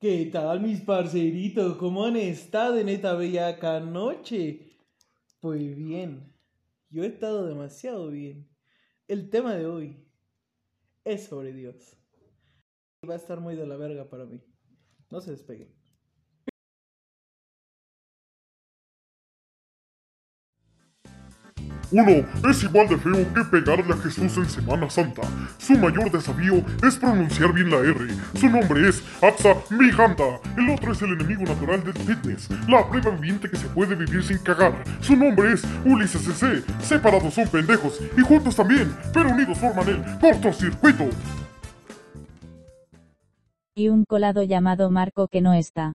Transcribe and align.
¿Qué 0.00 0.26
tal 0.26 0.60
mis 0.60 0.80
parceritos? 0.82 1.76
¿Cómo 1.76 2.04
han 2.04 2.16
estado 2.16 2.76
en 2.78 2.88
esta 2.88 3.14
bellaca 3.14 3.80
noche? 3.80 4.76
Pues 5.40 5.74
bien, 5.76 6.34
yo 6.90 7.04
he 7.04 7.06
estado 7.06 7.46
demasiado 7.46 8.10
bien. 8.10 8.48
El 9.08 9.30
tema 9.30 9.54
de 9.54 9.66
hoy 9.66 10.06
es 11.04 11.24
sobre 11.24 11.52
Dios. 11.52 11.96
Va 13.08 13.14
a 13.14 13.16
estar 13.16 13.40
muy 13.40 13.54
de 13.54 13.66
la 13.66 13.76
verga 13.76 14.08
para 14.10 14.26
mí. 14.26 14.42
No 15.10 15.20
se 15.20 15.30
despeguen. 15.30 15.74
Uno 21.90 22.26
es 22.50 22.62
igual 22.62 22.88
de 22.88 22.96
feo 22.98 23.34
que 23.34 23.44
pegarle 23.44 23.92
a 23.92 23.96
Jesús 23.98 24.36
en 24.36 24.48
Semana 24.48 24.88
Santa. 24.90 25.22
Su 25.58 25.74
mayor 25.78 26.10
desafío 26.10 26.64
es 26.82 26.96
pronunciar 26.96 27.52
bien 27.52 27.70
la 27.70 27.78
R. 27.78 28.08
Su 28.34 28.48
nombre 28.48 28.88
es 28.88 29.02
Atsa 29.22 29.54
Mihanta. 29.70 30.40
El 30.56 30.70
otro 30.70 30.92
es 30.92 31.02
el 31.02 31.12
enemigo 31.12 31.42
natural 31.42 31.84
del 31.84 31.94
fitness, 31.94 32.48
la 32.68 32.88
prueba 32.88 33.10
viviente 33.10 33.48
que 33.50 33.56
se 33.56 33.68
puede 33.68 33.94
vivir 33.94 34.22
sin 34.22 34.38
cagar. 34.38 34.72
Su 35.00 35.16
nombre 35.16 35.52
es 35.52 35.62
Ulises 35.84 36.22
CC. 36.22 36.62
Separados 36.80 37.34
son 37.34 37.48
pendejos 37.48 38.00
y 38.16 38.20
juntos 38.22 38.56
también, 38.56 38.94
pero 39.12 39.30
unidos 39.30 39.58
forman 39.58 39.88
el 39.88 40.18
cortocircuito. 40.18 41.08
Y 43.76 43.88
un 43.88 44.04
colado 44.04 44.42
llamado 44.42 44.90
Marco 44.90 45.28
que 45.28 45.40
no 45.40 45.52
está. 45.52 45.92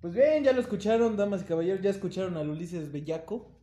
Pues 0.00 0.14
bien, 0.14 0.42
ya 0.44 0.52
lo 0.52 0.60
escucharon, 0.60 1.16
damas 1.16 1.42
y 1.42 1.44
caballeros, 1.44 1.82
ya 1.82 1.90
escucharon 1.90 2.38
al 2.38 2.48
Ulises 2.48 2.90
Bellaco, 2.90 3.60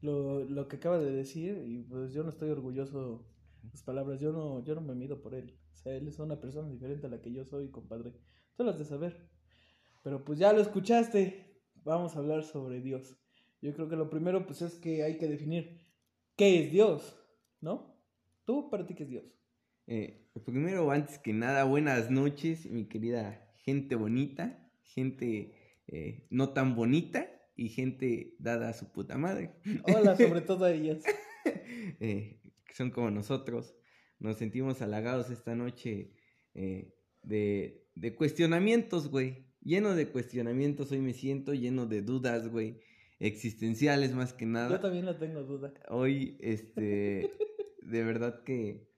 lo, 0.00 0.44
lo 0.44 0.68
que 0.68 0.76
acaba 0.76 0.98
de 0.98 1.10
decir, 1.12 1.62
y 1.66 1.82
pues 1.82 2.14
yo 2.14 2.22
no 2.22 2.30
estoy 2.30 2.48
orgulloso 2.48 3.26
de 3.62 3.70
sus 3.70 3.82
palabras, 3.82 4.20
yo 4.20 4.32
no, 4.32 4.64
yo 4.64 4.74
no 4.74 4.80
me 4.80 4.94
mido 4.94 5.20
por 5.20 5.34
él. 5.34 5.58
O 5.74 5.76
sea, 5.76 5.94
él 5.94 6.08
es 6.08 6.18
una 6.18 6.40
persona 6.40 6.70
diferente 6.70 7.06
a 7.06 7.10
la 7.10 7.20
que 7.20 7.30
yo 7.30 7.44
soy, 7.44 7.70
compadre. 7.70 8.14
Tú 8.56 8.64
lo 8.64 8.70
has 8.70 8.78
de 8.78 8.86
saber. 8.86 9.28
Pero 10.02 10.24
pues 10.24 10.38
ya 10.38 10.52
lo 10.54 10.62
escuchaste, 10.62 11.62
vamos 11.84 12.16
a 12.16 12.20
hablar 12.20 12.42
sobre 12.42 12.80
Dios. 12.80 13.18
Yo 13.60 13.74
creo 13.74 13.88
que 13.88 13.96
lo 13.96 14.08
primero 14.08 14.46
pues 14.46 14.62
es 14.62 14.76
que 14.76 15.02
hay 15.02 15.18
que 15.18 15.28
definir 15.28 15.86
qué 16.36 16.64
es 16.64 16.72
Dios, 16.72 17.18
¿no? 17.60 18.02
¿Tú 18.46 18.70
para 18.70 18.86
ti 18.86 18.94
qué 18.94 19.02
es 19.02 19.10
Dios? 19.10 19.38
Eh, 19.86 20.30
primero, 20.46 20.90
antes 20.90 21.18
que 21.18 21.34
nada, 21.34 21.64
buenas 21.64 22.10
noches, 22.10 22.64
mi 22.70 22.88
querida 22.88 23.46
gente 23.58 23.94
bonita, 23.94 24.70
gente 24.82 25.59
eh, 25.92 26.24
no 26.30 26.50
tan 26.50 26.76
bonita 26.76 27.28
y 27.56 27.68
gente 27.68 28.36
dada 28.38 28.68
a 28.68 28.72
su 28.72 28.92
puta 28.92 29.18
madre. 29.18 29.56
Hola, 29.84 30.16
sobre 30.16 30.40
todo 30.40 30.64
a 30.64 30.72
ellas. 30.72 31.02
Eh, 32.00 32.40
son 32.74 32.90
como 32.90 33.10
nosotros. 33.10 33.74
Nos 34.18 34.36
sentimos 34.36 34.82
halagados 34.82 35.30
esta 35.30 35.54
noche 35.54 36.12
eh, 36.54 36.94
de, 37.22 37.86
de 37.94 38.14
cuestionamientos, 38.14 39.08
güey. 39.08 39.46
Lleno 39.62 39.94
de 39.94 40.08
cuestionamientos, 40.08 40.92
hoy 40.92 41.00
me 41.00 41.14
siento 41.14 41.54
lleno 41.54 41.86
de 41.86 42.02
dudas, 42.02 42.48
güey. 42.48 42.80
Existenciales 43.18 44.14
más 44.14 44.34
que 44.34 44.46
nada. 44.46 44.70
Yo 44.70 44.80
también 44.80 45.06
la 45.06 45.18
tengo 45.18 45.42
duda. 45.42 45.72
Hoy, 45.88 46.36
este, 46.40 47.30
de 47.82 48.04
verdad 48.04 48.42
que, 48.44 48.90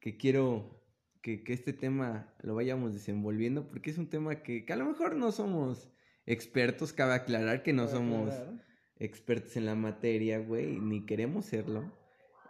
que 0.00 0.16
quiero 0.16 0.82
que, 1.20 1.44
que 1.44 1.52
este 1.52 1.74
tema 1.74 2.34
lo 2.40 2.54
vayamos 2.54 2.94
desenvolviendo, 2.94 3.68
porque 3.68 3.90
es 3.90 3.98
un 3.98 4.08
tema 4.08 4.42
que, 4.42 4.64
que 4.64 4.72
a 4.72 4.76
lo 4.76 4.86
mejor 4.86 5.16
no 5.16 5.30
somos 5.32 5.90
expertos, 6.32 6.92
cabe 6.92 7.14
aclarar 7.14 7.62
que 7.62 7.72
no 7.72 7.86
Cabe 7.86 7.96
somos 7.96 8.34
aclarar. 8.34 8.66
expertos 8.96 9.56
en 9.56 9.66
la 9.66 9.74
materia, 9.74 10.38
güey, 10.38 10.78
ni 10.80 11.06
queremos 11.06 11.46
serlo. 11.46 11.92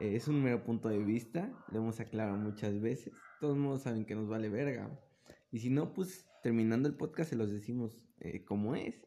Eh, 0.01 0.17
es 0.17 0.29
un 0.29 0.43
mero 0.43 0.65
punto 0.65 0.89
de 0.89 0.99
vista, 0.99 1.53
lo 1.73 1.79
hemos 1.81 2.01
aclarado 2.01 2.37
muchas 2.37 2.81
veces. 2.81 3.15
Todos 3.41 3.57
modos 3.57 3.83
saben 3.83 4.05
que 4.05 4.15
nos 4.15 4.29
vale 4.29 4.49
verga. 4.49 4.91
Y 5.51 5.61
si 5.61 5.71
no, 5.71 5.93
pues 5.95 6.27
terminando 6.43 6.89
el 6.89 6.97
podcast 6.97 7.31
se 7.31 7.37
los 7.37 7.51
decimos 7.51 7.99
eh, 8.21 8.45
como 8.45 8.75
es. 8.77 9.01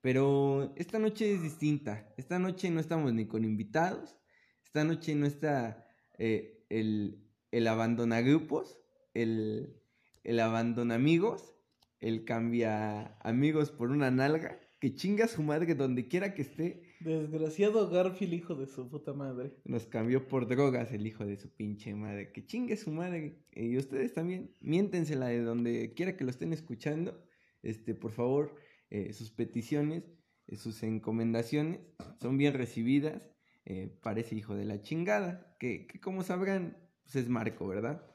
Pero 0.00 0.72
esta 0.76 0.98
noche 0.98 1.32
es 1.34 1.42
distinta. 1.42 2.12
Esta 2.16 2.38
noche 2.38 2.70
no 2.70 2.80
estamos 2.80 3.12
ni 3.12 3.26
con 3.26 3.44
invitados. 3.44 4.16
Esta 4.64 4.84
noche 4.84 5.14
no 5.14 5.26
está 5.26 5.86
eh, 6.18 6.64
el, 6.68 7.24
el 7.50 7.66
abandonagrupos, 7.68 8.78
el, 9.14 9.82
el 10.24 10.40
abandonamigos, 10.40 11.55
el 12.06 12.24
cambia 12.24 13.16
amigos 13.20 13.70
por 13.70 13.90
una 13.90 14.10
nalga. 14.10 14.60
Que 14.78 14.94
chinga 14.94 15.26
su 15.26 15.42
madre 15.42 15.74
donde 15.74 16.06
quiera 16.06 16.34
que 16.34 16.42
esté. 16.42 16.82
Desgraciado 17.00 17.90
Garfield, 17.90 18.34
hijo 18.34 18.54
de 18.54 18.66
su 18.66 18.88
puta 18.88 19.12
madre. 19.12 19.54
Nos 19.64 19.86
cambió 19.86 20.28
por 20.28 20.46
drogas 20.46 20.92
el 20.92 21.06
hijo 21.06 21.24
de 21.24 21.36
su 21.36 21.48
pinche 21.50 21.94
madre. 21.94 22.30
Que 22.30 22.44
chingue 22.44 22.76
su 22.76 22.90
madre. 22.90 23.40
Y 23.52 23.76
ustedes 23.76 24.12
también, 24.12 24.52
miéntensela 24.60 25.26
de 25.28 25.40
donde 25.40 25.94
quiera 25.94 26.16
que 26.16 26.24
lo 26.24 26.30
estén 26.30 26.52
escuchando. 26.52 27.20
Este, 27.62 27.94
por 27.94 28.12
favor, 28.12 28.54
eh, 28.90 29.12
sus 29.12 29.30
peticiones, 29.30 30.04
eh, 30.46 30.56
sus 30.56 30.82
encomendaciones 30.82 31.80
son 32.20 32.38
bien 32.38 32.54
recibidas. 32.54 33.30
Eh, 33.64 33.98
parece 34.02 34.36
hijo 34.36 34.54
de 34.54 34.66
la 34.66 34.80
chingada. 34.82 35.56
Que, 35.58 35.86
que 35.86 36.00
como 36.00 36.22
sabrán, 36.22 36.76
pues 37.02 37.16
es 37.16 37.28
Marco, 37.28 37.66
¿verdad? 37.66 38.06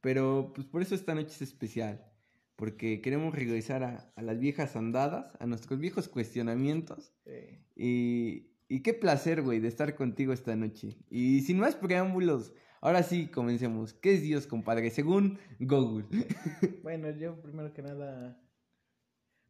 Pero 0.00 0.52
pues 0.54 0.66
por 0.66 0.82
eso 0.82 0.94
esta 0.94 1.14
noche 1.14 1.34
es 1.34 1.42
especial. 1.42 2.13
Porque 2.56 3.00
queremos 3.00 3.34
regresar 3.34 3.82
a, 3.82 4.12
a 4.16 4.22
las 4.22 4.38
viejas 4.38 4.76
andadas, 4.76 5.36
a 5.40 5.46
nuestros 5.46 5.78
viejos 5.80 6.08
cuestionamientos. 6.08 7.14
Eh, 7.24 7.64
Y, 7.76 8.52
y 8.68 8.82
qué 8.82 8.94
placer, 8.94 9.42
güey, 9.42 9.60
de 9.60 9.68
estar 9.68 9.94
contigo 9.96 10.32
esta 10.32 10.54
noche. 10.56 10.98
Y 11.10 11.40
sin 11.40 11.58
más 11.58 11.74
preámbulos, 11.76 12.54
ahora 12.80 13.02
sí 13.02 13.28
comencemos. 13.28 13.94
¿Qué 13.94 14.14
es 14.14 14.22
Dios, 14.22 14.46
compadre? 14.46 14.90
Según 14.90 15.38
Google. 15.58 16.06
bueno, 16.82 17.10
yo 17.10 17.40
primero 17.42 17.72
que 17.72 17.82
nada, 17.82 18.40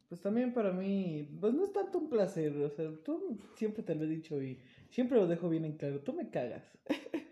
pues 0.07 0.21
también 0.21 0.53
para 0.53 0.71
mí, 0.71 1.37
pues 1.39 1.53
no 1.53 1.63
es 1.63 1.73
tanto 1.73 1.97
un 1.99 2.09
placer, 2.09 2.55
o 2.57 2.69
sea, 2.69 2.91
tú 3.03 3.39
siempre 3.55 3.83
te 3.83 3.95
lo 3.95 4.03
he 4.05 4.07
dicho 4.07 4.41
y 4.41 4.59
siempre 4.89 5.17
lo 5.17 5.27
dejo 5.27 5.49
bien 5.49 5.65
en 5.65 5.77
claro, 5.77 6.01
tú 6.01 6.13
me 6.13 6.29
cagas. 6.29 6.77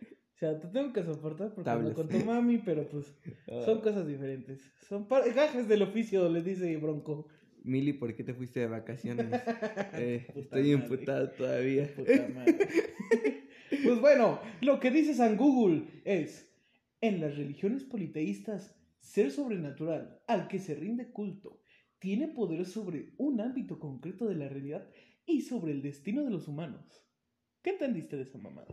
Sea, 0.44 0.60
te 0.60 0.68
tengo 0.68 0.92
que 0.92 1.04
soportar 1.04 1.54
porque 1.54 1.64
Tablas. 1.64 1.94
con 1.94 2.10
tu 2.10 2.18
mami, 2.18 2.58
pero 2.58 2.86
pues 2.90 3.16
son 3.64 3.80
cosas 3.80 4.06
diferentes. 4.06 4.60
Son 4.90 5.08
gajes 5.08 5.70
del 5.70 5.84
oficio, 5.84 6.28
le 6.28 6.42
dice 6.42 6.76
Bronco. 6.76 7.30
Mili, 7.64 7.94
¿por 7.94 8.14
qué 8.14 8.26
te 8.26 8.34
fuiste 8.34 8.60
de 8.60 8.68
vacaciones? 8.68 9.28
Eh, 9.94 10.28
estoy 10.36 10.74
imputado 10.74 11.30
todavía. 11.30 11.90
Pues 13.86 14.00
bueno, 14.02 14.40
lo 14.62 14.80
que 14.80 14.92
dice 14.92 15.14
San 15.14 15.38
Google 15.38 15.86
es, 16.04 16.54
en 17.00 17.22
las 17.22 17.38
religiones 17.38 17.86
politeístas, 17.86 18.78
ser 19.00 19.32
sobrenatural 19.32 20.22
al 20.28 20.48
que 20.50 20.60
se 20.60 20.76
rinde 20.76 21.10
culto 21.12 21.62
tiene 22.00 22.28
poder 22.28 22.66
sobre 22.66 23.14
un 23.18 23.40
ámbito 23.40 23.80
concreto 23.80 24.28
de 24.28 24.36
la 24.36 24.50
realidad 24.50 24.90
y 25.26 25.42
sobre 25.42 25.72
el 25.72 25.82
destino 25.82 26.24
de 26.24 26.32
los 26.32 26.50
humanos. 26.50 26.86
¿Qué 27.62 27.72
entendiste 27.72 28.18
de 28.18 28.24
esa 28.24 28.38
mamada? 28.38 28.68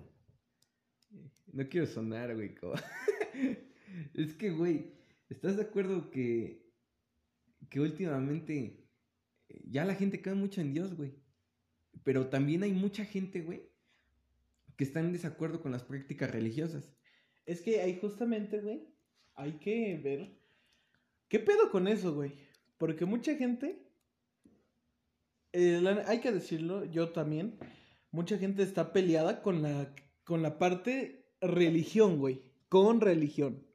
No 1.53 1.69
quiero 1.69 1.87
sonar, 1.87 2.35
güey. 2.35 2.55
es 4.15 4.35
que, 4.35 4.51
güey, 4.51 4.93
¿estás 5.29 5.57
de 5.57 5.63
acuerdo 5.63 6.11
que, 6.11 6.63
que 7.69 7.81
últimamente 7.81 8.87
eh, 9.49 9.63
ya 9.69 9.85
la 9.85 9.95
gente 9.95 10.21
cae 10.21 10.35
mucho 10.35 10.61
en 10.61 10.73
Dios, 10.73 10.97
güey? 10.97 11.15
Pero 12.05 12.29
también 12.29 12.63
hay 12.63 12.73
mucha 12.73 13.05
gente, 13.05 13.43
güey, 13.43 13.63
que 14.77 14.85
está 14.85 15.01
en 15.01 15.13
desacuerdo 15.13 15.61
con 15.61 15.73
las 15.73 15.83
prácticas 15.83 16.31
religiosas. 16.31 16.93
Es 17.47 17.61
que 17.63 17.81
ahí 17.81 17.99
justamente, 18.01 18.61
güey, 18.61 18.87
hay 19.35 19.53
que 19.55 19.99
ver 20.03 20.31
qué 21.29 21.41
pedo 21.41 21.71
con 21.71 21.89
eso, 21.89 22.15
güey. 22.15 22.33
Porque 22.79 23.05
mucha 23.05 23.35
gente, 23.37 23.83
eh, 25.53 25.83
hay 26.07 26.21
que 26.21 26.33
decirlo, 26.33 26.85
yo 26.85 27.11
también, 27.11 27.59
mucha 28.11 28.39
gente 28.39 28.63
está 28.63 28.93
peleada 28.93 29.43
con 29.43 29.63
la, 29.63 29.93
con 30.31 30.43
la 30.43 30.61
parte 30.61 31.27
religión, 31.41 32.21
güey. 32.21 32.41
Con 32.69 33.01
religión. 33.01 33.67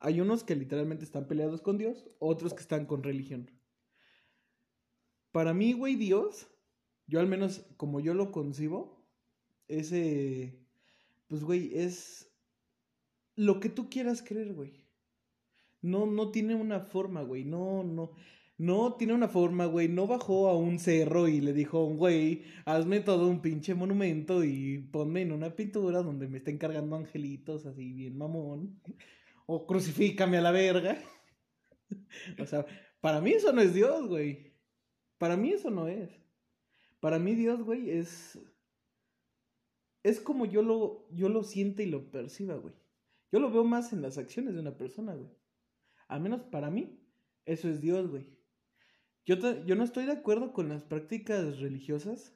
Hay 0.00 0.20
unos 0.20 0.42
que 0.42 0.56
literalmente 0.56 1.04
están 1.04 1.28
peleados 1.28 1.62
con 1.62 1.78
Dios, 1.78 2.10
otros 2.18 2.54
que 2.54 2.60
están 2.60 2.86
con 2.86 3.04
religión. 3.04 3.48
Para 5.30 5.54
mí, 5.54 5.74
güey, 5.74 5.94
Dios, 5.94 6.48
yo 7.06 7.20
al 7.20 7.28
menos 7.28 7.64
como 7.76 8.00
yo 8.00 8.14
lo 8.14 8.32
concibo, 8.32 9.06
ese, 9.68 10.58
pues, 11.28 11.44
güey, 11.44 11.70
es 11.72 12.28
lo 13.36 13.60
que 13.60 13.68
tú 13.68 13.88
quieras 13.90 14.24
creer, 14.26 14.52
güey. 14.54 14.82
No, 15.82 16.04
no 16.04 16.32
tiene 16.32 16.56
una 16.56 16.80
forma, 16.80 17.22
güey. 17.22 17.44
No, 17.44 17.84
no. 17.84 18.10
No 18.58 18.94
tiene 18.94 19.14
una 19.14 19.28
forma, 19.28 19.66
güey. 19.66 19.88
No 19.88 20.06
bajó 20.06 20.48
a 20.48 20.56
un 20.56 20.78
cerro 20.78 21.28
y 21.28 21.40
le 21.40 21.52
dijo, 21.52 21.84
güey, 21.86 22.44
hazme 22.64 23.00
todo 23.00 23.28
un 23.28 23.40
pinche 23.42 23.74
monumento 23.74 24.44
y 24.44 24.78
ponme 24.78 25.22
en 25.22 25.32
una 25.32 25.56
pintura 25.56 26.02
donde 26.02 26.28
me 26.28 26.38
estén 26.38 26.58
cargando 26.58 26.96
angelitos 26.96 27.66
así 27.66 27.92
bien 27.92 28.16
mamón. 28.16 28.80
O 29.46 29.66
crucifícame 29.66 30.38
a 30.38 30.42
la 30.42 30.52
verga. 30.52 30.98
o 32.38 32.46
sea, 32.46 32.66
para 33.00 33.20
mí 33.20 33.32
eso 33.32 33.52
no 33.52 33.60
es 33.60 33.74
Dios, 33.74 34.06
güey. 34.06 34.52
Para 35.18 35.36
mí 35.36 35.52
eso 35.52 35.70
no 35.70 35.88
es. 35.88 36.10
Para 37.00 37.18
mí 37.18 37.34
Dios, 37.34 37.62
güey, 37.62 37.90
es 37.90 38.38
es 40.02 40.20
como 40.20 40.46
yo 40.46 40.62
lo, 40.62 41.08
yo 41.10 41.28
lo 41.28 41.42
siente 41.42 41.84
y 41.84 41.86
lo 41.86 42.10
perciba, 42.10 42.56
güey. 42.56 42.74
Yo 43.30 43.40
lo 43.40 43.50
veo 43.50 43.64
más 43.64 43.92
en 43.92 44.02
las 44.02 44.18
acciones 44.18 44.54
de 44.54 44.60
una 44.60 44.76
persona, 44.76 45.14
güey. 45.14 45.30
Al 46.08 46.20
menos 46.20 46.42
para 46.42 46.70
mí, 46.70 47.00
eso 47.46 47.68
es 47.68 47.80
Dios, 47.80 48.10
güey. 48.10 48.26
Yo, 49.24 49.38
te- 49.38 49.62
yo 49.66 49.74
no 49.76 49.84
estoy 49.84 50.06
de 50.06 50.12
acuerdo 50.12 50.52
con 50.52 50.68
las 50.68 50.82
prácticas 50.84 51.58
religiosas. 51.60 52.34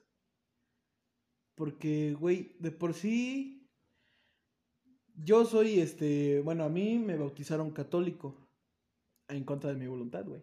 Porque, 1.56 2.14
güey, 2.18 2.56
de 2.58 2.70
por 2.70 2.94
sí. 2.94 3.68
Yo 5.14 5.44
soy 5.46 5.80
este. 5.80 6.40
Bueno, 6.40 6.64
a 6.64 6.68
mí 6.68 6.98
me 6.98 7.16
bautizaron 7.16 7.70
católico. 7.70 8.46
En 9.28 9.44
contra 9.44 9.70
de 9.70 9.76
mi 9.76 9.86
voluntad, 9.86 10.24
güey. 10.24 10.42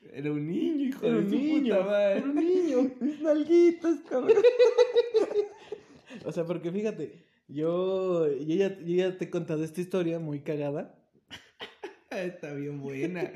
Era 0.00 0.32
un 0.32 0.48
niño, 0.48 0.86
hijo 0.86 1.06
Era 1.06 1.16
de 1.16 1.20
un 1.22 1.28
su 1.30 1.36
niño. 1.36 1.74
puta 1.76 1.86
madre. 1.86 2.16
Era 2.18 2.26
un 2.26 2.34
niño. 2.34 2.90
Nalguitas, 3.22 4.00
cabrón. 4.08 4.42
o 6.24 6.32
sea, 6.32 6.44
porque 6.44 6.72
fíjate. 6.72 7.22
Yo, 7.48 8.26
yo, 8.28 8.54
ya, 8.56 8.78
yo 8.80 8.94
ya 8.96 9.18
te 9.18 9.26
he 9.26 9.30
contado 9.30 9.62
esta 9.62 9.80
historia 9.80 10.18
muy 10.18 10.40
cagada. 10.40 10.98
Está 12.10 12.54
bien 12.54 12.80
buena. 12.80 13.30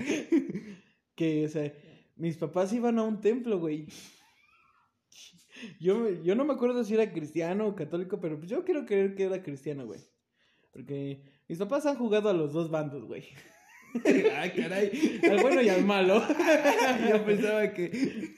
Que, 1.14 1.44
o 1.44 1.48
sea, 1.48 1.72
mis 2.16 2.36
papás 2.36 2.72
iban 2.72 2.98
a 2.98 3.02
un 3.02 3.20
templo, 3.20 3.58
güey. 3.58 3.88
Yo, 5.80 6.10
yo 6.22 6.34
no 6.34 6.44
me 6.44 6.54
acuerdo 6.54 6.84
si 6.84 6.94
era 6.94 7.12
cristiano 7.12 7.66
o 7.66 7.74
católico, 7.74 8.20
pero 8.20 8.38
pues 8.38 8.50
yo 8.50 8.64
quiero 8.64 8.84
creer 8.84 9.14
que 9.14 9.24
era 9.24 9.42
cristiano, 9.42 9.86
güey. 9.86 10.00
Porque 10.72 11.22
mis 11.48 11.58
papás 11.58 11.86
han 11.86 11.96
jugado 11.96 12.28
a 12.28 12.34
los 12.34 12.52
dos 12.52 12.70
bandos, 12.70 13.04
güey. 13.04 13.24
Ay, 14.04 14.50
caray. 14.56 15.20
Al 15.30 15.40
bueno 15.40 15.62
y 15.62 15.68
al 15.68 15.84
malo. 15.84 16.22
Yo 17.10 17.24
pensaba 17.24 17.72
que. 17.72 18.34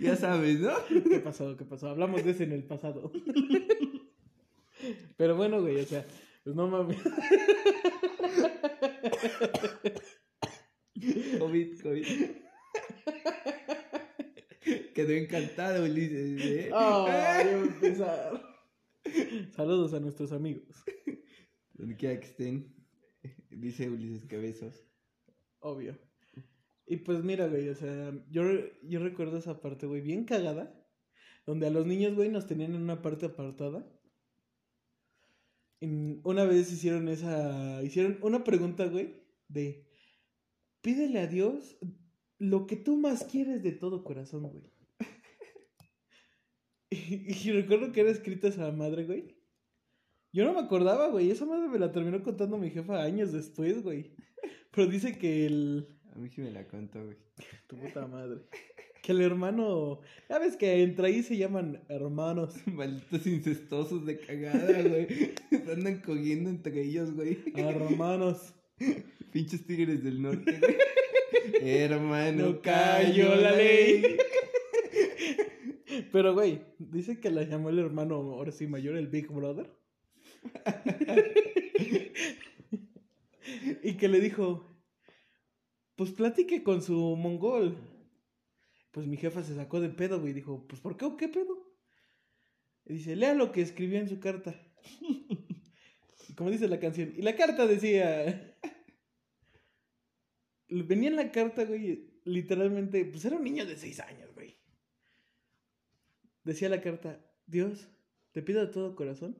Ya 0.00 0.16
sabes, 0.16 0.60
¿no? 0.60 0.72
¿Qué 0.86 1.20
pasó? 1.20 1.56
¿Qué 1.56 1.64
pasó? 1.64 1.88
Hablamos 1.88 2.24
de 2.24 2.30
ese 2.30 2.44
en 2.44 2.52
el 2.52 2.64
pasado. 2.64 3.12
Pero 5.16 5.36
bueno, 5.36 5.60
güey, 5.60 5.80
o 5.80 5.84
sea, 5.84 6.06
pues 6.44 6.54
no 6.54 6.68
mames. 6.68 6.98
COVID, 11.38 11.82
COVID. 11.82 12.06
Quedó 14.94 15.12
encantado, 15.12 15.84
Ulises. 15.84 16.40
¿eh? 16.44 16.70
Empezar. 17.52 18.42
Saludos 19.56 19.94
a 19.94 20.00
nuestros 20.00 20.32
amigos. 20.32 20.84
Donde 21.74 21.96
quiera 21.96 22.18
que 22.20 22.26
estén. 22.26 22.74
Dice 23.50 23.88
Ulises 23.88 24.26
que 24.26 24.36
besos. 24.36 24.84
Obvio. 25.60 25.98
Y 26.86 26.96
pues 26.98 27.22
mira, 27.22 27.48
güey, 27.48 27.68
o 27.68 27.74
sea, 27.74 28.12
yo, 28.30 28.44
yo 28.82 29.00
recuerdo 29.00 29.38
esa 29.38 29.60
parte, 29.60 29.86
güey, 29.86 30.00
bien 30.00 30.24
cagada. 30.24 30.74
Donde 31.46 31.66
a 31.66 31.70
los 31.70 31.86
niños, 31.86 32.14
güey, 32.14 32.28
nos 32.28 32.46
tenían 32.46 32.74
en 32.74 32.82
una 32.82 33.00
parte 33.02 33.26
apartada. 33.26 33.86
Y 35.80 36.20
una 36.24 36.44
vez 36.44 36.72
hicieron 36.72 37.08
esa. 37.08 37.82
Hicieron 37.82 38.18
una 38.22 38.44
pregunta, 38.44 38.86
güey, 38.86 39.14
de. 39.48 39.86
Pídele 40.80 41.20
a 41.20 41.26
Dios 41.26 41.78
lo 42.38 42.66
que 42.66 42.76
tú 42.76 42.96
más 42.96 43.24
quieres 43.24 43.62
de 43.62 43.72
todo 43.72 44.04
corazón, 44.04 44.50
güey. 44.50 44.64
Y, 46.90 47.48
y 47.48 47.52
recuerdo 47.52 47.92
que 47.92 48.00
era 48.00 48.10
escrita 48.10 48.48
esa 48.48 48.72
madre, 48.72 49.04
güey. 49.04 49.36
Yo 50.32 50.44
no 50.44 50.52
me 50.52 50.60
acordaba, 50.60 51.08
güey. 51.08 51.30
Esa 51.30 51.46
madre 51.46 51.68
me 51.68 51.78
la 51.78 51.92
terminó 51.92 52.22
contando 52.22 52.58
mi 52.58 52.70
jefa 52.70 53.02
años 53.02 53.32
después, 53.32 53.82
güey. 53.82 54.12
Pero 54.70 54.86
dice 54.86 55.18
que 55.18 55.46
el. 55.46 55.88
A 56.12 56.18
mí 56.18 56.28
sí 56.28 56.40
me 56.40 56.50
la 56.50 56.66
contó, 56.66 57.04
güey. 57.04 57.16
Tu 57.66 57.76
puta 57.76 58.06
madre. 58.06 58.42
Que 59.02 59.12
el 59.12 59.22
hermano. 59.22 60.00
Ya 60.28 60.38
ves 60.38 60.56
que 60.56 60.82
entre 60.82 61.08
ahí 61.08 61.22
se 61.22 61.36
llaman 61.36 61.82
hermanos. 61.88 62.54
Malditos 62.66 63.26
incestuosos 63.26 64.04
de 64.04 64.18
cagada, 64.18 64.82
güey. 64.82 65.06
Se 65.50 65.72
andan 65.72 66.00
cogiendo 66.00 66.50
entre 66.50 66.82
ellos, 66.82 67.14
güey. 67.14 67.38
Hermanos. 67.54 68.54
Pinches 69.32 69.66
tigres 69.66 70.04
del 70.04 70.22
norte, 70.22 70.58
güey. 70.58 70.76
Hermano, 71.60 72.46
No 72.46 72.62
cayó 72.62 73.34
la 73.36 73.52
ley. 73.52 74.02
Pero, 76.12 76.34
güey, 76.34 76.62
dice 76.78 77.20
que 77.20 77.30
la 77.30 77.42
llamó 77.42 77.70
el 77.70 77.78
hermano, 77.78 78.16
ahora 78.16 78.52
sí, 78.52 78.66
mayor, 78.66 78.96
el 78.96 79.08
Big 79.08 79.28
Brother. 79.28 79.70
y 83.82 83.96
que 83.96 84.08
le 84.08 84.20
dijo, 84.20 84.66
pues 85.96 86.12
platique 86.12 86.62
con 86.62 86.82
su 86.82 87.16
mongol. 87.16 87.76
Pues 88.92 89.06
mi 89.06 89.16
jefa 89.16 89.42
se 89.42 89.54
sacó 89.54 89.80
de 89.80 89.90
pedo, 89.90 90.20
güey, 90.20 90.32
dijo, 90.32 90.66
pues 90.66 90.80
¿por 90.80 90.96
qué 90.96 91.04
o 91.04 91.16
qué 91.16 91.28
pedo? 91.28 91.68
Y 92.86 92.94
dice, 92.94 93.16
lea 93.16 93.34
lo 93.34 93.52
que 93.52 93.60
escribió 93.60 93.98
en 93.98 94.08
su 94.08 94.20
carta. 94.20 94.54
Y 96.28 96.34
como 96.34 96.50
dice 96.50 96.68
la 96.68 96.78
canción. 96.78 97.14
Y 97.16 97.22
la 97.22 97.36
carta 97.36 97.66
decía... 97.66 98.54
Venía 100.68 101.08
en 101.10 101.16
la 101.16 101.30
carta, 101.32 101.64
güey, 101.64 102.20
literalmente, 102.24 103.04
pues 103.06 103.24
era 103.24 103.36
un 103.36 103.44
niño 103.44 103.64
de 103.66 103.76
seis 103.76 104.00
años, 104.00 104.32
güey. 104.34 104.56
Decía 106.44 106.68
la 106.68 106.80
carta, 106.80 107.24
Dios, 107.46 107.88
te 108.32 108.42
pido 108.42 108.64
de 108.64 108.72
todo 108.72 108.94
corazón 108.94 109.38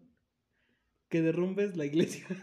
que 1.09 1.23
derrumbes 1.23 1.77
la 1.77 1.87
iglesia. 1.87 2.27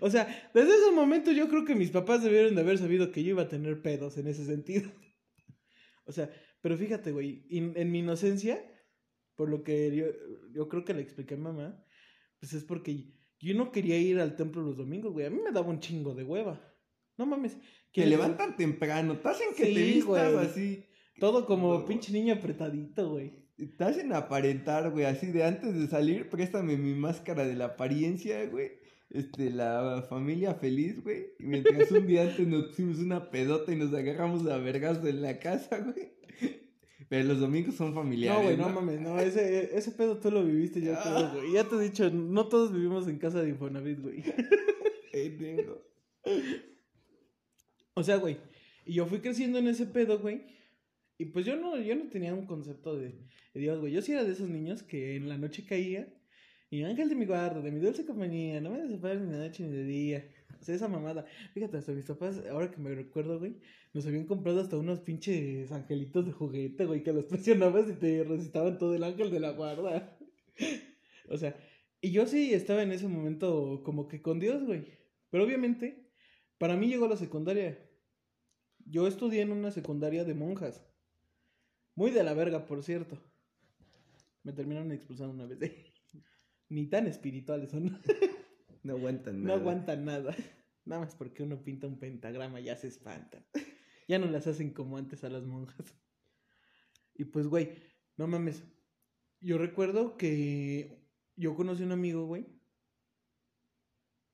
O 0.00 0.10
sea, 0.10 0.50
desde 0.54 0.74
ese 0.74 0.90
momento 0.92 1.32
yo 1.32 1.48
creo 1.48 1.64
que 1.64 1.74
mis 1.74 1.90
papás 1.90 2.22
debieron 2.22 2.54
de 2.54 2.60
haber 2.60 2.78
sabido 2.78 3.10
que 3.12 3.22
yo 3.22 3.30
iba 3.30 3.42
a 3.42 3.48
tener 3.48 3.80
pedos 3.82 4.18
en 4.18 4.26
ese 4.26 4.44
sentido. 4.44 4.90
O 6.04 6.12
sea, 6.12 6.30
pero 6.60 6.76
fíjate, 6.76 7.12
güey, 7.12 7.46
in- 7.48 7.72
en 7.76 7.90
mi 7.90 8.00
inocencia, 8.00 8.62
por 9.34 9.48
lo 9.48 9.62
que 9.62 9.94
yo, 9.96 10.06
yo 10.52 10.68
creo 10.68 10.84
que 10.84 10.94
le 10.94 11.02
expliqué 11.02 11.34
a 11.34 11.38
mamá, 11.38 11.84
pues 12.38 12.52
es 12.52 12.64
porque 12.64 13.15
yo 13.40 13.54
no 13.54 13.70
quería 13.72 13.98
ir 13.98 14.18
al 14.20 14.36
templo 14.36 14.62
los 14.62 14.76
domingos, 14.76 15.12
güey. 15.12 15.26
A 15.26 15.30
mí 15.30 15.38
me 15.44 15.52
daba 15.52 15.68
un 15.68 15.80
chingo 15.80 16.14
de 16.14 16.24
hueva. 16.24 16.60
No 17.18 17.26
mames. 17.26 17.54
Que 17.92 18.02
¿quieres- 18.02 18.10
levantan 18.10 18.56
temprano, 18.56 19.18
te 19.18 19.28
hacen 19.28 19.48
que 19.56 19.66
Sí, 19.66 19.74
te 19.74 19.82
vistas 19.84 20.32
güey. 20.32 20.46
así. 20.46 20.84
Todo 21.18 21.46
como 21.46 21.84
pinche 21.86 22.12
niño 22.12 22.34
apretadito, 22.34 23.10
güey. 23.10 23.46
Te 23.78 23.84
hacen 23.84 24.12
aparentar, 24.12 24.90
güey, 24.90 25.06
así 25.06 25.28
de 25.28 25.44
antes 25.44 25.74
de 25.74 25.86
salir, 25.86 26.28
préstame 26.28 26.76
mi 26.76 26.94
máscara 26.94 27.46
de 27.46 27.54
la 27.54 27.66
apariencia, 27.66 28.44
güey. 28.46 28.72
Este, 29.08 29.50
la 29.50 30.04
familia 30.10 30.54
feliz, 30.54 31.02
güey. 31.02 31.28
Y 31.38 31.44
Mientras 31.46 31.90
un 31.90 32.06
día 32.06 32.22
antes 32.24 32.46
nos 32.46 32.66
pusimos 32.66 32.98
una 32.98 33.30
pedota 33.30 33.72
y 33.72 33.76
nos 33.76 33.94
agarramos 33.94 34.46
a 34.46 34.58
vergas 34.58 35.02
en 35.06 35.22
la 35.22 35.38
casa, 35.38 35.78
güey. 35.78 36.15
Pero 37.08 37.28
los 37.28 37.40
domingos 37.40 37.74
son 37.76 37.94
familiares. 37.94 38.38
No, 38.38 38.44
güey, 38.44 38.56
no 38.56 38.68
mames, 38.68 39.00
no, 39.00 39.18
ese, 39.20 39.76
ese 39.76 39.92
pedo 39.92 40.18
tú 40.18 40.30
lo 40.30 40.44
viviste 40.44 40.80
ya 40.80 41.00
todo, 41.02 41.32
güey. 41.34 41.52
Ya 41.52 41.64
te 41.68 41.76
he 41.76 41.80
dicho, 41.80 42.10
no 42.10 42.48
todos 42.48 42.72
vivimos 42.72 43.06
en 43.06 43.18
casa 43.18 43.42
de 43.42 43.50
Infonavit, 43.50 44.00
güey. 44.00 44.24
Pendejo. 45.12 45.82
O 47.94 48.02
sea, 48.02 48.16
güey, 48.16 48.38
y 48.84 48.94
yo 48.94 49.06
fui 49.06 49.20
creciendo 49.20 49.58
en 49.58 49.68
ese 49.68 49.86
pedo, 49.86 50.18
güey. 50.18 50.42
Y 51.18 51.26
pues 51.26 51.46
yo 51.46 51.56
no, 51.56 51.80
yo 51.80 51.96
no 51.96 52.08
tenía 52.08 52.34
un 52.34 52.46
concepto 52.46 52.96
de, 52.96 53.08
de 53.54 53.60
Dios, 53.60 53.80
güey. 53.80 53.92
Yo 53.92 54.02
sí 54.02 54.12
era 54.12 54.24
de 54.24 54.32
esos 54.32 54.48
niños 54.48 54.82
que 54.82 55.16
en 55.16 55.28
la 55.28 55.38
noche 55.38 55.64
caía. 55.64 56.12
Y 56.68 56.82
ángel 56.82 57.08
de 57.08 57.14
mi 57.14 57.26
guarda, 57.26 57.60
de 57.60 57.70
mi 57.70 57.78
dulce 57.80 58.04
compañía, 58.04 58.60
no 58.60 58.70
me 58.70 58.82
desampares 58.82 59.22
ni 59.22 59.30
de 59.30 59.38
noche 59.38 59.62
ni 59.62 59.70
de 59.70 59.84
día. 59.84 60.28
O 60.60 60.64
sea, 60.64 60.74
esa 60.74 60.88
mamada. 60.88 61.26
Fíjate, 61.54 61.76
hasta 61.76 61.92
mis 61.92 62.04
papás, 62.04 62.42
ahora 62.50 62.70
que 62.70 62.78
me 62.78 62.94
recuerdo, 62.94 63.38
güey, 63.38 63.56
nos 63.92 64.06
habían 64.06 64.26
comprado 64.26 64.60
hasta 64.60 64.76
unos 64.76 65.00
pinches 65.00 65.70
angelitos 65.72 66.26
de 66.26 66.32
juguete, 66.32 66.84
güey, 66.84 67.02
que 67.02 67.12
los 67.12 67.24
presionabas 67.26 67.88
y 67.88 67.94
te 67.94 68.24
recitaban 68.24 68.78
todo 68.78 68.94
el 68.94 69.04
ángel 69.04 69.30
de 69.30 69.40
la 69.40 69.50
guarda. 69.50 70.18
O 71.28 71.36
sea, 71.36 71.56
y 72.00 72.12
yo 72.12 72.24
sí 72.28 72.54
estaba 72.54 72.84
en 72.84 72.92
ese 72.92 73.08
momento 73.08 73.82
como 73.84 74.06
que 74.06 74.22
con 74.22 74.38
Dios, 74.38 74.62
güey. 74.62 74.86
Pero 75.28 75.42
obviamente, 75.42 76.08
para 76.56 76.76
mí 76.76 76.86
llegó 76.86 77.08
la 77.08 77.16
secundaria. 77.16 77.78
Yo 78.84 79.08
estudié 79.08 79.42
en 79.42 79.50
una 79.50 79.72
secundaria 79.72 80.22
de 80.22 80.34
monjas. 80.34 80.86
Muy 81.96 82.12
de 82.12 82.22
la 82.22 82.32
verga, 82.32 82.64
por 82.64 82.84
cierto. 82.84 83.18
Me 84.44 84.52
terminaron 84.52 84.92
expulsando 84.92 85.34
una 85.34 85.46
vez. 85.46 85.58
Ni 86.68 86.86
tan 86.86 87.08
espirituales 87.08 87.70
son. 87.70 88.00
No 88.86 88.94
aguantan 88.94 89.40
No 89.42 89.48
nada. 89.48 89.60
aguantan 89.60 90.04
nada. 90.04 90.34
Nada 90.84 91.00
más 91.04 91.14
porque 91.16 91.42
uno 91.42 91.62
pinta 91.64 91.86
un 91.88 91.98
pentagrama 91.98 92.60
ya 92.60 92.76
se 92.76 92.88
espantan. 92.88 93.44
Ya 94.08 94.20
no 94.20 94.26
las 94.26 94.46
hacen 94.46 94.70
como 94.72 94.98
antes 94.98 95.24
a 95.24 95.28
las 95.28 95.44
monjas. 95.44 95.92
Y 97.16 97.24
pues, 97.24 97.48
güey, 97.48 97.72
no 98.16 98.28
mames. 98.28 98.62
Yo 99.40 99.58
recuerdo 99.58 100.16
que 100.16 101.02
yo 101.34 101.56
conocí 101.56 101.82
a 101.82 101.86
un 101.86 101.92
amigo, 101.92 102.24
güey. 102.24 102.46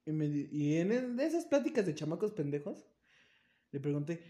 Y, 0.05 0.13
me, 0.13 0.27
y 0.27 0.77
en 0.77 0.93
el- 0.93 1.17
de 1.17 1.25
esas 1.25 1.47
pláticas 1.47 1.87
de 1.87 1.95
chamacos 1.95 2.33
pendejos, 2.33 2.85
le 3.71 3.81
pregunté, 3.81 4.23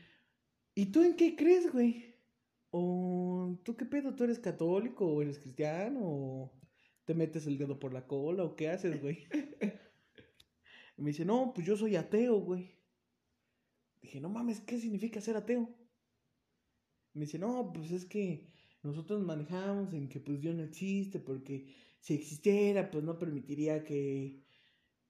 ¿y 0.76 0.86
tú 0.92 1.02
en 1.02 1.16
qué 1.16 1.34
crees, 1.34 1.72
güey? 1.72 2.14
¿O 2.70 3.58
tú 3.64 3.76
qué 3.76 3.84
pedo? 3.84 4.14
¿Tú 4.14 4.22
eres 4.22 4.38
católico 4.38 5.06
o 5.08 5.22
eres 5.22 5.40
cristiano? 5.40 5.98
¿O 6.04 6.52
te 7.04 7.14
metes 7.14 7.48
el 7.48 7.58
dedo 7.58 7.80
por 7.80 7.92
la 7.92 8.06
cola? 8.06 8.44
¿O 8.44 8.54
qué 8.54 8.68
haces, 8.68 9.02
güey? 9.02 9.26
Y 10.96 11.02
me 11.02 11.10
dice, 11.10 11.24
no, 11.24 11.52
pues 11.54 11.66
yo 11.66 11.76
soy 11.76 11.96
ateo, 11.96 12.40
güey. 12.40 12.78
Dije, 14.00 14.20
no 14.20 14.28
mames, 14.28 14.60
¿qué 14.60 14.78
significa 14.78 15.20
ser 15.20 15.36
ateo? 15.36 15.68
Me 17.14 17.26
dice, 17.26 17.38
no, 17.38 17.72
pues 17.72 17.92
es 17.92 18.04
que 18.04 18.48
nosotros 18.82 19.22
manejamos 19.22 19.92
en 19.94 20.08
que 20.08 20.20
pues 20.20 20.40
Dios 20.40 20.54
no 20.54 20.62
existe, 20.64 21.20
porque 21.20 21.66
si 22.00 22.14
existiera, 22.14 22.90
pues 22.90 23.04
no 23.04 23.18
permitiría 23.18 23.84
que, 23.84 24.42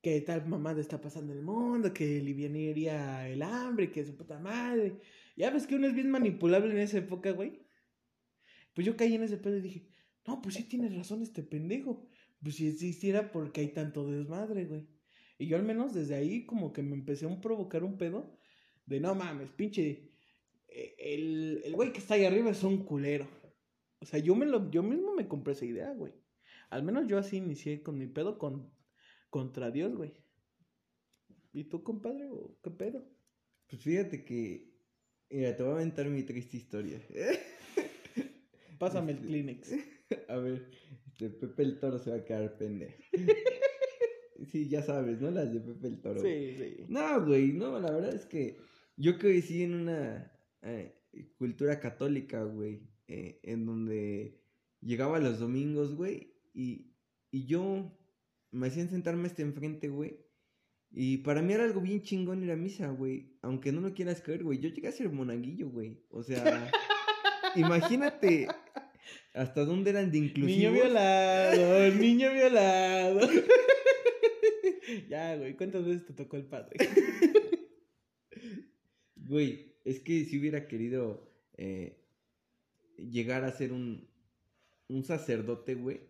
que 0.03 0.21
tal 0.21 0.47
mamada 0.47 0.81
está 0.81 1.01
pasando 1.01 1.33
el 1.33 1.43
mundo, 1.43 1.93
que 1.95 2.19
aliviaría 2.21 3.29
el 3.29 3.43
hambre, 3.43 3.91
que 3.91 4.05
su 4.05 4.17
puta 4.17 4.39
madre. 4.39 5.01
Ya 5.37 5.51
ves 5.51 5.67
que 5.67 5.77
uno 5.77 5.87
es 5.87 5.95
bien 5.95 6.11
manipulable 6.11 6.73
en 6.73 6.81
esa 6.81 6.99
época, 6.99 7.31
güey. 7.31 7.63
Pues 8.75 8.87
yo 8.87 8.97
caí 8.97 9.15
en 9.15 9.23
ese 9.23 9.39
pedo 9.39 9.57
y 9.57 9.63
dije, 9.63 9.89
no, 10.27 10.43
pues 10.43 10.57
sí 10.57 10.65
tienes 10.65 10.95
razón 10.95 11.23
este 11.23 11.43
pendejo. 11.43 12.07
Pues 12.43 12.57
si 12.57 12.69
existiera, 12.69 13.31
porque 13.33 13.63
hay 13.63 13.69
tanto 13.69 14.11
desmadre, 14.11 14.67
güey? 14.67 14.87
Y 15.39 15.47
yo 15.47 15.57
al 15.57 15.63
menos 15.65 15.93
desde 15.95 16.15
ahí 16.15 16.47
como 16.47 16.73
que 16.73 16.83
me 16.83 16.95
empecé 16.95 17.27
a 17.27 17.41
provocar 17.41 17.83
un 17.85 17.99
pedo 17.99 18.39
de 18.87 19.01
no 19.01 19.15
mames, 19.15 19.51
pinche. 19.51 20.11
eh, 20.69 20.95
El, 20.99 21.63
el 21.65 21.75
güey 21.75 21.93
que 21.93 21.99
está 21.99 22.15
ahí 22.15 22.25
arriba 22.25 22.51
es 22.51 22.63
un 22.63 22.85
culero. 22.85 23.27
O 24.01 24.07
sea, 24.07 24.19
yo, 24.19 24.35
me 24.35 24.47
lo, 24.47 24.71
yo 24.71 24.83
mismo 24.83 25.15
me 25.15 25.29
compré 25.29 25.53
esa 25.55 25.65
idea, 25.65 25.93
güey. 25.93 26.13
Al 26.71 26.83
menos 26.83 27.07
yo 27.07 27.19
así 27.19 27.37
inicié 27.37 27.83
con 27.83 27.99
mi 27.99 28.07
pedo 28.07 28.39
con, 28.39 28.73
contra 29.31 29.71
Dios, 29.71 29.95
güey. 29.95 30.13
¿Y 31.53 31.65
tú, 31.65 31.83
compadre, 31.83 32.27
o 32.31 32.59
qué 32.63 32.71
pedo? 32.71 33.05
Pues 33.69 33.83
fíjate 33.83 34.25
que. 34.25 34.73
Mira, 35.31 35.57
te 35.57 35.63
voy 35.63 35.73
a 35.73 35.75
aventar 35.77 36.07
mi 36.09 36.23
triste 36.25 36.57
historia. 36.57 37.01
Pásame 38.79 39.13
el 39.13 39.19
Este- 39.19 39.29
Kleenex. 39.29 39.73
A 40.29 40.37
ver, 40.37 40.71
este 41.07 41.31
Pepe 41.31 41.63
el 41.63 41.79
Toro 41.81 41.99
se 41.99 42.11
va 42.11 42.17
a 42.17 42.25
quedar 42.25 42.57
pendejo. 42.59 42.95
Sí, 44.51 44.69
ya 44.69 44.83
sabes, 44.83 45.21
¿no? 45.21 45.31
Las 45.31 45.53
de 45.53 45.61
Pepe 45.61 45.87
el 45.87 46.01
Toro. 46.01 46.21
Sí, 46.21 46.55
sí. 46.59 46.85
No, 46.89 47.25
güey, 47.25 47.53
no, 47.53 47.79
la 47.79 47.91
verdad 47.91 48.15
es 48.15 48.27
que 48.27 48.57
yo 48.97 49.19
crecí 49.19 49.63
en 49.63 49.75
una 49.75 50.33
eh, 50.63 50.95
cultura 51.37 51.81
católica, 51.81 52.43
güey, 52.45 52.83
eh, 53.09 53.41
en 53.43 53.67
donde 53.67 54.41
llegaba 54.81 55.19
los 55.19 55.39
domingos, 55.39 55.95
güey, 55.95 56.35
y, 56.55 56.93
y 57.31 57.47
yo 57.47 57.93
me 58.51 58.67
hacían 58.67 58.89
sentarme 58.89 59.27
hasta 59.27 59.43
enfrente, 59.43 59.89
güey, 59.89 60.19
y 60.91 61.19
para 61.19 61.43
mí 61.43 61.53
era 61.53 61.65
algo 61.65 61.81
bien 61.81 62.03
chingón 62.03 62.43
ir 62.45 62.51
a 62.51 62.57
misa, 62.57 62.91
güey, 62.91 63.37
aunque 63.43 63.73
no 63.73 63.81
lo 63.81 63.95
quieras 63.95 64.21
creer, 64.23 64.45
güey, 64.45 64.59
yo 64.59 64.69
llegué 64.69 64.89
a 64.89 64.93
ser 64.93 65.11
monaguillo, 65.11 65.71
güey, 65.71 66.03
o 66.11 66.23
sea, 66.23 66.71
imagínate 67.57 68.49
hasta 69.35 69.65
dónde 69.65 69.91
eran 69.91 70.11
de 70.11 70.19
inclusivos. 70.19 70.57
Niño 70.57 70.73
violado, 70.73 71.95
niño 71.95 72.33
violado. 72.33 73.21
ya, 75.09 75.37
güey, 75.37 75.57
¿cuántas 75.57 75.85
veces 75.85 76.07
te 76.07 76.13
tocó 76.15 76.37
el 76.37 76.45
padre? 76.47 76.77
Güey, 79.17 79.77
es 79.85 80.01
que 80.01 80.25
si 80.25 80.39
hubiera 80.39 80.67
querido 80.67 81.33
eh, 81.57 81.97
llegar 82.97 83.45
a 83.45 83.53
ser 83.53 83.73
un, 83.73 84.09
un 84.89 85.05
sacerdote, 85.05 85.75
güey, 85.75 86.01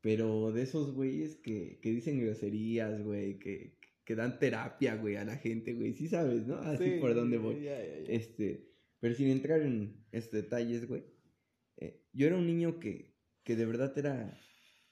pero 0.00 0.52
de 0.52 0.62
esos 0.62 0.92
güeyes 0.92 1.36
que, 1.36 1.78
que 1.80 1.90
dicen 1.90 2.20
groserías, 2.20 3.02
güey, 3.02 3.38
que, 3.38 3.78
que 4.04 4.14
dan 4.16 4.38
terapia, 4.38 4.96
güey, 4.96 5.16
a 5.16 5.24
la 5.24 5.36
gente, 5.36 5.74
güey, 5.74 5.94
sí 5.94 6.08
sabes, 6.08 6.46
¿no? 6.46 6.56
Así 6.56 6.94
Sí, 6.94 6.98
por 7.00 7.14
dónde 7.14 7.38
voy. 7.38 7.62
ya, 7.62 7.78
ya, 7.78 8.00
ya. 8.00 8.12
Este, 8.12 8.72
pero 8.98 9.14
sin 9.14 9.28
entrar 9.28 9.62
en 9.62 10.04
estos 10.10 10.32
detalles, 10.42 10.86
güey, 10.88 11.04
eh, 11.76 12.02
yo 12.12 12.26
era 12.26 12.36
un 12.36 12.46
niño 12.46 12.80
que, 12.80 13.14
que 13.44 13.56
de 13.56 13.66
verdad 13.66 13.96
era, 13.98 14.38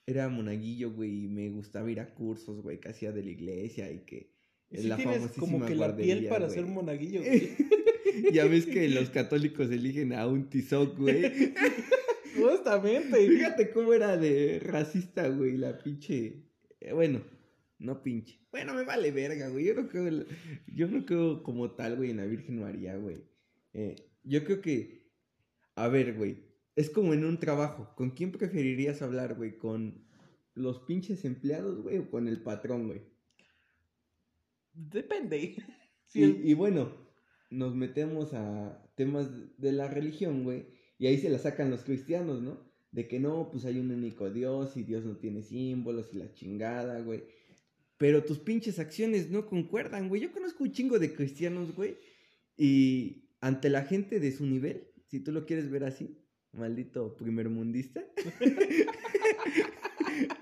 era 0.07 0.29
monaguillo, 0.29 0.93
güey, 0.93 1.25
y 1.25 1.29
me 1.29 1.51
gustaba 1.51 1.91
ir 1.91 2.01
a 2.01 2.15
cursos, 2.15 2.63
güey, 2.63 2.81
que 2.81 2.89
hacía 2.89 3.13
de 3.13 3.23
la 3.23 3.31
iglesia 3.31 3.91
y 3.91 4.01
que... 4.01 4.33
Sí 4.73 4.89
tienes 4.97 5.33
como 5.33 5.67
que 5.67 5.75
la 5.75 5.97
piel 5.97 6.29
para 6.29 6.47
güey. 6.47 6.57
ser 6.57 6.67
monaguillo, 6.67 7.23
güey. 7.23 7.51
ya 8.33 8.45
ves 8.45 8.67
que 8.67 8.89
los 8.89 9.11
católicos 9.11 9.69
eligen 9.71 10.13
a 10.13 10.29
un 10.29 10.49
tizoc, 10.49 10.97
güey. 10.97 11.55
Justamente. 12.37 13.29
Fíjate 13.29 13.71
cómo 13.71 13.93
era 13.93 14.17
de 14.17 14.61
racista, 14.61 15.29
güey, 15.29 15.57
la 15.57 15.77
pinche. 15.79 16.45
eh, 16.81 16.93
bueno, 16.93 17.21
no 17.81 18.03
pinche. 18.03 18.39
Bueno, 18.51 18.75
me 18.75 18.85
vale 18.85 19.11
verga, 19.11 19.49
güey. 19.49 19.67
Yo 19.67 19.75
no 19.75 19.89
creo, 19.89 20.25
yo 20.67 20.89
no 20.89 21.05
creo 21.05 21.43
como 21.43 21.73
tal, 21.73 21.97
güey, 21.97 22.11
en 22.11 22.19
la 22.19 22.27
Virgen 22.27 22.61
María, 22.61 22.97
güey. 22.97 23.25
Eh, 23.73 23.97
yo 24.23 24.45
creo 24.45 24.61
que, 24.61 25.11
a 25.75 25.89
ver, 25.89 26.15
güey, 26.15 26.50
es 26.77 26.91
como 26.91 27.13
en 27.15 27.25
un 27.25 27.39
trabajo. 27.39 27.93
¿Con 27.97 28.11
quién 28.11 28.33
preferirías 28.33 29.03
hablar, 29.03 29.35
güey? 29.37 29.59
¿Con 29.59 30.05
los 30.55 30.81
pinches 30.81 31.25
empleados, 31.25 31.81
güey, 31.83 31.99
o 31.99 32.11
con 32.11 32.29
el 32.29 32.43
patrón, 32.43 32.87
güey? 32.89 33.03
Depende. 34.75 35.57
Si 36.07 36.19
Y, 36.19 36.23
el- 36.25 36.45
y 36.49 36.55
bueno, 36.55 36.93
nos 37.51 37.77
metemos 37.77 38.35
a 38.35 38.85
temas 38.97 39.29
de 39.59 39.71
la 39.71 39.87
religión, 39.87 40.43
güey, 40.43 40.67
y 40.99 41.07
ahí 41.07 41.19
se 41.19 41.31
la 41.31 41.39
sacan 41.39 41.71
los 41.71 41.85
cristianos, 41.85 42.43
¿no? 42.43 42.69
De 42.91 43.07
que 43.07 43.21
no, 43.21 43.49
pues 43.53 43.65
hay 43.65 43.79
un 43.79 43.93
único 43.93 44.29
Dios 44.29 44.77
y 44.77 44.83
Dios 44.83 45.05
no 45.05 45.19
tiene 45.19 45.43
símbolos 45.45 46.13
y 46.13 46.17
la 46.17 46.33
chingada, 46.33 46.99
güey. 47.03 47.23
Pero 47.97 48.25
tus 48.25 48.41
pinches 48.41 48.81
acciones 48.81 49.31
no 49.31 49.47
concuerdan, 49.47 50.09
güey. 50.09 50.21
Yo 50.23 50.33
conozco 50.33 50.65
un 50.65 50.73
chingo 50.73 50.99
de 50.99 51.15
cristianos, 51.15 51.77
güey, 51.77 51.97
y 52.57 53.29
ante 53.41 53.71
la 53.71 53.85
gente 53.85 54.19
de 54.19 54.33
su 54.33 54.45
nivel, 54.47 54.89
si 55.07 55.21
tú 55.21 55.31
lo 55.31 55.47
quieres 55.47 55.71
ver 55.71 55.85
así, 55.85 56.19
maldito 56.53 57.17
primermundista, 57.17 58.03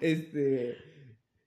este, 0.01 0.77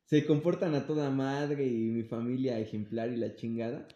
se 0.06 0.26
comportan 0.26 0.76
a 0.76 0.86
toda 0.86 1.10
madre 1.10 1.66
y 1.68 1.90
mi 1.90 2.04
familia 2.04 2.60
ejemplar 2.60 3.12
y 3.12 3.18
la 3.18 3.36
chingada. 3.36 3.88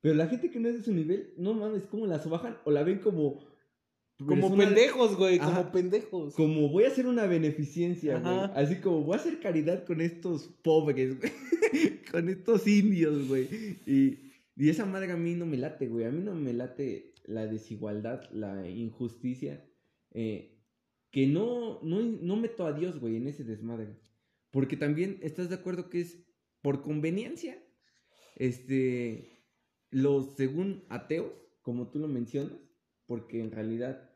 Pero 0.00 0.14
la 0.14 0.26
gente 0.26 0.50
que 0.50 0.58
no 0.58 0.68
es 0.68 0.76
de 0.78 0.82
su 0.82 0.92
nivel, 0.92 1.32
no 1.36 1.54
mames, 1.54 1.84
¿cómo 1.84 2.06
la 2.06 2.18
bajan 2.18 2.56
o 2.64 2.70
la 2.70 2.82
ven 2.82 2.98
como... 2.98 3.44
como 4.18 4.48
persona- 4.50 4.64
pendejos, 4.64 5.16
güey, 5.16 5.38
Ajá. 5.38 5.60
como 5.60 5.72
pendejos. 5.72 6.34
Como 6.34 6.68
voy 6.68 6.84
a 6.84 6.88
hacer 6.88 7.06
una 7.06 7.26
beneficencia, 7.26 8.18
güey. 8.18 8.36
Así 8.54 8.76
como 8.76 9.02
voy 9.02 9.16
a 9.16 9.20
hacer 9.20 9.38
caridad 9.40 9.84
con 9.84 10.00
estos 10.00 10.48
pobres, 10.62 11.18
güey. 11.18 11.32
con 12.10 12.28
estos 12.28 12.66
indios, 12.66 13.28
güey. 13.28 13.48
Y, 13.86 14.18
y 14.56 14.68
esa 14.68 14.84
madre 14.86 15.12
a 15.12 15.16
mí 15.16 15.34
no 15.34 15.46
me 15.46 15.56
late, 15.56 15.86
güey. 15.86 16.04
A 16.04 16.10
mí 16.10 16.22
no 16.22 16.34
me 16.34 16.52
late 16.52 17.14
la 17.24 17.46
desigualdad, 17.46 18.28
la 18.32 18.68
injusticia. 18.68 19.64
Eh, 20.12 20.58
que 21.10 21.26
no, 21.26 21.80
no, 21.82 22.00
no 22.00 22.36
meto 22.36 22.66
a 22.66 22.72
Dios, 22.72 22.98
güey, 22.98 23.16
en 23.16 23.26
ese 23.26 23.44
desmadre. 23.44 23.96
Porque 24.50 24.76
también 24.76 25.18
estás 25.22 25.48
de 25.48 25.56
acuerdo 25.56 25.90
que 25.90 26.00
es 26.00 26.18
por 26.62 26.82
conveniencia. 26.82 27.62
Este, 28.36 29.44
los 29.90 30.36
según 30.36 30.84
ateos, 30.88 31.32
como 31.60 31.88
tú 31.88 31.98
lo 31.98 32.08
mencionas, 32.08 32.58
porque 33.06 33.40
en 33.40 33.50
realidad 33.50 34.10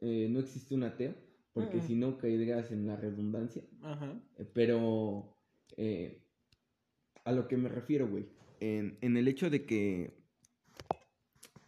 eh, 0.00 0.28
no 0.30 0.38
existe 0.40 0.74
un 0.74 0.84
ateo, 0.84 1.14
porque 1.52 1.80
si 1.80 1.94
no 1.94 2.18
caerías 2.18 2.70
en 2.70 2.86
la 2.86 2.96
redundancia. 2.96 3.62
Ajá. 3.82 4.20
Eh, 4.38 4.46
Pero 4.52 5.36
eh, 5.76 6.22
a 7.24 7.32
lo 7.32 7.48
que 7.48 7.56
me 7.56 7.68
refiero, 7.68 8.08
güey, 8.08 8.26
en, 8.60 8.98
en 9.00 9.16
el 9.16 9.28
hecho 9.28 9.50
de 9.50 9.64
que... 9.64 10.22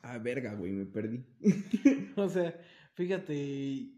Ah, 0.03 0.19
verga, 0.19 0.55
güey, 0.55 0.73
me 0.73 0.87
perdí. 0.87 1.25
O 2.17 2.29
sea, 2.29 2.59
fíjate. 2.97 3.89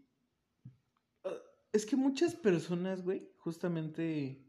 ah, 1.23 1.33
Es 1.73 1.85
que 1.85 1.95
muchas 1.95 2.35
personas, 2.35 3.03
güey, 3.03 3.27
justamente 3.37 4.45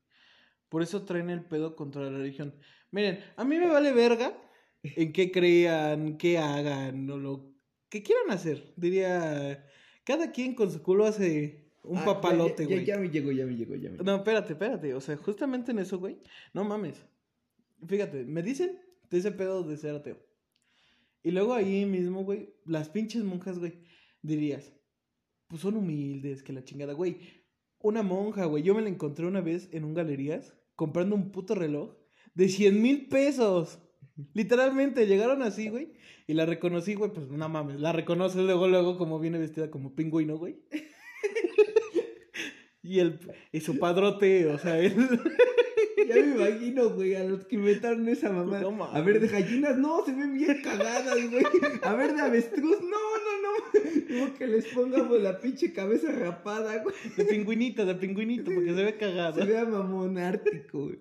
por 0.69 0.83
eso 0.83 1.04
traen 1.04 1.30
el 1.30 1.45
pedo 1.45 1.75
contra 1.75 2.02
la 2.02 2.11
religión. 2.19 2.54
Miren, 2.90 3.21
a 3.37 3.45
mí 3.45 3.57
me 3.59 3.66
vale 3.69 3.92
verga 3.92 4.37
en 4.83 5.12
qué 5.12 5.30
crean, 5.33 6.16
qué 6.19 6.38
hagan, 6.38 7.09
o 7.11 7.16
lo 7.19 7.54
que 7.88 8.02
quieran 8.02 8.30
hacer. 8.30 8.73
Diría, 8.76 9.66
cada 10.04 10.30
quien 10.33 10.54
con 10.54 10.71
su 10.71 10.83
culo 10.83 11.07
hace 11.07 11.73
un 11.83 11.99
Ah, 11.99 12.04
papalote, 12.04 12.64
ya, 12.64 12.69
ya, 12.69 12.75
güey. 12.76 12.87
ya 12.87 12.99
me 12.99 13.09
llegó, 13.11 13.33
ya 13.33 13.47
me 13.47 13.57
llegó, 13.57 13.75
ya 13.75 13.88
me 13.90 13.97
llegó. 13.97 14.04
No, 14.04 14.16
espérate, 14.16 14.52
espérate. 14.52 14.95
O 14.95 15.00
sea, 15.00 15.16
justamente 15.16 15.73
en 15.73 15.78
eso, 15.80 15.99
güey. 15.99 16.19
No 16.52 16.64
mames. 16.64 17.04
Fíjate, 17.87 18.25
me 18.25 18.42
dicen 18.42 18.78
de 19.09 19.19
ese 19.19 19.33
pedo 19.33 19.62
de 19.62 19.76
ser 19.76 19.95
ateo. 19.95 20.19
Y 21.23 21.30
luego 21.33 21.54
ahí 21.54 21.85
mismo, 21.87 22.25
güey, 22.25 22.54
las 22.64 22.88
pinches 22.90 23.25
monjas, 23.25 23.59
güey, 23.59 23.83
dirías, 24.23 24.73
pues 25.49 25.62
son 25.62 25.77
humildes, 25.77 26.43
que 26.43 26.53
la 26.53 26.65
chingada, 26.65 26.93
güey. 26.93 27.19
Una 27.83 28.03
monja, 28.03 28.45
güey, 28.45 28.62
yo 28.62 28.75
me 28.75 28.83
la 28.83 28.89
encontré 28.89 29.27
una 29.27 29.41
vez 29.41 29.69
en 29.73 29.85
un 29.85 29.95
galerías 29.95 30.55
comprando 30.77 31.15
un 31.15 31.31
puto 31.31 31.55
reloj 31.55 31.95
de 32.35 32.49
100 32.49 32.81
mil 32.81 33.09
pesos. 33.09 33.79
Literalmente, 34.35 35.07
llegaron 35.07 35.43
así, 35.43 35.69
güey. 35.69 35.93
Y 36.27 36.35
la 36.35 36.47
reconocí, 36.47 36.95
güey, 36.95 37.12
pues 37.12 37.29
no 37.29 37.49
mames. 37.49 37.81
La 37.81 37.93
reconoces 37.93 38.43
luego, 38.43 38.69
luego, 38.69 38.97
como 38.97 39.19
viene 39.19 39.39
vestida 39.39 39.71
como 39.71 39.95
pingüino, 39.95 40.39
güey. 40.39 40.61
y 42.83 43.00
el 43.00 43.19
y 43.53 43.61
su 43.61 43.79
padrote, 43.79 44.47
o 44.47 44.59
sea, 44.59 44.79
él. 44.79 44.95
Ya 46.11 46.23
me 46.23 46.35
imagino, 46.35 46.90
güey, 46.90 47.14
a 47.14 47.25
los 47.25 47.45
que 47.45 47.57
inventaron 47.57 48.09
esa 48.09 48.31
mamá. 48.31 48.61
No 48.61 48.85
a 48.85 49.00
ver, 49.00 49.21
de 49.21 49.29
gallinas, 49.29 49.79
no, 49.79 50.05
se 50.05 50.12
ven 50.12 50.35
bien 50.35 50.61
cagadas, 50.62 51.31
güey. 51.31 51.45
A 51.83 51.95
ver, 51.95 52.14
de 52.14 52.21
avestruz, 52.21 52.81
no, 52.81 52.88
no, 52.88 53.43
no. 53.43 54.21
Como 54.21 54.35
que 54.35 54.47
les 54.47 54.67
pongamos 54.67 55.21
la 55.23 55.38
pinche 55.40 55.73
cabeza 55.73 56.11
rapada, 56.11 56.83
güey. 56.83 56.95
de 57.17 57.25
pingüinito, 57.25 57.87
de 57.87 57.95
pingüinito, 57.95 58.50
porque 58.52 58.75
se 58.75 58.85
ve 58.85 58.97
cagado. 58.97 59.40
Se 59.40 59.47
vea 59.47 59.64
mamón 59.64 60.19
ártico, 60.19 60.87
güey. 60.87 60.99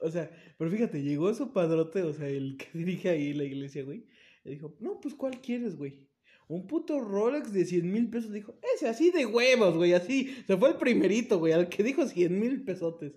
O 0.00 0.10
sea, 0.10 0.30
pero 0.56 0.70
fíjate, 0.70 1.02
llegó 1.02 1.32
su 1.34 1.52
padrote, 1.52 2.02
o 2.02 2.12
sea, 2.12 2.28
el 2.28 2.56
que 2.56 2.66
dirige 2.76 3.08
ahí 3.10 3.32
la 3.32 3.44
iglesia, 3.44 3.84
güey. 3.84 4.06
Y 4.44 4.50
dijo, 4.50 4.76
no, 4.80 5.00
pues, 5.00 5.14
¿cuál 5.14 5.40
quieres, 5.40 5.76
güey? 5.76 6.08
Un 6.48 6.66
puto 6.66 7.00
Rolex 7.00 7.52
de 7.52 7.66
100 7.66 7.92
mil 7.92 8.08
pesos 8.08 8.32
dijo, 8.32 8.58
ese 8.74 8.88
así 8.88 9.10
de 9.10 9.26
huevos, 9.26 9.76
güey, 9.76 9.92
así. 9.92 10.34
Se 10.46 10.56
fue 10.56 10.70
el 10.70 10.76
primerito, 10.76 11.38
güey, 11.38 11.52
al 11.52 11.68
que 11.68 11.82
dijo 11.82 12.06
100 12.06 12.40
mil 12.40 12.64
pesotes. 12.64 13.12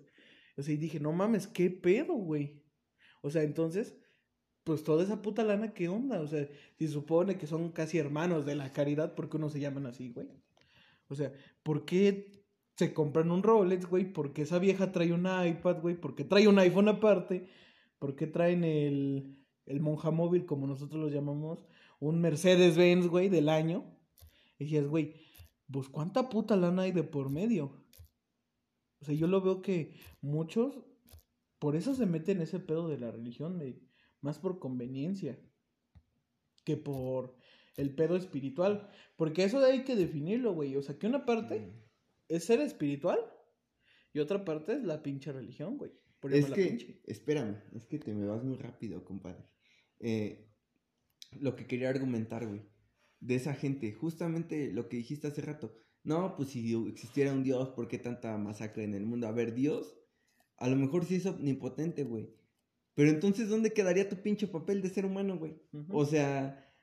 O 0.68 0.72
y 0.72 0.78
dije, 0.78 1.00
no 1.00 1.12
mames, 1.12 1.48
qué 1.48 1.70
pedo, 1.70 2.14
güey. 2.14 2.62
O 3.22 3.30
sea, 3.30 3.44
entonces, 3.44 3.96
pues 4.64 4.84
toda 4.84 5.04
esa 5.04 5.22
puta 5.22 5.44
lana, 5.44 5.74
¿qué 5.74 5.90
onda? 5.90 6.22
O 6.22 6.28
sea, 6.28 6.48
si 6.78 6.88
supone 6.88 7.38
que 7.38 7.48
son 7.48 7.72
casi 7.72 7.98
hermanos 7.98 8.46
de 8.46 8.56
la 8.56 8.72
caridad, 8.72 9.16
¿por 9.16 9.30
qué 9.30 9.38
uno 9.38 9.50
se 9.50 9.60
llaman 9.60 9.86
así, 9.86 10.12
güey? 10.12 10.28
O 11.08 11.16
sea, 11.16 11.34
¿por 11.64 11.86
qué 11.86 12.32
se 12.76 12.94
compran 12.94 13.32
un 13.32 13.44
Rolex, 13.44 13.86
güey? 13.86 14.12
¿Por 14.12 14.34
qué 14.34 14.44
esa 14.44 14.60
vieja 14.60 14.92
trae 14.92 15.14
un 15.14 15.26
iPad, 15.26 15.82
güey? 15.82 15.96
¿Por 15.96 16.16
qué 16.16 16.24
trae 16.24 16.48
un 16.48 16.60
iPhone 16.60 16.90
aparte? 16.90 17.48
¿Por 18.00 18.16
qué 18.16 18.28
traen 18.28 18.64
el, 18.64 19.38
el 19.66 19.80
monja 19.82 20.12
móvil, 20.12 20.46
como 20.46 20.68
nosotros 20.68 21.02
lo 21.02 21.10
llamamos? 21.10 21.60
Un 22.00 22.22
Mercedes-Benz, 22.22 23.08
güey, 23.08 23.30
del 23.30 23.50
año. 23.50 23.86
Y 24.58 24.66
decías, 24.66 24.88
güey, 24.88 25.16
pues 25.72 25.90
cuánta 25.90 26.30
puta 26.30 26.56
lana 26.56 26.84
hay 26.84 26.92
de 26.92 27.04
por 27.04 27.30
medio. 27.30 27.81
O 29.02 29.06
sea, 29.06 29.16
yo 29.16 29.28
lo 29.28 29.42
veo 29.42 29.62
que 29.62 29.94
muchos, 30.22 30.84
por 31.60 31.76
eso 31.76 31.96
se 31.96 32.06
meten 32.06 32.38
en 32.38 32.44
ese 32.44 32.60
pedo 32.60 32.88
de 32.88 33.00
la 33.00 33.12
religión, 33.12 33.58
de, 33.60 33.82
más 34.22 34.40
por 34.40 34.60
conveniencia 34.60 35.40
que 36.64 36.78
por 36.78 37.36
el 37.78 37.96
pedo 37.96 38.16
espiritual. 38.16 38.90
Porque 39.16 39.44
eso 39.44 39.60
hay 39.64 39.84
que 39.84 39.96
definirlo, 39.96 40.54
güey. 40.54 40.76
O 40.76 40.82
sea, 40.82 40.98
que 40.98 41.08
una 41.08 41.26
parte 41.26 41.60
Mm. 41.60 41.84
es 42.30 42.46
ser 42.46 42.62
espiritual 42.62 43.20
y 44.14 44.20
otra 44.20 44.46
parte 44.46 44.74
es 44.74 44.84
la 44.84 45.02
pinche 45.04 45.32
religión, 45.32 45.78
güey. 45.78 45.92
Por 46.20 46.34
Es 46.34 46.50
que, 46.52 46.66
pinche. 46.68 47.02
espérame, 47.06 47.64
es 47.74 47.86
que 47.88 47.98
te 48.00 48.14
me 48.14 48.28
vas 48.28 48.44
muy 48.44 48.58
rápido, 48.58 49.04
compadre. 49.04 49.44
Eh, 50.00 50.52
lo 51.40 51.56
que 51.56 51.66
quería 51.66 51.90
argumentar, 51.90 52.48
güey, 52.48 52.62
de 53.20 53.36
esa 53.36 53.54
gente, 53.56 53.92
justamente 53.94 54.72
lo 54.72 54.88
que 54.90 54.98
dijiste 54.98 55.28
hace 55.28 55.42
rato. 55.42 55.76
No, 56.04 56.36
pues 56.36 56.50
si 56.50 56.74
existiera 56.88 57.32
un 57.32 57.44
Dios, 57.44 57.70
¿por 57.70 57.88
qué 57.88 58.00
tanta 58.00 58.38
masacre 58.38 58.84
en 58.84 58.96
el 58.96 59.06
mundo? 59.06 59.28
A 59.28 59.32
ver, 59.32 59.54
Dios, 59.54 59.96
a 60.58 60.68
lo 60.68 60.76
mejor 60.76 61.06
sí 61.06 61.16
es 61.16 61.26
omnipotente, 61.26 62.04
güey. 62.04 62.30
Pero 62.96 63.10
entonces, 63.12 63.50
¿dónde 63.50 63.74
quedaría 63.74 64.10
tu 64.10 64.18
pinche 64.18 64.48
papel 64.48 64.82
de 64.82 64.90
ser 64.90 65.06
humano, 65.06 65.38
güey? 65.38 65.56
O 65.90 66.06
sea, 66.06 66.74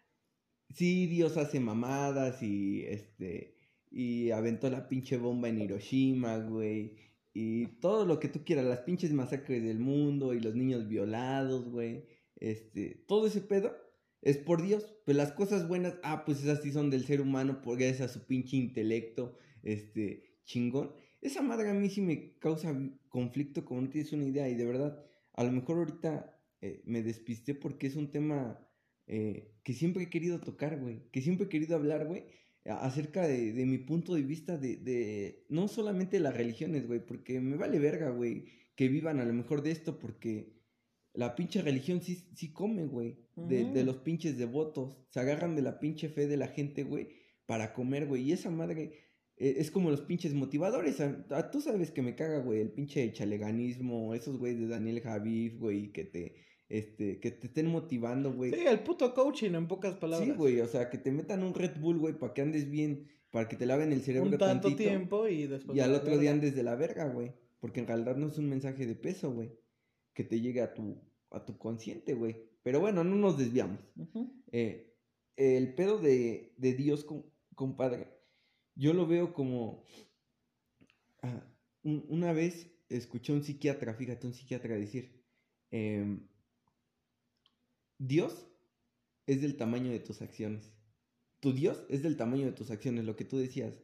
sí, 0.70 1.06
Dios 1.06 1.36
hace 1.36 1.60
mamadas 1.60 2.42
y 2.42 2.82
este. 2.84 3.56
Y 3.90 4.30
aventó 4.30 4.70
la 4.70 4.88
pinche 4.88 5.16
bomba 5.16 5.48
en 5.48 5.60
Hiroshima, 5.60 6.38
güey. 6.38 6.96
Y 7.32 7.66
todo 7.80 8.04
lo 8.04 8.20
que 8.20 8.28
tú 8.28 8.44
quieras, 8.44 8.66
las 8.66 8.80
pinches 8.80 9.12
masacres 9.12 9.62
del 9.62 9.78
mundo 9.78 10.34
y 10.34 10.40
los 10.40 10.54
niños 10.54 10.88
violados, 10.88 11.70
güey. 11.70 12.06
Este, 12.36 13.04
todo 13.06 13.26
ese 13.26 13.40
pedo 13.40 13.72
es 14.22 14.38
por 14.38 14.62
Dios. 14.62 14.94
Pero 15.04 15.18
las 15.18 15.32
cosas 15.32 15.68
buenas, 15.68 15.94
ah, 16.02 16.24
pues 16.24 16.42
esas 16.42 16.62
sí 16.62 16.72
son 16.72 16.90
del 16.90 17.04
ser 17.04 17.20
humano, 17.20 17.60
porque 17.62 17.88
es 17.88 18.00
a 18.00 18.08
su 18.08 18.26
pinche 18.26 18.56
intelecto, 18.56 19.38
este, 19.62 20.24
chingón. 20.44 20.92
Esa 21.20 21.42
madre 21.42 21.70
a 21.70 21.74
mí 21.74 21.88
sí 21.90 22.00
me 22.00 22.38
causa 22.38 22.74
conflicto, 23.08 23.64
como 23.64 23.82
no 23.82 23.88
tienes 23.88 24.12
una 24.12 24.24
idea. 24.24 24.48
Y 24.48 24.54
de 24.54 24.64
verdad, 24.64 25.04
a 25.34 25.44
lo 25.44 25.52
mejor 25.52 25.78
ahorita 25.78 26.38
eh, 26.60 26.82
me 26.84 27.02
despisté 27.02 27.54
porque 27.54 27.86
es 27.86 27.96
un 27.96 28.10
tema 28.10 28.58
eh, 29.06 29.54
que 29.64 29.72
siempre 29.72 30.04
he 30.04 30.10
querido 30.10 30.40
tocar, 30.40 30.78
güey. 30.78 31.08
Que 31.10 31.22
siempre 31.22 31.46
he 31.46 31.48
querido 31.48 31.76
hablar, 31.76 32.06
güey. 32.06 32.24
Acerca 32.64 33.26
de, 33.26 33.52
de 33.52 33.64
mi 33.64 33.78
punto 33.78 34.14
de 34.14 34.22
vista 34.22 34.58
de, 34.58 34.76
de 34.76 35.46
no 35.48 35.68
solamente 35.68 36.20
las 36.20 36.36
religiones, 36.36 36.86
güey. 36.86 37.04
Porque 37.04 37.40
me 37.40 37.56
vale 37.56 37.78
verga, 37.78 38.10
güey. 38.10 38.46
Que 38.76 38.88
vivan 38.88 39.18
a 39.20 39.24
lo 39.24 39.32
mejor 39.32 39.62
de 39.62 39.72
esto 39.72 39.98
porque 39.98 40.57
la 41.14 41.34
pinche 41.34 41.62
religión 41.62 42.00
sí, 42.02 42.28
sí 42.34 42.52
come, 42.52 42.86
güey. 42.86 43.18
De, 43.36 43.64
de 43.70 43.84
los 43.84 43.98
pinches 43.98 44.36
devotos. 44.38 44.96
Se 45.10 45.20
agarran 45.20 45.54
de 45.56 45.62
la 45.62 45.78
pinche 45.80 46.08
fe 46.08 46.26
de 46.26 46.36
la 46.36 46.48
gente, 46.48 46.82
güey. 46.84 47.08
Para 47.46 47.72
comer, 47.72 48.06
güey. 48.06 48.22
Y 48.22 48.32
esa 48.32 48.50
madre 48.50 48.92
eh, 49.36 49.54
es 49.58 49.70
como 49.70 49.90
los 49.90 50.00
pinches 50.02 50.34
motivadores. 50.34 51.00
a- 51.00 51.24
a- 51.30 51.50
tú 51.50 51.60
sabes 51.60 51.90
que 51.90 52.02
me 52.02 52.14
caga, 52.14 52.40
güey, 52.40 52.60
el 52.60 52.70
pinche 52.72 53.12
chaleganismo, 53.12 54.14
esos 54.14 54.38
güeyes 54.38 54.60
de 54.60 54.68
Daniel 54.68 55.00
Javif, 55.00 55.58
güey, 55.58 55.92
que 55.92 56.04
te, 56.04 56.34
este, 56.68 57.20
que 57.20 57.30
te 57.30 57.46
estén 57.46 57.66
motivando, 57.68 58.32
güey. 58.32 58.52
Sí, 58.52 58.66
el 58.66 58.80
puto 58.80 59.14
coaching, 59.14 59.52
en 59.54 59.68
pocas 59.68 59.94
palabras. 59.96 60.28
Sí, 60.28 60.34
güey, 60.34 60.60
o 60.60 60.66
sea, 60.66 60.90
que 60.90 60.98
te 60.98 61.10
metan 61.12 61.42
un 61.42 61.54
Red 61.54 61.78
Bull, 61.80 61.98
güey, 61.98 62.18
para 62.18 62.34
que 62.34 62.42
andes 62.42 62.68
bien, 62.70 63.06
para 63.30 63.48
que 63.48 63.56
te 63.56 63.66
laven 63.66 63.92
el 63.92 64.02
cerebro 64.02 64.30
Un 64.30 64.38
tanto 64.38 64.68
tantito, 64.68 64.88
tiempo 64.88 65.28
y 65.28 65.46
después. 65.46 65.76
y 65.76 65.80
al 65.80 65.94
otro 65.94 66.18
día 66.18 66.32
andes 66.32 66.54
de 66.56 66.62
la 66.64 66.74
verga, 66.74 67.08
güey. 67.08 67.32
Porque 67.60 67.80
en 67.80 67.86
realidad 67.86 68.16
no 68.16 68.26
es 68.28 68.38
un 68.38 68.48
mensaje 68.48 68.86
de 68.86 68.94
peso, 68.94 69.32
güey, 69.32 69.52
que 70.14 70.24
te 70.24 70.40
llegue 70.40 70.60
a 70.62 70.74
tu, 70.74 71.00
a 71.30 71.44
tu 71.44 71.58
consciente, 71.58 72.14
güey. 72.14 72.36
Pero 72.62 72.80
bueno, 72.80 73.04
no 73.04 73.16
nos 73.16 73.38
desviamos. 73.38 73.80
Eh, 74.52 74.94
el 75.36 75.74
pedo 75.74 75.98
de, 75.98 76.54
de 76.56 76.74
Dios, 76.74 77.04
com- 77.04 77.24
compadre, 77.54 78.08
yo 78.74 78.92
lo 78.92 79.06
veo 79.06 79.32
como... 79.32 79.84
ah, 81.22 81.42
un- 81.82 82.04
una 82.08 82.32
vez 82.32 82.70
escuché 82.88 83.32
a 83.32 83.36
un 83.36 83.42
psiquiatra, 83.44 83.94
fíjate, 83.94 84.26
un 84.26 84.34
psiquiatra 84.34 84.74
decir, 84.74 85.22
em, 85.70 86.26
Dios 87.98 88.46
es 89.26 89.42
del 89.42 89.56
tamaño 89.56 89.90
de 89.90 90.00
tus 90.00 90.22
acciones. 90.22 90.72
Tu 91.40 91.52
Dios 91.52 91.84
es 91.88 92.02
del 92.02 92.16
tamaño 92.16 92.46
de 92.46 92.52
tus 92.52 92.70
acciones, 92.70 93.04
lo 93.04 93.16
que 93.16 93.24
tú 93.24 93.38
decías. 93.38 93.80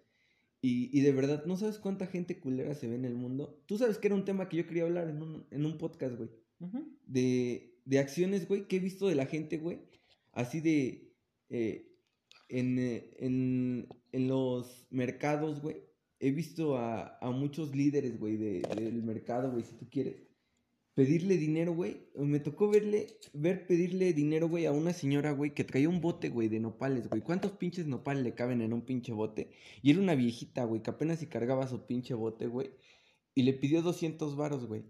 Y, 0.61 0.91
y 0.99 1.03
de 1.03 1.13
verdad, 1.13 1.45
no 1.45 1.57
sabes 1.57 1.79
cuánta 1.79 2.07
gente 2.07 2.41
culera 2.41 2.75
se 2.75 2.89
ve 2.89 2.95
en 2.97 3.05
el 3.05 3.15
mundo. 3.15 3.63
Tú 3.67 3.77
sabes 3.77 3.99
que 3.99 4.09
era 4.09 4.15
un 4.17 4.25
tema 4.25 4.49
que 4.49 4.57
yo 4.57 4.67
quería 4.67 4.85
hablar 4.85 5.09
en 5.09 5.23
un, 5.23 5.47
en 5.51 5.67
un 5.67 5.79
podcast, 5.79 6.17
güey 6.17 6.31
De, 7.07 7.75
de 7.85 7.99
acciones, 7.99 8.49
güey, 8.49 8.67
que 8.67 8.77
he 8.77 8.81
visto 8.81 9.09
de 9.09 9.15
la 9.15 9.27
gente, 9.27 9.59
güey. 9.59 9.81
Así 10.33 10.61
de. 10.61 11.13
eh, 11.51 11.91
en, 12.49 12.79
eh, 12.79 13.11
en, 13.19 13.89
en 14.13 14.29
los 14.29 14.87
mercados, 14.91 15.61
güey. 15.63 15.77
He 16.21 16.31
visto 16.31 16.77
a, 16.79 17.19
a 17.19 17.31
muchos 17.31 17.75
líderes, 17.77 18.19
güey, 18.19 18.37
de, 18.37 18.63
del 18.77 19.03
mercado, 19.03 19.51
güey, 19.53 19.65
si 19.65 19.75
tú 19.77 19.89
quieres. 19.91 20.17
Pedirle 20.95 21.37
dinero, 21.37 21.75
güey. 21.75 22.09
Me 22.15 22.41
tocó 22.41 22.69
verle, 22.71 23.19
ver 23.33 23.67
pedirle 23.67 24.13
dinero, 24.13 24.49
güey, 24.49 24.67
a 24.67 24.73
una 24.73 24.93
señora, 24.93 25.33
güey, 25.33 25.53
que 25.55 25.65
traía 25.65 25.89
un 25.89 26.01
bote, 26.01 26.29
güey, 26.29 26.49
de 26.49 26.61
nopales, 26.61 27.09
güey. 27.09 27.23
¿Cuántos 27.23 27.53
pinches 27.53 27.87
nopales 27.87 28.23
le 28.25 28.35
caben 28.35 28.61
en 28.63 28.73
un 28.73 28.83
pinche 28.83 29.13
bote? 29.13 29.51
Y 29.83 29.91
era 29.91 30.01
una 30.01 30.15
viejita, 30.15 30.65
güey, 30.65 30.83
que 30.83 30.91
apenas 30.91 31.19
si 31.21 31.27
cargaba 31.27 31.67
su 31.69 31.87
pinche 31.87 32.15
bote, 32.15 32.47
güey. 32.47 32.71
Y 33.35 33.43
le 33.43 33.55
pidió 33.55 33.83
200 33.83 34.37
varos, 34.37 34.67
güey. 34.67 34.85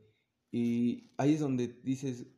Y 0.56 1.10
ahí 1.16 1.34
es 1.34 1.40
donde 1.40 1.66
dices, 1.82 2.28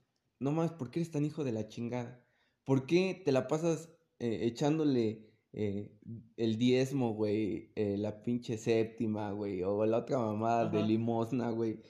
no 0.40 0.50
más, 0.50 0.72
¿por 0.72 0.90
qué 0.90 1.00
eres 1.00 1.12
tan 1.12 1.26
hijo 1.26 1.44
de 1.44 1.52
la 1.52 1.68
chingada? 1.68 2.26
¿Por 2.64 2.87
qué 2.87 3.20
te 3.22 3.31
la 3.31 3.46
pasas 3.46 3.90
eh, 4.20 4.38
echándole 4.46 5.35
eh, 5.52 5.94
el 6.38 6.57
diezmo, 6.57 7.12
güey, 7.12 7.72
eh, 7.74 7.98
la 7.98 8.22
pinche 8.22 8.57
séptima, 8.57 9.33
güey, 9.33 9.62
o 9.62 9.85
la 9.85 9.98
otra 9.98 10.18
mamada 10.18 10.70
de 10.70 10.83
limosna, 10.83 11.50
güey, 11.50 11.83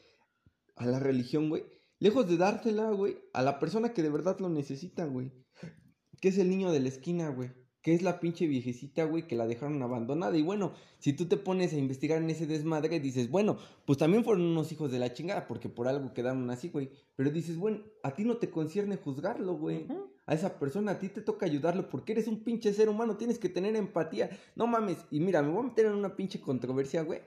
a 0.74 0.86
la 0.86 0.98
religión, 0.98 1.48
güey? 1.48 1.62
Lejos 2.00 2.28
de 2.28 2.38
dársela, 2.38 2.90
güey, 2.90 3.18
a 3.32 3.44
la 3.44 3.60
persona 3.60 3.94
que 3.94 4.02
de 4.02 4.10
verdad 4.10 4.36
lo 4.40 4.48
necesita, 4.48 5.04
güey. 5.06 5.30
Que 6.20 6.30
es 6.30 6.38
el 6.38 6.50
niño 6.50 6.72
de 6.72 6.80
la 6.80 6.88
esquina, 6.88 7.28
güey. 7.28 7.52
Que 7.86 7.94
es 7.94 8.02
la 8.02 8.18
pinche 8.18 8.48
viejecita, 8.48 9.04
güey, 9.04 9.28
que 9.28 9.36
la 9.36 9.46
dejaron 9.46 9.80
abandonada. 9.80 10.36
Y 10.36 10.42
bueno, 10.42 10.72
si 10.98 11.12
tú 11.12 11.26
te 11.26 11.36
pones 11.36 11.72
a 11.72 11.78
investigar 11.78 12.20
en 12.20 12.28
ese 12.28 12.44
desmadre, 12.48 12.98
dices, 12.98 13.30
bueno, 13.30 13.58
pues 13.84 13.96
también 13.96 14.24
fueron 14.24 14.42
unos 14.42 14.72
hijos 14.72 14.90
de 14.90 14.98
la 14.98 15.12
chingada, 15.12 15.46
porque 15.46 15.68
por 15.68 15.86
algo 15.86 16.12
quedaron 16.12 16.50
así, 16.50 16.68
güey. 16.68 16.90
Pero 17.14 17.30
dices, 17.30 17.56
bueno, 17.56 17.84
a 18.02 18.12
ti 18.12 18.24
no 18.24 18.38
te 18.38 18.50
concierne 18.50 18.96
juzgarlo, 18.96 19.56
güey. 19.56 19.86
A 20.26 20.34
esa 20.34 20.58
persona, 20.58 20.90
a 20.90 20.98
ti 20.98 21.10
te 21.10 21.20
toca 21.20 21.46
ayudarlo 21.46 21.88
porque 21.88 22.10
eres 22.10 22.26
un 22.26 22.42
pinche 22.42 22.72
ser 22.72 22.88
humano, 22.88 23.18
tienes 23.18 23.38
que 23.38 23.48
tener 23.48 23.76
empatía. 23.76 24.30
No 24.56 24.66
mames, 24.66 24.98
y 25.12 25.20
mira, 25.20 25.40
me 25.40 25.50
voy 25.50 25.60
a 25.60 25.68
meter 25.68 25.86
en 25.86 25.94
una 25.94 26.16
pinche 26.16 26.40
controversia, 26.40 27.02
güey. 27.02 27.20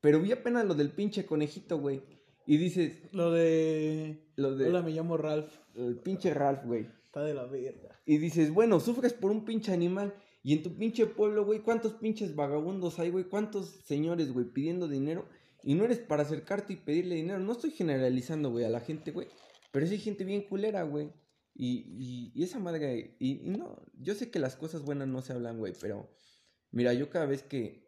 Pero 0.00 0.22
vi 0.22 0.32
apenas 0.32 0.64
lo 0.64 0.74
del 0.74 0.92
pinche 0.92 1.26
conejito, 1.26 1.78
güey. 1.78 2.00
Y 2.46 2.56
dices, 2.56 3.02
Lo 3.12 3.32
de. 3.32 4.30
lo 4.36 4.56
de. 4.56 4.66
Hola, 4.70 4.80
me 4.80 4.92
llamo 4.92 5.18
Ralph. 5.18 5.52
El 5.74 5.96
pinche 5.96 6.32
Ralph, 6.32 6.64
güey. 6.64 6.86
Está 7.04 7.22
de 7.22 7.34
la 7.34 7.44
verga. 7.44 7.89
Y 8.04 8.18
dices, 8.18 8.52
bueno, 8.52 8.80
sufres 8.80 9.12
por 9.12 9.30
un 9.30 9.44
pinche 9.44 9.72
animal. 9.72 10.14
Y 10.42 10.54
en 10.54 10.62
tu 10.62 10.76
pinche 10.76 11.06
pueblo, 11.06 11.44
güey, 11.44 11.60
¿cuántos 11.60 11.94
pinches 11.94 12.34
vagabundos 12.34 12.98
hay, 12.98 13.10
güey? 13.10 13.24
¿Cuántos 13.24 13.68
señores, 13.84 14.32
güey, 14.32 14.46
pidiendo 14.46 14.88
dinero? 14.88 15.28
Y 15.62 15.74
no 15.74 15.84
eres 15.84 15.98
para 15.98 16.22
acercarte 16.22 16.72
y 16.72 16.76
pedirle 16.76 17.16
dinero. 17.16 17.38
No 17.38 17.52
estoy 17.52 17.70
generalizando, 17.70 18.50
güey, 18.50 18.64
a 18.64 18.70
la 18.70 18.80
gente, 18.80 19.10
güey. 19.12 19.28
Pero 19.70 19.86
sí 19.86 19.94
hay 19.94 20.00
gente 20.00 20.24
bien 20.24 20.42
culera, 20.42 20.82
güey. 20.82 21.12
Y, 21.54 22.32
y, 22.34 22.42
esa 22.42 22.58
madre, 22.58 23.16
y, 23.18 23.46
y 23.46 23.50
no, 23.50 23.82
yo 23.98 24.14
sé 24.14 24.30
que 24.30 24.38
las 24.38 24.56
cosas 24.56 24.82
buenas 24.82 25.08
no 25.08 25.20
se 25.20 25.32
hablan, 25.32 25.58
güey, 25.58 25.74
pero 25.78 26.08
mira, 26.70 26.94
yo 26.94 27.10
cada 27.10 27.26
vez 27.26 27.42
que 27.42 27.86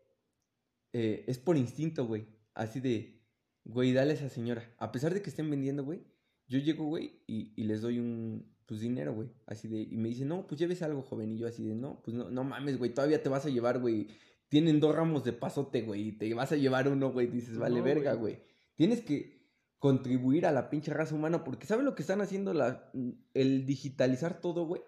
eh, 0.92 1.25
es 1.27 1.38
por 1.38 1.57
instinto, 1.57 2.07
güey, 2.07 2.27
así 2.55 2.81
de, 2.81 3.22
güey, 3.64 3.92
dale 3.92 4.12
a 4.12 4.14
esa 4.16 4.29
señora, 4.29 4.75
a 4.79 4.92
pesar 4.92 5.14
de 5.14 5.22
que 5.22 5.31
estén 5.31 5.48
vendiendo, 5.48 5.85
güey, 5.85 6.05
yo 6.48 6.59
llego, 6.59 6.85
güey, 6.85 7.22
y 7.27 7.62
les 7.62 7.81
doy 7.81 7.98
un, 7.98 8.53
pues, 8.72 8.80
dinero, 8.80 9.12
güey, 9.12 9.28
así 9.46 9.68
de, 9.68 9.82
y 9.82 9.96
me 9.98 10.08
dicen, 10.08 10.28
no, 10.28 10.46
pues 10.46 10.58
lleves 10.58 10.80
algo, 10.80 11.02
joven, 11.02 11.30
y 11.32 11.37
yo 11.37 11.46
así 11.46 11.62
de, 11.62 11.74
no, 11.74 12.00
pues 12.02 12.16
no, 12.16 12.30
no 12.30 12.42
mames, 12.42 12.78
güey, 12.78 12.94
todavía 12.94 13.22
te 13.22 13.28
vas 13.28 13.44
a 13.44 13.50
llevar, 13.50 13.80
güey, 13.80 14.08
tienen 14.48 14.80
dos 14.80 14.94
ramos 14.94 15.24
de 15.24 15.35
pasote, 15.35 15.82
güey, 15.82 16.08
y 16.08 16.12
te 16.12 16.32
vas 16.32 16.52
a 16.52 16.56
llevar 16.56 16.88
uno, 16.88 17.12
güey, 17.12 17.26
dices, 17.26 17.58
vale, 17.58 17.80
No, 17.80 17.85
verga, 17.85 18.14
güey. 18.14 18.38
tienes 18.74 19.02
que 19.02 19.42
contribuir 19.78 20.46
a 20.46 20.52
la 20.52 20.70
pinche 20.70 20.90
raza 20.90 21.14
humana, 21.14 21.44
porque 21.44 21.66
¿sabes 21.66 21.85
lo 21.85 21.94
que 21.94 22.02
están 22.02 22.22
haciendo 22.22 22.54
la, 22.54 22.90
el 23.35 23.66
digitalizar 23.66 24.40
todo, 24.40 24.64
güey? 24.64 24.80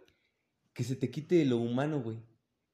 Que 0.72 0.82
se 0.82 0.96
te 0.96 1.10
quite 1.10 1.44
lo 1.44 1.58
humano, 1.58 2.00
güey. 2.00 2.22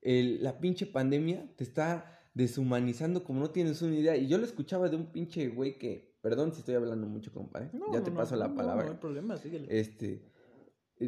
la 0.03 0.61
pinche 0.61 0.87
pandemia 0.87 1.51
te 1.57 1.64
está 1.64 2.18
deshumanizando 2.35 3.25
como 3.25 3.40
no 3.40 3.51
tienes 3.51 3.83
una 3.83 3.96
idea. 3.96 4.16
Y 4.16 4.29
yo 4.29 4.38
lo 4.38 4.44
escuchaba 4.44 4.88
de 4.88 4.96
un 4.96 5.07
pinche 5.07 5.49
güey 5.49 5.79
que, 5.79 6.14
perdón 6.20 6.53
si 6.53 6.61
estoy 6.61 6.75
hablando 6.75 7.07
mucho, 7.07 7.33
compadre. 7.33 7.70
No, 7.73 7.92
ya 7.92 8.03
te 8.03 8.11
no, 8.11 8.16
paso 8.18 8.37
la 8.37 8.55
palabra. 8.55 8.85
No 8.85 8.92
hay 8.92 8.99
problema, 8.99 9.37
síguele. 9.37 9.66
Este, 9.70 10.23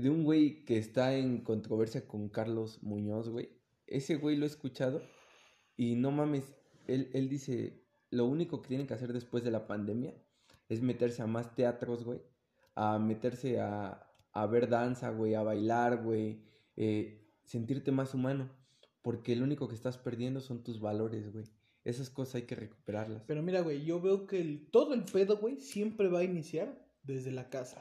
de 0.01 0.11
un 0.11 0.25
güey 0.25 0.65
que 0.65 0.79
está 0.79 1.15
en 1.17 1.43
controversia 1.43 2.07
con 2.07 2.29
Carlos 2.29 2.83
Muñoz, 2.83 3.29
güey. 3.29 3.51
Ese 3.87 4.17
güey 4.17 4.37
lo 4.37 4.45
he 4.45 4.49
escuchado 4.49 5.03
y 5.77 5.97
no 5.97 6.11
mames, 6.11 6.55
él, 6.87 7.11
él 7.13 7.29
dice, 7.29 7.83
lo 8.11 8.27
único 8.27 8.63
que 8.63 8.69
tienen 8.69 8.87
que 8.87 8.95
hacer 8.95 9.13
después 9.13 9.45
de 9.45 9.51
la 9.51 9.67
pandemia 9.67 10.15
es 10.69 10.83
meterse 10.83 11.23
a 11.23 11.27
más 11.27 11.55
teatros, 11.55 12.05
güey. 12.05 12.21
A 12.75 12.99
meterse 12.99 13.61
a, 13.61 14.07
a 14.33 14.47
ver 14.47 14.69
danza, 14.69 15.11
güey, 15.11 15.35
a 15.35 15.43
bailar, 15.43 16.03
güey. 16.03 16.43
eh, 16.77 17.29
sentirte 17.45 17.93
más 17.93 18.15
humano. 18.15 18.51
Porque 19.03 19.37
lo 19.37 19.45
único 19.45 19.69
que 19.69 19.75
estás 19.75 19.99
perdiendo 19.99 20.41
son 20.41 20.63
tus 20.63 20.81
valores, 20.81 21.33
güey. 21.33 21.45
Esas 21.85 22.09
cosas 22.09 22.37
hay 22.37 22.43
que 22.43 22.55
recuperarlas. 22.55 23.25
Pero 23.27 23.43
mira, 23.43 23.61
güey, 23.61 23.85
yo 23.85 24.01
veo 24.01 24.27
que 24.27 24.69
todo 24.71 24.95
el 24.95 25.05
pedo, 25.05 25.39
güey, 25.39 25.61
siempre 25.61 26.09
va 26.09 26.21
a 26.21 26.25
iniciar 26.25 26.87
desde 27.03 27.33
la 27.33 27.51
casa. 27.51 27.81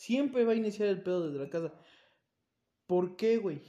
Siempre 0.00 0.46
va 0.46 0.52
a 0.52 0.54
iniciar 0.54 0.88
el 0.88 1.02
pedo 1.02 1.26
desde 1.26 1.44
la 1.44 1.50
casa. 1.50 1.74
¿Por 2.86 3.16
qué, 3.16 3.36
güey? 3.36 3.60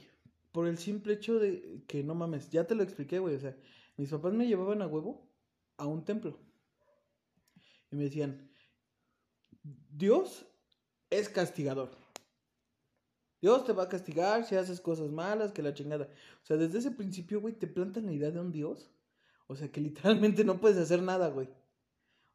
Por 0.50 0.66
el 0.66 0.78
simple 0.78 1.12
hecho 1.12 1.38
de 1.38 1.84
que 1.86 2.02
no 2.02 2.14
mames, 2.14 2.48
ya 2.48 2.66
te 2.66 2.74
lo 2.74 2.82
expliqué, 2.82 3.18
güey. 3.18 3.34
O 3.34 3.38
sea, 3.38 3.54
mis 3.98 4.08
papás 4.08 4.32
me 4.32 4.46
llevaban 4.46 4.80
a 4.80 4.86
huevo 4.86 5.30
a 5.76 5.86
un 5.86 6.06
templo. 6.06 6.40
Y 7.90 7.96
me 7.96 8.04
decían, 8.04 8.50
Dios 9.90 10.46
es 11.10 11.28
castigador. 11.28 11.90
Dios 13.42 13.66
te 13.66 13.74
va 13.74 13.82
a 13.82 13.88
castigar 13.90 14.46
si 14.46 14.54
haces 14.54 14.80
cosas 14.80 15.10
malas, 15.10 15.52
que 15.52 15.60
la 15.60 15.74
chingada. 15.74 16.08
O 16.42 16.46
sea, 16.46 16.56
desde 16.56 16.78
ese 16.78 16.92
principio, 16.92 17.42
güey, 17.42 17.52
te 17.52 17.66
plantan 17.66 18.06
la 18.06 18.12
idea 18.12 18.30
de 18.30 18.40
un 18.40 18.52
Dios. 18.52 18.90
O 19.48 19.54
sea, 19.54 19.70
que 19.70 19.82
literalmente 19.82 20.44
no 20.44 20.62
puedes 20.62 20.78
hacer 20.78 21.02
nada, 21.02 21.28
güey. 21.28 21.50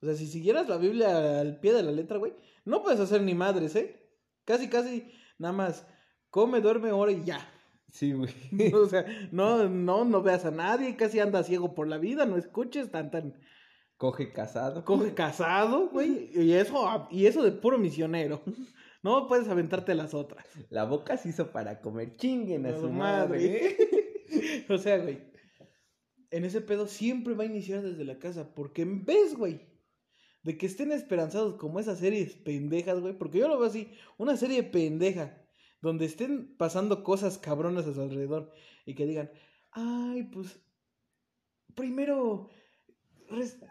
O 0.01 0.05
sea, 0.05 0.15
si 0.15 0.27
siguieras 0.27 0.67
la 0.69 0.77
Biblia 0.77 1.39
al 1.39 1.59
pie 1.59 1.73
de 1.73 1.83
la 1.83 1.91
letra, 1.91 2.17
güey, 2.17 2.33
no 2.65 2.83
puedes 2.83 2.99
hacer 2.99 3.21
ni 3.21 3.33
madres, 3.33 3.75
¿eh? 3.75 3.99
Casi, 4.45 4.69
casi, 4.69 5.11
nada 5.39 5.53
más, 5.53 5.87
come, 6.29 6.61
duerme, 6.61 6.91
ora 6.91 7.11
y 7.11 7.23
ya. 7.23 7.39
Sí, 7.91 8.13
güey. 8.13 8.31
O 8.73 8.87
sea, 8.87 9.05
no, 9.31 9.67
no, 9.67 10.05
no 10.05 10.21
veas 10.21 10.45
a 10.45 10.51
nadie, 10.51 10.95
casi 10.95 11.19
anda 11.19 11.43
ciego 11.43 11.73
por 11.73 11.87
la 11.87 11.97
vida, 11.97 12.25
no 12.25 12.37
escuches 12.37 12.91
tan, 12.91 13.11
tan, 13.11 13.39
Coge 13.97 14.31
casado. 14.31 14.85
coge 14.85 15.15
casado, 15.15 15.89
güey, 15.89 16.29
y 16.35 16.53
eso, 16.53 17.07
y 17.09 17.25
eso 17.25 17.41
de 17.43 17.51
puro 17.51 17.77
misionero. 17.77 18.41
No 19.03 19.27
puedes 19.27 19.47
aventarte 19.47 19.93
las 19.95 20.13
otras. 20.13 20.45
La 20.69 20.83
boca 20.83 21.15
se 21.17 21.29
hizo 21.29 21.51
para 21.51 21.79
comer. 21.81 22.17
Chinguen 22.17 22.65
a 22.65 22.73
su 22.73 22.81
su 22.81 22.89
madre. 22.89 23.77
o 24.69 24.77
sea, 24.79 24.97
güey, 24.97 25.31
en 26.31 26.43
ese 26.43 26.61
pedo 26.61 26.87
siempre 26.87 27.35
va 27.35 27.43
a 27.43 27.47
iniciar 27.47 27.83
desde 27.83 28.03
la 28.03 28.17
casa, 28.19 28.53
porque 28.53 28.81
en 28.81 29.05
vez, 29.05 29.35
güey, 29.37 29.61
de 30.47 30.57
que 30.57 30.65
estén 30.65 30.93
esperanzados 30.93 31.55
como 31.55 31.77
esas 31.77 31.99
series 31.99 32.35
pendejas, 32.35 33.01
güey, 33.01 33.13
porque 33.13 33.39
yo 33.39 33.49
lo 33.49 33.59
veo 33.59 33.67
así, 33.67 33.91
una 34.17 34.37
serie 34.37 34.63
pendeja, 34.63 35.45
donde 35.81 36.05
estén 36.05 36.55
pasando 36.55 37.03
cosas 37.03 37.37
cabronas 37.37 37.85
a 37.85 37.93
su 37.93 37.99
alrededor 37.99 38.53
y 38.85 38.95
que 38.95 39.05
digan, 39.05 39.29
ay, 39.71 40.23
pues, 40.31 40.57
primero, 41.75 42.49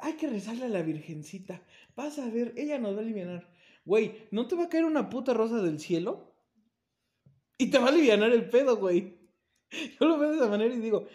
hay 0.02 0.12
que 0.16 0.28
rezarle 0.28 0.66
a 0.66 0.68
la 0.68 0.82
Virgencita, 0.82 1.62
vas 1.94 2.18
a 2.18 2.28
ver, 2.28 2.52
ella 2.58 2.78
nos 2.78 2.94
va 2.94 2.98
a 2.98 3.04
aliviar. 3.04 3.50
Güey, 3.86 4.28
¿no 4.30 4.46
te 4.46 4.54
va 4.54 4.64
a 4.64 4.68
caer 4.68 4.84
una 4.84 5.08
puta 5.08 5.32
rosa 5.32 5.62
del 5.62 5.80
cielo? 5.80 6.36
Y 7.56 7.70
te 7.70 7.78
va 7.78 7.86
a 7.86 7.88
aliviar 7.88 8.22
el 8.22 8.50
pedo, 8.50 8.76
güey. 8.76 9.16
Yo 9.98 10.06
lo 10.06 10.18
veo 10.18 10.28
de 10.28 10.36
esa 10.36 10.48
manera 10.48 10.74
y 10.74 10.80
digo, 10.80 11.06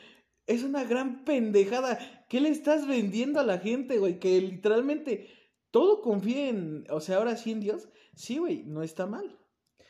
es 0.47 0.63
una 0.63 0.85
gran 0.85 1.23
pendejada. 1.23 1.99
¿Qué 2.29 2.41
le 2.41 2.49
estás 2.49 2.87
vendiendo 2.87 3.39
a 3.39 3.43
la 3.43 3.59
gente, 3.59 3.99
güey? 3.99 4.19
Que 4.19 4.41
literalmente 4.41 5.40
todo 5.71 6.01
confíe 6.01 6.49
en, 6.49 6.85
o 6.89 6.99
sea, 7.01 7.17
ahora 7.17 7.35
sí 7.37 7.51
en 7.51 7.61
Dios. 7.61 7.89
Sí, 8.15 8.37
güey, 8.37 8.63
no 8.63 8.83
está 8.83 9.07
mal. 9.07 9.37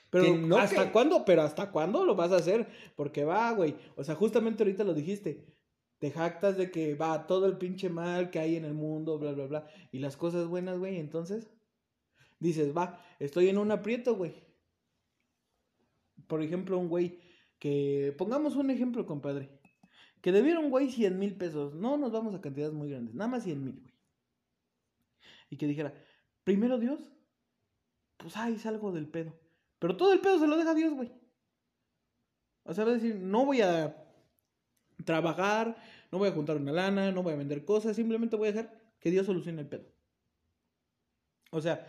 Pero 0.09 0.35
no 0.35 0.57
¿hasta 0.57 0.85
que- 0.85 0.91
cuándo? 0.91 1.25
Pero 1.25 1.41
¿hasta 1.41 1.71
cuándo 1.71 2.05
lo 2.05 2.15
vas 2.15 2.31
a 2.31 2.37
hacer? 2.37 2.67
Porque 2.95 3.23
va, 3.23 3.51
güey. 3.53 3.75
O 3.95 4.03
sea, 4.03 4.15
justamente 4.15 4.63
ahorita 4.63 4.83
lo 4.83 4.93
dijiste. 4.93 5.47
Te 5.99 6.11
jactas 6.11 6.57
de 6.57 6.71
que 6.71 6.95
va 6.95 7.27
todo 7.27 7.45
el 7.45 7.57
pinche 7.57 7.89
mal 7.89 8.29
que 8.29 8.39
hay 8.39 8.55
en 8.55 8.65
el 8.65 8.73
mundo, 8.73 9.19
bla, 9.19 9.33
bla, 9.33 9.45
bla. 9.47 9.67
Y 9.91 9.99
las 9.99 10.17
cosas 10.17 10.47
buenas, 10.47 10.79
güey. 10.79 10.97
Entonces, 10.97 11.49
dices, 12.39 12.75
va, 12.75 12.99
estoy 13.19 13.49
en 13.49 13.57
un 13.57 13.71
aprieto, 13.71 14.15
güey. 14.15 14.33
Por 16.27 16.41
ejemplo, 16.41 16.77
un 16.77 16.89
güey 16.89 17.19
que, 17.59 18.13
pongamos 18.17 18.55
un 18.55 18.69
ejemplo, 18.71 19.05
compadre. 19.05 19.59
Que 20.21 20.31
debiera 20.31 20.59
un 20.59 20.69
güey 20.69 20.89
100 20.89 21.17
mil 21.19 21.35
pesos. 21.37 21.73
No 21.75 21.97
nos 21.97 22.11
vamos 22.11 22.35
a 22.35 22.41
cantidades 22.41 22.73
muy 22.73 22.89
grandes. 22.89 23.13
Nada 23.15 23.29
más 23.29 23.43
100 23.43 23.63
mil, 23.63 23.79
güey. 23.79 23.90
Y 25.51 25.57
que 25.57 25.67
dijera, 25.67 25.93
primero 26.43 26.79
Dios, 26.79 26.99
pues 28.17 28.35
ahí 28.37 28.57
salgo 28.57 28.91
del 28.91 29.07
pedo. 29.07 29.37
Pero 29.77 29.97
todo 29.97 30.13
el 30.13 30.21
pedo 30.21 30.39
se 30.39 30.47
lo 30.47 30.57
deja 30.57 30.73
Dios, 30.73 30.93
güey. 30.93 31.11
O 32.63 32.73
sea, 32.73 32.85
va 32.85 32.91
a 32.91 32.95
decir, 32.95 33.15
no 33.15 33.45
voy 33.45 33.61
a 33.61 33.95
trabajar, 35.05 35.75
no 36.11 36.19
voy 36.19 36.29
a 36.29 36.33
juntar 36.33 36.57
una 36.57 36.71
lana, 36.71 37.11
no 37.11 37.21
voy 37.21 37.33
a 37.33 37.37
vender 37.37 37.65
cosas, 37.65 37.95
simplemente 37.95 38.35
voy 38.35 38.49
a 38.49 38.51
dejar 38.53 38.81
que 38.99 39.11
Dios 39.11 39.25
solucione 39.25 39.61
el 39.61 39.67
pedo. 39.67 39.85
O 41.51 41.59
sea, 41.59 41.85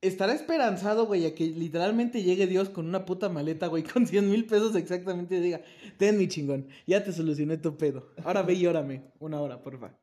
estará 0.00 0.34
esperanzado, 0.34 1.06
güey, 1.06 1.26
a 1.26 1.34
que 1.34 1.46
literalmente 1.46 2.22
llegue 2.22 2.46
Dios 2.46 2.68
con 2.68 2.86
una 2.86 3.04
puta 3.04 3.28
maleta, 3.28 3.66
güey, 3.66 3.82
con 3.82 4.06
100 4.06 4.30
mil 4.30 4.46
pesos 4.46 4.76
exactamente 4.76 5.36
y 5.36 5.40
diga, 5.40 5.62
ten 5.98 6.16
mi 6.16 6.28
chingón, 6.28 6.68
ya 6.86 7.02
te 7.02 7.12
solucioné 7.12 7.56
tu 7.56 7.76
pedo. 7.76 8.12
Ahora 8.24 8.42
ve 8.42 8.54
y 8.54 8.66
órame, 8.66 9.10
una 9.18 9.40
hora, 9.40 9.62
porfa. 9.62 9.98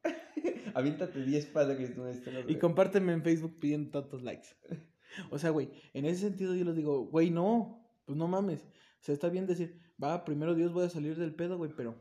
Aviéntate 0.78 1.26
10 1.26 1.48
padres 1.48 1.98
nuestros. 1.98 2.46
Y 2.48 2.56
compárteme 2.58 3.12
en 3.12 3.24
Facebook 3.24 3.58
pidiendo 3.60 3.90
tantos 3.90 4.22
likes. 4.22 4.50
O 5.32 5.40
sea, 5.40 5.50
güey, 5.50 5.72
en 5.96 6.06
ese 6.06 6.22
sentido 6.22 6.54
yo 6.54 6.64
les 6.66 6.76
digo, 6.76 7.08
güey, 7.08 7.32
no, 7.32 7.84
pues 8.06 8.16
no 8.16 8.28
mames. 8.28 8.62
O 8.62 9.04
sea, 9.04 9.14
está 9.16 9.30
bien 9.30 9.48
decir, 9.48 9.80
va, 10.02 10.24
primero 10.24 10.54
Dios 10.54 10.74
voy 10.74 10.86
a 10.86 10.90
salir 10.90 11.16
del 11.18 11.34
pedo, 11.34 11.58
güey, 11.58 11.72
pero 11.76 12.00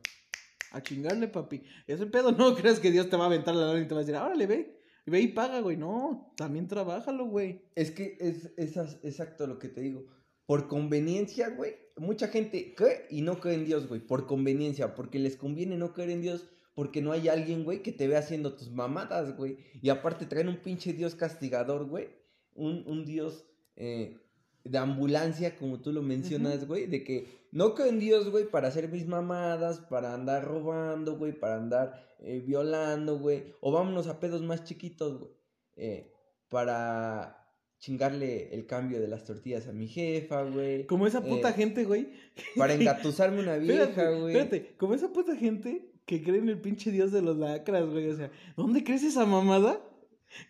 a 0.72 0.82
chingarle, 0.82 1.28
papi. 1.28 1.62
Ese 1.86 2.04
pedo 2.04 2.32
no 2.38 2.54
crees 2.54 2.78
que 2.78 2.90
Dios 2.90 3.08
te 3.08 3.16
va 3.16 3.24
a 3.24 3.28
aventar 3.28 3.54
la 3.54 3.68
lana 3.68 3.80
y 3.80 3.88
te 3.88 3.94
va 3.94 4.00
a 4.00 4.04
decir, 4.04 4.14
órale, 4.14 4.46
ve, 4.46 4.78
ve 5.06 5.20
y 5.22 5.28
paga, 5.28 5.60
güey. 5.60 5.78
No, 5.78 6.34
también 6.36 6.68
trabájalo, 6.68 7.24
güey. 7.24 7.62
Es 7.76 7.90
que 7.90 8.18
es, 8.20 8.52
es 8.58 8.76
exacto 9.02 9.46
lo 9.46 9.58
que 9.58 9.68
te 9.70 9.80
digo. 9.80 10.04
Por 10.44 10.68
conveniencia, 10.68 11.48
güey. 11.48 11.76
Mucha 11.96 12.28
gente 12.28 12.74
cree 12.76 13.06
y 13.08 13.22
no 13.22 13.40
cree 13.40 13.54
en 13.54 13.64
Dios, 13.64 13.88
güey. 13.88 14.02
Por 14.02 14.26
conveniencia. 14.26 14.94
Porque 14.94 15.18
les 15.18 15.38
conviene 15.38 15.78
no 15.78 15.94
creer 15.94 16.10
en 16.10 16.20
Dios. 16.20 16.50
Porque 16.76 17.00
no 17.00 17.10
hay 17.12 17.26
alguien, 17.28 17.64
güey, 17.64 17.82
que 17.82 17.90
te 17.90 18.06
vea 18.06 18.18
haciendo 18.18 18.54
tus 18.54 18.70
mamadas, 18.70 19.34
güey. 19.34 19.56
Y 19.80 19.88
aparte 19.88 20.26
traen 20.26 20.48
un 20.48 20.58
pinche 20.58 20.92
Dios 20.92 21.14
castigador, 21.14 21.86
güey. 21.86 22.10
Un, 22.54 22.84
un 22.86 23.06
Dios 23.06 23.46
eh, 23.76 24.18
de 24.62 24.76
ambulancia, 24.76 25.56
como 25.56 25.80
tú 25.80 25.90
lo 25.90 26.02
mencionas, 26.02 26.66
güey. 26.66 26.86
De 26.86 27.02
que 27.02 27.28
no 27.50 27.74
creo 27.74 27.86
en 27.88 27.98
Dios, 27.98 28.28
güey, 28.30 28.44
para 28.50 28.68
hacer 28.68 28.88
mis 28.90 29.06
mamadas, 29.06 29.80
para 29.80 30.12
andar 30.12 30.44
robando, 30.44 31.16
güey, 31.16 31.32
para 31.32 31.56
andar 31.56 32.14
eh, 32.20 32.42
violando, 32.46 33.18
güey. 33.18 33.54
O 33.62 33.72
vámonos 33.72 34.06
a 34.06 34.20
pedos 34.20 34.42
más 34.42 34.62
chiquitos, 34.64 35.18
güey. 35.18 35.30
Eh, 35.76 36.12
para 36.50 37.42
chingarle 37.78 38.54
el 38.54 38.66
cambio 38.66 39.00
de 39.00 39.08
las 39.08 39.24
tortillas 39.24 39.66
a 39.66 39.72
mi 39.72 39.88
jefa, 39.88 40.42
güey. 40.42 40.86
Como 40.86 41.06
esa 41.06 41.22
puta 41.22 41.48
Eh, 41.50 41.54
gente, 41.54 41.84
güey. 41.84 42.10
Para 42.54 42.74
engatusarme 42.74 43.40
una 43.40 43.56
vieja, 43.56 43.84
Espérate, 43.84 44.20
güey. 44.20 44.36
espérate, 44.36 44.76
como 44.76 44.92
esa 44.94 45.10
puta 45.12 45.34
gente 45.36 45.92
que 46.06 46.22
cree 46.22 46.38
en 46.38 46.48
el 46.48 46.60
pinche 46.60 46.92
Dios 46.92 47.12
de 47.12 47.20
los 47.20 47.36
lacras, 47.36 47.90
güey. 47.90 48.08
O 48.08 48.16
sea, 48.16 48.30
¿dónde 48.56 48.84
crees 48.84 49.02
esa 49.02 49.26
mamada? 49.26 49.80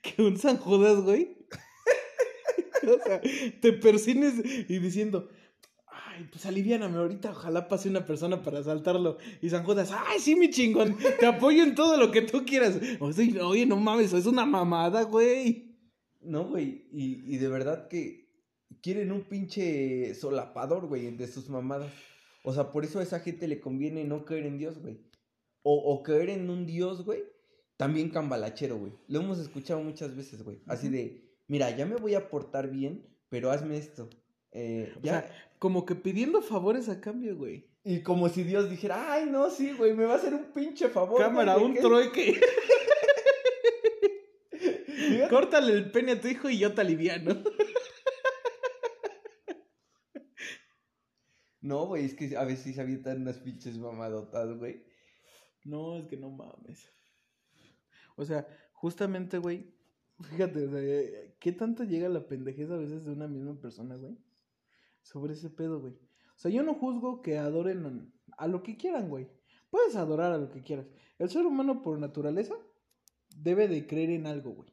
Que 0.02 0.22
un 0.22 0.36
San 0.36 0.58
Judas, 0.58 1.02
güey. 1.02 1.36
o 2.82 3.02
sea, 3.04 3.20
te 3.60 3.72
persines 3.72 4.34
y 4.68 4.78
diciendo, 4.78 5.28
ay, 5.86 6.28
pues 6.30 6.44
aliviáname 6.46 6.98
ahorita, 6.98 7.30
ojalá 7.30 7.68
pase 7.68 7.88
una 7.88 8.04
persona 8.04 8.42
para 8.42 8.58
asaltarlo. 8.58 9.16
Y 9.40 9.48
San 9.48 9.64
Judas, 9.64 9.90
ay, 9.92 10.20
sí, 10.20 10.36
mi 10.36 10.50
chingón, 10.50 10.96
te 11.18 11.26
apoyo 11.26 11.62
en 11.62 11.74
todo 11.74 11.96
lo 11.96 12.10
que 12.10 12.22
tú 12.22 12.44
quieras. 12.44 12.78
O 13.00 13.12
sea, 13.12 13.26
oye, 13.44 13.64
no 13.64 13.76
mames, 13.76 14.12
es 14.12 14.26
una 14.26 14.44
mamada, 14.44 15.02
güey. 15.02 15.74
No, 16.20 16.44
güey. 16.44 16.88
Y, 16.92 17.34
y 17.34 17.38
de 17.38 17.48
verdad 17.48 17.88
que 17.88 18.26
quieren 18.82 19.10
un 19.10 19.22
pinche 19.22 20.14
solapador, 20.14 20.86
güey, 20.86 21.10
de 21.16 21.26
sus 21.28 21.48
mamadas. 21.48 21.92
O 22.42 22.52
sea, 22.52 22.70
por 22.72 22.84
eso 22.84 22.98
a 22.98 23.02
esa 23.02 23.20
gente 23.20 23.48
le 23.48 23.58
conviene 23.58 24.04
no 24.04 24.24
creer 24.24 24.46
en 24.46 24.58
Dios, 24.58 24.78
güey. 24.78 25.05
O, 25.68 25.74
o 25.94 26.02
creer 26.04 26.30
en 26.30 26.48
un 26.48 26.64
Dios, 26.64 27.04
güey, 27.04 27.24
también 27.76 28.10
cambalachero, 28.10 28.78
güey. 28.78 28.92
Lo 29.08 29.20
hemos 29.20 29.40
escuchado 29.40 29.80
muchas 29.82 30.14
veces, 30.14 30.44
güey. 30.44 30.60
Así 30.68 30.88
de, 30.88 31.24
mira, 31.48 31.76
ya 31.76 31.86
me 31.86 31.96
voy 31.96 32.14
a 32.14 32.30
portar 32.30 32.70
bien, 32.70 33.04
pero 33.28 33.50
hazme 33.50 33.76
esto. 33.76 34.08
Eh, 34.52 34.92
O 34.96 35.00
ya. 35.02 35.22
sea, 35.22 35.52
como 35.58 35.84
que 35.84 35.96
pidiendo 35.96 36.40
favores 36.40 36.88
a 36.88 37.00
cambio, 37.00 37.36
güey. 37.36 37.66
Y 37.82 38.02
como 38.02 38.28
si 38.28 38.44
Dios 38.44 38.70
dijera, 38.70 39.12
ay, 39.12 39.26
no, 39.28 39.50
sí, 39.50 39.72
güey, 39.72 39.92
me 39.92 40.04
va 40.04 40.12
a 40.14 40.16
hacer 40.18 40.34
un 40.34 40.52
pinche 40.52 40.88
favor. 40.88 41.20
Cámara, 41.20 41.54
güey, 41.54 41.66
un 41.66 41.74
¿de 41.74 41.80
qué?". 41.80 41.86
trueque. 41.86 42.40
Córtale 45.28 45.72
el 45.72 45.90
pene 45.90 46.12
a 46.12 46.20
tu 46.20 46.28
hijo 46.28 46.48
y 46.48 46.58
yo 46.58 46.74
te 46.74 46.80
aliviano. 46.82 47.42
No, 51.60 51.86
güey, 51.86 52.04
es 52.04 52.14
que 52.14 52.36
a 52.36 52.44
veces 52.44 52.76
se 52.76 52.80
avientan 52.80 53.22
unas 53.22 53.38
pinches 53.38 53.76
mamadotas, 53.78 54.56
güey. 54.56 54.84
No, 55.66 55.96
es 55.96 56.06
que 56.06 56.16
no 56.16 56.30
mames. 56.30 56.88
O 58.16 58.24
sea, 58.24 58.46
justamente, 58.72 59.38
güey, 59.38 59.74
fíjate, 60.20 60.66
o 60.66 60.70
sea, 60.70 61.34
¿qué 61.38 61.52
tanto 61.52 61.84
llega 61.84 62.08
la 62.08 62.26
pendejez 62.26 62.70
a 62.70 62.76
veces 62.76 63.04
de 63.04 63.12
una 63.12 63.28
misma 63.28 63.60
persona, 63.60 63.96
güey? 63.96 64.16
Sobre 65.02 65.34
ese 65.34 65.50
pedo, 65.50 65.80
güey. 65.80 65.94
O 65.94 66.38
sea, 66.38 66.50
yo 66.50 66.62
no 66.62 66.74
juzgo 66.74 67.22
que 67.22 67.38
adoren 67.38 68.12
a 68.38 68.46
lo 68.46 68.62
que 68.62 68.76
quieran, 68.76 69.08
güey. 69.08 69.28
Puedes 69.70 69.96
adorar 69.96 70.32
a 70.32 70.38
lo 70.38 70.50
que 70.50 70.62
quieras. 70.62 70.86
El 71.18 71.30
ser 71.30 71.44
humano 71.46 71.82
por 71.82 71.98
naturaleza 71.98 72.54
debe 73.36 73.68
de 73.68 73.86
creer 73.86 74.10
en 74.10 74.26
algo, 74.26 74.52
güey. 74.52 74.70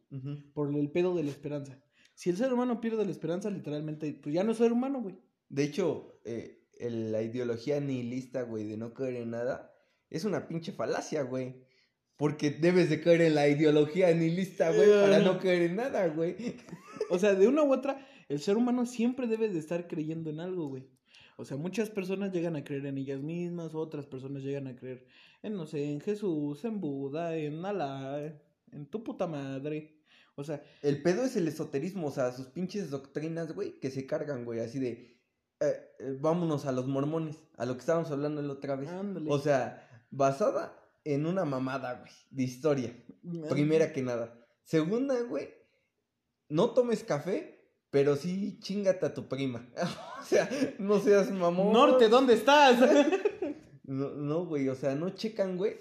Por 0.53 0.73
el 0.75 0.91
pedo 0.91 1.15
de 1.15 1.23
la 1.23 1.31
esperanza. 1.31 1.81
Si 2.13 2.29
el 2.29 2.37
ser 2.37 2.53
humano 2.53 2.79
pierde 2.79 3.03
la 3.05 3.11
esperanza, 3.11 3.49
literalmente, 3.49 4.13
pues 4.21 4.35
ya 4.35 4.43
no 4.43 4.51
es 4.51 4.57
ser 4.59 4.71
humano, 4.71 5.01
güey. 5.01 5.17
De 5.49 5.63
hecho, 5.63 6.19
eh, 6.25 6.67
el- 6.79 7.11
la 7.11 7.21
ideología 7.23 7.79
nihilista, 7.79 8.43
güey, 8.43 8.65
de 8.65 8.77
no 8.77 8.93
creer 8.93 9.15
en 9.23 9.31
nada, 9.31 9.72
es 10.13 10.23
una 10.25 10.47
pinche 10.47 10.71
falacia, 10.71 11.23
güey. 11.23 11.55
Porque 12.15 12.51
debes 12.51 12.89
de 12.89 13.01
creer 13.01 13.21
en 13.23 13.35
la 13.35 13.47
ideología 13.47 14.13
nihilista, 14.13 14.71
güey, 14.71 14.89
para 14.89 15.19
no 15.19 15.39
creer 15.39 15.63
en 15.63 15.75
nada, 15.75 16.07
güey. 16.07 16.55
O 17.09 17.17
sea, 17.19 17.33
de 17.33 17.47
una 17.47 17.63
u 17.63 17.73
otra, 17.73 18.07
el 18.29 18.39
ser 18.39 18.55
humano 18.55 18.85
siempre 18.85 19.27
debe 19.27 19.49
de 19.49 19.59
estar 19.59 19.87
creyendo 19.87 20.29
en 20.29 20.39
algo, 20.39 20.67
güey. 20.67 20.87
O 21.37 21.43
sea, 21.45 21.57
muchas 21.57 21.89
personas 21.89 22.31
llegan 22.31 22.55
a 22.55 22.63
creer 22.63 22.85
en 22.85 22.99
ellas 22.99 23.21
mismas, 23.21 23.73
otras 23.73 24.05
personas 24.05 24.43
llegan 24.43 24.67
a 24.67 24.75
creer 24.75 25.05
en, 25.41 25.55
no 25.55 25.65
sé, 25.65 25.91
en 25.91 25.99
Jesús, 25.99 26.63
en 26.63 26.79
Buda, 26.79 27.35
en 27.35 27.65
Alá, 27.65 28.39
en 28.71 28.85
tu 28.85 29.03
puta 29.03 29.25
madre. 29.27 29.97
O 30.35 30.43
sea, 30.43 30.63
El 30.83 31.01
pedo 31.01 31.23
es 31.23 31.35
el 31.35 31.47
esoterismo, 31.47 32.07
o 32.07 32.11
sea, 32.11 32.31
sus 32.31 32.47
pinches 32.47 32.89
doctrinas, 32.91 33.53
güey, 33.53 33.79
que 33.79 33.89
se 33.91 34.05
cargan, 34.05 34.45
güey, 34.45 34.59
así 34.59 34.79
de... 34.79 35.17
eh, 35.59 35.73
eh, 35.99 36.17
vámonos 36.19 36.65
a 36.65 36.71
los 36.71 36.87
mormones, 36.87 37.37
a 37.57 37.65
lo 37.65 37.73
que 37.73 37.79
estábamos 37.81 38.11
hablando 38.11 38.41
la 38.41 38.53
otra 38.53 38.75
vez. 38.75 38.89
ándale. 38.89 39.29
O 39.31 39.39
sea, 39.39 39.92
basada 40.13 40.79
en 41.03 41.25
una 41.25 41.43
mamada, 41.45 41.99
güey, 41.99 42.11
de 42.29 42.43
historia. 42.43 42.95
Primera 43.49 43.91
que 43.91 44.01
nada. 44.01 44.39
Segunda, 44.63 45.19
güey, 45.23 45.49
no 46.49 46.71
tomes 46.71 47.03
café, 47.03 47.59
pero 47.89 48.15
sí 48.15 48.59
chingate 48.59 49.05
a 49.05 49.13
tu 49.13 49.27
prima. 49.27 49.67
o 50.21 50.23
sea, 50.23 50.49
no 50.79 50.99
seas 50.99 51.31
mamón. 51.31 51.73
Norte, 51.73 52.07
¿dónde 52.09 52.33
estás? 52.35 52.79
No, 53.85 54.11
no, 54.11 54.45
güey, 54.45 54.69
o 54.69 54.75
sea, 54.75 54.95
no 54.95 55.09
checan, 55.09 55.57
güey. 55.57 55.75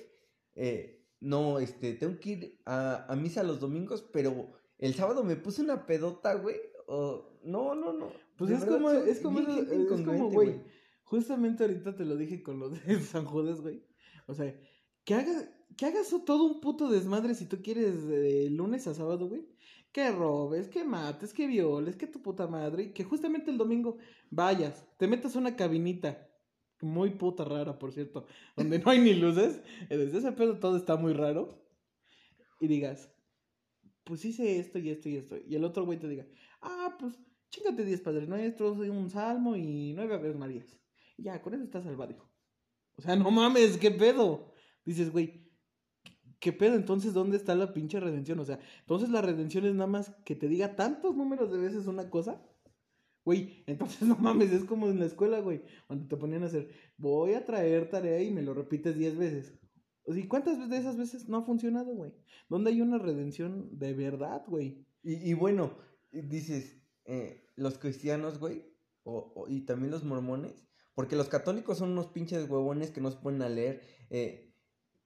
Eh, 0.56 1.06
no, 1.20 1.60
este, 1.60 1.94
tengo 1.94 2.18
que 2.18 2.30
ir 2.30 2.60
a, 2.66 3.06
a 3.10 3.14
misa 3.14 3.44
los 3.44 3.60
domingos, 3.60 4.02
pero 4.12 4.54
el 4.78 4.92
sábado 4.94 5.22
me 5.22 5.36
puse 5.36 5.62
una 5.62 5.86
pedota, 5.86 6.34
güey. 6.34 6.56
O, 6.88 7.38
no, 7.44 7.76
no, 7.76 7.92
no. 7.92 8.10
Pues 8.36 8.50
es 8.50 8.60
verdad, 8.62 8.74
como, 8.74 8.90
es 8.90 9.20
como, 9.20 9.38
eso- 9.38 9.54
gente 9.54 9.94
es 9.94 10.02
como, 10.02 10.30
güey. 10.32 10.64
Justamente 11.04 11.62
ahorita 11.62 11.94
te 11.94 12.04
lo 12.04 12.16
dije 12.16 12.42
con 12.42 12.58
lo 12.58 12.70
de 12.70 13.00
San 13.00 13.24
Judas, 13.24 13.60
güey. 13.60 13.86
O 14.32 14.34
sea, 14.34 14.58
que 15.04 15.14
hagas, 15.14 15.48
que 15.76 15.86
hagas 15.86 16.14
todo 16.26 16.44
un 16.44 16.60
puto 16.60 16.88
desmadre 16.90 17.34
si 17.34 17.46
tú 17.46 17.62
quieres 17.62 18.06
de 18.06 18.50
lunes 18.50 18.86
a 18.88 18.94
sábado, 18.94 19.28
güey. 19.28 19.46
Que 19.92 20.10
robes, 20.10 20.68
que 20.68 20.84
mates, 20.84 21.32
que 21.34 21.46
violes, 21.46 21.96
que 21.96 22.06
tu 22.06 22.22
puta 22.22 22.46
madre. 22.48 22.92
Que 22.94 23.04
justamente 23.04 23.50
el 23.50 23.58
domingo 23.58 23.98
vayas, 24.30 24.86
te 24.98 25.06
metas 25.08 25.36
una 25.36 25.56
cabinita. 25.56 26.28
Muy 26.80 27.10
puta 27.10 27.44
rara, 27.44 27.78
por 27.78 27.92
cierto. 27.92 28.26
Donde 28.56 28.78
no 28.80 28.90
hay 28.90 29.00
ni 29.00 29.14
luces. 29.14 29.62
eh, 29.90 29.96
Desde 29.96 30.18
ese 30.18 30.32
pedo 30.32 30.58
todo 30.58 30.76
está 30.76 30.96
muy 30.96 31.12
raro. 31.12 31.62
Y 32.60 32.68
digas, 32.68 33.10
pues 34.04 34.24
hice 34.24 34.58
esto 34.58 34.78
y 34.78 34.90
esto 34.90 35.08
y 35.08 35.16
esto. 35.16 35.36
Y 35.46 35.56
el 35.56 35.64
otro 35.64 35.84
güey 35.86 35.98
te 35.98 36.08
diga, 36.08 36.26
ah, 36.62 36.96
pues 36.98 37.18
chingate 37.50 37.84
10 37.84 38.00
padres 38.02 38.28
nuestros, 38.28 38.78
un 38.78 39.10
salmo 39.10 39.56
y 39.56 39.92
nueve 39.94 40.14
aves 40.14 40.36
marías. 40.36 40.78
Ya, 41.18 41.42
con 41.42 41.54
eso 41.54 41.64
estás 41.64 41.84
salvado, 41.84 42.12
hijo. 42.12 42.31
O 43.02 43.04
sea, 43.04 43.16
no 43.16 43.30
mames, 43.30 43.78
¿qué 43.78 43.90
pedo? 43.90 44.52
Dices, 44.84 45.10
güey, 45.10 45.50
¿qué 46.40 46.52
pedo? 46.52 46.76
Entonces, 46.76 47.12
¿dónde 47.14 47.36
está 47.36 47.54
la 47.54 47.72
pinche 47.72 47.98
redención? 48.00 48.38
O 48.40 48.44
sea, 48.44 48.60
entonces 48.80 49.08
la 49.10 49.22
redención 49.22 49.64
es 49.64 49.74
nada 49.74 49.88
más 49.88 50.12
que 50.24 50.36
te 50.36 50.48
diga 50.48 50.76
tantos 50.76 51.16
números 51.16 51.50
de 51.50 51.58
veces 51.58 51.86
una 51.86 52.10
cosa. 52.10 52.40
Güey, 53.24 53.64
entonces 53.66 54.02
no 54.08 54.16
mames, 54.16 54.52
es 54.52 54.64
como 54.64 54.88
en 54.88 55.00
la 55.00 55.06
escuela, 55.06 55.40
güey, 55.40 55.62
cuando 55.88 56.08
te 56.08 56.16
ponían 56.16 56.44
a 56.44 56.46
hacer, 56.46 56.70
voy 56.96 57.34
a 57.34 57.44
traer 57.44 57.88
tarea 57.90 58.22
y 58.22 58.30
me 58.30 58.42
lo 58.42 58.54
repites 58.54 58.96
10 58.98 59.16
veces. 59.16 59.54
O 60.04 60.12
sea, 60.12 60.22
¿y 60.22 60.28
cuántas 60.28 60.68
de 60.68 60.76
esas 60.76 60.96
veces 60.96 61.28
no 61.28 61.38
ha 61.38 61.42
funcionado, 61.44 61.94
güey? 61.94 62.12
¿Dónde 62.48 62.70
hay 62.70 62.80
una 62.80 62.98
redención 62.98 63.78
de 63.78 63.94
verdad, 63.94 64.44
güey? 64.48 64.86
Y, 65.02 65.30
y 65.30 65.34
bueno, 65.34 65.78
dices, 66.12 66.78
eh, 67.04 67.46
los 67.56 67.78
cristianos, 67.78 68.38
güey, 68.38 68.64
o, 69.04 69.32
o- 69.36 69.48
y 69.48 69.62
también 69.62 69.92
los 69.92 70.04
mormones, 70.04 70.66
porque 70.94 71.16
los 71.16 71.28
católicos 71.28 71.78
son 71.78 71.90
unos 71.90 72.08
pinches 72.08 72.48
huevones 72.48 72.90
que 72.90 73.00
no 73.00 73.10
se 73.10 73.18
ponen 73.18 73.42
a 73.42 73.48
leer 73.48 73.82
eh, 74.10 74.52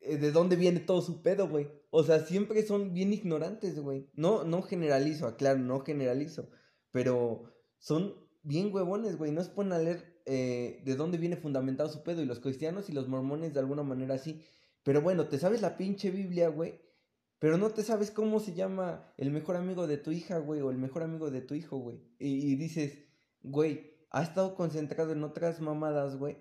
eh, 0.00 0.16
de 0.18 0.32
dónde 0.32 0.56
viene 0.56 0.80
todo 0.80 1.00
su 1.00 1.22
pedo, 1.22 1.48
güey. 1.48 1.68
O 1.90 2.02
sea, 2.02 2.20
siempre 2.20 2.62
son 2.62 2.92
bien 2.92 3.12
ignorantes, 3.12 3.78
güey. 3.78 4.10
No, 4.14 4.44
no 4.44 4.62
generalizo, 4.62 5.26
aclaro, 5.26 5.58
no 5.58 5.80
generalizo, 5.80 6.48
pero 6.90 7.44
son 7.78 8.14
bien 8.42 8.72
huevones, 8.72 9.16
güey. 9.16 9.32
No 9.32 9.42
se 9.42 9.50
ponen 9.50 9.72
a 9.72 9.78
leer 9.78 10.22
eh, 10.26 10.82
de 10.84 10.96
dónde 10.96 11.18
viene 11.18 11.36
fundamentado 11.36 11.88
su 11.88 12.02
pedo, 12.02 12.22
y 12.22 12.26
los 12.26 12.40
cristianos 12.40 12.88
y 12.88 12.92
los 12.92 13.08
mormones 13.08 13.54
de 13.54 13.60
alguna 13.60 13.82
manera 13.82 14.18
sí. 14.18 14.42
Pero 14.82 15.02
bueno, 15.02 15.28
te 15.28 15.38
sabes 15.38 15.62
la 15.62 15.76
pinche 15.76 16.10
Biblia, 16.10 16.48
güey. 16.48 16.80
Pero 17.38 17.58
no 17.58 17.70
te 17.70 17.82
sabes 17.82 18.10
cómo 18.10 18.40
se 18.40 18.54
llama 18.54 19.12
el 19.18 19.30
mejor 19.30 19.56
amigo 19.56 19.86
de 19.86 19.98
tu 19.98 20.10
hija, 20.10 20.38
güey, 20.38 20.62
o 20.62 20.70
el 20.70 20.78
mejor 20.78 21.02
amigo 21.02 21.30
de 21.30 21.42
tu 21.42 21.54
hijo, 21.54 21.76
güey. 21.76 22.00
Y 22.18 22.54
dices, 22.56 22.98
güey, 23.42 23.95
ha 24.10 24.22
estado 24.22 24.54
concentrado 24.54 25.12
en 25.12 25.22
otras 25.24 25.60
mamadas, 25.60 26.16
güey, 26.16 26.38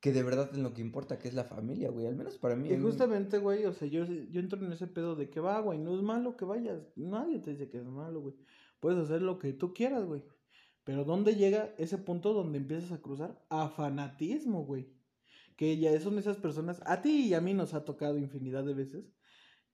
que 0.00 0.12
de 0.12 0.22
verdad 0.22 0.48
es 0.52 0.58
lo 0.58 0.72
que 0.72 0.80
importa, 0.80 1.18
que 1.18 1.28
es 1.28 1.34
la 1.34 1.44
familia, 1.44 1.90
güey. 1.90 2.06
Al 2.06 2.16
menos 2.16 2.38
para 2.38 2.56
mí. 2.56 2.68
Y 2.70 2.76
mí- 2.76 2.82
justamente, 2.82 3.38
güey, 3.38 3.64
o 3.66 3.72
sea, 3.72 3.88
yo, 3.88 4.04
yo 4.04 4.40
entro 4.40 4.64
en 4.64 4.72
ese 4.72 4.86
pedo 4.86 5.16
de 5.16 5.28
que 5.28 5.40
va, 5.40 5.60
güey, 5.60 5.78
no 5.78 5.94
es 5.94 6.02
malo 6.02 6.36
que 6.36 6.44
vayas. 6.44 6.80
Nadie 6.96 7.38
te 7.40 7.50
dice 7.50 7.68
que 7.68 7.78
es 7.78 7.84
malo, 7.84 8.20
güey. 8.20 8.34
Puedes 8.80 8.98
hacer 8.98 9.20
lo 9.22 9.38
que 9.38 9.52
tú 9.52 9.74
quieras, 9.74 10.04
güey. 10.06 10.24
Pero 10.84 11.04
¿dónde 11.04 11.34
llega 11.36 11.74
ese 11.76 11.98
punto 11.98 12.32
donde 12.32 12.58
empiezas 12.58 12.92
a 12.92 13.02
cruzar 13.02 13.44
a 13.50 13.68
fanatismo, 13.68 14.64
güey? 14.64 14.88
Que 15.56 15.76
ya 15.76 15.98
son 16.00 16.18
esas 16.18 16.38
personas, 16.38 16.80
a 16.86 17.02
ti 17.02 17.26
y 17.28 17.34
a 17.34 17.42
mí 17.42 17.52
nos 17.52 17.74
ha 17.74 17.84
tocado 17.84 18.16
infinidad 18.16 18.64
de 18.64 18.72
veces, 18.72 19.12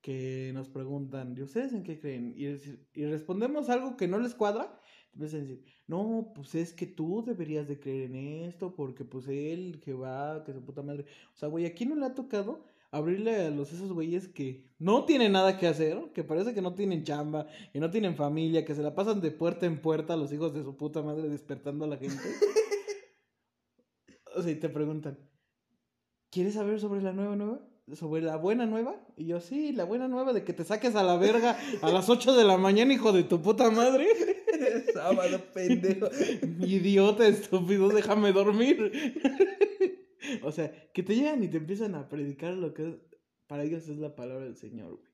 que 0.01 0.51
nos 0.53 0.69
preguntan, 0.69 1.37
¿y 1.37 1.43
ustedes 1.43 1.73
en 1.73 1.85
qué 1.85 2.01
creen? 2.01 2.35
Y 2.37 3.05
respondemos 3.07 3.69
algo 3.71 3.97
que 3.97 4.09
no 4.09 4.19
les 4.19 4.35
cuadra, 4.35 4.81
decir, 5.19 5.65
no, 5.87 6.33
pues 6.35 6.55
es 6.55 6.73
que 6.73 6.87
tú 6.87 7.23
deberías 7.25 7.69
de 7.69 7.79
creer 7.79 8.11
en 8.11 8.17
esto, 8.45 8.75
porque 8.75 9.05
pues 9.05 9.29
él, 9.29 9.81
que 9.83 9.93
va, 9.93 10.43
que 10.45 10.53
su 10.53 10.65
puta 10.65 10.83
madre. 10.83 11.05
O 11.35 11.37
sea, 11.37 11.49
güey, 11.49 11.67
¿a 11.67 11.75
quién 11.75 11.91
no 11.91 11.97
le 11.97 12.07
ha 12.07 12.15
tocado 12.15 12.65
abrirle 12.91 13.37
a 13.37 13.51
los 13.51 13.73
esos 13.73 13.93
güeyes 13.93 14.29
que 14.29 14.65
no 14.79 15.05
tienen 15.05 15.33
nada 15.33 15.59
que 15.59 15.67
hacer, 15.67 15.99
que 16.15 16.25
parece 16.25 16.55
que 16.55 16.63
no 16.63 16.75
tienen 16.75 17.05
chamba, 17.05 17.47
que 17.73 17.81
no 17.81 17.91
tienen 17.91 18.17
familia, 18.17 18.65
que 18.65 18.75
se 18.75 18.83
la 18.83 18.95
pasan 18.95 19.21
de 19.21 19.31
puerta 19.31 19.67
en 19.67 19.81
puerta 19.81 20.15
a 20.15 20.17
los 20.17 20.33
hijos 20.33 20.55
de 20.55 20.63
su 20.63 20.77
puta 20.77 21.03
madre 21.03 21.29
despertando 21.29 21.85
a 21.85 21.89
la 21.89 21.97
gente? 21.97 22.23
o 24.37 24.43
sea, 24.43 24.53
y 24.53 24.57
te 24.57 24.69
preguntan, 24.69 25.19
¿quieres 26.31 26.55
saber 26.55 26.81
sobre 26.81 27.03
la 27.03 27.13
nueva 27.13 27.37
nueva? 27.37 27.61
¿Sobre 27.95 28.21
la 28.21 28.37
buena 28.37 28.67
nueva? 28.67 28.97
Y 29.17 29.27
yo, 29.27 29.41
sí, 29.41 29.73
la 29.73 29.85
buena 29.85 30.09
nueva 30.09 30.33
de 30.33 30.43
que 30.43 30.53
te 30.53 30.65
saques 30.65 30.97
a 30.97 31.05
la 31.05 31.17
verga 31.17 31.57
a 31.83 31.91
las 31.91 32.09
8 32.09 32.35
de 32.35 32.45
la 32.45 32.57
mañana, 32.57 32.93
hijo 32.93 33.13
de 33.13 33.23
tu 33.23 33.41
puta 33.41 33.71
madre. 33.71 34.09
Sábado, 34.95 35.43
pendejo. 35.53 36.09
Idiota, 36.61 37.27
estúpido, 37.29 37.89
déjame 37.89 38.33
dormir. 38.33 38.93
o 40.43 40.53
sea, 40.53 40.73
que 40.93 41.03
te 41.03 41.15
llegan 41.15 41.43
y 41.43 41.49
te 41.49 41.59
empiezan 41.59 41.95
a 41.95 42.09
predicar 42.09 42.55
lo 42.55 42.75
que 42.75 42.89
es, 42.89 42.95
para 43.47 43.65
ellos 43.65 43.89
es 43.89 43.99
la 43.99 44.15
palabra 44.15 44.45
del 44.45 44.57
Señor, 44.57 44.97
güey. 44.97 45.11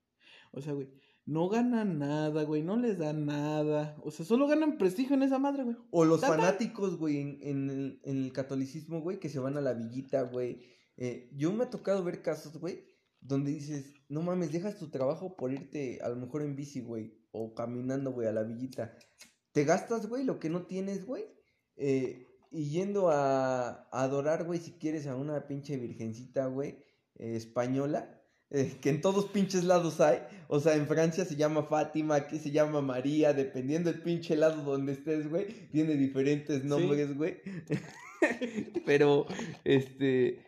O 0.52 0.60
sea, 0.60 0.72
güey, 0.72 0.88
no 1.24 1.48
ganan 1.48 1.98
nada, 1.98 2.42
güey, 2.44 2.62
no 2.62 2.76
les 2.76 2.98
dan 2.98 3.26
nada. 3.26 3.96
O 4.02 4.10
sea, 4.10 4.26
solo 4.26 4.46
ganan 4.46 4.78
prestigio 4.78 5.14
en 5.14 5.22
esa 5.22 5.38
madre, 5.38 5.64
güey. 5.64 5.76
O 5.90 6.04
los 6.04 6.20
Tata. 6.20 6.36
fanáticos, 6.36 6.98
güey, 6.98 7.18
en, 7.18 7.38
en 7.42 7.70
el, 7.70 8.00
en 8.04 8.24
el 8.24 8.32
catolicismo, 8.32 9.00
güey, 9.00 9.18
que 9.18 9.28
se 9.28 9.38
van 9.38 9.56
a 9.56 9.60
la 9.60 9.74
villita, 9.74 10.22
güey. 10.22 10.60
Eh, 10.96 11.30
yo 11.34 11.52
me 11.52 11.64
ha 11.64 11.70
tocado 11.70 12.04
ver 12.04 12.22
casos, 12.22 12.58
güey, 12.58 12.84
donde 13.20 13.52
dices, 13.52 13.94
no 14.08 14.22
mames, 14.22 14.52
dejas 14.52 14.78
tu 14.78 14.90
trabajo 14.90 15.36
por 15.36 15.52
irte 15.52 16.00
a 16.02 16.08
lo 16.08 16.16
mejor 16.16 16.42
en 16.42 16.56
bici, 16.56 16.80
güey, 16.80 17.14
o 17.30 17.54
caminando, 17.54 18.12
güey, 18.12 18.28
a 18.28 18.32
la 18.32 18.42
villita. 18.42 18.96
Te 19.52 19.64
gastas, 19.64 20.06
güey, 20.08 20.24
lo 20.24 20.38
que 20.38 20.48
no 20.48 20.66
tienes, 20.66 21.06
güey, 21.06 21.24
eh, 21.76 22.26
y 22.50 22.70
yendo 22.70 23.10
a, 23.10 23.88
a 23.90 24.02
adorar, 24.02 24.44
güey, 24.44 24.58
si 24.58 24.72
quieres, 24.72 25.06
a 25.06 25.16
una 25.16 25.46
pinche 25.46 25.76
virgencita, 25.76 26.46
güey, 26.46 26.78
eh, 27.16 27.36
española. 27.36 28.18
eh, 28.52 28.78
que 28.82 28.90
en 28.90 29.00
todos 29.00 29.26
pinches 29.26 29.64
lados 29.64 30.00
hay. 30.00 30.18
O 30.48 30.60
sea, 30.60 30.76
en 30.76 30.86
Francia 30.86 31.24
se 31.24 31.36
llama 31.36 31.64
Fátima, 31.64 32.16
aquí 32.16 32.38
se 32.38 32.50
llama 32.50 32.82
María, 32.82 33.32
dependiendo 33.32 33.90
del 33.90 34.02
pinche 34.02 34.36
lado 34.36 34.62
donde 34.62 34.92
estés, 34.92 35.28
güey. 35.28 35.46
Tiene 35.70 35.94
diferentes 35.94 36.62
nombres, 36.62 37.16
güey. 37.16 37.38
Pero, 38.86 39.26
este, 39.64 40.44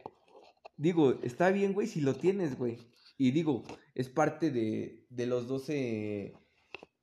digo, 0.76 1.18
está 1.22 1.50
bien, 1.50 1.72
güey, 1.72 1.86
si 1.86 2.02
lo 2.02 2.14
tienes, 2.14 2.58
güey. 2.58 2.76
Y 3.16 3.30
digo, 3.30 3.64
es 3.94 4.08
parte 4.10 4.50
de, 4.50 5.06
de 5.08 5.26
los 5.26 5.48
12 5.48 6.34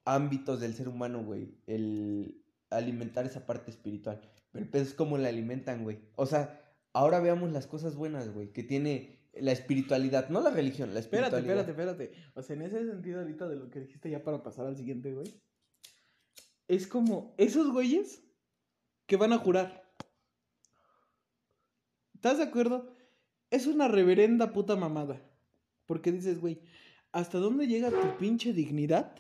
ámbitos 0.05 0.59
del 0.59 0.73
ser 0.73 0.87
humano, 0.87 1.23
güey. 1.23 1.55
El 1.67 2.43
alimentar 2.69 3.25
esa 3.25 3.45
parte 3.45 3.71
espiritual. 3.71 4.21
Pero 4.51 4.63
el 4.65 4.69
pedo 4.69 4.83
es 4.83 4.93
cómo 4.93 5.17
la 5.17 5.29
alimentan, 5.29 5.83
güey. 5.83 5.99
O 6.15 6.25
sea, 6.25 6.61
ahora 6.93 7.19
veamos 7.19 7.51
las 7.51 7.67
cosas 7.67 7.95
buenas, 7.95 8.33
güey, 8.33 8.51
que 8.51 8.63
tiene 8.63 9.19
la 9.33 9.51
espiritualidad, 9.51 10.29
no 10.29 10.41
la 10.41 10.51
religión, 10.51 10.93
la 10.93 10.99
Espérate, 10.99 11.37
espiritualidad. 11.37 11.69
espérate, 11.69 12.03
espérate. 12.03 12.31
O 12.35 12.41
sea, 12.41 12.55
en 12.55 12.61
ese 12.63 12.85
sentido 12.85 13.19
ahorita 13.21 13.47
de 13.47 13.55
lo 13.55 13.69
que 13.69 13.79
dijiste 13.79 14.09
ya 14.09 14.23
para 14.23 14.43
pasar 14.43 14.65
al 14.65 14.75
siguiente, 14.75 15.13
güey. 15.13 15.41
Es 16.67 16.87
como 16.87 17.33
esos 17.37 17.71
güeyes 17.71 18.23
que 19.05 19.15
van 19.17 19.33
a 19.33 19.37
jurar. 19.37 19.83
¿Estás 22.13 22.37
de 22.37 22.43
acuerdo? 22.43 22.93
Es 23.49 23.67
una 23.67 23.87
reverenda 23.87 24.53
puta 24.53 24.75
mamada. 24.75 25.21
Porque 25.85 26.11
dices, 26.11 26.39
güey, 26.39 26.61
¿hasta 27.11 27.37
dónde 27.39 27.67
llega 27.67 27.89
tu 27.89 28.17
pinche 28.17 28.53
dignidad? 28.53 29.15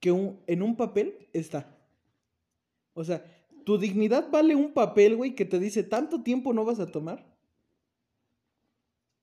Que 0.00 0.12
un- 0.12 0.40
en 0.46 0.62
un 0.62 0.76
papel 0.76 1.28
está. 1.32 1.76
O 2.94 3.04
sea, 3.04 3.24
tu 3.64 3.78
dignidad 3.78 4.30
vale 4.30 4.54
un 4.54 4.72
papel, 4.72 5.16
güey, 5.16 5.34
que 5.34 5.44
te 5.44 5.58
dice 5.58 5.82
tanto 5.82 6.22
tiempo 6.22 6.52
no 6.52 6.64
vas 6.64 6.80
a 6.80 6.86
tomar. 6.90 7.36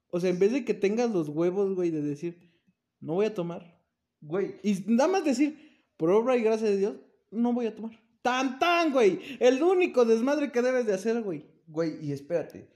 O 0.09 0.19
sea, 0.19 0.29
en 0.29 0.39
vez 0.39 0.51
de 0.51 0.63
que 0.63 0.73
tengas 0.73 1.11
los 1.11 1.29
huevos, 1.29 1.75
güey, 1.75 1.91
de 1.91 2.01
decir, 2.01 2.53
no 2.99 3.13
voy 3.15 3.25
a 3.25 3.33
tomar. 3.33 3.81
Güey, 4.21 4.55
Y 4.63 4.83
nada 4.87 5.09
más 5.09 5.25
decir, 5.25 5.83
por 5.97 6.09
obra 6.09 6.37
y 6.37 6.41
gracia 6.41 6.69
de 6.69 6.77
Dios, 6.77 6.95
no 7.31 7.53
voy 7.53 7.65
a 7.67 7.75
tomar. 7.75 7.99
Tan, 8.21 8.57
tan, 8.59 8.91
güey. 8.91 9.19
El 9.39 9.61
único 9.61 10.05
desmadre 10.05 10.51
que 10.51 10.61
debes 10.61 10.85
de 10.85 10.93
hacer, 10.93 11.21
güey. 11.21 11.45
güey, 11.67 11.97
y 12.05 12.11
espérate. 12.11 12.69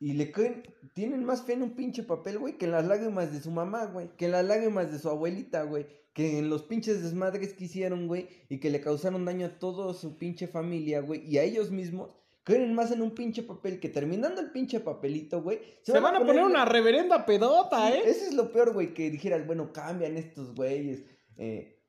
Y 0.00 0.12
le 0.12 0.30
creen, 0.30 0.62
tienen 0.94 1.24
más 1.24 1.42
fe 1.44 1.54
en 1.54 1.62
un 1.62 1.70
pinche 1.74 2.02
papel, 2.02 2.38
güey, 2.38 2.58
que 2.58 2.66
en 2.66 2.72
las 2.72 2.84
lágrimas 2.86 3.32
de 3.32 3.40
su 3.40 3.50
mamá, 3.50 3.86
güey, 3.86 4.10
que 4.16 4.26
en 4.26 4.32
las 4.32 4.44
lágrimas 4.44 4.92
de 4.92 4.98
su 4.98 5.08
abuelita, 5.08 5.62
güey, 5.62 5.86
que 6.14 6.38
en 6.38 6.48
los 6.48 6.62
pinches 6.62 7.02
desmadres 7.02 7.52
que 7.52 7.64
hicieron, 7.64 8.06
güey, 8.06 8.28
y 8.48 8.58
que 8.58 8.70
le 8.70 8.80
causaron 8.80 9.24
daño 9.24 9.46
a 9.46 9.58
toda 9.58 9.92
su 9.94 10.16
pinche 10.16 10.46
familia, 10.46 11.00
güey, 11.00 11.28
y 11.28 11.38
a 11.38 11.42
ellos 11.42 11.70
mismos, 11.70 12.16
creen 12.44 12.74
más 12.74 12.92
en 12.92 13.02
un 13.02 13.14
pinche 13.14 13.42
papel 13.42 13.80
que 13.80 13.88
terminando 13.88 14.40
el 14.40 14.50
pinche 14.52 14.80
papelito, 14.80 15.42
güey, 15.42 15.60
Se, 15.82 15.98
van, 15.98 16.14
a 16.14 16.20
poner 16.20 16.44
una 16.44 16.64
reverenda 16.64 17.26
pedota, 17.26 17.88
Sí, 17.88 17.98
¿eh? 17.98 18.02
Eso 18.06 18.26
es 18.26 18.34
lo 18.34 18.52
peor, 18.52 18.72
güey, 18.72 18.94
que 18.94 19.10
dijeras, 19.10 19.46
bueno, 19.46 19.72
cambian 19.72 20.16
estos 20.16 20.54
güeyes. 20.54 21.04
eh, 21.36 21.82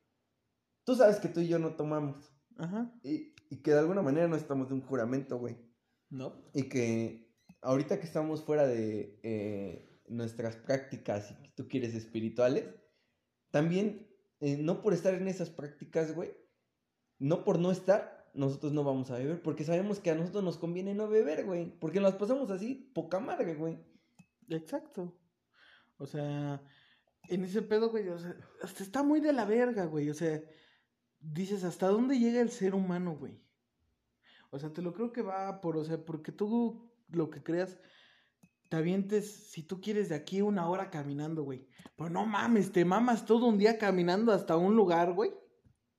tú 0.84 0.96
sabes 0.96 1.18
que 1.20 1.30
tú 1.30 1.40
y 1.40 1.48
yo 1.48 1.60
no 1.60 1.76
tomamos. 1.76 2.32
Ajá. 2.58 2.92
Y, 3.04 3.34
y 3.50 3.62
que 3.62 3.72
de 3.72 3.80
alguna 3.80 4.02
manera 4.02 4.28
no 4.28 4.36
estamos 4.36 4.70
de 4.70 4.74
un 4.74 4.82
juramento, 4.82 5.38
güey. 5.38 5.56
No. 6.10 6.34
Y 6.54 6.64
que 6.64 7.32
ahorita 7.62 8.00
que 8.00 8.06
estamos 8.06 8.44
fuera 8.44 8.66
de 8.66 9.20
eh, 9.24 10.02
nuestras 10.08 10.56
prácticas 10.56 11.32
y 11.32 11.36
que 11.36 11.50
tú 11.56 11.68
quieres 11.68 11.94
espirituales, 11.94 12.66
también, 13.52 14.08
eh, 14.46 14.58
no 14.58 14.84
por 14.84 14.94
estar 14.94 15.16
en 15.16 15.28
esas 15.28 15.50
prácticas, 15.50 16.14
güey, 16.14 16.32
no 17.18 17.44
por 17.44 17.58
no 17.58 17.72
estar, 17.72 18.30
nosotros 18.36 18.74
no 18.74 18.84
vamos 18.84 19.10
a 19.10 19.18
beber, 19.18 19.42
porque 19.42 19.64
sabemos 19.64 20.00
que 20.00 20.12
a 20.12 20.16
nosotros 20.16 20.44
nos 20.44 20.60
conviene 20.60 20.94
no 20.94 21.10
beber, 21.10 21.46
güey, 21.46 21.72
porque 21.80 22.00
nos 22.00 22.14
pasamos 22.14 22.52
así, 22.52 22.92
poca 22.94 23.20
madre, 23.20 23.56
güey. 23.56 23.80
Exacto. 24.48 25.20
O 25.98 26.06
sea, 26.06 26.62
en 27.28 27.44
ese 27.44 27.64
pedo, 27.64 27.90
güey, 27.90 28.08
o 28.10 28.20
sea, 28.20 28.38
hasta 28.62 28.84
está 28.84 29.02
muy 29.02 29.20
de 29.20 29.34
la 29.34 29.46
verga, 29.46 29.86
güey. 29.86 30.12
O 30.12 30.14
sea, 30.14 30.40
dices, 31.20 31.64
¿hasta 31.64 31.88
dónde 31.88 32.20
llega 32.20 32.40
el 32.40 32.52
ser 32.52 32.76
humano, 32.76 33.18
güey? 33.18 33.42
O 34.52 34.60
sea, 34.60 34.72
te 34.72 34.84
lo 34.84 34.94
creo 34.94 35.12
que 35.12 35.24
va 35.24 35.60
por, 35.60 35.76
o 35.76 35.84
sea, 35.84 36.06
porque 36.06 36.32
tú 36.32 36.94
lo 37.10 37.32
que 37.32 37.42
creas, 37.42 37.80
te 38.70 38.78
avientes, 38.78 39.50
si 39.52 39.64
tú 39.64 39.82
quieres, 39.82 40.10
de 40.10 40.16
aquí 40.16 40.42
una 40.42 40.70
hora 40.70 40.90
caminando, 40.90 41.44
güey. 41.44 41.68
Pero 41.96 42.10
no 42.10 42.26
mames, 42.26 42.72
te 42.72 42.86
mamas 42.86 43.26
todo 43.26 43.48
un 43.48 43.58
día 43.58 43.78
caminando 43.78 44.32
hasta 44.32 44.58
un 44.58 44.76
lugar, 44.76 45.14
güey. 45.14 45.32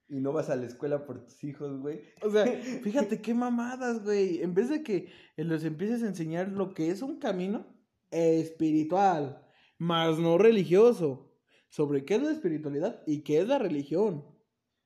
Y 0.09 0.21
no 0.21 0.33
vas 0.33 0.51
a 0.51 0.57
la 0.57 0.67
escuela 0.67 1.05
por 1.05 1.25
tus 1.25 1.43
hijos, 1.43 1.81
güey. 1.81 2.01
O 2.23 2.31
sea, 2.31 2.47
fíjate 2.83 3.21
qué 3.21 3.35
mamadas, 3.35 4.03
güey. 4.03 4.43
En 4.43 4.55
vez 4.55 4.69
de 4.69 4.83
que 4.83 5.11
les 5.37 5.65
empieces 5.65 6.03
a 6.03 6.07
enseñar 6.07 6.49
lo 6.49 6.75
que 6.75 6.91
es 6.91 7.03
un 7.03 7.19
camino 7.19 7.67
espiritual, 8.11 9.45
más 9.79 10.19
no 10.19 10.39
religioso, 10.39 11.33
sobre 11.69 12.05
qué 12.05 12.17
es 12.17 12.23
la 12.23 12.31
espiritualidad 12.31 13.03
y 13.07 13.23
qué 13.23 13.41
es 13.41 13.49
la 13.49 13.59
religión. 13.59 14.25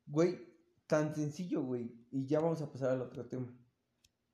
Güey, 0.07 0.39
tan 0.87 1.15
sencillo, 1.15 1.63
güey. 1.63 1.93
Y 2.11 2.27
ya 2.27 2.41
vamos 2.41 2.63
a 2.63 2.73
pasar 2.73 2.91
al 2.91 3.03
otro 3.03 3.27
tema. 3.27 3.55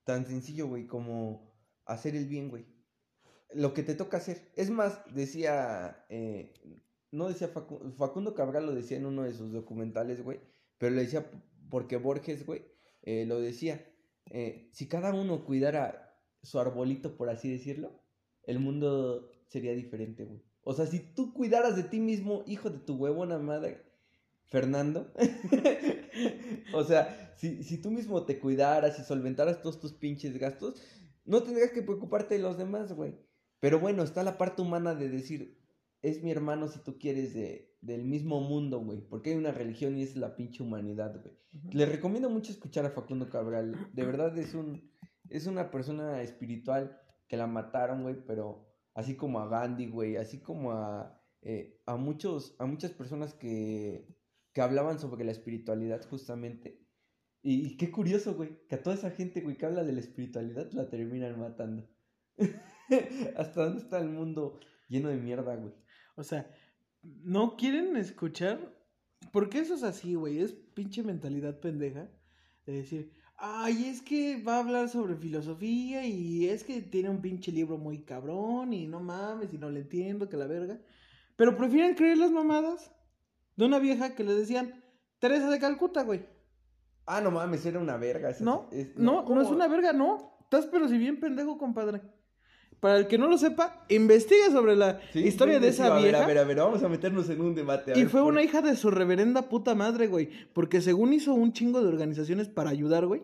Tan 0.03 0.25
sencillo, 0.25 0.67
güey, 0.67 0.87
como 0.87 1.53
hacer 1.85 2.15
el 2.15 2.27
bien, 2.27 2.49
güey. 2.49 2.65
Lo 3.53 3.73
que 3.73 3.83
te 3.83 3.95
toca 3.95 4.17
hacer. 4.17 4.51
Es 4.55 4.69
más, 4.69 4.99
decía, 5.13 6.05
eh, 6.09 6.53
no 7.11 7.27
decía 7.29 7.53
Facu- 7.53 7.93
Facundo 7.95 8.35
Cabral, 8.35 8.65
lo 8.65 8.75
decía 8.75 8.97
en 8.97 9.05
uno 9.05 9.23
de 9.23 9.33
sus 9.33 9.51
documentales, 9.53 10.21
güey. 10.23 10.39
Pero 10.77 10.93
lo 10.95 11.01
decía 11.01 11.29
porque 11.69 11.97
Borges, 11.97 12.45
güey, 12.45 12.63
eh, 13.03 13.25
lo 13.25 13.39
decía. 13.39 13.85
eh, 14.29 14.69
si 14.73 14.87
cada 14.89 15.13
uno 15.13 15.45
cuidara 15.45 16.13
su 16.43 16.59
arbolito, 16.59 17.15
por 17.17 17.29
así 17.29 17.49
decirlo, 17.49 18.01
el 18.43 18.59
mundo 18.59 19.29
sería 19.47 19.73
diferente, 19.73 20.25
güey. 20.25 20.41
O 20.63 20.73
sea, 20.73 20.85
si 20.85 20.99
tú 20.99 21.33
cuidaras 21.33 21.77
de 21.77 21.83
ti 21.83 21.99
mismo, 22.01 22.43
hijo 22.45 22.69
de 22.69 22.79
tu 22.79 22.95
huevona 22.97 23.37
madre, 23.39 23.81
Fernando. 24.47 25.13
o 26.73 26.83
sea, 26.83 27.33
si, 27.37 27.63
si 27.63 27.77
tú 27.81 27.91
mismo 27.91 28.25
te 28.25 28.39
cuidaras 28.39 28.99
y 28.99 29.03
solventaras 29.03 29.61
todos 29.61 29.79
tus 29.79 29.93
pinches 29.93 30.37
gastos, 30.37 30.81
no 31.25 31.43
tendrías 31.43 31.71
que 31.71 31.81
preocuparte 31.81 32.35
de 32.35 32.41
los 32.41 32.57
demás, 32.57 32.93
güey. 32.93 33.15
Pero 33.59 33.79
bueno, 33.79 34.03
está 34.03 34.23
la 34.23 34.37
parte 34.37 34.61
humana 34.61 34.93
de 34.95 35.09
decir, 35.09 35.57
es 36.01 36.23
mi 36.23 36.31
hermano 36.31 36.67
si 36.67 36.79
tú 36.79 36.97
quieres 36.99 37.33
de, 37.33 37.75
del 37.81 38.03
mismo 38.03 38.39
mundo, 38.41 38.79
güey. 38.79 39.01
Porque 39.01 39.31
hay 39.31 39.37
una 39.37 39.51
religión 39.51 39.97
y 39.97 40.03
es 40.03 40.15
la 40.15 40.35
pinche 40.35 40.63
humanidad, 40.63 41.19
güey. 41.21 41.37
Le 41.71 41.85
recomiendo 41.85 42.29
mucho 42.29 42.51
escuchar 42.51 42.85
a 42.85 42.91
Facundo 42.91 43.29
Cabral. 43.29 43.89
De 43.93 44.05
verdad 44.05 44.37
es 44.37 44.53
un 44.53 44.91
es 45.29 45.45
una 45.47 45.71
persona 45.71 46.21
espiritual 46.21 47.01
que 47.27 47.35
la 47.35 47.47
mataron, 47.47 48.03
güey, 48.03 48.15
pero 48.25 48.65
así 48.93 49.15
como 49.15 49.39
a 49.39 49.47
Gandhi, 49.49 49.87
güey, 49.87 50.15
así 50.15 50.39
como 50.39 50.71
a 50.71 51.21
eh, 51.41 51.81
a 51.85 51.97
muchos 51.97 52.55
a 52.59 52.65
muchas 52.65 52.91
personas 52.91 53.33
que 53.33 54.07
que 54.53 54.61
hablaban 54.61 54.99
sobre 54.99 55.23
la 55.25 55.31
espiritualidad 55.31 56.07
justamente. 56.09 56.83
Y, 57.43 57.65
y 57.67 57.77
qué 57.77 57.91
curioso, 57.91 58.35
güey, 58.35 58.65
que 58.67 58.75
a 58.75 58.83
toda 58.83 58.95
esa 58.95 59.11
gente, 59.11 59.41
güey, 59.41 59.57
que 59.57 59.65
habla 59.65 59.83
de 59.83 59.93
la 59.93 59.99
espiritualidad 59.99 60.71
la 60.73 60.89
terminan 60.89 61.39
matando. 61.39 61.87
¿Hasta 63.37 63.63
dónde 63.65 63.81
está 63.81 63.99
el 63.99 64.09
mundo 64.09 64.59
lleno 64.87 65.09
de 65.09 65.17
mierda, 65.17 65.55
güey? 65.55 65.73
O 66.15 66.23
sea, 66.23 66.49
no 67.03 67.55
quieren 67.57 67.95
escuchar. 67.97 68.75
Porque 69.31 69.59
eso 69.59 69.73
es 69.73 69.83
así, 69.83 70.15
güey. 70.15 70.39
Es 70.39 70.53
pinche 70.53 71.03
mentalidad 71.03 71.59
pendeja. 71.59 72.09
De 72.65 72.73
decir, 72.73 73.11
ay, 73.37 73.85
es 73.85 74.01
que 74.01 74.41
va 74.43 74.57
a 74.57 74.59
hablar 74.59 74.89
sobre 74.89 75.15
filosofía 75.15 76.05
y 76.05 76.47
es 76.49 76.63
que 76.63 76.81
tiene 76.81 77.09
un 77.09 77.21
pinche 77.21 77.51
libro 77.51 77.77
muy 77.77 78.03
cabrón 78.03 78.73
y 78.73 78.87
no 78.87 78.99
mames 78.99 79.53
y 79.53 79.57
no 79.57 79.69
le 79.69 79.81
entiendo, 79.81 80.27
que 80.29 80.37
la 80.37 80.47
verga. 80.47 80.79
Pero 81.35 81.55
prefieren 81.55 81.95
creer 81.95 82.17
las 82.17 82.31
mamadas 82.31 82.91
de 83.55 83.65
una 83.65 83.79
vieja 83.79 84.15
que 84.15 84.23
le 84.23 84.33
decían 84.33 84.83
Teresa 85.19 85.49
de 85.49 85.59
Calcuta, 85.59 86.03
güey. 86.03 86.25
Ah, 87.05 87.21
no 87.21 87.31
mames, 87.31 87.65
era 87.65 87.79
una 87.79 87.95
verga. 87.97 88.29
esa- 88.31 88.43
No, 88.43 88.67
es- 88.71 88.95
no, 88.97 89.23
no 89.23 89.41
es 89.41 89.47
¿cómo? 89.47 89.55
una 89.55 89.67
verga, 89.67 89.93
no. 89.93 90.37
Estás 90.41 90.65
pero 90.67 90.87
si 90.89 90.97
bien 90.97 91.19
pendejo, 91.19 91.57
compadre. 91.57 92.01
Para 92.79 92.97
el 92.97 93.07
que 93.07 93.17
no 93.17 93.27
lo 93.27 93.37
sepa, 93.37 93.85
investiga 93.89 94.51
sobre 94.51 94.75
la 94.75 94.99
Sí, 95.11 95.19
historia 95.19 95.59
de 95.59 95.69
esa 95.69 95.95
a 95.95 95.99
vieja. 95.99 96.17
ver, 96.19 96.23
a 96.23 96.27
ver, 96.27 96.37
a 96.37 96.43
ver, 96.43 96.57
vamos 96.57 96.83
a 96.83 96.89
meternos 96.89 97.27
en 97.29 97.41
un 97.41 97.55
debate. 97.55 97.93
a 97.93 97.97
Y 97.97 98.01
ver, 98.01 98.09
fue 98.09 98.21
¿por 98.21 98.31
una 98.31 98.43
hija 98.43 98.61
de 98.61 98.75
su 98.75 98.91
reverenda 98.91 99.49
puta 99.49 99.73
madre, 99.73 100.07
güey. 100.07 100.29
Porque 100.53 100.81
según 100.81 101.13
hizo 101.13 101.33
un 101.33 101.53
chingo 101.53 101.81
de 101.81 101.87
organizaciones 101.87 102.49
para 102.49 102.69
ayudar, 102.69 103.07
güey. 103.07 103.23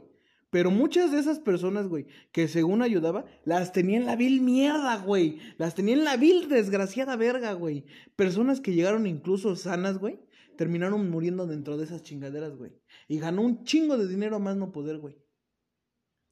Pero 0.49 0.69
muchas 0.69 1.11
de 1.11 1.19
esas 1.19 1.39
personas, 1.39 1.87
güey, 1.87 2.05
que 2.31 2.47
según 2.47 2.81
ayudaba, 2.83 3.25
las 3.43 3.71
tenía 3.73 3.97
en 3.97 4.05
la 4.05 4.15
vil 4.15 4.41
mierda, 4.41 4.97
güey. 4.97 5.39
Las 5.57 5.73
tenía 5.75 5.95
en 5.95 6.03
la 6.03 6.15
vil 6.17 6.47
desgraciada 6.47 7.15
verga, 7.15 7.53
güey. 7.53 7.85
Personas 8.15 8.59
que 8.61 8.73
llegaron 8.73 9.07
incluso 9.07 9.55
sanas, 9.55 9.97
güey, 9.97 10.19
terminaron 10.57 11.09
muriendo 11.09 11.47
dentro 11.47 11.77
de 11.77 11.85
esas 11.85 12.03
chingaderas, 12.03 12.55
güey. 12.55 12.71
Y 13.07 13.17
ganó 13.19 13.41
un 13.41 13.63
chingo 13.63 13.97
de 13.97 14.07
dinero 14.07 14.35
a 14.35 14.39
más 14.39 14.55
no 14.55 14.71
poder, 14.71 14.97
güey. 14.99 15.17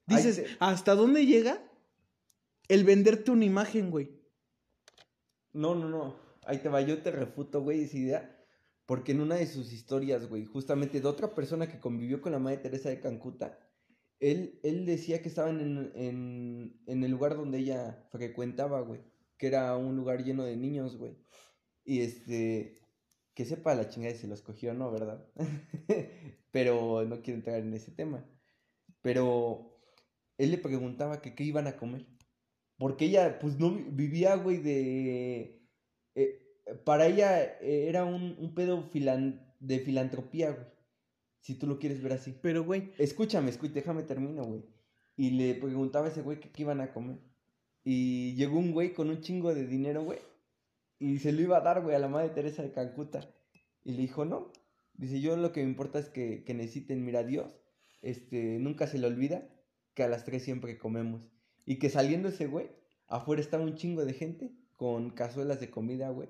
Dices, 0.08 0.36
se- 0.36 0.46
¿hasta 0.60 0.94
dónde 0.96 1.26
llega 1.26 1.64
el 2.68 2.84
venderte 2.84 3.32
una 3.32 3.46
imagen, 3.46 3.92
güey? 3.92 4.10
No, 5.54 5.76
no, 5.76 5.90
no. 5.90 6.16
Ahí 6.46 6.60
te 6.60 6.70
va, 6.70 6.82
yo 6.82 7.02
te 7.02 7.12
refuto, 7.12 7.62
güey, 7.62 7.84
esa 7.84 7.98
idea. 7.98 8.38
Porque 8.86 9.12
en 9.12 9.22
una 9.22 9.36
de 9.36 9.48
sus 9.48 9.72
historias, 9.72 10.28
güey, 10.28 10.46
justamente 10.46 11.00
de 11.00 11.08
otra 11.08 11.34
persona 11.34 11.68
que 11.68 11.80
convivió 11.80 12.22
con 12.22 12.32
la 12.32 12.40
madre 12.40 12.58
Teresa 12.58 12.90
de 12.90 13.00
Cancuta, 13.00 13.58
él, 14.20 14.60
él 14.64 14.86
decía 14.86 15.22
que 15.22 15.30
estaban 15.30 15.60
en, 15.60 15.92
en, 15.96 16.82
en 16.86 17.04
el 17.04 17.12
lugar 17.12 17.36
donde 17.36 17.60
ella 17.60 18.08
frecuentaba, 18.12 18.82
güey. 18.82 19.02
Que 19.38 19.48
era 19.48 19.76
un 19.78 19.96
lugar 19.96 20.24
lleno 20.24 20.44
de 20.44 20.58
niños, 20.58 20.98
güey. 20.98 21.18
Y 21.84 22.02
este, 22.02 22.82
que 23.34 23.46
sepa 23.46 23.76
la 23.76 23.90
chingada 23.90 24.16
si 24.16 24.28
los 24.28 24.42
cogió 24.42 24.72
o 24.72 24.74
no, 24.74 24.92
¿verdad? 24.92 25.26
Pero 26.52 27.06
no 27.06 27.22
quiero 27.22 27.40
entrar 27.40 27.60
en 27.60 27.74
ese 27.74 27.92
tema. 27.92 28.26
Pero 29.02 29.80
él 30.38 30.52
le 30.52 30.58
preguntaba 30.58 31.22
que 31.22 31.34
qué 31.34 31.44
iban 31.44 31.68
a 31.68 31.78
comer. 31.78 32.06
Porque 32.82 33.06
ella, 33.06 33.38
pues 33.40 33.60
no 33.60 33.70
vi- 33.76 33.86
vivía, 33.92 34.36
güey, 34.36 34.58
de... 34.58 35.62
eh, 36.16 36.40
para 36.84 37.06
ella 37.06 37.44
eh, 37.62 37.86
era 37.88 38.06
un, 38.06 38.36
un 38.40 38.56
pedo 38.56 38.90
filan- 38.92 39.40
de 39.60 39.80
filantropía, 39.80 40.50
güey. 40.52 40.66
Si 41.42 41.54
tú 41.60 41.68
lo 41.68 41.78
quieres 41.78 42.02
ver 42.02 42.14
así. 42.14 42.36
Pero, 42.42 42.64
güey, 42.64 42.92
Escúchame, 42.98 43.52
escúchame, 43.52 43.76
déjame 43.76 44.04
termino, 44.04 44.44
güey. 44.44 44.64
y 45.16 45.30
le 45.32 45.54
preguntaba 45.54 46.08
a 46.08 46.10
ese 46.10 46.24
güey 46.24 46.40
que 46.40 46.50
qué 46.50 46.64
iban 46.64 46.82
a 46.82 46.92
comer. 46.92 47.18
Y 47.84 48.34
llegó 48.36 48.58
un 48.58 48.72
güey 48.72 48.94
con 48.94 49.10
un 49.10 49.22
chingo 49.22 49.54
de 49.54 49.68
dinero, 49.68 50.04
güey. 50.04 50.20
Y 50.98 51.20
se 51.20 51.32
lo 51.32 51.42
iba 51.42 51.58
a 51.58 51.62
dar, 51.62 51.82
güey, 51.84 51.96
a 51.96 52.00
la 52.00 52.08
madre 52.08 52.30
Teresa 52.30 52.64
de 52.64 52.72
Calcuta. 52.72 53.22
Y 53.84 53.92
le 53.94 54.02
dijo, 54.02 54.26
no. 54.26 54.52
Dice, 54.96 55.22
yo 55.22 55.36
lo 55.38 55.52
que 55.52 55.62
me 55.64 55.70
importa 55.70 56.00
es 56.00 56.10
que, 56.10 56.44
que 56.44 56.54
necesiten, 56.56 57.06
mira, 57.06 57.24
Dios, 57.24 57.56
este, 58.02 58.58
nunca 58.60 58.88
se 58.88 58.98
le 59.00 59.06
olvida 59.08 59.48
que 59.94 60.04
a 60.04 60.08
las 60.08 60.26
tres 60.26 60.44
siempre 60.44 60.78
comemos. 60.80 61.22
Y 61.72 61.80
que 61.80 61.90
saliendo 61.90 62.28
ese 62.28 62.48
güey, 62.48 62.70
afuera 63.08 63.42
estaba 63.42 63.64
un 63.64 63.76
chingo 63.76 64.04
de 64.04 64.12
gente 64.14 64.52
con 64.76 65.10
cazuelas 65.10 65.62
de 65.62 65.72
comida, 65.72 66.10
güey. 66.10 66.28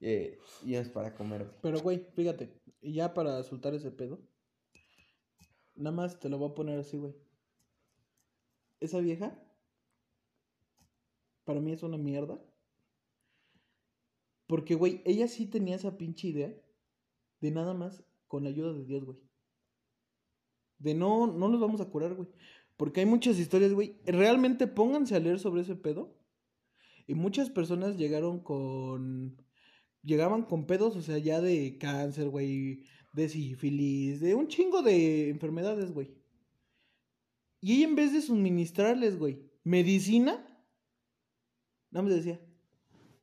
Eh, 0.00 0.38
y 0.64 0.76
es 0.76 0.88
para 0.88 1.16
comer, 1.16 1.42
güey. 1.42 1.56
Pero, 1.62 1.80
güey, 1.80 2.06
fíjate, 2.14 2.60
ya 2.80 3.12
para 3.12 3.42
soltar 3.42 3.74
ese 3.74 3.90
pedo, 3.90 4.20
nada 5.74 5.96
más 5.96 6.20
te 6.20 6.28
lo 6.28 6.38
voy 6.38 6.48
a 6.48 6.54
poner 6.54 6.78
así, 6.78 6.96
güey. 6.96 7.12
Esa 8.78 9.00
vieja, 9.00 9.36
para 11.42 11.58
mí 11.58 11.72
es 11.72 11.82
una 11.82 11.98
mierda. 11.98 12.40
Porque, 14.46 14.76
güey, 14.76 15.02
ella 15.04 15.26
sí 15.26 15.46
tenía 15.46 15.74
esa 15.74 15.98
pinche 15.98 16.28
idea 16.28 16.54
de 17.40 17.50
nada 17.50 17.74
más 17.74 18.04
con 18.28 18.44
la 18.44 18.50
ayuda 18.50 18.72
de 18.72 18.84
Dios, 18.84 19.04
güey. 19.04 19.18
De 20.78 20.94
no, 20.94 21.26
no 21.26 21.48
los 21.48 21.60
vamos 21.60 21.80
a 21.80 21.90
curar, 21.90 22.14
güey. 22.14 22.28
Porque 22.76 23.00
hay 23.00 23.06
muchas 23.06 23.38
historias, 23.38 23.72
güey. 23.72 23.96
Realmente 24.04 24.66
pónganse 24.66 25.14
a 25.14 25.20
leer 25.20 25.38
sobre 25.38 25.62
ese 25.62 25.76
pedo. 25.76 26.16
Y 27.06 27.14
muchas 27.14 27.50
personas 27.50 27.96
llegaron 27.96 28.40
con. 28.40 29.36
Llegaban 30.02 30.42
con 30.42 30.66
pedos, 30.66 30.96
o 30.96 31.02
sea, 31.02 31.18
ya 31.18 31.40
de 31.40 31.78
cáncer, 31.78 32.28
güey. 32.28 32.84
De 33.14 33.28
sífilis, 33.28 34.20
de 34.20 34.34
un 34.34 34.48
chingo 34.48 34.82
de 34.82 35.30
enfermedades, 35.30 35.92
güey. 35.92 36.14
Y 37.64 37.76
ella 37.76 37.88
en 37.88 37.94
vez 37.94 38.12
de 38.12 38.20
suministrarles, 38.20 39.18
güey, 39.18 39.38
medicina, 39.62 40.32
nada 41.90 42.02
más 42.02 42.14
decía, 42.14 42.38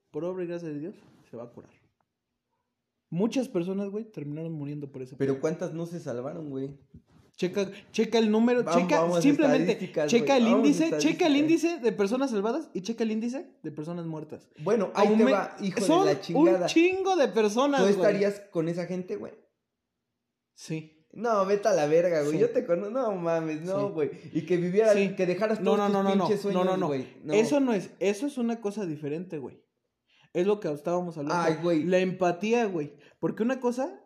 por 0.10 0.26
obra 0.26 0.44
y 0.44 0.48
gracia 0.48 0.70
de 0.70 0.80
Dios, 0.80 0.96
se 1.30 1.38
va 1.38 1.44
a 1.44 1.52
curar. 1.52 1.70
Muchas 3.12 3.48
personas, 3.50 3.90
güey, 3.90 4.06
terminaron 4.06 4.52
muriendo 4.54 4.92
por 4.92 5.04
ese 5.04 5.16
Pero 5.16 5.40
¿cuántas 5.40 5.76
no 5.76 5.86
se 5.86 6.00
salvaron, 6.00 6.50
güey? 6.50 6.76
Checa, 7.42 7.72
checa 7.92 8.20
el 8.20 8.30
número, 8.30 8.64
Vamos- 8.64 8.82
checa 8.84 9.02
vamos 9.02 9.24
simplemente, 9.24 9.76
checa 10.06 10.38
el 10.38 10.48
índice, 10.48 10.96
checa 11.00 11.26
el 11.26 11.36
índice 11.38 11.80
de 11.80 11.92
personas 11.92 12.30
salvadas 12.30 12.70
y 12.72 12.82
checa 12.82 13.04
el 13.04 13.10
índice 13.10 13.48
de 13.64 13.72
personas 13.72 14.06
muertas. 14.06 14.48
Bueno, 14.60 14.92
ahí 14.94 15.08
te 15.08 15.24
Aume- 15.24 15.34
va, 15.34 15.56
hijo 15.60 15.82
Son 15.82 16.06
de 16.06 16.14
la 16.14 16.22
chingada. 16.22 16.60
un 16.62 16.66
chingo 16.68 17.16
de 17.16 17.28
personas, 17.30 17.82
¿Tú 17.82 17.88
estarías 17.88 18.42
con 18.52 18.70
esa 18.70 18.86
gente, 18.86 19.16
güey? 19.16 19.34
Sí. 20.54 21.08
No, 21.14 21.44
vete 21.48 21.68
a 21.68 21.74
la 21.74 21.88
verga, 21.88 22.22
güey. 22.22 22.34
Sí. 22.34 22.40
Yo 22.40 22.52
te 22.52 22.64
conozco. 22.64 22.92
No 22.92 23.12
mames, 23.16 23.62
no, 23.64 23.88
Sí. 23.88 23.94
güey. 23.94 24.12
Y 24.34 24.46
que 24.46 24.58
vivieras, 24.58 24.94
Sí. 24.94 25.16
que 25.16 25.26
dejaras 25.26 25.60
No, 25.62 25.76
todos 25.76 25.78
no, 25.80 25.86
tus 25.88 25.94
no, 25.94 26.04
no, 26.04 26.16
no, 26.16 26.24
pinches 26.26 26.42
sueños, 26.42 26.64
no, 26.64 26.72
no, 26.72 26.78
no. 26.78 26.88
güey. 26.88 27.08
No. 27.24 27.34
Eso 27.34 27.60
no 27.60 27.74
es, 27.74 27.90
eso 28.00 28.28
es 28.28 28.38
una 28.38 28.62
cosa 28.62 28.86
diferente, 28.86 29.40
güey. 29.40 29.62
Es 30.34 30.46
lo 30.46 30.60
que 30.60 30.72
estábamos 30.72 31.18
hablando. 31.18 31.44
Ay, 31.44 31.58
güey. 31.62 31.84
La 31.86 31.98
empatía, 31.98 32.66
güey. 32.66 32.94
Porque 33.20 33.42
una 33.44 33.60
cosa 33.60 34.00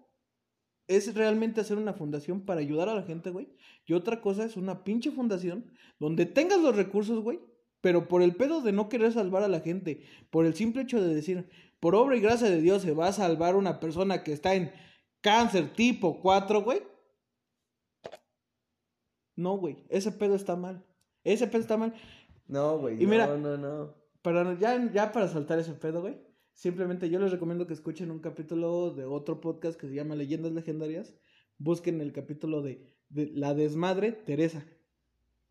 es 0.88 1.14
realmente 1.16 1.62
hacer 1.62 1.78
una 1.78 1.94
fundación 1.94 2.42
para 2.46 2.62
ayudar 2.62 2.90
a 2.90 2.96
la 2.96 3.04
gente, 3.04 3.30
güey. 3.32 3.50
Y 3.86 3.94
otra 3.94 4.22
cosa 4.22 4.46
es 4.46 4.56
una 4.58 4.84
pinche 4.84 5.12
fundación 5.12 5.72
donde 6.00 6.26
tengas 6.26 6.60
los 6.62 6.76
recursos, 6.76 7.24
güey. 7.24 7.40
Pero 7.82 8.08
por 8.08 8.22
el 8.24 8.36
pedo 8.36 8.62
de 8.62 8.72
no 8.72 8.90
querer 8.90 9.12
salvar 9.14 9.44
a 9.44 9.48
la 9.48 9.60
gente, 9.60 10.04
por 10.32 10.46
el 10.46 10.56
simple 10.56 10.82
hecho 10.84 11.02
de 11.02 11.14
decir, 11.14 11.50
por 11.80 11.94
obra 11.96 12.16
y 12.18 12.20
gracia 12.22 12.50
de 12.50 12.62
Dios 12.62 12.82
se 12.82 12.94
va 12.94 13.08
a 13.08 13.14
salvar 13.14 13.56
una 13.56 13.80
persona 13.80 14.24
que 14.24 14.34
está 14.34 14.56
en 14.56 14.72
cáncer 15.22 15.74
tipo 15.74 16.20
4, 16.22 16.62
güey. 16.64 16.82
No, 19.36 19.58
güey. 19.58 19.78
Ese 19.90 20.12
pedo 20.12 20.36
está 20.36 20.56
mal. 20.56 20.86
Ese 21.24 21.48
pedo 21.48 21.62
está 21.62 21.78
mal. 21.78 21.94
No, 22.48 22.78
güey. 22.80 22.96
Y 23.02 23.06
no, 23.06 23.10
mira- 23.10 23.38
no, 23.38 23.58
no. 23.58 23.96
Para, 24.22 24.58
ya, 24.58 24.92
ya 24.92 25.12
para 25.12 25.28
soltar 25.28 25.60
ese 25.60 25.74
pedo, 25.74 26.02
güey. 26.02 26.18
Simplemente 26.56 27.10
yo 27.10 27.20
les 27.20 27.32
recomiendo 27.32 27.68
que 27.68 27.74
escuchen 27.74 28.12
un 28.12 28.20
capítulo 28.20 28.92
de 28.96 29.04
otro 29.04 29.42
podcast 29.42 29.78
que 29.80 29.88
se 29.90 29.94
llama 29.94 30.16
Leyendas 30.16 30.54
Legendarias. 30.54 31.14
Busquen 31.58 32.00
el 32.00 32.14
capítulo 32.14 32.62
de, 32.62 32.94
de 33.10 33.30
La 33.34 33.54
Desmadre 33.54 34.14
Teresa. 34.14 34.66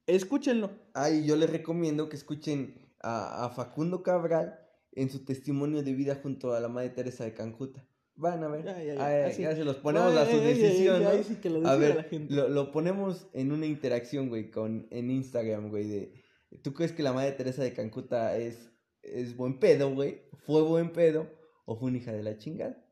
Escúchenlo. 0.06 0.70
Ay, 0.94 1.26
yo 1.26 1.36
les 1.36 1.50
recomiendo 1.50 2.08
que 2.08 2.16
escuchen 2.16 2.90
a, 3.02 3.44
a 3.44 3.50
Facundo 3.50 4.02
Cabral 4.02 4.58
en 4.92 5.10
su 5.10 5.24
testimonio 5.26 5.82
de 5.82 5.92
vida 5.92 6.18
junto 6.22 6.54
a 6.54 6.60
la 6.60 6.68
madre 6.68 6.88
Teresa 6.90 7.24
de 7.24 7.34
Cancuta. 7.34 7.86
Van 8.16 8.42
a 8.42 8.48
ver. 8.48 8.64
Ya, 8.64 8.82
ya, 8.82 8.94
ya, 8.94 9.06
Ay, 9.06 9.22
así. 9.30 9.42
ya 9.42 9.54
se 9.54 9.64
los 9.64 9.76
ponemos 9.76 10.14
a 10.16 10.22
Ay, 10.22 10.30
su 10.30 10.40
ay, 10.40 10.46
ay, 10.46 10.54
decisión, 10.58 10.96
ay, 10.96 11.02
¿no? 11.02 11.08
ay, 11.10 11.24
sí 11.24 11.34
que 11.36 11.50
lo 11.50 11.66
A 11.66 11.76
ver, 11.76 11.96
la 11.96 12.02
gente. 12.04 12.32
lo, 12.32 12.48
lo 12.48 12.72
ponemos 12.72 13.26
en 13.34 13.52
una 13.52 13.66
interacción, 13.66 14.30
güey, 14.30 14.50
con, 14.50 14.86
en 14.90 15.10
Instagram, 15.10 15.68
güey, 15.68 15.86
de... 15.86 16.12
¿Tú 16.62 16.72
crees 16.72 16.92
que 16.92 17.02
la 17.02 17.12
madre 17.12 17.32
Teresa 17.32 17.62
de 17.62 17.72
Cancuta 17.74 18.36
es, 18.38 18.70
es 19.04 19.36
buen 19.36 19.58
pedo, 19.58 19.94
güey? 19.94 20.22
¿Fue 20.46 20.62
buen 20.62 20.92
pedo 20.92 21.30
o 21.66 21.76
fue 21.76 21.88
una 21.88 21.98
hija 21.98 22.12
de 22.12 22.22
la 22.22 22.38
chingada? 22.38 22.84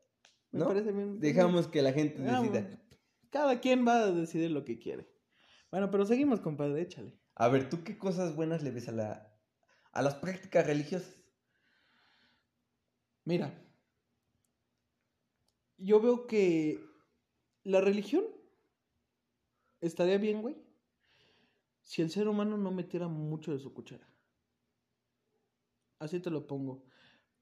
Me 0.51 0.61
¿No? 0.61 0.67
parece 0.69 0.93
bien. 0.93 1.19
Dejamos 1.21 1.69
que 1.69 1.83
la 1.83 1.93
gente 1.93 2.23
Ah, 2.29 2.41
decida. 2.41 2.61
bueno. 2.63 2.79
Cada 3.31 3.61
quien 3.61 3.87
va 3.87 3.99
a 4.05 4.11
decidir 4.13 4.51
lo 4.51 4.65
que 4.65 4.79
quiere. 4.79 5.09
Bueno, 5.71 5.91
pero 5.91 6.05
seguimos, 6.05 6.41
compadre, 6.41 6.83
échale. 6.83 7.19
A 7.35 7.49
ver, 7.49 7.71
¿tú 7.71 7.83
qué 7.83 7.97
cosas 7.97 8.37
buenas 8.37 8.63
le 8.63 8.71
ves 8.71 8.89
a 8.89 8.93
la 8.93 9.29
a 9.93 10.03
las 10.03 10.15
prácticas 10.17 10.67
religiosas? 10.67 11.19
Mira, 13.25 13.55
yo 15.79 16.01
veo 16.01 16.27
que 16.27 16.79
la 17.65 17.81
religión 17.81 18.25
estaría 19.81 20.19
bien, 20.19 20.43
güey, 20.43 20.57
si 21.83 22.03
el 22.03 22.11
ser 22.11 22.29
humano 22.29 22.57
no 22.57 22.71
metiera 22.71 23.09
mucho 23.09 23.53
de 23.53 23.59
su 23.59 23.73
cuchara. 23.73 24.07
Así 26.03 26.19
te 26.19 26.31
lo 26.31 26.49
pongo. 26.49 26.83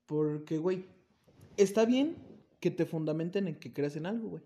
Porque, 0.04 0.58
güey, 0.58 0.84
está 1.56 1.86
bien 1.86 2.18
que 2.60 2.70
te 2.70 2.84
fundamenten 2.84 3.48
en 3.48 3.58
que 3.58 3.72
creas 3.72 3.96
en 3.96 4.04
algo, 4.04 4.28
güey. 4.28 4.42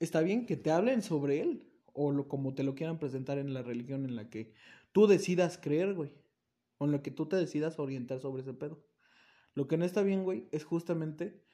Está 0.00 0.22
bien 0.22 0.46
que 0.46 0.56
te 0.56 0.70
hablen 0.70 1.02
sobre 1.02 1.42
él. 1.42 1.70
O 1.92 2.10
lo, 2.10 2.26
como 2.26 2.54
te 2.54 2.62
lo 2.62 2.74
quieran 2.74 2.98
presentar 2.98 3.36
en 3.36 3.52
la 3.52 3.62
religión 3.62 4.06
en 4.06 4.16
la 4.16 4.30
que 4.30 4.54
tú 4.92 5.06
decidas 5.06 5.58
creer, 5.58 5.92
güey. 5.92 6.14
O 6.78 6.86
en 6.86 6.92
lo 6.92 7.02
que 7.02 7.10
tú 7.10 7.26
te 7.26 7.36
decidas 7.36 7.78
orientar 7.78 8.18
sobre 8.18 8.40
ese 8.40 8.54
pedo. 8.54 8.82
Lo 9.54 9.68
que 9.68 9.76
no 9.76 9.84
está 9.84 10.02
bien, 10.02 10.24
güey, 10.24 10.48
es 10.50 10.64
justamente 10.64 11.44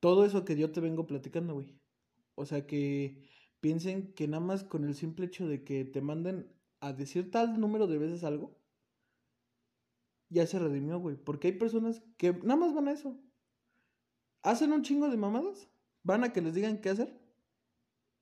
todo 0.00 0.24
eso 0.24 0.44
que 0.44 0.56
yo 0.56 0.72
te 0.72 0.80
vengo 0.80 1.06
platicando, 1.06 1.54
güey. 1.54 1.78
O 2.34 2.46
sea, 2.46 2.66
que 2.66 3.22
piensen 3.60 4.12
que 4.14 4.26
nada 4.26 4.42
más 4.42 4.64
con 4.64 4.84
el 4.84 4.96
simple 4.96 5.26
hecho 5.26 5.46
de 5.46 5.62
que 5.62 5.84
te 5.84 6.00
manden 6.00 6.52
a 6.80 6.92
decir 6.92 7.30
tal 7.30 7.60
número 7.60 7.86
de 7.86 7.98
veces 7.98 8.24
algo, 8.24 8.61
ya 10.32 10.46
se 10.46 10.58
redimió, 10.58 10.98
güey. 10.98 11.16
Porque 11.16 11.48
hay 11.48 11.54
personas 11.54 12.02
que 12.16 12.32
nada 12.32 12.56
más 12.56 12.74
van 12.74 12.88
a 12.88 12.92
eso. 12.92 13.20
Hacen 14.42 14.72
un 14.72 14.82
chingo 14.82 15.08
de 15.08 15.16
mamadas, 15.16 15.70
van 16.02 16.24
a 16.24 16.32
que 16.32 16.40
les 16.40 16.54
digan 16.54 16.80
qué 16.80 16.90
hacer, 16.90 17.20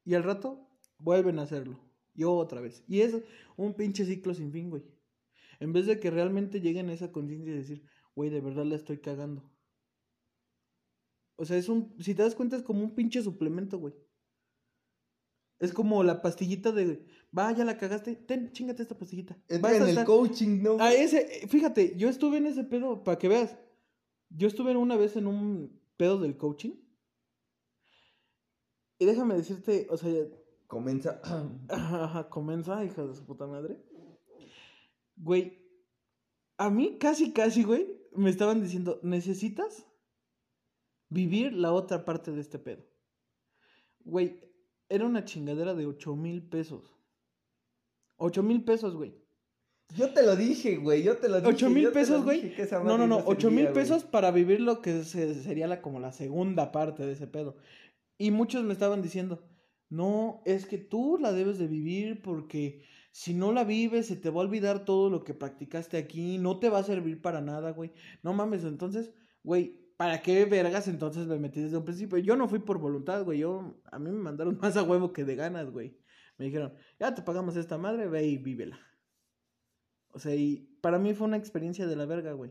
y 0.04 0.14
al 0.14 0.24
rato 0.24 0.68
vuelven 0.98 1.38
a 1.38 1.42
hacerlo. 1.42 1.80
Y 2.14 2.24
otra 2.24 2.61
vez. 2.61 2.84
Y 2.86 3.00
es 3.00 3.22
un 3.56 3.74
pinche 3.74 4.04
ciclo 4.04 4.34
sin 4.34 4.52
fin, 4.52 4.68
güey. 4.68 4.84
En 5.61 5.72
vez 5.72 5.86
de 5.86 6.00
que 6.00 6.11
realmente 6.11 6.61
lleguen 6.61 6.88
a 6.88 6.92
esa 6.92 7.12
conciencia 7.12 7.52
y 7.52 7.56
decir, 7.56 7.84
güey, 8.14 8.30
de 8.30 8.40
verdad 8.40 8.64
la 8.64 8.76
estoy 8.76 8.98
cagando. 8.98 9.50
O 11.36 11.44
sea, 11.44 11.56
es 11.56 11.68
un, 11.68 11.94
si 12.00 12.14
te 12.14 12.22
das 12.22 12.34
cuenta, 12.34 12.56
es 12.56 12.62
como 12.62 12.82
un 12.82 12.94
pinche 12.94 13.22
suplemento, 13.22 13.78
güey. 13.78 13.94
Es 15.61 15.72
como 15.72 16.02
la 16.02 16.22
pastillita 16.22 16.72
de, 16.72 17.06
va, 17.36 17.52
ya 17.52 17.64
la 17.64 17.78
cagaste, 17.78 18.16
ten, 18.16 18.50
chingate 18.52 18.82
esta 18.82 18.98
pastillita. 18.98 19.36
Entra 19.48 19.76
en 19.76 19.82
a 19.82 19.90
el 19.90 20.04
coaching, 20.04 20.62
¿no? 20.62 20.78
Ah, 20.80 20.92
ese, 20.92 21.44
eh, 21.44 21.46
fíjate, 21.46 21.94
yo 21.96 22.08
estuve 22.08 22.38
en 22.38 22.46
ese 22.46 22.64
pedo, 22.64 23.04
para 23.04 23.18
que 23.18 23.28
veas. 23.28 23.56
Yo 24.30 24.48
estuve 24.48 24.74
una 24.74 24.96
vez 24.96 25.16
en 25.16 25.26
un 25.26 25.80
pedo 25.96 26.18
del 26.18 26.36
coaching. 26.36 26.72
Y 28.98 29.04
déjame 29.04 29.34
decirte, 29.34 29.86
o 29.90 29.96
sea, 29.96 30.11
Comienza. 30.70 31.20
Ajá, 31.68 32.28
comienza, 32.28 32.84
hija 32.84 33.04
de 33.04 33.12
su 33.12 33.26
puta 33.26 33.44
madre. 33.44 33.76
Güey, 35.16 35.58
a 36.56 36.70
mí 36.70 36.96
casi, 36.96 37.32
casi, 37.32 37.64
güey, 37.64 37.88
me 38.12 38.30
estaban 38.30 38.62
diciendo, 38.62 39.00
necesitas 39.02 39.84
vivir 41.08 41.54
la 41.54 41.72
otra 41.72 42.04
parte 42.04 42.30
de 42.30 42.40
este 42.40 42.61
pedo. 42.61 42.86
Güey, 44.04 44.40
era 44.91 45.07
una 45.07 45.24
chingadera 45.24 45.74
de 45.74 45.86
ocho 45.86 46.14
mil 46.16 46.43
pesos. 46.43 46.95
Ocho 48.16 48.43
mil 48.43 48.62
pesos, 48.64 48.95
güey. 48.95 49.14
Yo 49.97 50.12
te 50.12 50.22
lo 50.22 50.36
dije, 50.36 50.76
güey. 50.76 51.03
Yo 51.03 51.16
te 51.16 51.28
lo 51.28 51.41
dije. 51.41 51.49
Ocho 51.51 51.70
mil 51.70 51.88
pesos, 51.91 52.22
güey. 52.22 52.55
No, 52.84 52.99
no, 52.99 53.07
no, 53.07 53.18
ocho 53.24 53.49
servía, 53.49 53.57
mil 53.57 53.64
güey. 53.66 53.74
pesos 53.74 54.05
para 54.05 54.30
vivir 54.30 54.61
lo 54.61 54.82
que 54.82 55.03
se- 55.05 55.34
sería 55.43 55.66
la, 55.66 55.80
como 55.80 55.99
la 56.01 56.12
segunda 56.12 56.70
parte 56.70 57.07
de 57.07 57.12
ese 57.12 57.26
pedo. 57.26 57.57
Y 58.18 58.30
muchos 58.30 58.62
me 58.64 58.72
estaban 58.74 59.01
diciendo, 59.03 59.43
no, 59.88 60.43
es 60.45 60.66
que 60.66 60.78
tú 60.78 61.18
la 61.20 61.32
debes 61.32 61.59
de 61.59 61.66
vivir 61.66 62.20
porque 62.22 62.84
si 63.12 63.34
no 63.34 63.53
la 63.53 63.64
vives 63.64 64.07
se 64.07 64.16
te 64.16 64.30
va 64.30 64.43
a 64.43 64.45
olvidar 64.45 64.84
todo 64.84 65.11
lo 65.11 65.24
que 65.24 65.34
practicaste 65.34 65.97
aquí, 65.97 66.38
no 66.38 66.61
te 66.61 66.68
va 66.68 66.78
a 66.78 66.84
servir 66.84 67.20
para 67.22 67.41
nada, 67.41 67.72
güey. 67.72 67.91
No 68.22 68.32
mames, 68.34 68.62
entonces, 68.64 69.12
güey, 69.43 69.80
¿para 70.01 70.22
qué 70.22 70.46
vergas 70.46 70.88
entonces 70.88 71.26
me 71.26 71.38
metí 71.38 71.61
desde 71.61 71.76
un 71.76 71.84
principio? 71.84 72.16
Yo 72.16 72.34
no 72.34 72.48
fui 72.48 72.59
por 72.59 72.78
voluntad, 72.78 73.22
güey, 73.22 73.40
yo, 73.40 73.82
a 73.92 73.98
mí 73.98 74.11
me 74.11 74.16
mandaron 74.16 74.57
más 74.62 74.78
a 74.78 74.82
huevo 74.82 75.12
que 75.12 75.26
de 75.26 75.36
ganas, 75.36 75.70
güey. 75.70 75.94
Me 76.38 76.46
dijeron, 76.46 76.72
ya 76.98 77.14
te 77.14 77.20
pagamos 77.20 77.55
esta 77.57 77.76
madre, 77.76 78.09
ve 78.09 78.26
y 78.26 78.38
vívela. 78.38 78.80
O 80.12 80.18
sea, 80.18 80.34
y 80.34 80.74
para 80.80 80.98
mí 80.98 81.12
fue 81.12 81.26
una 81.26 81.36
experiencia 81.36 81.86
de 81.86 81.96
la 81.96 82.07
verga, 82.07 82.32
güey. 82.32 82.51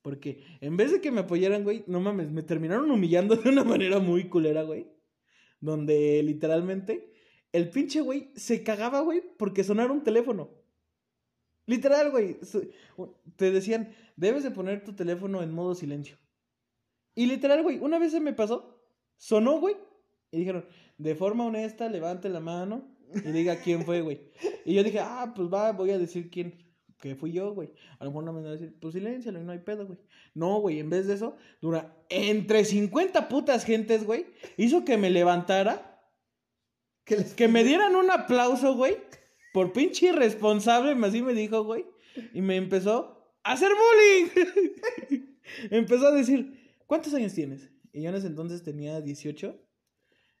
Porque 0.00 0.42
en 0.62 0.78
vez 0.78 0.92
de 0.92 1.02
que 1.02 1.12
me 1.12 1.20
apoyaran, 1.20 1.62
güey, 1.62 1.84
no 1.88 2.00
mames, 2.00 2.30
me 2.30 2.42
terminaron 2.42 2.90
humillando 2.90 3.36
de 3.42 3.50
una 3.50 3.64
manera 3.64 3.98
muy 3.98 4.30
culera, 4.30 4.62
güey. 4.62 4.86
Donde 5.60 6.22
literalmente 6.22 7.12
el 7.52 7.68
pinche 7.68 8.00
güey 8.00 8.32
se 8.34 8.62
cagaba, 8.62 9.02
güey, 9.02 9.22
porque 9.36 9.62
sonara 9.62 9.92
un 9.92 10.04
teléfono. 10.04 10.48
Literal, 11.66 12.10
güey. 12.10 12.38
Te 13.36 13.50
decían, 13.50 13.92
debes 14.16 14.42
de 14.42 14.50
poner 14.52 14.82
tu 14.82 14.94
teléfono 14.94 15.42
en 15.42 15.52
modo 15.52 15.74
silencio. 15.74 16.16
Y 17.14 17.26
literal, 17.26 17.62
güey, 17.62 17.78
una 17.78 17.98
vez 17.98 18.12
se 18.12 18.20
me 18.20 18.32
pasó, 18.32 18.82
sonó, 19.16 19.60
güey, 19.60 19.76
y 20.30 20.38
dijeron, 20.38 20.66
de 20.98 21.14
forma 21.14 21.44
honesta, 21.44 21.88
levante 21.88 22.28
la 22.28 22.40
mano 22.40 22.96
y 23.14 23.32
diga 23.32 23.56
quién 23.56 23.84
fue, 23.84 24.00
güey. 24.00 24.30
Y 24.64 24.74
yo 24.74 24.82
dije, 24.82 25.00
ah, 25.00 25.32
pues 25.34 25.48
va, 25.48 25.72
voy 25.72 25.90
a 25.90 25.98
decir 25.98 26.30
quién, 26.30 26.62
que 26.98 27.16
fui 27.16 27.32
yo, 27.32 27.52
güey. 27.52 27.72
A 27.98 28.04
lo 28.04 28.10
mejor 28.10 28.24
no 28.24 28.32
me 28.32 28.40
van 28.40 28.50
a 28.50 28.52
decir, 28.52 28.74
pues 28.80 28.94
siléncialo 28.94 29.40
y 29.40 29.44
no 29.44 29.52
hay 29.52 29.58
pedo, 29.58 29.86
güey. 29.86 29.98
No, 30.34 30.60
güey, 30.60 30.78
en 30.78 30.88
vez 30.88 31.06
de 31.06 31.14
eso, 31.14 31.36
dura 31.60 31.94
entre 32.08 32.64
50 32.64 33.28
putas 33.28 33.64
gentes, 33.64 34.04
güey, 34.04 34.26
hizo 34.56 34.84
que 34.84 34.96
me 34.96 35.10
levantara, 35.10 36.00
¿Qué 37.04 37.16
les 37.16 37.34
que 37.34 37.48
me 37.48 37.64
dieran 37.64 37.94
un 37.96 38.10
aplauso, 38.10 38.74
güey, 38.74 38.96
por 39.52 39.72
pinche 39.72 40.06
irresponsable, 40.06 40.96
así 41.06 41.20
me 41.20 41.34
dijo, 41.34 41.64
güey, 41.64 41.84
y 42.32 42.40
me 42.40 42.56
empezó 42.56 43.34
a 43.42 43.52
hacer 43.52 43.70
bullying. 43.72 45.26
empezó 45.70 46.06
a 46.06 46.12
decir, 46.12 46.61
¿cuántos 46.92 47.14
años 47.14 47.32
tienes? 47.32 47.70
Y 47.94 48.02
yo 48.02 48.10
en 48.10 48.16
ese 48.16 48.26
entonces 48.26 48.62
tenía 48.62 49.00
18. 49.00 49.58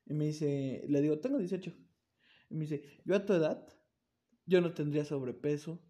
Y 0.04 0.12
me 0.12 0.26
dice, 0.26 0.84
le 0.86 1.00
digo, 1.00 1.18
tengo 1.18 1.38
18. 1.38 1.72
Y 2.50 2.54
me 2.54 2.66
dice, 2.66 2.84
yo 3.06 3.16
a 3.16 3.24
tu 3.24 3.32
edad, 3.32 3.66
yo 4.44 4.60
no 4.60 4.74
tendría 4.74 5.06
sobrepeso. 5.06 5.82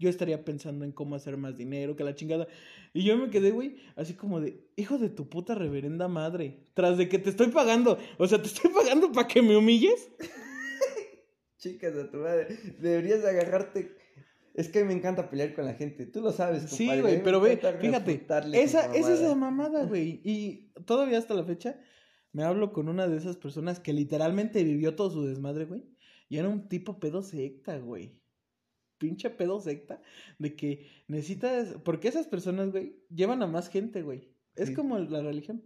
Yo 0.00 0.08
estaría 0.08 0.44
pensando 0.44 0.84
en 0.84 0.90
cómo 0.90 1.14
hacer 1.14 1.36
más 1.36 1.56
dinero, 1.56 1.94
que 1.94 2.02
la 2.02 2.16
chingada. 2.16 2.48
Y 2.92 3.04
yo 3.04 3.16
me 3.16 3.30
quedé, 3.30 3.52
güey, 3.52 3.76
así 3.94 4.14
como 4.14 4.40
de, 4.40 4.68
hijo 4.74 4.98
de 4.98 5.10
tu 5.10 5.28
puta 5.28 5.54
reverenda 5.54 6.08
madre. 6.08 6.66
Tras 6.74 6.98
de 6.98 7.08
que 7.08 7.20
te 7.20 7.30
estoy 7.30 7.50
pagando. 7.50 7.96
O 8.18 8.26
sea, 8.26 8.42
te 8.42 8.48
estoy 8.48 8.72
pagando 8.72 9.12
para 9.12 9.28
que 9.28 9.42
me 9.42 9.56
humilles. 9.56 10.10
Chicas 11.58 11.94
a 11.94 12.10
tu 12.10 12.16
madre. 12.16 12.48
Deberías 12.80 13.22
de 13.22 13.30
agarrarte. 13.30 13.96
Es 14.54 14.68
que 14.68 14.80
a 14.80 14.82
mí 14.82 14.88
me 14.88 14.94
encanta 14.94 15.30
pelear 15.30 15.54
con 15.54 15.64
la 15.64 15.74
gente. 15.74 16.06
Tú 16.06 16.20
lo 16.20 16.32
sabes, 16.32 16.64
Sí, 16.70 16.86
compadre, 16.86 17.02
mí 17.02 17.08
güey, 17.08 17.22
pero 17.22 17.40
ve, 17.40 17.56
fíjate, 17.80 18.26
esa, 18.54 18.94
esa 18.94 19.14
es 19.14 19.20
la 19.20 19.34
mamada, 19.34 19.84
güey. 19.84 20.20
Y 20.24 20.72
todavía 20.86 21.18
hasta 21.18 21.34
la 21.34 21.44
fecha 21.44 21.80
me 22.32 22.42
hablo 22.44 22.72
con 22.72 22.88
una 22.88 23.08
de 23.08 23.16
esas 23.16 23.36
personas 23.36 23.80
que 23.80 23.92
literalmente 23.92 24.62
vivió 24.64 24.94
todo 24.96 25.10
su 25.10 25.24
desmadre, 25.24 25.64
güey. 25.66 25.84
Y 26.28 26.38
era 26.38 26.48
un 26.48 26.68
tipo 26.68 26.98
pedo 27.00 27.22
secta, 27.22 27.78
güey. 27.78 28.20
Pinche 28.98 29.30
pedo 29.30 29.60
secta. 29.60 30.02
De 30.38 30.54
que 30.56 30.86
necesitas. 31.08 31.74
Porque 31.84 32.08
esas 32.08 32.26
personas, 32.28 32.70
güey, 32.70 33.02
llevan 33.08 33.42
a 33.42 33.46
más 33.46 33.68
gente, 33.68 34.02
güey. 34.02 34.34
Es 34.56 34.68
Sí. 34.68 34.74
como 34.74 34.98
la 34.98 35.22
religión. 35.22 35.64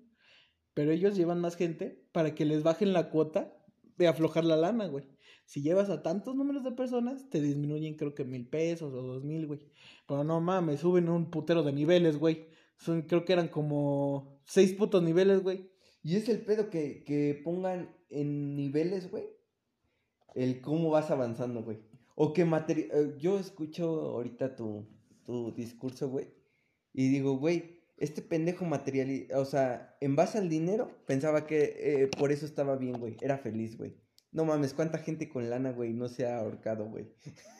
Pero 0.73 0.91
ellos 0.91 1.17
llevan 1.17 1.41
más 1.41 1.57
gente 1.57 2.07
para 2.13 2.35
que 2.35 2.45
les 2.45 2.63
bajen 2.63 2.93
la 2.93 3.11
cuota 3.11 3.57
de 3.97 4.09
aflojar 4.09 4.45
la 4.45 4.57
lana, 4.57 4.87
güey. 4.87 5.07
Si 5.45 5.63
llevas 5.63 5.91
a 5.91 6.03
tantos 6.03 6.35
números 6.35 6.65
de 6.65 6.73
personas, 6.73 7.29
te 7.29 7.41
disminuyen 7.41 7.97
creo 7.97 8.15
que 8.15 8.25
mil 8.25 8.49
pesos 8.49 8.93
o 8.93 9.03
dos 9.03 9.25
mil, 9.25 9.47
güey. 9.47 9.61
Pero 10.07 10.25
no 10.25 10.41
mames, 10.41 10.81
suben 10.81 11.09
un 11.09 11.31
putero 11.31 11.63
de 11.63 11.73
niveles, 11.73 12.19
güey. 12.19 12.47
Son, 12.79 13.03
creo 13.03 13.25
que 13.25 13.35
eran 13.35 13.49
como 13.49 14.41
seis 14.45 14.73
putos 14.73 15.03
niveles, 15.03 15.43
güey. 15.43 15.71
Y 16.03 16.17
es 16.17 16.29
el 16.29 16.41
pedo 16.41 16.71
que, 16.71 17.05
que 17.05 17.41
pongan 17.45 17.95
en 18.11 18.57
niveles, 18.57 19.11
güey. 19.11 19.25
El 20.35 20.61
cómo 20.61 20.91
vas 20.91 21.11
avanzando, 21.11 21.63
güey. 21.63 21.79
O 22.15 22.33
que 22.33 22.45
material. 22.45 23.17
yo 23.19 23.39
escucho 23.39 23.87
ahorita 23.87 24.57
tu, 24.57 24.87
tu 25.25 25.53
discurso, 25.53 26.09
güey. 26.09 26.29
Y 26.93 27.09
digo, 27.09 27.39
güey, 27.39 27.81
este 27.97 28.23
pendejo 28.23 28.65
material. 28.65 29.29
O 29.35 29.45
sea, 29.45 29.97
en 30.01 30.17
base 30.17 30.39
al 30.39 30.49
dinero, 30.49 30.91
pensaba 31.07 31.47
que 31.47 31.75
eh, 31.79 32.11
por 32.19 32.33
eso 32.33 32.47
estaba 32.47 32.77
bien, 32.77 32.99
güey. 32.99 33.17
Era 33.21 33.39
feliz, 33.39 33.77
güey. 33.77 33.97
No 34.35 34.45
mames, 34.45 34.75
cuánta 34.75 34.99
gente 34.99 35.29
con 35.29 35.49
lana, 35.49 35.71
güey, 35.71 35.93
no 35.93 36.09
se 36.09 36.27
ha 36.27 36.39
ahorcado, 36.39 36.85
güey. 36.87 37.07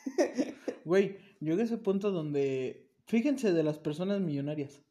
Güey, 0.85 1.17
llegué 1.41 1.63
a 1.63 1.65
ese 1.65 1.79
punto 1.79 2.11
donde. 2.11 2.91
Fíjense 3.07 3.55
de 3.55 3.63
las 3.63 3.79
personas 3.79 4.21
millonarias. 4.21 4.83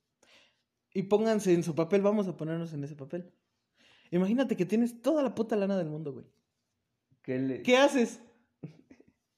Y 0.92 1.04
pónganse 1.04 1.54
en 1.54 1.62
su 1.62 1.76
papel, 1.76 2.02
vamos 2.02 2.28
a 2.28 2.36
ponernos 2.36 2.74
en 2.74 2.84
ese 2.84 2.96
papel. 2.96 3.32
Imagínate 4.10 4.56
que 4.56 4.66
tienes 4.66 5.04
toda 5.04 5.22
la 5.22 5.36
puta 5.36 5.56
lana 5.56 5.78
del 5.78 5.90
mundo, 5.90 6.14
güey. 6.14 6.26
¿Qué 7.22 7.38
le... 7.38 7.62
¿Qué 7.62 7.78
haces? 7.78 8.22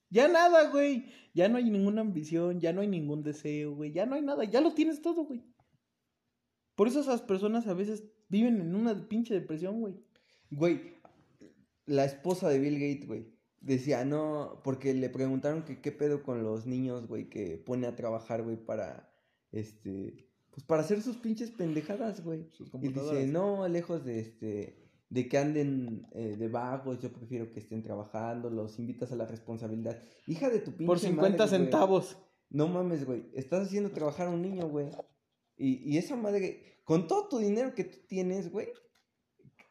Ya 0.10 0.30
nada, 0.30 0.70
güey. 0.70 1.12
Ya 1.34 1.50
no 1.50 1.58
hay 1.58 1.70
ninguna 1.70 2.00
ambición, 2.00 2.62
ya 2.62 2.72
no 2.72 2.80
hay 2.80 2.88
ningún 2.88 3.22
deseo, 3.22 3.76
güey. 3.76 3.92
Ya 3.92 4.06
no 4.06 4.16
hay 4.16 4.22
nada, 4.22 4.46
ya 4.46 4.62
lo 4.62 4.74
tienes 4.74 5.02
todo, 5.02 5.26
güey. 5.26 5.44
Por 6.76 6.88
eso 6.88 7.02
esas 7.02 7.22
personas 7.22 7.68
a 7.68 7.74
veces 7.74 8.06
viven 8.30 8.62
en 8.62 8.76
una 8.76 9.10
pinche 9.10 9.34
depresión, 9.34 9.82
güey. 9.82 9.96
Güey, 10.52 10.95
la 11.86 12.06
esposa 12.06 12.50
de 12.50 12.60
Bill 12.60 12.80
Gates, 12.80 13.08
güey, 13.08 13.36
decía, 13.62 14.06
no, 14.06 14.62
porque 14.64 14.94
le 14.94 15.10
preguntaron 15.10 15.64
que 15.64 15.82
qué 15.82 15.92
pedo 15.92 16.24
con 16.24 16.44
los 16.44 16.66
niños, 16.66 17.08
güey, 17.08 17.30
que 17.30 17.58
pone 17.58 17.88
a 17.88 17.96
trabajar, 17.96 18.44
güey, 18.44 18.58
para, 18.58 19.12
este, 19.52 20.30
pues 20.52 20.64
para 20.66 20.82
hacer 20.84 21.02
sus 21.02 21.18
pinches 21.18 21.52
pendejadas, 21.52 22.24
güey. 22.24 22.50
Y 22.82 22.88
dice, 22.90 23.28
no, 23.28 23.68
lejos 23.68 24.06
de, 24.06 24.20
este, 24.20 24.86
de 25.10 25.28
que 25.28 25.38
anden 25.38 26.08
eh, 26.14 26.36
de 26.38 26.48
vagos, 26.48 27.02
yo 27.02 27.12
prefiero 27.12 27.52
que 27.52 27.60
estén 27.60 27.82
trabajando, 27.82 28.50
los 28.50 28.78
invitas 28.80 29.12
a 29.12 29.16
la 29.16 29.26
responsabilidad. 29.26 30.00
Hija 30.28 30.50
de 30.50 30.60
tu 30.60 30.72
pinche 30.72 30.86
Por 30.86 31.00
50 31.00 31.22
madre, 31.22 31.38
güey. 31.38 31.50
centavos. 31.50 32.18
No 32.50 32.68
mames, 32.68 33.06
güey. 33.06 33.26
Estás 33.34 33.68
haciendo 33.68 33.92
trabajar 33.92 34.28
a 34.28 34.32
un 34.32 34.44
niño, 34.44 34.70
güey. 34.70 34.92
Y, 35.58 35.92
y 35.92 35.98
esa 35.98 36.16
madre, 36.16 36.82
con 36.84 37.08
todo 37.08 37.28
tu 37.28 37.40
dinero 37.40 37.74
que 37.74 37.86
tú 37.86 37.98
tienes, 38.08 38.52
güey. 38.52 38.68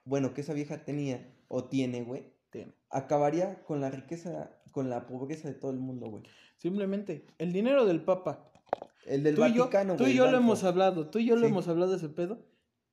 Bueno, 0.04 0.34
que 0.34 0.40
esa 0.42 0.52
vieja 0.52 0.84
tenía 0.84 1.33
o 1.54 1.64
tiene, 1.64 2.02
güey. 2.02 2.32
Tiene. 2.50 2.74
Acabaría 2.90 3.62
con 3.64 3.80
la 3.80 3.90
riqueza, 3.90 4.50
con 4.72 4.90
la 4.90 5.06
pobreza 5.06 5.48
de 5.48 5.54
todo 5.54 5.70
el 5.70 5.78
mundo, 5.78 6.08
güey. 6.08 6.24
Simplemente, 6.56 7.26
el 7.38 7.52
dinero 7.52 7.84
del 7.86 8.02
Papa. 8.02 8.50
El 9.06 9.22
del 9.22 9.34
Tú 9.34 9.44
y 9.44 9.52
yo, 9.54 9.64
Vaticano, 9.64 9.96
tú 9.96 10.06
y 10.06 10.14
yo 10.14 10.30
lo 10.30 10.36
hemos 10.38 10.64
hablado, 10.64 11.10
tú 11.10 11.18
y 11.18 11.26
yo 11.26 11.36
lo 11.36 11.46
hemos 11.46 11.68
hablado 11.68 11.90
de 11.92 11.98
ese 11.98 12.08
pedo. 12.08 12.38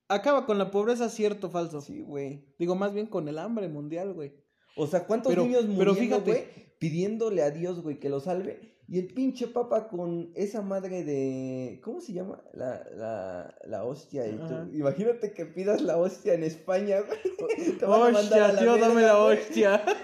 Acaba 0.10 0.46
con 0.46 0.58
la 0.58 0.70
pobreza, 0.72 1.10
cierto 1.10 1.48
o 1.48 1.50
falso. 1.50 1.80
Sí, 1.82 2.02
güey. 2.02 2.46
Digo, 2.60 2.76
más 2.76 2.94
bien 2.94 3.08
con 3.08 3.28
el 3.30 3.40
hambre 3.40 3.68
mundial, 3.70 4.14
güey. 4.14 4.34
O 4.76 4.88
sea, 4.88 5.06
¿cuántos 5.08 5.32
Pero- 5.32 5.46
niños 5.46 5.66
fíjate. 5.98 6.32
güey? 6.32 6.44
Pidiéndole 6.80 7.44
a 7.44 7.52
Dios, 7.52 7.82
güey, 7.82 8.00
que 8.00 8.10
lo 8.10 8.20
salve. 8.20 8.71
Y 8.88 9.00
el 9.00 9.08
pinche 9.08 9.48
papa 9.48 9.88
con 9.88 10.32
esa 10.36 10.62
madre 10.62 11.04
de... 11.06 11.80
¿Cómo 11.84 12.02
se 12.02 12.12
llama? 12.14 12.44
La, 12.54 12.84
la, 12.96 13.56
la 13.66 13.84
hostia. 13.86 14.28
Y 14.28 14.34
tú-. 14.38 14.70
Imagínate 14.78 15.32
que 15.34 15.46
pidas 15.46 15.82
la 15.82 15.98
hostia 15.98 16.34
en 16.34 16.44
España, 16.44 16.98
güey. 17.02 17.78
Te 17.80 17.86
van 17.86 18.02
a 18.02 18.12
mandar 18.12 18.42
a 18.42 18.48
Hostia, 18.48 18.48
la 18.54 18.60
tío, 18.60 18.78
dame 18.78 19.02
la 19.04 19.24
güey. 19.24 19.38
hostia. 19.38 19.84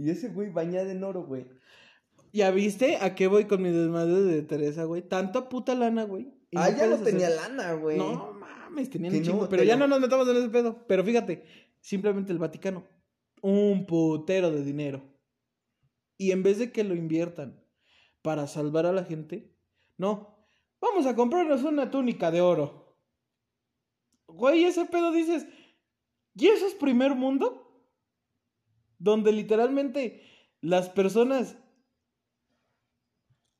Y 0.00 0.10
ese 0.10 0.28
güey 0.28 0.50
bañado 0.50 0.90
en 0.90 1.02
oro, 1.02 1.24
güey. 1.24 1.46
¿Ya 2.32 2.50
viste 2.52 2.98
a 3.00 3.14
qué 3.14 3.26
voy 3.26 3.46
con 3.46 3.62
mi 3.62 3.70
desmadre 3.70 4.20
de 4.22 4.42
Teresa, 4.42 4.84
güey? 4.84 5.02
Tanta 5.02 5.48
puta 5.48 5.74
lana, 5.74 6.04
güey. 6.04 6.32
Ah, 6.54 6.70
ya 6.70 6.86
no 6.86 6.98
tenía 6.98 7.28
lana, 7.30 7.72
güey. 7.72 7.98
No 7.98 8.32
mames, 8.32 8.90
tenían 8.90 9.12
Que 9.12 9.18
un 9.18 9.24
no, 9.24 9.30
chingo. 9.32 9.48
pero 9.48 9.62
te 9.62 9.66
ya 9.66 9.76
no 9.76 9.88
nos 9.88 10.00
metamos 10.00 10.28
en 10.28 10.36
ese 10.36 10.48
pedo. 10.50 10.84
Pero 10.86 11.02
fíjate, 11.04 11.42
simplemente 11.80 12.30
el 12.32 12.38
Vaticano. 12.38 12.84
Un 13.42 13.86
putero 13.86 14.50
de 14.50 14.62
dinero. 14.62 15.02
Y 16.18 16.32
en 16.32 16.42
vez 16.42 16.58
de 16.58 16.72
que 16.72 16.84
lo 16.84 16.94
inviertan 16.94 17.64
para 18.20 18.46
salvar 18.46 18.84
a 18.84 18.92
la 18.92 19.04
gente, 19.04 19.54
no. 19.96 20.36
Vamos 20.80 21.06
a 21.06 21.14
comprarnos 21.14 21.62
una 21.62 21.90
túnica 21.90 22.30
de 22.30 22.40
oro. 22.40 22.96
Güey, 24.26 24.64
ese 24.64 24.84
pedo 24.84 25.12
dices. 25.12 25.46
¿Y 26.34 26.48
eso 26.48 26.66
es 26.66 26.74
primer 26.74 27.14
mundo? 27.14 27.86
Donde 28.98 29.32
literalmente 29.32 30.22
las 30.60 30.88
personas, 30.88 31.56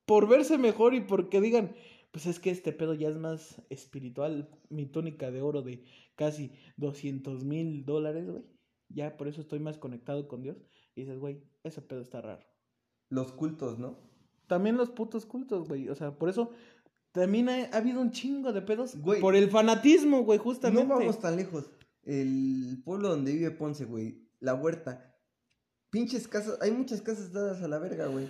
por 0.04 0.28
verse 0.28 0.58
mejor 0.58 0.94
y 0.94 1.00
porque 1.00 1.40
digan, 1.40 1.74
pues 2.10 2.26
es 2.26 2.40
que 2.40 2.50
este 2.50 2.72
pedo 2.72 2.94
ya 2.94 3.08
es 3.08 3.16
más 3.16 3.62
espiritual, 3.68 4.48
mi 4.68 4.86
túnica 4.86 5.30
de 5.30 5.42
oro 5.42 5.62
de 5.62 5.84
casi 6.16 6.52
200 6.76 7.44
mil 7.44 7.84
dólares, 7.84 8.28
güey. 8.28 8.44
Ya 8.88 9.16
por 9.16 9.28
eso 9.28 9.40
estoy 9.40 9.58
más 9.58 9.78
conectado 9.78 10.26
con 10.28 10.42
Dios. 10.42 10.56
Y 10.98 11.02
dices, 11.02 11.20
güey, 11.20 11.40
ese 11.62 11.80
pedo 11.80 12.00
está 12.00 12.20
raro. 12.20 12.44
Los 13.08 13.30
cultos, 13.30 13.78
¿no? 13.78 14.00
También 14.48 14.76
los 14.76 14.90
putos 14.90 15.26
cultos, 15.26 15.68
güey. 15.68 15.88
O 15.88 15.94
sea, 15.94 16.18
por 16.18 16.28
eso 16.28 16.50
también 17.12 17.48
ha, 17.48 17.66
ha 17.72 17.76
habido 17.76 18.00
un 18.00 18.10
chingo 18.10 18.52
de 18.52 18.62
pedos. 18.62 18.96
Güey. 18.96 19.20
Por 19.20 19.36
el 19.36 19.48
fanatismo, 19.48 20.24
güey, 20.24 20.40
justamente. 20.40 20.88
No 20.88 20.98
vamos 20.98 21.20
tan 21.20 21.36
lejos. 21.36 21.70
El 22.02 22.82
pueblo 22.84 23.10
donde 23.10 23.32
vive 23.32 23.52
Ponce, 23.52 23.84
güey. 23.84 24.28
La 24.40 24.54
huerta. 24.54 25.14
Pinches 25.90 26.26
casas. 26.26 26.58
Hay 26.60 26.72
muchas 26.72 27.00
casas 27.00 27.32
dadas 27.32 27.62
a 27.62 27.68
la 27.68 27.78
verga, 27.78 28.08
güey. 28.08 28.28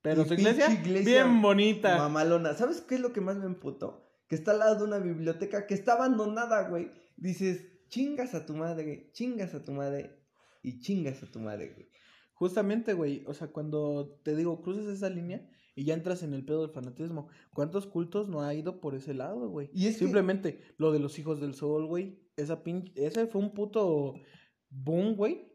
Pero 0.00 0.24
su 0.24 0.32
iglesia 0.32 0.68
bien 0.68 1.42
bonita. 1.42 1.98
Mamalona. 1.98 2.54
¿Sabes 2.54 2.80
qué 2.80 2.94
es 2.94 3.02
lo 3.02 3.12
que 3.12 3.20
más 3.20 3.36
me 3.36 3.44
emputó? 3.44 4.02
Que 4.28 4.34
está 4.34 4.52
al 4.52 4.60
lado 4.60 4.76
de 4.76 4.84
una 4.84 4.98
biblioteca 4.98 5.66
que 5.66 5.74
está 5.74 5.92
abandonada, 5.92 6.70
güey. 6.70 6.90
Dices, 7.18 7.66
chingas 7.88 8.34
a 8.34 8.46
tu 8.46 8.54
madre, 8.54 9.10
chingas 9.12 9.52
a 9.52 9.62
tu 9.62 9.72
madre. 9.72 10.18
Y 10.62 10.80
chingas 10.80 11.22
a 11.22 11.26
tu 11.30 11.40
madre, 11.40 11.72
güey. 11.74 11.88
Justamente, 12.34 12.94
güey, 12.94 13.24
o 13.26 13.34
sea, 13.34 13.48
cuando 13.48 14.20
te 14.22 14.36
digo, 14.36 14.60
cruzas 14.62 14.86
esa 14.86 15.10
línea 15.10 15.48
y 15.74 15.84
ya 15.84 15.94
entras 15.94 16.22
en 16.22 16.34
el 16.34 16.44
pedo 16.44 16.62
del 16.62 16.70
fanatismo. 16.70 17.28
¿Cuántos 17.52 17.86
cultos 17.86 18.28
no 18.28 18.42
ha 18.42 18.54
ido 18.54 18.80
por 18.80 18.94
ese 18.94 19.14
lado, 19.14 19.48
güey? 19.48 19.70
Y 19.72 19.86
es 19.86 19.94
que- 19.94 20.04
Simplemente 20.04 20.60
lo 20.76 20.92
de 20.92 20.98
los 21.00 21.18
hijos 21.18 21.40
del 21.40 21.54
sol, 21.54 21.86
güey. 21.86 22.28
Esa 22.36 22.62
pinche, 22.62 22.92
ese 22.96 23.26
fue 23.26 23.40
un 23.40 23.52
puto 23.54 24.14
boom, 24.70 25.16
güey. 25.16 25.52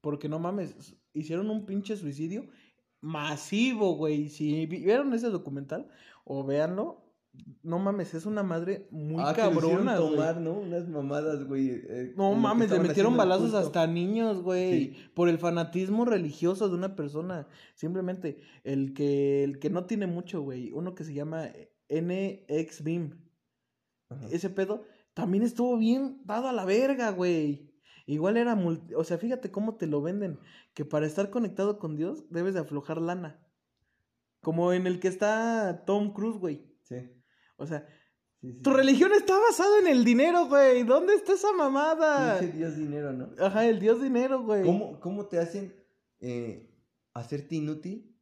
Porque 0.00 0.28
no 0.28 0.38
mames, 0.38 0.96
hicieron 1.12 1.50
un 1.50 1.66
pinche 1.66 1.96
suicidio 1.96 2.48
masivo, 3.00 3.94
güey. 3.96 4.28
Si 4.28 4.66
vi- 4.66 4.84
vieron 4.84 5.12
ese 5.14 5.28
documental 5.28 5.88
o 6.24 6.44
véanlo, 6.44 6.99
no 7.62 7.78
mames, 7.78 8.14
es 8.14 8.26
una 8.26 8.42
madre 8.42 8.88
muy 8.90 9.22
Ah, 9.24 9.32
cabrona, 9.34 9.96
tomar, 9.96 10.40
¿no? 10.40 10.54
Unas 10.54 10.88
mamadas, 10.88 11.44
güey. 11.44 11.70
eh, 11.70 12.12
No 12.16 12.34
mames, 12.34 12.70
le 12.70 12.80
metieron 12.80 13.16
balazos 13.16 13.54
hasta 13.54 13.86
niños, 13.86 14.42
güey. 14.42 14.94
Sí. 14.94 14.96
Por 15.14 15.28
el 15.28 15.38
fanatismo 15.38 16.04
religioso 16.04 16.68
de 16.68 16.74
una 16.74 16.96
persona. 16.96 17.46
Simplemente, 17.74 18.40
el 18.64 18.94
que, 18.94 19.44
el 19.44 19.58
que 19.58 19.70
no 19.70 19.84
tiene 19.84 20.06
mucho, 20.06 20.42
güey. 20.42 20.72
Uno 20.72 20.94
que 20.94 21.04
se 21.04 21.14
llama 21.14 21.48
NXBIM. 21.88 23.20
Ajá. 24.08 24.26
Ese 24.30 24.50
pedo 24.50 24.84
también 25.14 25.42
estuvo 25.44 25.76
bien 25.78 26.20
dado 26.24 26.48
a 26.48 26.52
la 26.52 26.64
verga, 26.64 27.10
güey. 27.10 27.70
Igual 28.06 28.36
era 28.38 28.56
multi... 28.56 28.94
O 28.94 29.04
sea, 29.04 29.18
fíjate 29.18 29.50
cómo 29.52 29.76
te 29.76 29.86
lo 29.86 30.02
venden. 30.02 30.40
Que 30.74 30.84
para 30.84 31.06
estar 31.06 31.30
conectado 31.30 31.78
con 31.78 31.96
Dios 31.96 32.24
debes 32.30 32.54
de 32.54 32.60
aflojar 32.60 33.00
lana. 33.00 33.46
Como 34.40 34.72
en 34.72 34.86
el 34.86 34.98
que 34.98 35.08
está 35.08 35.84
Tom 35.86 36.12
Cruise, 36.12 36.38
güey. 36.38 36.66
Sí, 36.82 36.96
O 37.60 37.66
sea, 37.66 37.86
sí, 38.40 38.52
sí. 38.52 38.62
tu 38.62 38.72
religión 38.72 39.12
está 39.12 39.38
basada 39.38 39.80
en 39.80 39.86
el 39.86 40.02
dinero, 40.02 40.46
güey. 40.46 40.82
¿Dónde 40.84 41.14
está 41.14 41.34
esa 41.34 41.52
mamada? 41.52 42.40
Pinche 42.40 42.56
Dios 42.56 42.76
dinero, 42.76 43.12
¿no? 43.12 43.30
Ajá, 43.38 43.66
el 43.66 43.78
dios 43.78 44.02
dinero, 44.02 44.42
güey. 44.42 44.64
¿Cómo, 44.64 44.98
cómo 44.98 45.26
te 45.26 45.38
hacen 45.38 45.74
eh, 46.20 46.74
hacerte 47.12 47.56
inútil? 47.56 48.16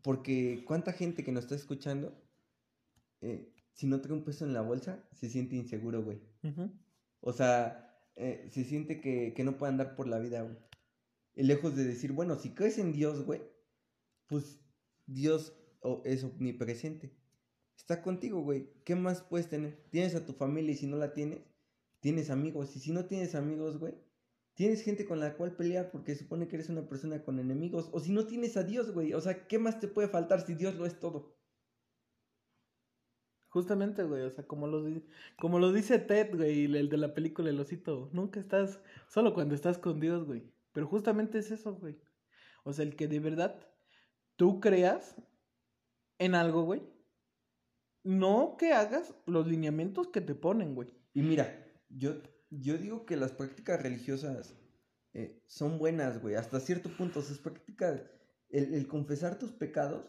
Porque 0.00 0.62
cuánta 0.64 0.92
gente 0.92 1.24
que 1.24 1.32
nos 1.32 1.44
está 1.44 1.56
escuchando, 1.56 2.16
eh, 3.20 3.52
si 3.72 3.88
no 3.88 4.00
trae 4.00 4.14
un 4.14 4.24
peso 4.24 4.44
en 4.44 4.52
la 4.52 4.60
bolsa, 4.60 5.04
se 5.12 5.28
siente 5.28 5.56
inseguro, 5.56 6.04
güey. 6.04 6.20
O 7.20 7.32
sea, 7.32 7.98
eh, 8.14 8.48
se 8.52 8.62
siente 8.62 9.00
que, 9.00 9.34
que 9.34 9.42
no 9.42 9.56
puede 9.56 9.72
andar 9.72 9.96
por 9.96 10.06
la 10.06 10.20
vida, 10.20 10.42
güey. 10.42 10.56
Y 11.34 11.42
lejos 11.42 11.74
de 11.74 11.84
decir, 11.84 12.12
bueno, 12.12 12.36
si 12.36 12.54
crees 12.54 12.78
en 12.78 12.92
Dios, 12.92 13.24
güey, 13.24 13.42
pues 14.28 14.60
Dios 15.06 15.52
es 16.04 16.22
omnipresente. 16.22 17.23
Está 17.76 18.02
contigo, 18.02 18.40
güey. 18.40 18.70
¿Qué 18.84 18.94
más 18.94 19.22
puedes 19.22 19.48
tener? 19.48 19.76
Tienes 19.90 20.14
a 20.14 20.24
tu 20.24 20.32
familia 20.32 20.72
y 20.72 20.76
si 20.76 20.86
no 20.86 20.96
la 20.96 21.12
tienes, 21.12 21.40
tienes 22.00 22.30
amigos. 22.30 22.74
Y 22.76 22.80
si 22.80 22.92
no 22.92 23.06
tienes 23.06 23.34
amigos, 23.34 23.78
güey, 23.78 23.94
tienes 24.54 24.82
gente 24.82 25.04
con 25.06 25.20
la 25.20 25.36
cual 25.36 25.56
pelear 25.56 25.90
porque 25.90 26.14
supone 26.14 26.48
que 26.48 26.56
eres 26.56 26.68
una 26.68 26.88
persona 26.88 27.22
con 27.22 27.38
enemigos. 27.38 27.90
O 27.92 28.00
si 28.00 28.12
no 28.12 28.26
tienes 28.26 28.56
a 28.56 28.62
Dios, 28.62 28.92
güey. 28.92 29.12
O 29.14 29.20
sea, 29.20 29.46
¿qué 29.46 29.58
más 29.58 29.80
te 29.80 29.88
puede 29.88 30.08
faltar 30.08 30.40
si 30.40 30.54
Dios 30.54 30.74
lo 30.76 30.86
es 30.86 30.98
todo? 30.98 31.36
Justamente, 33.54 34.02
güey, 34.02 34.22
o 34.22 34.30
sea, 34.30 34.44
como 34.48 34.66
lo, 34.66 34.84
como 35.38 35.60
lo 35.60 35.72
dice 35.72 36.00
Ted, 36.00 36.34
güey, 36.36 36.64
el 36.64 36.88
de 36.88 36.96
la 36.96 37.14
película 37.14 37.50
El 37.50 37.60
Osito, 37.60 38.10
nunca 38.12 38.40
estás, 38.40 38.80
solo 39.08 39.32
cuando 39.32 39.54
estás 39.54 39.78
con 39.78 40.00
Dios, 40.00 40.26
güey. 40.26 40.42
Pero 40.72 40.88
justamente 40.88 41.38
es 41.38 41.52
eso, 41.52 41.76
güey. 41.76 41.96
O 42.64 42.72
sea, 42.72 42.84
el 42.84 42.96
que 42.96 43.06
de 43.06 43.20
verdad 43.20 43.64
tú 44.34 44.58
creas 44.60 45.14
en 46.18 46.34
algo, 46.34 46.64
güey. 46.64 46.82
No 48.04 48.56
que 48.58 48.72
hagas 48.72 49.14
los 49.26 49.46
lineamientos 49.46 50.08
que 50.08 50.20
te 50.20 50.34
ponen, 50.34 50.74
güey. 50.74 50.94
Y 51.14 51.22
mira, 51.22 51.66
yo, 51.88 52.20
yo 52.50 52.76
digo 52.78 53.06
que 53.06 53.16
las 53.16 53.32
prácticas 53.32 53.82
religiosas 53.82 54.54
eh, 55.14 55.42
son 55.46 55.78
buenas, 55.78 56.20
güey, 56.20 56.34
hasta 56.34 56.60
cierto 56.60 56.90
punto. 56.96 57.22
Sus 57.22 57.38
prácticas, 57.38 58.02
el, 58.50 58.74
el 58.74 58.86
confesar 58.86 59.38
tus 59.38 59.52
pecados 59.52 60.04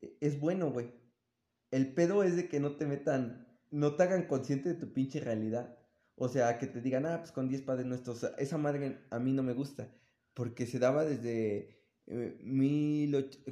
eh, 0.00 0.16
es 0.20 0.40
bueno, 0.40 0.70
güey. 0.70 0.92
El 1.70 1.92
pedo 1.92 2.22
es 2.22 2.36
de 2.36 2.48
que 2.48 2.60
no 2.60 2.76
te 2.76 2.86
metan, 2.86 3.46
no 3.70 3.96
te 3.96 4.04
hagan 4.04 4.26
consciente 4.26 4.70
de 4.70 4.76
tu 4.76 4.92
pinche 4.92 5.20
realidad. 5.20 5.78
O 6.16 6.28
sea, 6.28 6.58
que 6.58 6.66
te 6.66 6.80
digan, 6.80 7.06
ah, 7.06 7.18
pues 7.18 7.32
con 7.32 7.48
10 7.48 7.62
padres 7.62 7.86
nuestros. 7.86 8.24
Esa 8.38 8.56
madre 8.56 9.00
a 9.10 9.18
mí 9.18 9.32
no 9.32 9.42
me 9.42 9.52
gusta. 9.52 9.92
Porque 10.32 10.66
se 10.66 10.78
daba 10.78 11.04
desde 11.04 11.83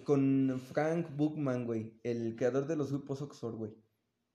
con 0.04 0.60
Frank 0.60 1.16
Bookman, 1.16 1.66
güey, 1.66 1.98
el 2.02 2.36
creador 2.36 2.66
de 2.66 2.76
los 2.76 2.90
grupos 2.90 3.22
Oxford, 3.22 3.54
güey. 3.54 3.72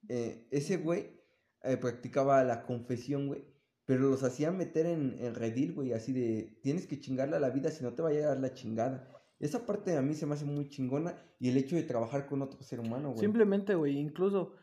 Eh, 0.09 0.47
ese 0.51 0.77
güey 0.77 1.21
eh, 1.63 1.77
practicaba 1.77 2.43
la 2.43 2.63
confesión, 2.63 3.27
güey. 3.27 3.45
Pero 3.85 4.09
los 4.09 4.23
hacía 4.23 4.51
meter 4.51 4.85
en, 4.85 5.33
redil, 5.33 5.73
güey, 5.73 5.93
así 5.93 6.11
de, 6.11 6.59
tienes 6.61 6.87
que 6.87 6.99
chingarle 6.99 7.37
a 7.37 7.39
la 7.39 7.51
vida, 7.51 7.71
si 7.71 7.83
no 7.83 7.93
te 7.93 8.01
va 8.01 8.09
a 8.09 8.13
llegar 8.13 8.37
la 8.37 8.53
chingada. 8.53 9.07
Esa 9.39 9.65
parte 9.65 9.95
a 9.95 10.01
mí 10.01 10.13
se 10.13 10.25
me 10.25 10.33
hace 10.33 10.43
muy 10.43 10.67
chingona 10.67 11.15
y 11.39 11.47
el 11.49 11.57
hecho 11.57 11.77
de 11.77 11.83
trabajar 11.83 12.27
con 12.27 12.41
otro 12.41 12.61
ser 12.63 12.81
humano, 12.81 13.09
güey. 13.11 13.21
Simplemente, 13.21 13.75
güey, 13.75 13.97
incluso 13.97 14.55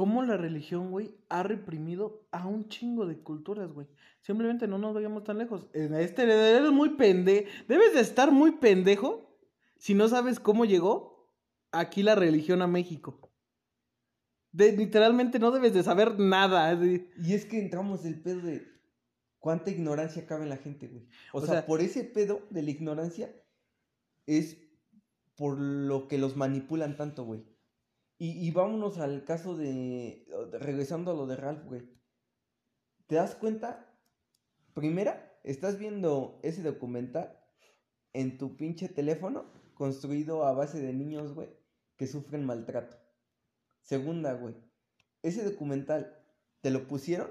cómo 0.00 0.22
la 0.22 0.38
religión, 0.38 0.90
güey, 0.90 1.14
ha 1.28 1.42
reprimido 1.42 2.26
a 2.30 2.46
un 2.46 2.70
chingo 2.70 3.04
de 3.04 3.18
culturas, 3.18 3.70
güey. 3.70 3.86
Simplemente 4.22 4.66
no 4.66 4.78
nos 4.78 4.94
vayamos 4.94 5.24
tan 5.24 5.36
lejos. 5.36 5.66
En 5.74 5.92
este 5.94 6.22
eres 6.22 6.72
muy 6.72 6.96
pende, 6.96 7.46
debes 7.68 7.92
de 7.92 8.00
estar 8.00 8.32
muy 8.32 8.52
pendejo 8.52 9.38
si 9.76 9.92
no 9.92 10.08
sabes 10.08 10.40
cómo 10.40 10.64
llegó 10.64 11.30
aquí 11.70 12.02
la 12.02 12.14
religión 12.14 12.62
a 12.62 12.66
México. 12.66 13.30
De, 14.52 14.72
literalmente 14.74 15.38
no 15.38 15.50
debes 15.50 15.74
de 15.74 15.82
saber 15.82 16.18
nada. 16.18 16.74
de- 16.74 17.10
Y 17.18 17.34
es 17.34 17.44
que 17.44 17.58
entramos 17.60 18.02
del 18.02 18.22
pedo 18.22 18.40
de 18.40 18.66
cuánta 19.38 19.70
ignorancia 19.70 20.24
cabe 20.26 20.44
en 20.44 20.48
la 20.48 20.56
gente, 20.56 20.88
güey. 20.88 21.04
O, 21.34 21.38
O 21.38 21.40
sea, 21.42 21.50
sea- 21.56 21.66
por 21.66 21.82
ese 21.82 22.04
pedo 22.04 22.40
de 22.48 22.62
la 22.62 22.70
ignorancia 22.70 23.30
es 24.24 24.56
por 25.36 25.58
lo 25.60 26.08
que 26.08 26.16
los 26.16 26.36
manipulan 26.36 26.96
tanto, 26.96 27.24
güey. 27.24 27.44
Y, 28.22 28.50
vámonos 28.50 28.98
al 28.98 29.24
caso 29.24 29.56
de, 29.56 30.26
de- 30.50 30.58
regresando 30.58 31.10
a 31.10 31.14
lo 31.14 31.26
de 31.26 31.36
Ralph, 31.36 31.64
güey. 31.64 31.88
¿Te 33.06 33.14
das 33.14 33.34
cuenta? 33.34 33.98
Primera, 34.74 35.40
estás 35.42 35.78
viendo 35.78 36.38
ese 36.42 36.62
documental 36.62 37.42
en 38.12 38.36
tu 38.36 38.58
pinche 38.58 38.90
teléfono 38.90 39.50
construido 39.72 40.44
a 40.44 40.52
base 40.52 40.78
de 40.82 40.92
niños, 40.92 41.32
güey, 41.32 41.48
que 41.96 42.06
sufren 42.06 42.44
maltrato. 42.44 42.98
Segunda, 43.80 44.34
güey, 44.34 44.54
ese 45.22 45.42
documental 45.42 46.22
te 46.60 46.70
lo 46.70 46.86
pusieron 46.86 47.30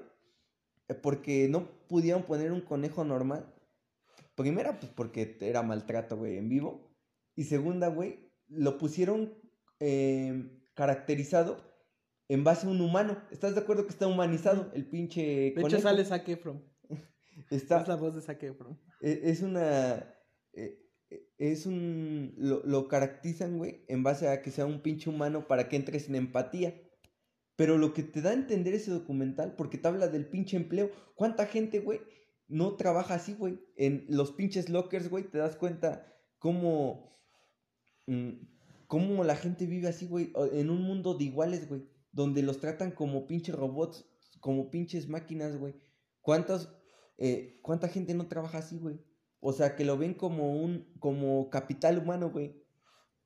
eh, 0.87 0.95
porque 0.95 1.47
no 1.49 1.69
pudieron 1.87 2.23
poner 2.23 2.51
un 2.51 2.61
conejo 2.61 3.03
normal. 3.03 3.53
Primera, 4.33 4.79
pues 4.79 4.91
porque 4.91 5.37
era 5.41 5.61
maltrato, 5.61 6.17
güey, 6.17 6.37
en 6.37 6.49
vivo. 6.49 6.89
Y 7.35 7.43
segunda, 7.43 7.89
güey, 7.89 8.33
lo 8.47 8.79
pusieron 8.79 9.37
eh, 9.79 10.58
caracterizado 10.79 11.57
en 12.29 12.45
base 12.45 12.65
a 12.65 12.69
un 12.69 12.79
humano. 12.79 13.21
¿Estás 13.31 13.53
de 13.53 13.59
acuerdo 13.61 13.83
que 13.83 13.91
está 13.91 14.07
humanizado 14.07 14.71
el 14.73 14.85
pinche 14.89 15.51
De 15.53 15.61
hecho 15.61 15.79
sale 15.79 16.05
Zac 16.05 16.27
Efron. 16.29 16.63
Está, 17.51 17.81
Es 17.81 17.87
la 17.89 17.95
voz 17.97 18.15
de 18.15 18.21
Zac 18.21 18.41
Efron. 18.43 18.79
e- 19.01 19.19
es 19.25 19.41
una. 19.41 20.15
e- 20.53 20.79
e- 21.09 21.27
Es 21.37 21.65
un. 21.65 22.33
Lo, 22.37 22.61
lo 22.63 22.87
caracterizan, 22.87 23.57
güey, 23.57 23.83
en 23.89 24.03
base 24.03 24.29
a 24.29 24.41
que 24.41 24.51
sea 24.51 24.65
un 24.65 24.81
pinche 24.81 25.09
humano 25.09 25.47
para 25.47 25.67
que 25.67 25.75
entres 25.75 26.07
en 26.07 26.15
empatía. 26.15 26.73
Pero 27.57 27.77
lo 27.77 27.93
que 27.93 28.03
te 28.03 28.21
da 28.21 28.29
a 28.29 28.33
entender 28.33 28.73
ese 28.73 28.89
documental, 28.91 29.55
porque 29.57 29.77
te 29.77 29.87
habla 29.89 30.07
del 30.07 30.27
pinche 30.27 30.55
empleo. 30.55 30.91
¿Cuánta 31.15 31.45
gente, 31.45 31.81
güey, 31.81 31.99
no 32.47 32.77
trabaja 32.77 33.15
así, 33.15 33.33
güey? 33.33 33.59
En 33.75 34.05
los 34.07 34.31
pinches 34.31 34.69
lockers, 34.69 35.09
güey, 35.09 35.25
te 35.25 35.39
das 35.39 35.57
cuenta 35.57 36.07
cómo. 36.37 37.11
mm, 38.07 38.31
cómo 38.89 39.23
la 39.23 39.35
gente 39.35 39.67
vive 39.67 39.87
así, 39.87 40.07
güey, 40.07 40.33
en 40.51 40.71
un 40.71 40.81
mundo 40.81 41.13
de 41.13 41.25
iguales, 41.25 41.69
güey. 41.69 41.87
Donde 42.11 42.41
los 42.41 42.59
tratan 42.59 42.89
como 42.89 43.27
pinches 43.27 43.53
robots, 43.53 44.03
como 44.39 44.71
pinches 44.71 45.07
máquinas, 45.07 45.57
güey. 45.57 45.75
¿Cuántas, 46.21 46.73
eh, 47.19 47.59
¿Cuánta 47.61 47.87
gente 47.87 48.15
no 48.15 48.27
trabaja 48.27 48.57
así, 48.57 48.79
güey? 48.79 48.99
O 49.41 49.53
sea, 49.53 49.75
que 49.75 49.85
lo 49.85 49.95
ven 49.95 50.15
como 50.15 50.59
un, 50.59 50.91
como 50.99 51.51
capital 51.51 51.99
humano, 51.99 52.31
güey. 52.31 52.65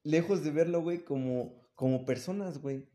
Lejos 0.04 0.44
de 0.44 0.52
verlo, 0.52 0.82
güey, 0.82 1.06
como, 1.06 1.72
como 1.76 2.06
personas, 2.06 2.62
güey. 2.62 2.90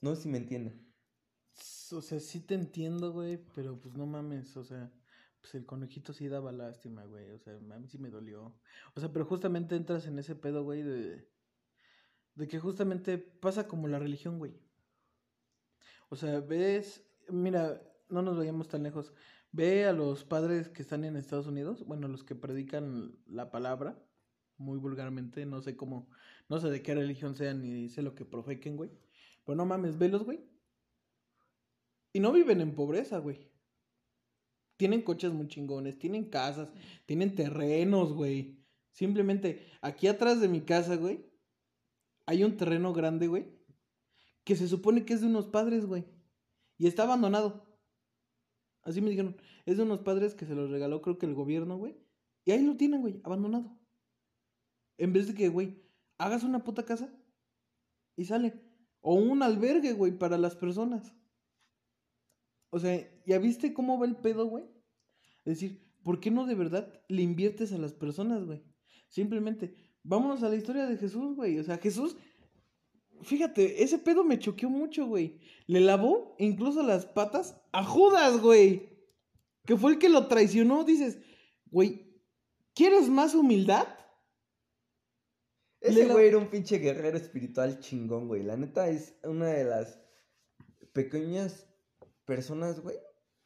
No 0.00 0.14
sé 0.14 0.22
si 0.22 0.28
me 0.28 0.38
entienden. 0.38 0.88
O 1.90 2.00
sea, 2.00 2.20
sí 2.20 2.38
te 2.38 2.54
entiendo, 2.54 3.12
güey, 3.12 3.44
pero 3.56 3.80
pues 3.80 3.96
no 3.96 4.06
mames, 4.06 4.56
o 4.56 4.62
sea, 4.62 4.92
pues 5.48 5.54
el 5.54 5.66
conejito 5.66 6.12
sí 6.12 6.28
daba 6.28 6.52
lástima, 6.52 7.06
güey, 7.06 7.30
o 7.30 7.38
sea, 7.38 7.54
a 7.54 7.78
mí 7.78 7.88
sí 7.88 7.96
me 7.96 8.10
dolió. 8.10 8.54
O 8.94 9.00
sea, 9.00 9.10
pero 9.10 9.24
justamente 9.24 9.76
entras 9.76 10.06
en 10.06 10.18
ese 10.18 10.34
pedo, 10.34 10.62
güey, 10.62 10.82
de, 10.82 11.26
de 12.34 12.48
que 12.48 12.60
justamente 12.60 13.16
pasa 13.16 13.66
como 13.66 13.88
la 13.88 13.98
religión, 13.98 14.38
güey. 14.38 14.60
O 16.10 16.16
sea, 16.16 16.40
ves, 16.40 17.02
mira, 17.30 17.80
no 18.10 18.20
nos 18.20 18.36
vayamos 18.36 18.68
tan 18.68 18.82
lejos. 18.82 19.14
Ve 19.50 19.86
a 19.86 19.94
los 19.94 20.22
padres 20.22 20.68
que 20.68 20.82
están 20.82 21.04
en 21.04 21.16
Estados 21.16 21.46
Unidos, 21.46 21.86
bueno, 21.86 22.08
los 22.08 22.24
que 22.24 22.34
predican 22.34 23.16
la 23.26 23.50
palabra, 23.50 23.98
muy 24.58 24.76
vulgarmente, 24.76 25.46
no 25.46 25.62
sé 25.62 25.76
cómo, 25.76 26.10
no 26.50 26.60
sé 26.60 26.68
de 26.68 26.82
qué 26.82 26.94
religión 26.94 27.34
sean 27.34 27.62
ni 27.62 27.88
sé 27.88 28.02
lo 28.02 28.14
que 28.14 28.26
profequen, 28.26 28.76
güey. 28.76 28.90
Pero 29.46 29.56
no 29.56 29.64
mames, 29.64 29.96
velos, 29.96 30.24
güey. 30.24 30.44
Y 32.12 32.20
no 32.20 32.32
viven 32.32 32.60
en 32.60 32.74
pobreza, 32.74 33.16
güey. 33.16 33.47
Tienen 34.78 35.02
coches 35.02 35.32
muy 35.32 35.48
chingones, 35.48 35.98
tienen 35.98 36.30
casas, 36.30 36.72
tienen 37.04 37.34
terrenos, 37.34 38.14
güey. 38.14 38.64
Simplemente, 38.92 39.66
aquí 39.82 40.06
atrás 40.06 40.40
de 40.40 40.48
mi 40.48 40.62
casa, 40.62 40.96
güey, 40.96 41.26
hay 42.26 42.44
un 42.44 42.56
terreno 42.56 42.92
grande, 42.92 43.26
güey, 43.26 43.46
que 44.44 44.56
se 44.56 44.68
supone 44.68 45.04
que 45.04 45.14
es 45.14 45.20
de 45.20 45.26
unos 45.26 45.48
padres, 45.48 45.84
güey. 45.84 46.06
Y 46.78 46.86
está 46.86 47.02
abandonado. 47.02 47.68
Así 48.82 49.00
me 49.00 49.10
dijeron, 49.10 49.36
es 49.66 49.76
de 49.76 49.82
unos 49.82 50.00
padres 50.00 50.34
que 50.34 50.46
se 50.46 50.54
los 50.54 50.70
regaló 50.70 51.02
creo 51.02 51.18
que 51.18 51.26
el 51.26 51.34
gobierno, 51.34 51.76
güey. 51.76 51.96
Y 52.44 52.52
ahí 52.52 52.64
lo 52.64 52.76
tienen, 52.76 53.02
güey, 53.02 53.20
abandonado. 53.24 53.78
En 54.96 55.12
vez 55.12 55.26
de 55.26 55.34
que, 55.34 55.48
güey, 55.48 55.82
hagas 56.18 56.44
una 56.44 56.62
puta 56.62 56.84
casa 56.84 57.12
y 58.16 58.24
sale. 58.24 58.62
O 59.00 59.14
un 59.14 59.42
albergue, 59.42 59.92
güey, 59.92 60.16
para 60.16 60.38
las 60.38 60.54
personas. 60.54 61.14
O 62.70 62.78
sea, 62.78 63.08
¿ya 63.28 63.38
viste 63.38 63.74
cómo 63.74 63.98
va 63.98 64.06
el 64.06 64.16
pedo, 64.16 64.46
güey? 64.46 64.64
Es 65.44 65.60
decir, 65.60 65.82
¿por 66.02 66.18
qué 66.18 66.30
no 66.30 66.46
de 66.46 66.54
verdad 66.54 67.00
le 67.08 67.20
inviertes 67.22 67.72
a 67.72 67.78
las 67.78 67.92
personas, 67.92 68.44
güey? 68.44 68.62
Simplemente, 69.08 69.74
vámonos 70.02 70.42
a 70.42 70.48
la 70.48 70.56
historia 70.56 70.86
de 70.86 70.96
Jesús, 70.96 71.36
güey. 71.36 71.58
O 71.58 71.62
sea, 71.64 71.76
Jesús, 71.76 72.16
fíjate, 73.22 73.82
ese 73.82 73.98
pedo 73.98 74.24
me 74.24 74.38
choqueó 74.38 74.70
mucho, 74.70 75.06
güey. 75.06 75.38
Le 75.66 75.80
lavó 75.80 76.34
incluso 76.38 76.82
las 76.82 77.04
patas 77.04 77.60
a 77.72 77.84
Judas, 77.84 78.40
güey. 78.40 78.88
Que 79.66 79.76
fue 79.76 79.92
el 79.92 79.98
que 79.98 80.08
lo 80.08 80.26
traicionó. 80.26 80.84
Dices, 80.84 81.18
güey, 81.70 82.22
¿quieres 82.74 83.08
más 83.10 83.34
humildad? 83.34 83.86
Ese 85.80 86.06
la- 86.06 86.14
güey 86.14 86.28
era 86.28 86.38
un 86.38 86.48
pinche 86.48 86.78
guerrero 86.78 87.18
espiritual 87.18 87.78
chingón, 87.80 88.26
güey. 88.26 88.42
La 88.42 88.56
neta 88.56 88.88
es 88.88 89.14
una 89.22 89.48
de 89.48 89.64
las 89.64 90.00
pequeñas 90.92 91.66
personas, 92.24 92.80
güey. 92.80 92.96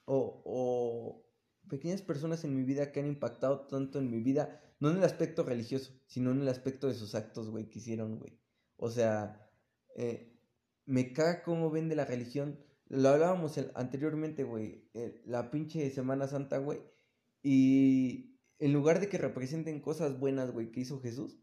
O, 0.04 0.42
o 0.44 1.26
pequeñas 1.68 2.02
personas 2.02 2.44
en 2.44 2.56
mi 2.56 2.64
vida 2.64 2.92
que 2.92 3.00
han 3.00 3.06
impactado 3.06 3.66
tanto 3.66 3.98
en 3.98 4.10
mi 4.10 4.20
vida. 4.20 4.60
No 4.80 4.90
en 4.90 4.96
el 4.96 5.04
aspecto 5.04 5.44
religioso, 5.44 5.92
sino 6.06 6.32
en 6.32 6.40
el 6.40 6.48
aspecto 6.48 6.88
de 6.88 6.94
sus 6.94 7.14
actos, 7.14 7.50
güey, 7.50 7.70
que 7.70 7.78
hicieron, 7.78 8.18
güey. 8.18 8.38
O 8.76 8.90
sea, 8.90 9.48
eh, 9.96 10.36
me 10.86 11.12
caga 11.12 11.42
cómo 11.44 11.70
vende 11.70 11.94
la 11.94 12.04
religión. 12.04 12.58
Lo 12.88 13.10
hablábamos 13.10 13.56
anteriormente, 13.74 14.44
güey. 14.44 14.90
eh, 14.94 15.22
la 15.24 15.50
pinche 15.50 15.88
Semana 15.90 16.26
Santa, 16.26 16.58
güey. 16.58 16.80
Y 17.42 18.36
en 18.58 18.72
lugar 18.72 19.00
de 19.00 19.08
que 19.08 19.18
representen 19.18 19.80
cosas 19.80 20.18
buenas, 20.18 20.52
güey, 20.52 20.70
que 20.70 20.80
hizo 20.80 21.00
Jesús. 21.00 21.38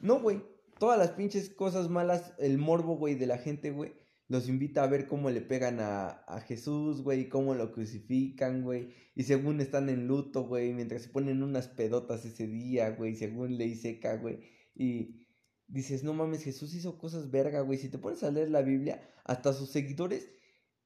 No, 0.00 0.20
güey. 0.20 0.42
Todas 0.78 0.98
las 0.98 1.10
pinches 1.10 1.50
cosas 1.50 1.88
malas, 1.88 2.34
el 2.38 2.56
morbo, 2.56 2.96
güey, 2.96 3.16
de 3.16 3.26
la 3.26 3.38
gente, 3.38 3.70
güey. 3.70 3.92
Los 4.28 4.48
invita 4.48 4.82
a 4.82 4.86
ver 4.88 5.06
cómo 5.06 5.30
le 5.30 5.40
pegan 5.40 5.80
a, 5.80 6.08
a 6.26 6.40
Jesús, 6.42 7.02
güey, 7.02 7.28
cómo 7.30 7.54
lo 7.54 7.72
crucifican, 7.72 8.62
güey. 8.62 8.90
Y 9.14 9.22
según 9.22 9.60
están 9.60 9.88
en 9.88 10.06
luto, 10.06 10.44
güey, 10.46 10.72
mientras 10.74 11.02
se 11.02 11.08
ponen 11.08 11.42
unas 11.42 11.68
pedotas 11.68 12.24
ese 12.26 12.46
día, 12.46 12.90
güey, 12.90 13.16
según 13.16 13.56
ley 13.56 13.74
seca, 13.74 14.16
güey. 14.16 14.40
Y 14.74 15.26
dices, 15.66 16.04
no 16.04 16.12
mames, 16.12 16.42
Jesús 16.44 16.74
hizo 16.74 16.98
cosas 16.98 17.30
verga, 17.30 17.62
güey. 17.62 17.78
Si 17.78 17.88
te 17.88 17.96
pones 17.98 18.22
a 18.22 18.30
leer 18.30 18.50
la 18.50 18.60
Biblia, 18.62 19.00
hasta 19.24 19.52
sus 19.54 19.70
seguidores 19.70 20.28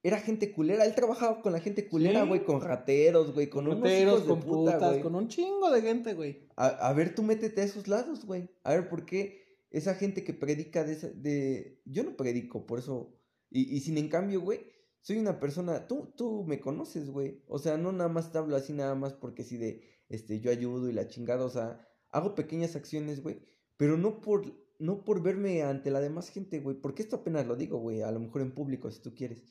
era 0.03 0.19
gente 0.19 0.51
culera. 0.53 0.85
Él 0.85 0.95
trabajaba 0.95 1.41
con 1.41 1.51
la 1.51 1.59
gente 1.59 1.87
culera, 1.89 2.21
Sí. 2.23 2.27
güey, 2.29 2.43
con 2.45 2.61
rateros, 2.61 3.33
güey, 3.33 3.49
con 3.49 3.67
unos 3.67 3.79
Moteros, 3.79 4.13
hijos 4.13 4.23
de 4.23 4.29
con 4.29 4.39
puta, 4.41 4.73
putas, 4.75 4.97
con 4.99 5.15
un 5.15 5.27
chingo 5.27 5.69
de 5.69 5.81
gente, 5.81 6.13
güey. 6.13 6.47
A, 6.55 6.67
a 6.67 6.93
ver, 6.93 7.13
tú 7.13 7.23
métete 7.23 7.59
a 7.61 7.65
esos 7.65 7.89
lados, 7.89 8.25
güey. 8.25 8.49
A 8.63 8.73
ver, 8.73 8.87
¿por 8.89 9.05
qué 9.05 9.43
esa 9.69 9.95
gente 9.95 10.23
que 10.23 10.33
predica 10.33 10.83
de, 10.85 10.93
esa- 10.93 11.09
de... 11.09 11.81
Yo 11.85 12.03
no 12.03 12.15
predico, 12.15 12.65
por 12.65 12.79
eso... 12.79 13.19
Y, 13.53 13.75
y 13.75 13.79
sin 13.81 13.97
en 13.99 14.09
cambio, 14.09 14.41
güey, 14.41 14.65
soy 14.99 15.17
una 15.17 15.39
persona... 15.39 15.87
Tú, 15.87 16.11
tú 16.17 16.43
me 16.43 16.59
conoces, 16.59 17.09
güey. 17.09 17.43
O 17.47 17.59
sea, 17.59 17.77
no 17.77 17.91
nada 17.91 18.09
más 18.09 18.31
te 18.31 18.39
hablo 18.39 18.55
así 18.55 18.73
nada 18.73 18.95
más 18.95 19.13
porque 19.13 19.43
sí 19.43 19.57
de... 19.57 19.83
Este, 20.09 20.39
yo 20.39 20.51
ayudo 20.51 20.89
y 20.89 20.93
la 20.93 21.07
chingada, 21.07 21.45
o 21.45 21.49
sea... 21.49 21.87
Hago 22.09 22.35
pequeñas 22.35 22.75
acciones, 22.75 23.21
güey. 23.21 23.39
Pero 23.77 23.97
no 23.97 24.19
por... 24.21 24.61
No 24.79 25.05
por 25.05 25.21
verme 25.21 25.61
ante 25.61 25.91
la 25.91 26.01
demás 26.01 26.29
gente, 26.29 26.59
güey. 26.59 26.75
Porque 26.81 27.03
esto 27.03 27.17
apenas 27.17 27.45
lo 27.45 27.55
digo, 27.55 27.77
güey. 27.77 28.01
A 28.01 28.11
lo 28.11 28.19
mejor 28.19 28.41
en 28.41 28.55
público, 28.55 28.89
si 28.89 29.01
tú 29.01 29.13
quieres. 29.13 29.43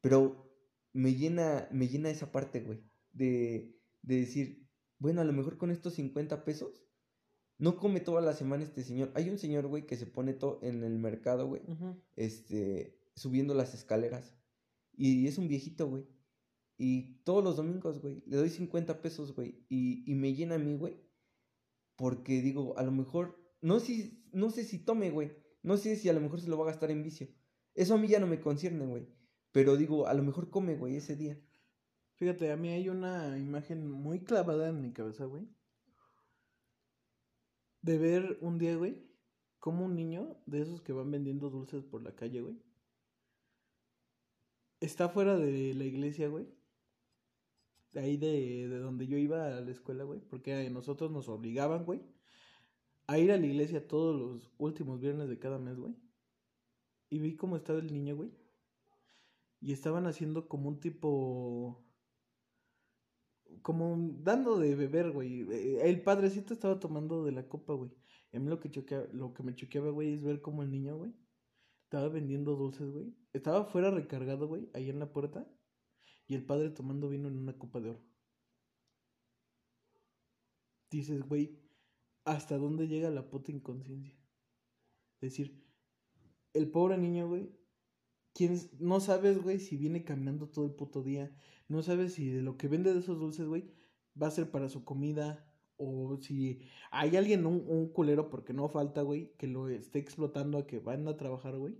Pero 0.00 0.50
me 0.92 1.14
llena, 1.14 1.68
me 1.72 1.88
llena 1.88 2.08
esa 2.08 2.30
parte, 2.30 2.60
güey. 2.60 2.80
De, 3.10 3.76
de 4.02 4.16
decir, 4.16 4.68
bueno, 4.98 5.20
a 5.20 5.24
lo 5.24 5.32
mejor 5.32 5.58
con 5.58 5.72
estos 5.72 5.94
50 5.94 6.44
pesos, 6.44 6.86
no 7.58 7.76
come 7.76 8.00
toda 8.00 8.20
la 8.20 8.34
semana 8.34 8.64
este 8.64 8.84
señor. 8.84 9.10
Hay 9.14 9.28
un 9.30 9.38
señor, 9.38 9.66
güey, 9.66 9.86
que 9.86 9.96
se 9.96 10.06
pone 10.06 10.32
todo 10.32 10.60
en 10.62 10.84
el 10.84 10.98
mercado, 10.98 11.46
güey, 11.46 11.62
este, 12.16 13.01
subiendo 13.16 13.54
las 13.54 13.74
escaleras. 13.74 14.34
Y 14.92 15.26
es 15.26 15.38
un 15.38 15.48
viejito, 15.48 15.88
güey. 15.88 16.06
Y 16.76 17.22
todos 17.24 17.44
los 17.44 17.56
domingos, 17.56 18.00
güey, 18.00 18.22
le 18.26 18.36
doy 18.36 18.48
50 18.50 19.00
pesos, 19.02 19.34
güey. 19.34 19.64
Y, 19.68 20.10
y 20.10 20.14
me 20.14 20.34
llena 20.34 20.56
a 20.56 20.58
mí, 20.58 20.76
güey. 20.76 21.00
Porque 21.96 22.40
digo, 22.42 22.76
a 22.78 22.82
lo 22.82 22.92
mejor, 22.92 23.38
no 23.60 23.78
si- 23.80 24.24
no 24.32 24.50
sé 24.50 24.64
si 24.64 24.78
tome, 24.78 25.10
güey. 25.10 25.32
No 25.62 25.76
sé 25.76 25.96
si 25.96 26.08
a 26.08 26.12
lo 26.12 26.20
mejor 26.20 26.40
se 26.40 26.48
lo 26.48 26.58
va 26.58 26.64
a 26.64 26.68
gastar 26.68 26.90
en 26.90 27.02
vicio. 27.02 27.28
Eso 27.74 27.94
a 27.94 27.98
mí 27.98 28.08
ya 28.08 28.18
no 28.18 28.26
me 28.26 28.40
concierne, 28.40 28.86
güey. 28.86 29.06
Pero 29.52 29.76
digo, 29.76 30.06
a 30.08 30.14
lo 30.14 30.22
mejor 30.22 30.50
come, 30.50 30.76
güey, 30.76 30.96
ese 30.96 31.14
día. 31.16 31.40
Fíjate, 32.14 32.50
a 32.50 32.56
mí 32.56 32.70
hay 32.70 32.88
una 32.88 33.38
imagen 33.38 33.90
muy 33.90 34.20
clavada 34.24 34.68
en 34.68 34.80
mi 34.80 34.92
cabeza, 34.92 35.24
güey. 35.26 35.46
De 37.82 37.98
ver 37.98 38.38
un 38.40 38.58
día, 38.58 38.76
güey, 38.76 39.02
como 39.58 39.84
un 39.84 39.94
niño 39.94 40.40
de 40.46 40.62
esos 40.62 40.80
que 40.82 40.92
van 40.92 41.10
vendiendo 41.10 41.50
dulces 41.50 41.84
por 41.84 42.02
la 42.02 42.14
calle, 42.14 42.40
güey. 42.40 42.56
Está 44.82 45.08
fuera 45.08 45.36
de 45.36 45.74
la 45.74 45.84
iglesia, 45.84 46.28
güey. 46.28 46.46
De 47.92 48.00
ahí 48.00 48.16
de, 48.16 48.68
de 48.68 48.78
donde 48.78 49.06
yo 49.06 49.16
iba 49.16 49.46
a 49.56 49.60
la 49.60 49.70
escuela, 49.70 50.04
güey. 50.04 50.20
Porque 50.20 50.68
nosotros 50.70 51.10
nos 51.10 51.28
obligaban, 51.28 51.84
güey. 51.84 52.00
A 53.06 53.18
ir 53.18 53.30
a 53.32 53.36
la 53.38 53.46
iglesia 53.46 53.86
todos 53.86 54.14
los 54.20 54.52
últimos 54.58 55.00
viernes 55.00 55.28
de 55.28 55.38
cada 55.38 55.58
mes, 55.58 55.78
güey. 55.78 55.94
Y 57.10 57.18
vi 57.18 57.36
cómo 57.36 57.56
estaba 57.56 57.78
el 57.78 57.92
niño, 57.92 58.16
güey. 58.16 58.30
Y 59.60 59.72
estaban 59.72 60.06
haciendo 60.06 60.48
como 60.48 60.68
un 60.68 60.80
tipo 60.80 61.86
como 63.62 63.96
dando 64.22 64.58
de 64.58 64.74
beber, 64.74 65.12
güey. 65.12 65.42
Eh, 65.52 65.88
El 65.88 66.02
padrecito 66.02 66.54
estaba 66.54 66.80
tomando 66.80 67.24
de 67.24 67.32
la 67.32 67.48
copa, 67.48 67.74
güey. 67.74 67.90
A 68.32 68.38
mí 68.38 68.48
lo 68.48 68.58
que, 68.60 68.70
choquea- 68.70 69.08
lo 69.12 69.34
que 69.34 69.42
me 69.42 69.54
choqueaba, 69.54 69.90
güey, 69.90 70.14
es 70.14 70.22
ver 70.24 70.40
cómo 70.40 70.62
el 70.62 70.70
niño, 70.70 70.96
güey, 70.96 71.12
estaba 71.92 72.08
vendiendo 72.08 72.56
dulces, 72.56 72.90
güey. 72.90 73.14
Estaba 73.34 73.66
fuera 73.66 73.90
recargado, 73.90 74.48
güey, 74.48 74.70
ahí 74.72 74.88
en 74.88 74.98
la 74.98 75.12
puerta. 75.12 75.46
Y 76.26 76.34
el 76.34 76.42
padre 76.42 76.70
tomando 76.70 77.10
vino 77.10 77.28
en 77.28 77.36
una 77.36 77.58
copa 77.58 77.80
de 77.80 77.90
oro. 77.90 78.02
Dices, 80.90 81.22
güey, 81.28 81.60
¿hasta 82.24 82.56
dónde 82.56 82.88
llega 82.88 83.10
la 83.10 83.28
puta 83.28 83.52
inconsciencia? 83.52 84.16
Es 85.20 85.32
decir, 85.32 85.62
el 86.54 86.70
pobre 86.70 86.96
niño, 86.96 87.28
güey, 87.28 87.50
¿quién 88.32 88.58
no 88.80 88.98
sabes, 89.00 89.42
güey, 89.42 89.58
si 89.58 89.76
viene 89.76 90.02
caminando 90.02 90.48
todo 90.48 90.64
el 90.64 90.72
puto 90.72 91.02
día. 91.02 91.36
No 91.68 91.82
sabes 91.82 92.14
si 92.14 92.30
de 92.30 92.40
lo 92.40 92.56
que 92.56 92.68
vende 92.68 92.94
de 92.94 93.00
esos 93.00 93.18
dulces, 93.18 93.46
güey, 93.46 93.70
va 94.20 94.28
a 94.28 94.30
ser 94.30 94.50
para 94.50 94.70
su 94.70 94.82
comida. 94.86 95.46
O 95.84 96.16
si 96.20 96.60
hay 96.90 97.16
alguien, 97.16 97.46
un, 97.46 97.64
un 97.68 97.88
culero, 97.92 98.28
porque 98.30 98.52
no 98.52 98.68
falta, 98.68 99.02
güey, 99.02 99.36
que 99.36 99.46
lo 99.48 99.68
esté 99.68 99.98
explotando 99.98 100.58
a 100.58 100.66
que 100.66 100.78
van 100.78 101.06
a 101.08 101.16
trabajar, 101.16 101.56
güey. 101.58 101.76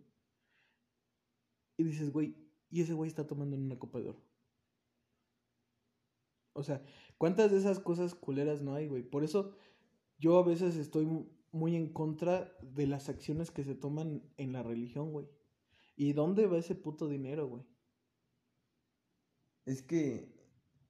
Y 1.79 1.85
dices, 1.85 2.11
güey, 2.13 2.35
y 2.71 2.81
ese 2.83 2.95
güey 2.95 3.09
está 3.09 3.27
tomando 3.27 3.57
en 3.57 3.63
una 3.65 3.79
copa 3.79 4.01
de 4.01 4.09
oro. 4.11 4.23
O 6.55 6.63
sea, 6.63 6.83
¿cuántas 7.19 7.51
de 7.51 7.59
esas 7.59 7.79
cosas 7.81 8.15
culeras 8.15 8.63
no 8.63 8.75
hay, 8.75 8.87
güey? 8.89 9.03
Por 9.03 9.25
eso 9.25 9.55
yo 10.19 10.39
a 10.39 10.45
veces 10.45 10.77
estoy 10.77 11.07
mu- 11.07 11.27
muy 11.53 11.77
en 11.77 11.93
contra 11.93 12.57
de 12.63 12.87
las 12.87 13.09
acciones 13.09 13.51
que 13.51 13.65
se 13.65 13.75
toman 13.75 14.23
en 14.37 14.53
la 14.53 14.63
religión, 14.63 15.13
güey. 15.13 15.29
¿Y 15.97 16.13
dónde 16.13 16.47
va 16.47 16.59
ese 16.59 16.75
puto 16.75 17.09
dinero, 17.09 17.49
güey? 17.49 17.65
Es 19.65 19.83
que 19.83 20.35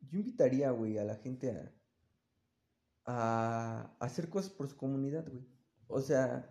yo 0.01 0.19
invitaría, 0.19 0.71
güey, 0.71 0.99
a 0.99 1.05
la 1.05 1.17
gente 1.17 1.51
a, 1.51 1.75
a 3.05 3.97
hacer 4.01 4.29
cosas 4.29 4.51
por 4.51 4.69
su 4.69 4.77
comunidad, 4.77 5.29
güey. 5.31 5.47
O 5.89 6.01
sea, 6.01 6.51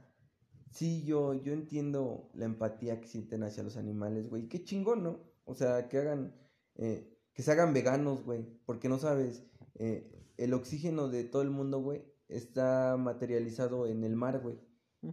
sí, 0.71 1.03
yo, 1.03 1.33
yo 1.33 1.53
entiendo 1.53 2.29
la 2.33 2.45
empatía 2.45 2.99
que 3.01 3.07
sienten 3.07 3.43
hacia 3.43 3.63
los 3.63 3.77
animales, 3.77 4.29
güey. 4.29 4.47
Qué 4.47 4.63
chingón, 4.63 5.03
¿no? 5.03 5.19
O 5.45 5.55
sea, 5.55 5.89
que 5.89 5.97
hagan, 5.97 6.35
eh, 6.75 7.17
que 7.33 7.43
se 7.43 7.51
hagan 7.51 7.73
veganos, 7.73 8.23
güey. 8.23 8.45
Porque 8.65 8.89
no 8.89 8.99
sabes, 8.99 9.43
eh, 9.75 10.11
el 10.37 10.53
oxígeno 10.53 11.07
de 11.07 11.23
todo 11.23 11.41
el 11.41 11.49
mundo, 11.49 11.81
güey, 11.81 12.03
está 12.27 12.97
materializado 12.97 13.87
en 13.87 14.03
el 14.03 14.15
mar, 14.15 14.39
güey. 14.41 14.59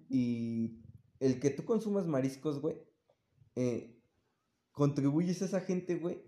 Y 0.09 0.82
el 1.20 1.41
que 1.41 1.51
tú 1.51 1.64
consumas 1.64 2.07
mariscos, 2.07 2.61
güey, 2.61 2.76
eh, 3.57 3.99
contribuyes 4.72 5.43
a 5.43 5.47
esa 5.47 5.61
gente, 5.61 5.97
güey, 5.97 6.22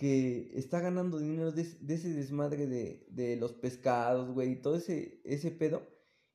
que 0.00 0.50
está 0.54 0.80
ganando 0.80 1.18
dinero 1.18 1.52
de, 1.52 1.60
es- 1.60 1.86
de 1.86 1.92
ese 1.94 2.08
desmadre 2.14 2.66
de, 2.66 3.06
de 3.10 3.36
los 3.36 3.52
pescados, 3.52 4.30
güey, 4.32 4.52
y 4.52 4.56
todo 4.56 4.76
ese, 4.76 5.20
ese 5.24 5.50
pedo. 5.50 5.82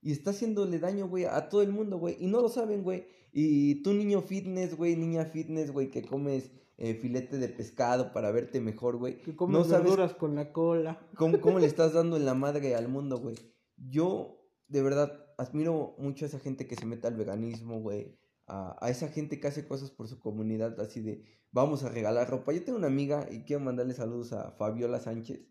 Y 0.03 0.11
está 0.11 0.29
haciéndole 0.29 0.77
daño, 0.77 1.07
güey, 1.09 1.25
a 1.25 1.49
todo 1.49 1.63
el 1.63 1.71
mundo, 1.71 1.97
güey. 1.97 2.15
Y 2.19 2.27
no 2.27 2.41
lo 2.41 2.49
saben, 2.49 2.83
güey. 2.83 3.07
Y 3.33 3.81
tú, 3.81 3.91
niño 3.93 4.21
fitness, 4.21 4.77
güey, 4.77 4.95
niña 4.95 5.25
fitness, 5.25 5.71
güey, 5.71 5.89
que 5.89 6.03
comes 6.03 6.51
eh, 6.77 6.93
filete 6.93 7.39
de 7.39 7.49
pescado 7.49 8.13
para 8.13 8.29
verte 8.29 8.61
mejor, 8.61 8.97
güey. 8.97 9.17
Que 9.23 9.35
comes 9.35 9.57
no 9.57 9.63
sabes 9.65 9.85
verduras 9.85 10.13
con 10.13 10.35
la 10.35 10.53
cola. 10.53 10.99
cómo, 11.17 11.41
cómo 11.41 11.57
le 11.57 11.65
estás 11.65 11.93
dando 11.93 12.17
en 12.17 12.25
la 12.25 12.35
madre 12.35 12.75
al 12.75 12.87
mundo, 12.87 13.17
güey. 13.17 13.35
Yo, 13.77 14.47
de 14.67 14.83
verdad, 14.83 15.25
admiro 15.39 15.95
mucho 15.97 16.25
a 16.25 16.27
esa 16.27 16.39
gente 16.39 16.67
que 16.67 16.75
se 16.75 16.85
mete 16.85 17.07
al 17.07 17.15
veganismo, 17.15 17.81
güey. 17.81 18.19
A, 18.47 18.89
esa 18.89 19.07
gente 19.07 19.39
que 19.39 19.47
hace 19.47 19.67
cosas 19.67 19.91
por 19.91 20.07
su 20.07 20.19
comunidad, 20.19 20.79
así 20.79 21.01
de, 21.01 21.23
vamos 21.51 21.83
a 21.83 21.89
regalar 21.89 22.29
ropa. 22.29 22.53
Yo 22.53 22.63
tengo 22.63 22.77
una 22.77 22.87
amiga 22.87 23.27
y 23.31 23.43
quiero 23.43 23.63
mandarle 23.63 23.93
saludos 23.93 24.33
a 24.33 24.51
Fabiola 24.51 24.99
Sánchez. 24.99 25.47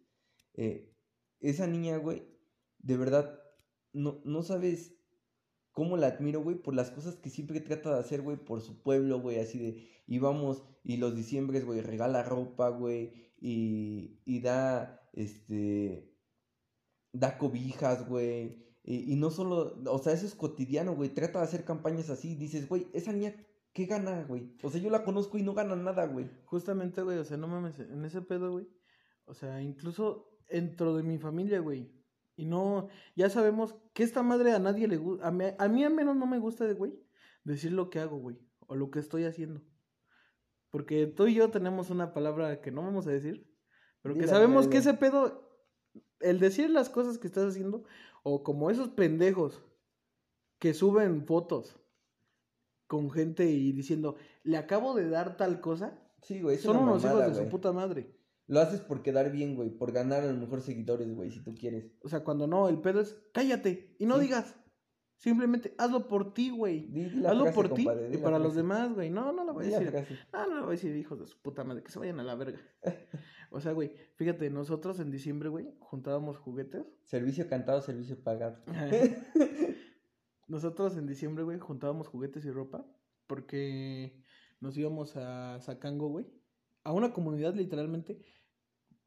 Eh, 0.55 0.95
esa 1.41 1.67
niña, 1.67 1.97
güey, 1.97 2.27
de 2.79 2.97
verdad, 2.97 3.39
no, 3.93 4.21
no 4.25 4.43
sabes 4.43 4.95
cómo 5.73 5.97
la 5.97 6.07
admiro, 6.07 6.41
güey, 6.43 6.57
por 6.57 6.75
las 6.75 6.91
cosas 6.91 7.17
que 7.17 7.31
siempre 7.31 7.61
trata 7.61 7.93
de 7.93 8.01
hacer, 8.01 8.23
güey, 8.23 8.37
por 8.37 8.61
su 8.61 8.81
pueblo, 8.83 9.21
güey, 9.21 9.41
así 9.41 9.59
de, 9.59 9.89
y 10.07 10.19
vamos, 10.19 10.63
y 10.85 10.99
los 10.99 11.17
diciembres, 11.17 11.65
güey, 11.65 11.81
regala 11.81 12.23
ropa, 12.23 12.69
güey, 12.69 13.33
y, 13.41 14.21
y 14.25 14.41
da, 14.41 15.01
este, 15.13 16.15
da 17.13 17.39
cobijas, 17.39 18.09
güey, 18.09 18.65
y, 18.85 19.13
y 19.13 19.17
no 19.17 19.31
solo, 19.31 19.77
o 19.87 19.99
sea, 19.99 20.13
eso 20.13 20.27
es 20.27 20.35
cotidiano, 20.35 20.95
güey, 20.95 21.09
trata 21.09 21.39
de 21.39 21.47
hacer 21.47 21.65
campañas 21.65 22.11
así, 22.11 22.35
dices, 22.35 22.69
güey, 22.69 22.87
esa 22.93 23.13
niña, 23.13 23.35
¿qué 23.73 23.87
gana, 23.87 24.25
güey? 24.25 24.55
O 24.63 24.71
sea, 24.71 24.81
yo 24.81 24.91
la 24.91 25.05
conozco 25.05 25.39
y 25.39 25.43
no 25.43 25.55
gana 25.55 25.75
nada, 25.75 26.07
güey. 26.07 26.31
Justamente, 26.45 27.03
güey, 27.03 27.19
o 27.19 27.25
sea, 27.25 27.39
no 27.39 27.49
mames, 27.49 27.79
en 27.81 28.05
ese 28.05 28.21
pedo, 28.21 28.53
güey. 28.53 28.69
O 29.25 29.33
sea, 29.33 29.63
incluso 29.63 30.39
dentro 30.51 30.95
de 30.97 31.03
mi 31.03 31.19
familia, 31.19 31.61
güey. 31.61 31.91
Y 32.37 32.45
no, 32.45 32.89
ya 33.17 33.31
sabemos 33.31 33.75
que 33.95 34.03
esta 34.03 34.23
madre 34.23 34.53
a 34.53 34.59
nadie 34.59 34.87
le 34.87 34.99
gusta, 34.99 35.29
a 35.29 35.31
mí, 35.31 35.45
a 35.57 35.69
mí 35.69 35.85
al 35.85 35.95
menos 35.95 36.17
no 36.17 36.27
me 36.27 36.39
gusta, 36.39 36.67
de, 36.67 36.75
güey, 36.75 36.93
decir 37.45 37.73
lo 37.73 37.89
que 37.89 38.01
hago, 38.01 38.19
güey, 38.19 38.39
o 38.67 38.75
lo 38.75 38.91
que 38.91 38.99
estoy 38.99 39.25
haciendo. 39.25 39.63
Porque 40.71 41.07
tú 41.07 41.27
y 41.27 41.35
yo 41.35 41.51
tenemos 41.51 41.91
una 41.91 42.13
palabra 42.13 42.61
que 42.61 42.71
no 42.71 42.83
vamos 42.83 43.07
a 43.07 43.13
decir, 43.13 43.49
pero 44.03 44.15
que 44.15 44.23
Dila, 44.23 44.33
sabemos 44.33 44.69
que 44.69 44.79
ese 44.79 44.95
pedo, 44.95 45.49
el 46.21 46.39
decir 46.41 46.69
las 46.69 46.91
cosas 46.91 47.19
que 47.19 47.29
estás 47.29 47.47
haciendo, 47.47 47.85
o 48.25 48.43
como 48.43 48.71
esos 48.71 48.89
pendejos 48.89 49.63
que 50.59 50.75
suben 50.75 51.25
fotos 51.27 51.77
con 52.89 53.11
gente 53.11 53.49
y 53.51 53.71
diciendo, 53.73 54.17
le 54.43 54.57
acabo 54.57 54.95
de 54.95 55.09
dar 55.09 55.37
tal 55.37 55.61
cosa, 55.61 56.01
Sí, 56.23 56.41
güey, 56.41 56.57
son 56.57 56.79
unos 56.79 57.03
mamada, 57.05 57.27
hijos 57.27 57.37
de 57.37 57.45
su 57.45 57.51
puta 57.51 57.71
madre. 57.73 58.11
Lo 58.47 58.61
haces 58.61 58.81
por 58.81 59.03
quedar 59.03 59.31
bien, 59.31 59.57
güey, 59.57 59.71
por 59.71 59.93
ganar 59.93 60.23
a 60.23 60.33
lo 60.33 60.39
mejor 60.39 60.63
seguidores, 60.63 61.15
güey, 61.15 61.31
si 61.31 61.43
tú 61.43 61.55
quieres. 61.55 61.93
O 62.03 62.09
sea, 62.09 62.25
cuando 62.25 62.47
no, 62.47 62.69
el 62.69 62.81
pedo 62.81 63.01
es 63.01 63.17
cállate 63.33 63.95
y 63.99 64.07
no 64.07 64.17
Sí. 64.17 64.23
digas. 64.23 64.55
Simplemente 65.17 65.75
hazlo 65.79 66.07
por 66.07 66.35
ti, 66.35 66.51
güey. 66.51 66.89
Hazlo 67.25 67.45
frase, 67.45 67.55
por 67.55 67.75
ti 67.75 67.87
y 68.13 68.17
para 68.19 68.39
los 68.39 68.55
demás, 68.55 68.93
güey. 68.93 69.11
No, 69.11 69.33
no 69.33 69.45
lo 69.45 69.55
voy 69.55 69.73
a 69.73 69.79
decir. 69.79 70.19
No, 70.33 70.47
no 70.47 70.55
lo 70.57 70.61
voy 70.63 70.75
a 70.75 70.77
decir, 70.77 70.95
hijos 70.97 71.19
de 71.19 71.27
su 71.27 71.39
puta 71.41 71.65
madre, 71.65 71.83
que 71.83 71.91
se 71.91 71.99
vayan 71.99 72.21
a 72.21 72.25
la 72.25 72.35
verga. 72.35 72.61
O 73.51 73.61
sea, 73.61 73.73
güey, 73.73 73.93
fíjate, 74.17 74.51
nosotros 74.51 74.99
en 74.99 75.11
diciembre, 75.11 75.49
güey, 75.49 75.69
juntábamos 75.79 76.39
juguetes. 76.39 76.85
Servicio 77.05 77.49
cantado, 77.49 77.81
servicio 77.81 78.21
pagado. 78.23 78.59
Nosotros 80.49 80.97
en 80.97 81.07
diciembre, 81.07 81.45
güey, 81.45 81.59
juntábamos 81.59 82.09
juguetes 82.09 82.45
y 82.45 82.51
ropa 82.51 82.85
porque 83.27 84.21
nos 84.61 84.77
íbamos 84.77 85.17
a 85.17 85.59
Zacango, 85.61 86.09
güey. 86.09 86.27
A 86.83 86.93
una 86.93 87.13
comunidad 87.13 87.55
literalmente 87.55 88.19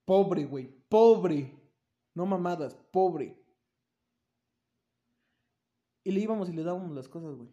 pobre, 0.06 0.46
güey. 0.46 0.68
Pobre. 0.90 1.54
No 2.16 2.26
mamadas, 2.26 2.76
pobre. 2.92 3.40
Y 6.08 6.12
le 6.14 6.22
íbamos 6.22 6.48
y 6.48 6.54
le 6.54 6.64
dábamos 6.64 6.96
las 6.96 7.10
cosas, 7.10 7.36
güey. 7.36 7.50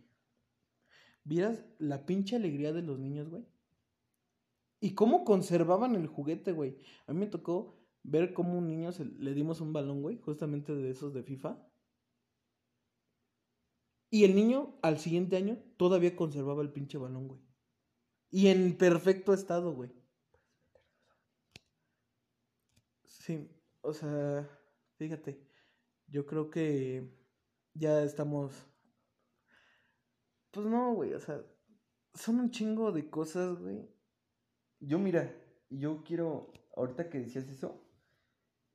¿Vieras 1.24 1.64
la 1.80 2.06
pinche 2.06 2.36
alegría 2.36 2.72
de 2.72 2.82
los 2.82 3.00
niños, 3.00 3.28
güey? 3.28 3.44
Y 4.78 4.94
cómo 4.94 5.24
conservaban 5.24 5.96
el 5.96 6.06
juguete, 6.06 6.52
güey. 6.52 6.78
A 7.08 7.12
mí 7.12 7.18
me 7.18 7.26
tocó 7.26 7.74
ver 8.04 8.32
cómo 8.32 8.56
un 8.56 8.68
niño 8.68 8.92
se- 8.92 9.06
le 9.06 9.34
dimos 9.34 9.60
un 9.60 9.72
balón, 9.72 10.02
güey, 10.02 10.18
justamente 10.18 10.72
de 10.72 10.88
esos 10.88 11.12
de 11.12 11.24
FIFA. 11.24 11.66
Y 14.08 14.22
el 14.22 14.36
niño 14.36 14.78
al 14.82 14.98
siguiente 14.98 15.36
año 15.36 15.58
todavía 15.76 16.14
conservaba 16.14 16.62
el 16.62 16.72
pinche 16.72 16.96
balón, 16.96 17.26
güey. 17.26 17.40
Y 18.30 18.48
en 18.48 18.78
perfecto 18.78 19.34
estado, 19.34 19.74
güey. 19.74 19.90
Sí, 23.04 23.48
o 23.82 23.92
sea, 23.92 24.48
fíjate, 24.96 25.40
yo 26.06 26.26
creo 26.26 26.50
que 26.50 27.23
ya 27.74 28.02
estamos... 28.02 28.52
Pues 30.50 30.66
no, 30.66 30.94
güey, 30.94 31.14
o 31.14 31.20
sea, 31.20 31.42
son 32.14 32.40
un 32.40 32.50
chingo 32.50 32.92
de 32.92 33.10
cosas, 33.10 33.58
güey. 33.58 33.88
Yo, 34.80 34.98
mira, 34.98 35.34
yo 35.68 36.04
quiero, 36.04 36.52
ahorita 36.76 37.10
que 37.10 37.18
decías 37.18 37.48
eso, 37.48 37.84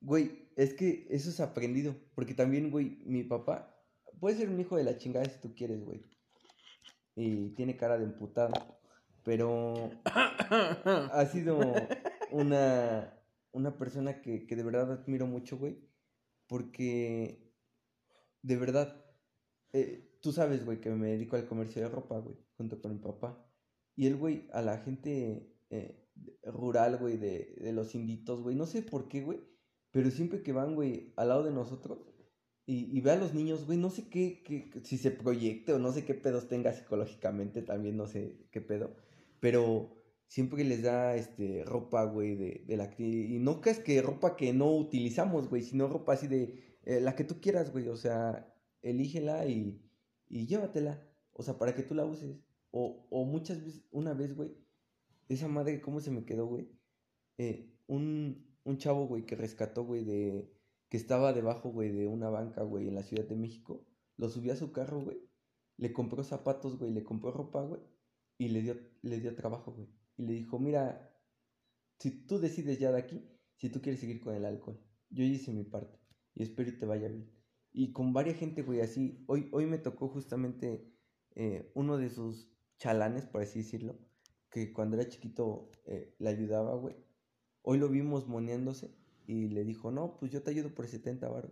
güey, 0.01 0.49
es 0.55 0.73
que 0.73 1.07
eso 1.09 1.29
es 1.29 1.39
aprendido, 1.39 1.95
porque 2.15 2.33
también, 2.33 2.69
güey, 2.71 3.01
mi 3.05 3.23
papá 3.23 3.75
puede 4.19 4.37
ser 4.37 4.49
un 4.49 4.59
hijo 4.59 4.75
de 4.75 4.83
la 4.83 4.97
chingada 4.97 5.25
si 5.25 5.39
tú 5.39 5.55
quieres, 5.55 5.83
güey, 5.85 6.03
y 7.15 7.49
tiene 7.55 7.77
cara 7.77 7.97
de 7.97 8.05
emputado, 8.05 8.79
pero 9.23 9.73
ha 10.05 11.25
sido 11.31 11.59
una, 12.31 13.13
una 13.51 13.77
persona 13.77 14.21
que, 14.21 14.45
que 14.45 14.55
de 14.55 14.63
verdad 14.63 14.91
admiro 14.91 15.27
mucho, 15.27 15.57
güey, 15.57 15.77
porque 16.47 17.48
de 18.41 18.55
verdad, 18.57 19.05
eh, 19.73 20.17
tú 20.21 20.31
sabes, 20.31 20.65
güey, 20.65 20.81
que 20.81 20.89
me 20.91 21.09
dedico 21.09 21.35
al 21.35 21.47
comercio 21.47 21.81
de 21.81 21.89
ropa, 21.89 22.19
güey, 22.19 22.37
junto 22.57 22.81
con 22.81 22.93
mi 22.93 22.99
papá. 22.99 23.45
Y 23.95 24.07
él, 24.07 24.17
güey, 24.17 24.47
a 24.53 24.61
la 24.61 24.77
gente 24.79 25.55
eh, 25.69 26.07
rural, 26.43 26.97
güey, 26.97 27.17
de, 27.17 27.55
de 27.61 27.73
los 27.73 27.95
inditos, 27.95 28.41
güey, 28.41 28.55
no 28.55 28.65
sé 28.65 28.81
por 28.83 29.07
qué, 29.09 29.21
güey, 29.21 29.39
pero 29.91 30.11
siempre 30.11 30.43
que 30.43 30.53
van, 30.53 30.75
güey, 30.75 31.13
al 31.17 31.29
lado 31.29 31.43
de 31.43 31.51
nosotros 31.51 31.99
y, 32.65 32.95
y 32.95 33.01
ve 33.01 33.11
a 33.11 33.15
los 33.15 33.33
niños, 33.33 33.65
güey, 33.65 33.77
no 33.77 33.89
sé 33.89 34.09
qué, 34.09 34.43
qué- 34.43 34.71
si 34.83 34.97
se 34.97 35.11
proyecte 35.11 35.73
o 35.73 35.79
no 35.79 35.91
sé 35.91 36.05
qué 36.05 36.13
pedos 36.13 36.47
tenga 36.47 36.73
psicológicamente, 36.73 37.61
también 37.63 37.97
no 37.97 38.07
sé 38.07 38.47
qué 38.51 38.61
pedo, 38.61 38.95
pero 39.39 39.89
siempre 40.27 40.63
les 40.63 40.83
da, 40.83 41.15
este, 41.15 41.63
ropa, 41.65 42.03
güey, 42.05 42.35
de, 42.35 42.63
de 42.67 42.77
la 42.77 42.93
y 42.97 43.39
no 43.39 43.61
es 43.65 43.79
que 43.79 44.01
ropa 44.01 44.35
que 44.35 44.53
no 44.53 44.71
utilizamos, 44.75 45.49
güey, 45.49 45.63
sino 45.63 45.87
ropa 45.87 46.13
así 46.13 46.27
de, 46.27 46.68
eh, 46.89 46.99
la 47.01 47.15
que 47.15 47.23
tú 47.23 47.39
quieras, 47.39 47.71
güey, 47.71 47.87
o 47.87 47.95
sea, 47.95 48.51
elígela 48.81 49.45
y, 49.45 49.79
y 50.27 50.47
llévatela, 50.47 51.07
o 51.33 51.43
sea, 51.43 51.59
para 51.59 51.75
que 51.75 51.83
tú 51.83 51.93
la 51.93 52.03
uses. 52.03 52.39
O, 52.71 53.05
o 53.11 53.25
muchas 53.25 53.63
veces, 53.63 53.85
una 53.91 54.15
vez, 54.15 54.35
güey, 54.35 54.57
esa 55.27 55.47
madre, 55.47 55.81
¿cómo 55.81 55.99
se 55.99 56.09
me 56.09 56.25
quedó, 56.25 56.47
güey? 56.47 56.67
Eh, 57.37 57.71
un, 57.85 58.43
un 58.63 58.77
chavo, 58.79 59.05
güey, 59.05 59.23
que 59.27 59.35
rescató, 59.35 59.85
güey, 59.85 60.03
de, 60.03 60.51
que 60.89 60.97
estaba 60.97 61.31
debajo, 61.31 61.69
güey, 61.69 61.91
de 61.91 62.07
una 62.07 62.31
banca, 62.31 62.63
güey, 62.63 62.87
en 62.87 62.95
la 62.95 63.03
Ciudad 63.03 63.25
de 63.25 63.35
México, 63.35 63.85
lo 64.17 64.27
subió 64.29 64.53
a 64.53 64.55
su 64.55 64.71
carro, 64.71 65.03
güey, 65.03 65.19
le 65.77 65.93
compró 65.93 66.23
zapatos, 66.23 66.79
güey, 66.79 66.91
le 66.91 67.03
compró 67.03 67.31
ropa, 67.31 67.61
güey, 67.61 67.81
y 68.39 68.47
le 68.47 68.63
dio, 68.63 68.75
le 69.03 69.19
dio 69.19 69.35
trabajo, 69.35 69.73
güey. 69.73 69.89
Y 70.17 70.23
le 70.23 70.33
dijo, 70.33 70.57
mira, 70.57 71.15
si 71.99 72.25
tú 72.25 72.39
decides 72.39 72.79
ya 72.79 72.91
de 72.91 72.97
aquí, 72.97 73.29
si 73.57 73.69
tú 73.69 73.79
quieres 73.79 73.99
seguir 73.99 74.19
con 74.21 74.33
el 74.33 74.45
alcohol, 74.45 74.81
yo 75.11 75.23
hice 75.23 75.51
mi 75.51 75.65
parte, 75.65 75.98
y 76.39 76.43
espero 76.43 76.69
y 76.69 76.79
te 76.79 76.85
vaya 76.85 77.09
bien. 77.09 77.29
Y 77.71 77.91
con 77.91 78.13
varias 78.13 78.37
gente, 78.37 78.63
güey, 78.63 78.79
así, 78.79 79.23
hoy, 79.27 79.49
hoy 79.51 79.65
me 79.65 79.77
tocó 79.77 80.07
justamente 80.07 80.89
eh, 81.35 81.69
uno 81.75 81.97
de 81.97 82.09
sus 82.09 82.49
chalanes, 82.77 83.25
por 83.25 83.41
así 83.41 83.59
decirlo, 83.59 83.99
que 84.49 84.71
cuando 84.71 84.95
era 84.95 85.09
chiquito 85.09 85.69
eh, 85.85 86.15
le 86.17 86.29
ayudaba, 86.29 86.75
güey. 86.75 86.95
Hoy 87.61 87.77
lo 87.77 87.89
vimos 87.89 88.27
moneándose 88.27 88.95
y 89.27 89.49
le 89.49 89.65
dijo, 89.65 89.91
no, 89.91 90.17
pues 90.17 90.31
yo 90.31 90.41
te 90.41 90.51
ayudo 90.51 90.73
por 90.73 90.87
70 90.87 91.27
varos. 91.27 91.51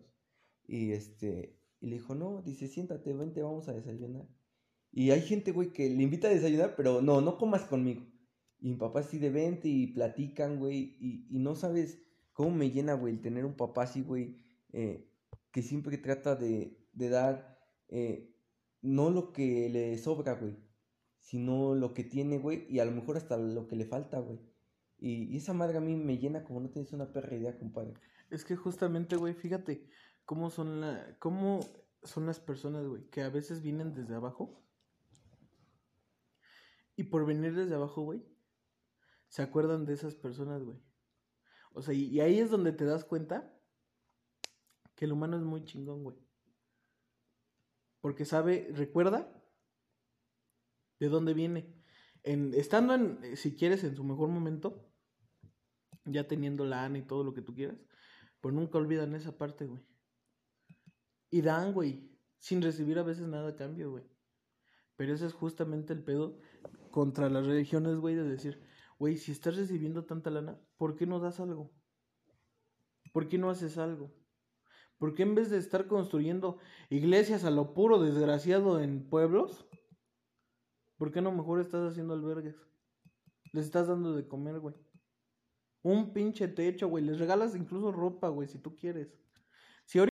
Y 0.65 0.93
este, 0.93 1.59
y 1.81 1.87
le 1.87 1.95
dijo, 1.95 2.15
no, 2.15 2.41
dice, 2.41 2.69
siéntate, 2.69 3.13
vente, 3.13 3.43
vamos 3.43 3.67
a 3.67 3.73
desayunar. 3.73 4.25
Y 4.89 5.11
hay 5.11 5.21
gente, 5.21 5.51
güey, 5.51 5.73
que 5.73 5.89
le 5.89 6.01
invita 6.01 6.29
a 6.29 6.31
desayunar, 6.31 6.75
pero 6.77 7.01
no, 7.01 7.19
no 7.19 7.37
comas 7.37 7.65
conmigo. 7.65 8.07
Y 8.59 8.69
mi 8.69 8.77
papá 8.77 9.01
así 9.01 9.19
de 9.19 9.31
vente 9.31 9.67
y 9.67 9.87
platican, 9.87 10.59
güey, 10.59 10.95
y, 10.97 11.27
y 11.29 11.39
no 11.39 11.55
sabes 11.55 12.01
cómo 12.31 12.51
me 12.51 12.71
llena, 12.71 12.93
güey, 12.93 13.15
el 13.15 13.21
tener 13.21 13.43
un 13.43 13.55
papá 13.55 13.83
así, 13.83 14.01
güey, 14.01 14.46
eh, 14.77 15.09
que 15.51 15.63
siempre 15.63 15.97
trata 15.97 16.35
de, 16.35 16.77
de 16.93 17.09
dar, 17.09 17.57
eh, 17.87 18.31
no 18.83 19.09
lo 19.09 19.33
que 19.33 19.69
le 19.69 19.97
sobra, 19.97 20.33
güey, 20.33 20.55
sino 21.17 21.73
lo 21.73 21.95
que 21.95 22.03
tiene, 22.03 22.37
güey, 22.37 22.67
y 22.69 22.77
a 22.77 22.85
lo 22.85 22.91
mejor 22.91 23.17
hasta 23.17 23.37
lo 23.37 23.67
que 23.67 23.75
le 23.75 23.85
falta, 23.85 24.19
güey. 24.19 24.39
Y, 24.99 25.35
esa 25.35 25.53
madre 25.53 25.79
a 25.79 25.81
mí 25.81 25.95
me 25.95 26.19
llena 26.19 26.43
como 26.43 26.59
no 26.59 26.69
tienes 26.69 26.93
una 26.93 27.11
perra 27.11 27.35
idea, 27.35 27.57
compadre. 27.57 27.95
Es 28.29 28.45
que 28.45 28.55
justamente, 28.55 29.15
güey, 29.15 29.33
fíjate 29.33 29.89
cómo 30.25 30.51
son 30.51 30.81
la, 30.81 31.17
cómo 31.17 31.61
son 32.03 32.27
las 32.27 32.39
personas, 32.39 32.85
güey, 32.85 33.09
que 33.09 33.21
a 33.21 33.29
veces 33.29 33.63
vienen 33.63 33.95
desde 33.95 34.13
abajo. 34.13 34.63
Y 36.95 37.05
por 37.05 37.25
venir 37.25 37.55
desde 37.55 37.73
abajo, 37.73 38.03
güey, 38.03 38.23
se 39.27 39.41
acuerdan 39.41 39.87
de 39.87 39.93
esas 39.93 40.13
personas, 40.13 40.61
güey. 40.63 40.77
O 41.73 41.81
sea, 41.81 41.95
y 41.95 42.19
ahí 42.19 42.37
es 42.37 42.51
donde 42.51 42.73
te 42.73 42.85
das 42.85 43.05
cuenta 43.05 43.56
que 44.97 45.05
el 45.05 45.13
humano 45.13 45.37
es 45.37 45.43
muy 45.43 45.63
chingón, 45.63 46.03
güey. 46.03 46.17
Porque 48.01 48.25
sabe, 48.25 48.69
recuerda 48.73 49.31
de 50.99 51.07
dónde 51.07 51.35
viene. 51.35 51.71
En, 52.23 52.53
estando 52.55 52.95
en, 52.95 53.19
eh, 53.23 53.35
si 53.35 53.55
quieres, 53.55 53.83
en 53.83 53.95
su 53.95 54.03
mejor 54.03 54.29
momento, 54.29 54.91
ya 56.03 56.27
teniendo 56.27 56.65
la 56.65 56.89
y 56.97 57.03
todo 57.03 57.23
lo 57.23 57.35
que 57.35 57.43
tú 57.43 57.53
quieras, 57.53 57.77
pues 58.41 58.55
nunca 58.55 58.79
olvidan 58.79 59.13
esa 59.13 59.37
parte, 59.37 59.67
güey. 59.67 59.85
Y 61.29 61.41
dan, 61.41 61.73
güey, 61.73 62.09
sin 62.39 62.63
recibir 62.63 62.97
a 62.97 63.03
veces 63.03 63.27
nada 63.27 63.49
a 63.49 63.55
cambio, 63.55 63.91
güey. 63.91 64.03
Pero 64.95 65.13
ese 65.13 65.27
es 65.27 65.33
justamente 65.33 65.93
el 65.93 66.03
pedo 66.03 66.39
contra 66.89 67.29
las 67.29 67.45
religiones, 67.45 67.97
güey, 67.97 68.15
de 68.15 68.23
decir, 68.23 68.65
güey, 68.97 69.17
si 69.17 69.31
estás 69.31 69.57
recibiendo 69.57 70.05
tanta 70.05 70.31
lana, 70.31 70.59
¿por 70.75 70.95
qué 70.95 71.05
no 71.05 71.19
das 71.19 71.39
algo? 71.39 71.71
¿Por 73.13 73.27
qué 73.27 73.37
no 73.37 73.51
haces 73.51 73.77
algo? 73.77 74.11
¿Por 74.97 75.13
qué 75.13 75.23
en 75.23 75.35
vez 75.35 75.49
de 75.49 75.57
estar 75.57 75.87
construyendo 75.87 76.57
iglesias 76.89 77.43
a 77.43 77.51
lo 77.51 77.73
puro 77.73 77.99
desgraciado 77.99 78.81
en 78.81 79.07
pueblos, 79.07 79.67
¿por 80.97 81.11
qué 81.11 81.21
no 81.21 81.31
mejor 81.31 81.59
estás 81.61 81.91
haciendo 81.91 82.13
albergues? 82.13 82.55
Les 83.53 83.65
estás 83.65 83.87
dando 83.87 84.13
de 84.13 84.27
comer, 84.27 84.59
güey. 84.59 84.75
Un 85.83 86.13
pinche 86.13 86.47
techo, 86.47 86.87
güey. 86.89 87.03
Les 87.03 87.19
regalas 87.19 87.55
incluso 87.55 87.91
ropa, 87.91 88.29
güey, 88.29 88.47
si 88.47 88.57
tú 88.57 88.75
quieres. 88.75 89.07
Si 89.85 89.99
ahorita 89.99 90.17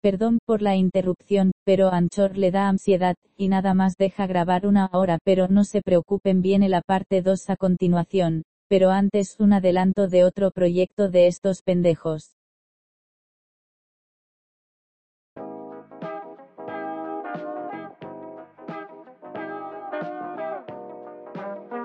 Perdón 0.00 0.38
por 0.46 0.62
la 0.62 0.76
interrupción, 0.76 1.50
pero 1.64 1.88
Anchor 1.92 2.38
le 2.38 2.52
da 2.52 2.68
ansiedad, 2.68 3.16
y 3.36 3.48
nada 3.48 3.74
más 3.74 3.96
deja 3.96 4.28
grabar 4.28 4.64
una 4.64 4.88
hora, 4.92 5.18
pero 5.24 5.48
no 5.48 5.64
se 5.64 5.82
preocupen, 5.82 6.40
viene 6.40 6.68
la 6.68 6.82
parte 6.82 7.20
2 7.20 7.50
a 7.50 7.56
continuación, 7.56 8.44
pero 8.68 8.90
antes 8.90 9.36
un 9.38 9.54
adelanto 9.54 10.08
de 10.08 10.24
otro 10.24 10.50
proyecto 10.50 11.08
de 11.08 11.26
estos 11.26 11.62
pendejos. 11.62 12.34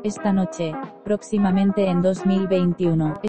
Esta 0.04 0.34
noche, 0.34 0.74
próximamente 1.06 1.86
en 1.88 2.02
2021. 2.02 3.22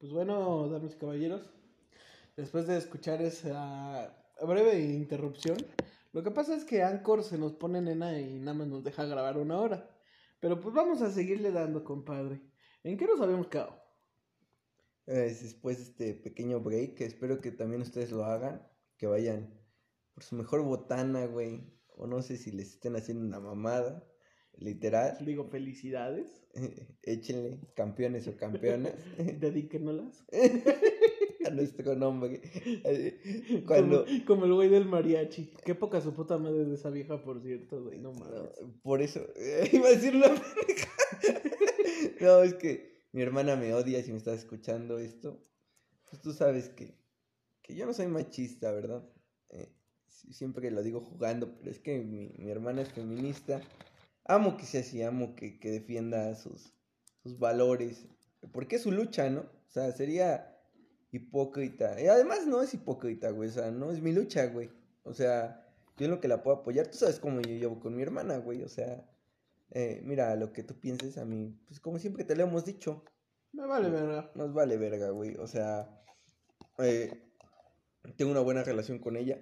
Pues 0.00 0.12
bueno, 0.12 0.68
damas 0.68 0.94
y 0.94 0.98
caballeros, 0.98 1.42
después 2.36 2.66
de 2.66 2.78
escuchar 2.78 3.22
esa 3.22 4.12
breve 4.44 4.80
interrupción, 4.80 5.58
lo 6.12 6.24
que 6.24 6.32
pasa 6.32 6.56
es 6.56 6.64
que 6.64 6.82
Anchor 6.82 7.22
se 7.22 7.38
nos 7.38 7.52
pone 7.52 7.80
nena 7.80 8.18
y 8.18 8.40
nada 8.40 8.54
más 8.54 8.66
nos 8.66 8.82
deja 8.82 9.04
grabar 9.04 9.38
una 9.38 9.58
hora. 9.58 9.88
Pero 10.42 10.58
pues 10.58 10.74
vamos 10.74 11.00
a 11.02 11.10
seguirle 11.12 11.52
dando, 11.52 11.84
compadre. 11.84 12.42
¿En 12.82 12.98
qué 12.98 13.06
nos 13.06 13.20
habíamos 13.20 13.46
quedado? 13.46 13.80
Es 15.06 15.40
después 15.40 15.78
de 15.78 15.84
este 15.84 16.14
pequeño 16.14 16.58
break, 16.58 17.00
espero 17.00 17.40
que 17.40 17.52
también 17.52 17.80
ustedes 17.80 18.10
lo 18.10 18.24
hagan, 18.24 18.60
que 18.96 19.06
vayan 19.06 19.56
por 20.12 20.24
su 20.24 20.34
mejor 20.34 20.64
botana, 20.64 21.26
güey. 21.26 21.72
O 21.86 22.08
no 22.08 22.22
sé 22.22 22.36
si 22.38 22.50
les 22.50 22.72
estén 22.72 22.96
haciendo 22.96 23.24
una 23.24 23.38
mamada, 23.38 24.04
literal. 24.58 25.16
Digo, 25.24 25.44
felicidades. 25.44 26.42
Échenle, 27.02 27.60
campeones 27.76 28.26
o 28.26 28.36
campeonas, 28.36 28.94
Dedíquenolas. 29.38 30.24
a 31.46 31.50
nuestro 31.50 31.94
nombre. 31.94 32.40
Cuando, 33.66 34.04
Como, 34.04 34.24
como 34.26 34.44
el 34.44 34.54
güey 34.54 34.68
del 34.68 34.86
mariachi. 34.86 35.52
Qué 35.64 35.74
poca 35.74 36.00
su 36.00 36.14
puta 36.14 36.38
madre 36.38 36.64
de 36.64 36.74
esa 36.74 36.90
vieja, 36.90 37.22
por 37.22 37.42
cierto, 37.42 37.82
güey. 37.82 37.98
No 37.98 38.12
mames. 38.12 38.50
por 38.82 39.02
eso, 39.02 39.20
iba 39.72 39.88
a 39.88 39.90
decir 39.90 40.16
una. 40.16 40.26
No, 42.20 42.42
es 42.42 42.54
que 42.54 43.06
mi 43.12 43.22
hermana 43.22 43.56
me 43.56 43.74
odia 43.74 44.00
si 44.02 44.12
me 44.12 44.18
estás 44.18 44.38
escuchando 44.38 44.98
esto. 44.98 45.44
Pues 46.08 46.22
tú 46.22 46.32
sabes 46.32 46.68
que, 46.68 46.94
que 47.62 47.74
yo 47.74 47.84
no 47.84 47.92
soy 47.92 48.06
machista, 48.06 48.70
¿verdad? 48.70 49.04
Eh, 49.50 49.72
siempre 50.30 50.70
lo 50.70 50.84
digo 50.84 51.00
jugando, 51.00 51.52
pero 51.58 51.70
es 51.70 51.80
que 51.80 51.98
mi, 51.98 52.28
mi 52.38 52.50
hermana 52.50 52.82
es 52.82 52.92
feminista. 52.92 53.60
Amo 54.24 54.56
que 54.56 54.66
sea 54.66 54.82
así, 54.82 55.02
amo 55.02 55.34
que, 55.34 55.58
que 55.58 55.70
defienda 55.70 56.34
sus, 56.36 56.74
sus 57.24 57.38
valores. 57.40 58.06
Porque 58.52 58.76
es 58.76 58.82
su 58.82 58.92
lucha, 58.92 59.28
¿no? 59.28 59.40
O 59.40 59.70
sea, 59.70 59.90
sería 59.90 60.51
hipócrita. 61.12 62.00
Y 62.00 62.06
además 62.08 62.46
no 62.46 62.62
es 62.62 62.74
hipócrita, 62.74 63.30
güey. 63.30 63.50
O 63.50 63.52
sea, 63.52 63.70
no 63.70 63.92
es 63.92 64.00
mi 64.00 64.12
lucha, 64.12 64.46
güey. 64.46 64.70
O 65.04 65.12
sea, 65.12 65.64
yo 65.96 66.06
en 66.06 66.10
lo 66.10 66.20
que 66.20 66.28
la 66.28 66.42
puedo 66.42 66.56
apoyar. 66.58 66.88
Tú 66.88 66.98
sabes 66.98 67.20
cómo 67.20 67.40
yo 67.40 67.50
llevo 67.50 67.78
con 67.78 67.94
mi 67.94 68.02
hermana, 68.02 68.38
güey. 68.38 68.62
O 68.62 68.68
sea, 68.68 69.06
eh, 69.70 70.00
mira, 70.04 70.34
lo 70.36 70.52
que 70.52 70.64
tú 70.64 70.74
pienses 70.80 71.18
a 71.18 71.24
mí, 71.24 71.56
pues 71.68 71.78
como 71.80 71.98
siempre 71.98 72.24
te 72.24 72.34
lo 72.34 72.42
hemos 72.44 72.64
dicho. 72.64 73.04
Me 73.52 73.66
vale, 73.66 73.90
verga. 73.90 74.32
Nos 74.34 74.52
vale 74.52 74.78
verga, 74.78 75.10
güey. 75.10 75.36
O 75.36 75.46
sea, 75.46 76.02
eh, 76.78 77.30
tengo 78.16 78.32
una 78.32 78.40
buena 78.40 78.64
relación 78.64 78.98
con 78.98 79.16
ella. 79.16 79.38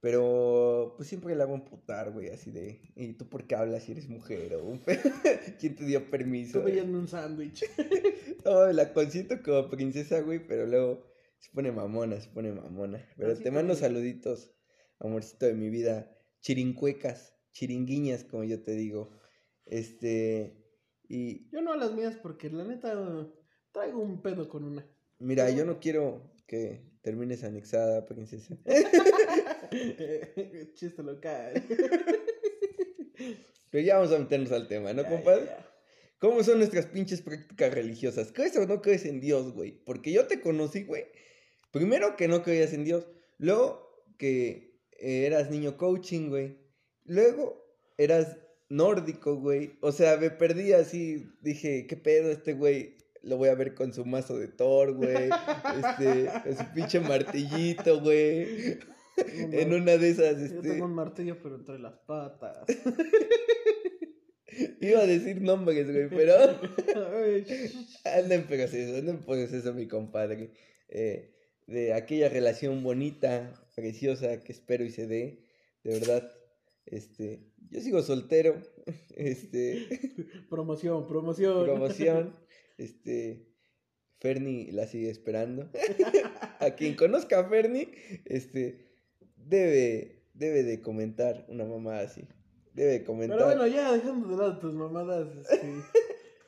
Pero, 0.00 0.94
pues 0.96 1.08
siempre 1.08 1.34
la 1.34 1.44
hago 1.44 1.54
emputar, 1.54 2.12
güey, 2.12 2.28
así 2.28 2.50
de. 2.50 2.80
¿Y 2.94 3.14
tú 3.14 3.28
por 3.28 3.46
qué 3.46 3.54
hablas 3.56 3.84
si 3.84 3.92
eres 3.92 4.08
mujer? 4.08 4.54
O 4.54 4.78
¿Quién 5.58 5.74
te 5.74 5.84
dio 5.84 6.10
permiso? 6.10 6.58
Estoy 6.58 6.72
viendo 6.72 6.98
un 6.98 7.08
sándwich. 7.08 7.64
No, 8.44 8.64
la 8.72 8.92
consiento 8.92 9.42
como 9.42 9.68
princesa, 9.68 10.20
güey, 10.20 10.46
pero 10.46 10.66
luego 10.66 11.04
se 11.38 11.50
pone 11.50 11.72
mamona, 11.72 12.20
se 12.20 12.28
pone 12.28 12.52
mamona. 12.52 13.04
Pero 13.16 13.32
Así 13.32 13.42
te 13.42 13.50
mando 13.50 13.74
saluditos, 13.74 14.52
amorcito 15.00 15.46
de 15.46 15.54
mi 15.54 15.68
vida. 15.68 16.16
Chirincuecas, 16.42 17.34
chiringuiñas, 17.50 18.22
como 18.22 18.44
yo 18.44 18.62
te 18.62 18.72
digo. 18.72 19.10
Este. 19.64 20.64
Y 21.08 21.50
Yo 21.50 21.60
no 21.60 21.72
a 21.72 21.76
las 21.76 21.92
mías 21.92 22.16
porque 22.22 22.48
la 22.50 22.62
neta 22.64 22.94
traigo 23.72 24.00
un 24.00 24.22
pedo 24.22 24.48
con 24.48 24.62
una. 24.62 24.86
mira, 25.18 25.50
yo 25.50 25.64
no 25.64 25.80
quiero 25.80 26.32
que 26.46 26.84
termines 27.02 27.42
anexada, 27.42 28.06
princesa. 28.06 28.56
Chiste 30.74 31.02
local. 31.02 31.62
Pero 33.70 33.84
ya 33.84 33.96
vamos 33.98 34.12
a 34.12 34.18
meternos 34.18 34.52
al 34.52 34.68
tema, 34.68 34.92
¿no, 34.92 35.02
Ya, 35.02 35.08
compadre? 35.08 35.44
ya, 35.46 35.56
ya. 35.58 35.66
¿Cómo 36.18 36.42
son 36.42 36.58
nuestras 36.58 36.86
pinches 36.86 37.20
prácticas 37.20 37.74
religiosas? 37.74 38.32
¿Crees 38.32 38.56
o 38.56 38.66
no 38.66 38.80
crees 38.80 39.04
en 39.04 39.20
Dios, 39.20 39.52
güey? 39.52 39.72
Porque 39.84 40.12
yo 40.12 40.26
te 40.26 40.40
conocí, 40.40 40.84
güey. 40.84 41.04
Primero 41.72 42.16
que 42.16 42.26
no 42.26 42.42
creías 42.42 42.72
en 42.72 42.84
Dios. 42.84 43.06
Luego 43.38 44.02
que 44.18 44.80
eras 44.98 45.50
niño 45.50 45.76
coaching, 45.76 46.30
güey. 46.30 46.56
Luego 47.04 47.62
eras 47.98 48.38
nórdico, 48.70 49.36
güey. 49.36 49.76
O 49.82 49.92
sea, 49.92 50.16
me 50.16 50.30
perdí 50.30 50.72
así. 50.72 51.26
Dije, 51.42 51.86
¿qué 51.86 51.96
pedo 51.96 52.30
este 52.30 52.54
güey? 52.54 52.96
Lo 53.22 53.36
voy 53.36 53.50
a 53.50 53.54
ver 53.54 53.74
con 53.74 53.92
su 53.92 54.06
mazo 54.06 54.38
de 54.38 54.48
Thor, 54.48 54.94
güey. 54.94 55.28
Este, 55.76 56.30
con 56.44 56.56
su 56.56 56.74
pinche 56.74 57.00
martillito, 57.00 58.00
güey. 58.00 58.78
En 59.52 59.72
una 59.72 59.96
de 59.96 60.10
esas, 60.10 60.38
Yo 60.38 60.44
este. 60.44 60.70
tengo 60.70 60.84
un 60.84 60.94
martillo, 60.94 61.38
pero 61.42 61.56
entre 61.56 61.78
las 61.78 61.94
patas. 62.06 62.66
Iba 64.80 65.00
a 65.00 65.06
decir 65.06 65.40
nombres, 65.42 65.90
güey, 65.90 66.08
pero. 66.08 66.34
Anda 68.04 68.34
en 68.34 68.46
proceso, 68.46 68.96
anda 68.96 69.12
en 69.12 69.18
proceso, 69.18 69.74
mi 69.74 69.86
compadre. 69.86 70.52
Eh, 70.88 71.34
de 71.66 71.94
aquella 71.94 72.28
relación 72.28 72.82
bonita, 72.82 73.52
preciosa, 73.74 74.42
que 74.42 74.52
espero 74.52 74.84
y 74.84 74.90
se 74.90 75.06
dé. 75.06 75.44
De 75.82 75.98
verdad, 75.98 76.30
este, 76.86 77.52
yo 77.70 77.80
sigo 77.80 78.02
soltero. 78.02 78.56
Este, 79.16 79.86
promoción, 80.50 81.08
promoción. 81.08 81.64
promoción. 81.64 82.36
Este, 82.76 83.48
Ferni 84.18 84.70
la 84.70 84.86
sigue 84.86 85.10
esperando. 85.10 85.70
A 86.60 86.70
quien 86.76 86.94
conozca 86.94 87.40
a 87.40 87.48
Ferni, 87.48 87.88
este, 88.26 88.85
debe, 89.48 90.22
debe 90.34 90.62
de 90.62 90.80
comentar 90.80 91.46
una 91.48 91.64
mamá 91.64 92.00
así. 92.00 92.26
Debe 92.74 92.92
de 92.92 93.04
comentar. 93.04 93.38
Pero 93.38 93.48
bueno, 93.48 93.66
ya 93.66 93.92
dejando 93.92 94.28
de 94.28 94.36
lado 94.36 94.58
tus 94.58 94.74
mamadas. 94.74 95.28
este, 95.34 95.82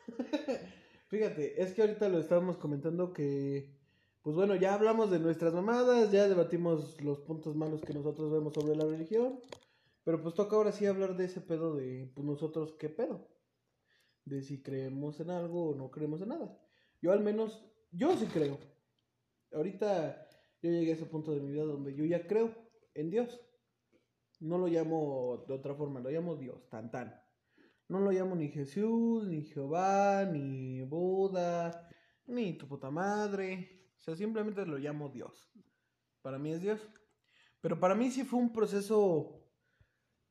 Fíjate, 1.08 1.62
es 1.62 1.72
que 1.72 1.80
ahorita 1.80 2.08
lo 2.08 2.18
estábamos 2.18 2.58
comentando 2.58 3.14
que, 3.14 3.74
pues 4.22 4.36
bueno, 4.36 4.54
ya 4.56 4.74
hablamos 4.74 5.10
de 5.10 5.18
nuestras 5.18 5.54
mamadas, 5.54 6.12
ya 6.12 6.28
debatimos 6.28 7.00
los 7.00 7.20
puntos 7.20 7.56
malos 7.56 7.80
que 7.80 7.94
nosotros 7.94 8.30
vemos 8.30 8.52
sobre 8.52 8.76
la 8.76 8.84
religión, 8.84 9.40
pero 10.04 10.20
pues 10.20 10.34
toca 10.34 10.56
ahora 10.56 10.72
sí 10.72 10.84
hablar 10.84 11.16
de 11.16 11.24
ese 11.24 11.40
pedo 11.40 11.74
de, 11.74 12.10
pues 12.14 12.26
nosotros, 12.26 12.74
¿qué 12.78 12.90
pedo? 12.90 13.26
De 14.26 14.42
si 14.42 14.62
creemos 14.62 15.18
en 15.20 15.30
algo 15.30 15.70
o 15.70 15.74
no 15.74 15.90
creemos 15.90 16.20
en 16.20 16.28
nada. 16.28 16.60
Yo 17.00 17.12
al 17.12 17.20
menos, 17.20 17.64
yo 17.90 18.14
sí 18.18 18.26
creo. 18.26 18.58
Ahorita 19.52 20.28
yo 20.60 20.70
llegué 20.70 20.90
a 20.90 20.94
ese 20.94 21.06
punto 21.06 21.32
de 21.32 21.40
mi 21.40 21.52
vida 21.52 21.64
donde 21.64 21.94
yo 21.94 22.04
ya 22.04 22.26
creo 22.26 22.67
en 23.00 23.10
Dios. 23.10 23.40
No 24.40 24.58
lo 24.58 24.66
llamo 24.66 25.44
de 25.46 25.54
otra 25.54 25.74
forma, 25.74 26.00
lo 26.00 26.10
llamo 26.10 26.36
Dios, 26.36 26.68
tan 26.68 26.90
tan. 26.90 27.20
No 27.88 28.00
lo 28.00 28.10
llamo 28.10 28.36
ni 28.36 28.48
Jesús, 28.48 29.26
ni 29.26 29.42
Jehová, 29.42 30.24
ni 30.24 30.82
Buda, 30.82 31.88
ni 32.26 32.52
tu 32.58 32.68
puta 32.68 32.90
madre. 32.90 33.88
O 33.96 34.00
sea, 34.00 34.14
simplemente 34.14 34.64
lo 34.66 34.78
llamo 34.78 35.08
Dios. 35.08 35.50
Para 36.22 36.38
mí 36.38 36.52
es 36.52 36.60
Dios. 36.60 36.80
Pero 37.60 37.80
para 37.80 37.94
mí 37.94 38.10
sí 38.10 38.24
fue 38.24 38.38
un 38.38 38.52
proceso 38.52 39.44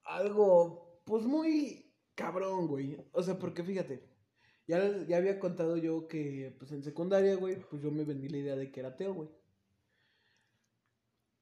algo, 0.03 1.01
pues 1.05 1.26
muy 1.26 1.93
cabrón, 2.15 2.68
güey. 2.68 2.97
O 3.11 3.24
sea, 3.24 3.38
porque 3.38 3.63
fíjate, 3.63 4.07
ya, 4.68 5.05
ya 5.05 5.18
había 5.18 5.39
contado 5.39 5.78
yo 5.78 6.07
que, 6.07 6.55
pues 6.59 6.72
en 6.72 6.84
secundaria, 6.84 7.36
güey, 7.36 7.57
pues 7.70 7.82
yo 7.82 7.91
me 7.91 8.05
vendí 8.05 8.30
la 8.30 8.38
idea 8.38 8.55
de 8.55 8.72
que 8.72 8.80
era 8.80 8.89
ateo, 8.89 9.13
güey. 9.13 9.30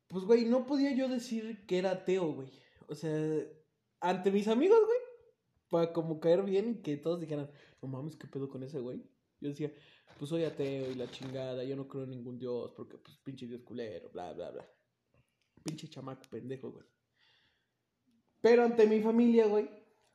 Pues, 0.08 0.24
güey, 0.26 0.45
no 0.45 0.66
podía 0.66 0.95
yo 0.95 1.08
decir 1.08 1.66
que 1.66 1.80
era 1.80 1.91
ateo, 1.91 2.34
güey. 2.34 2.49
O 2.88 2.95
sea, 2.95 3.12
ante 3.99 4.32
mis 4.32 4.47
amigos, 4.47 4.80
güey, 4.86 4.99
para 5.70 5.93
como 5.93 6.20
caer 6.20 6.43
bien 6.43 6.70
y 6.70 6.82
que 6.82 6.97
todos 6.97 7.20
dijeran, 7.20 7.49
no 7.82 7.88
mames, 7.88 8.16
¿qué 8.16 8.28
pedo 8.28 8.49
con 8.49 8.64
ese 8.64 8.80
güey? 8.80 9.01
Yo 9.41 9.49
decía, 9.49 9.74
pues 10.18 10.30
soy 10.30 10.43
ateo 10.43 10.91
y 10.91 10.95
la 10.95 11.10
chingada, 11.10 11.64
yo 11.64 11.76
no 11.76 11.88
creo 11.88 12.03
en 12.03 12.12
ningún 12.12 12.38
dios 12.38 12.72
porque, 12.76 12.97
pues, 12.97 13.18
pinche 13.18 13.47
dios 13.47 13.62
culero, 13.64 14.10
bla, 14.10 14.34
bla, 14.34 14.51
bla. 14.51 14.66
Pinche 15.64 15.88
chamaco 15.88 16.24
pendejo, 16.30 16.72
güey. 16.72 16.86
Pero 18.41 18.64
ante 18.64 18.86
mi 18.86 19.01
familia, 19.01 19.47
güey, 19.47 19.68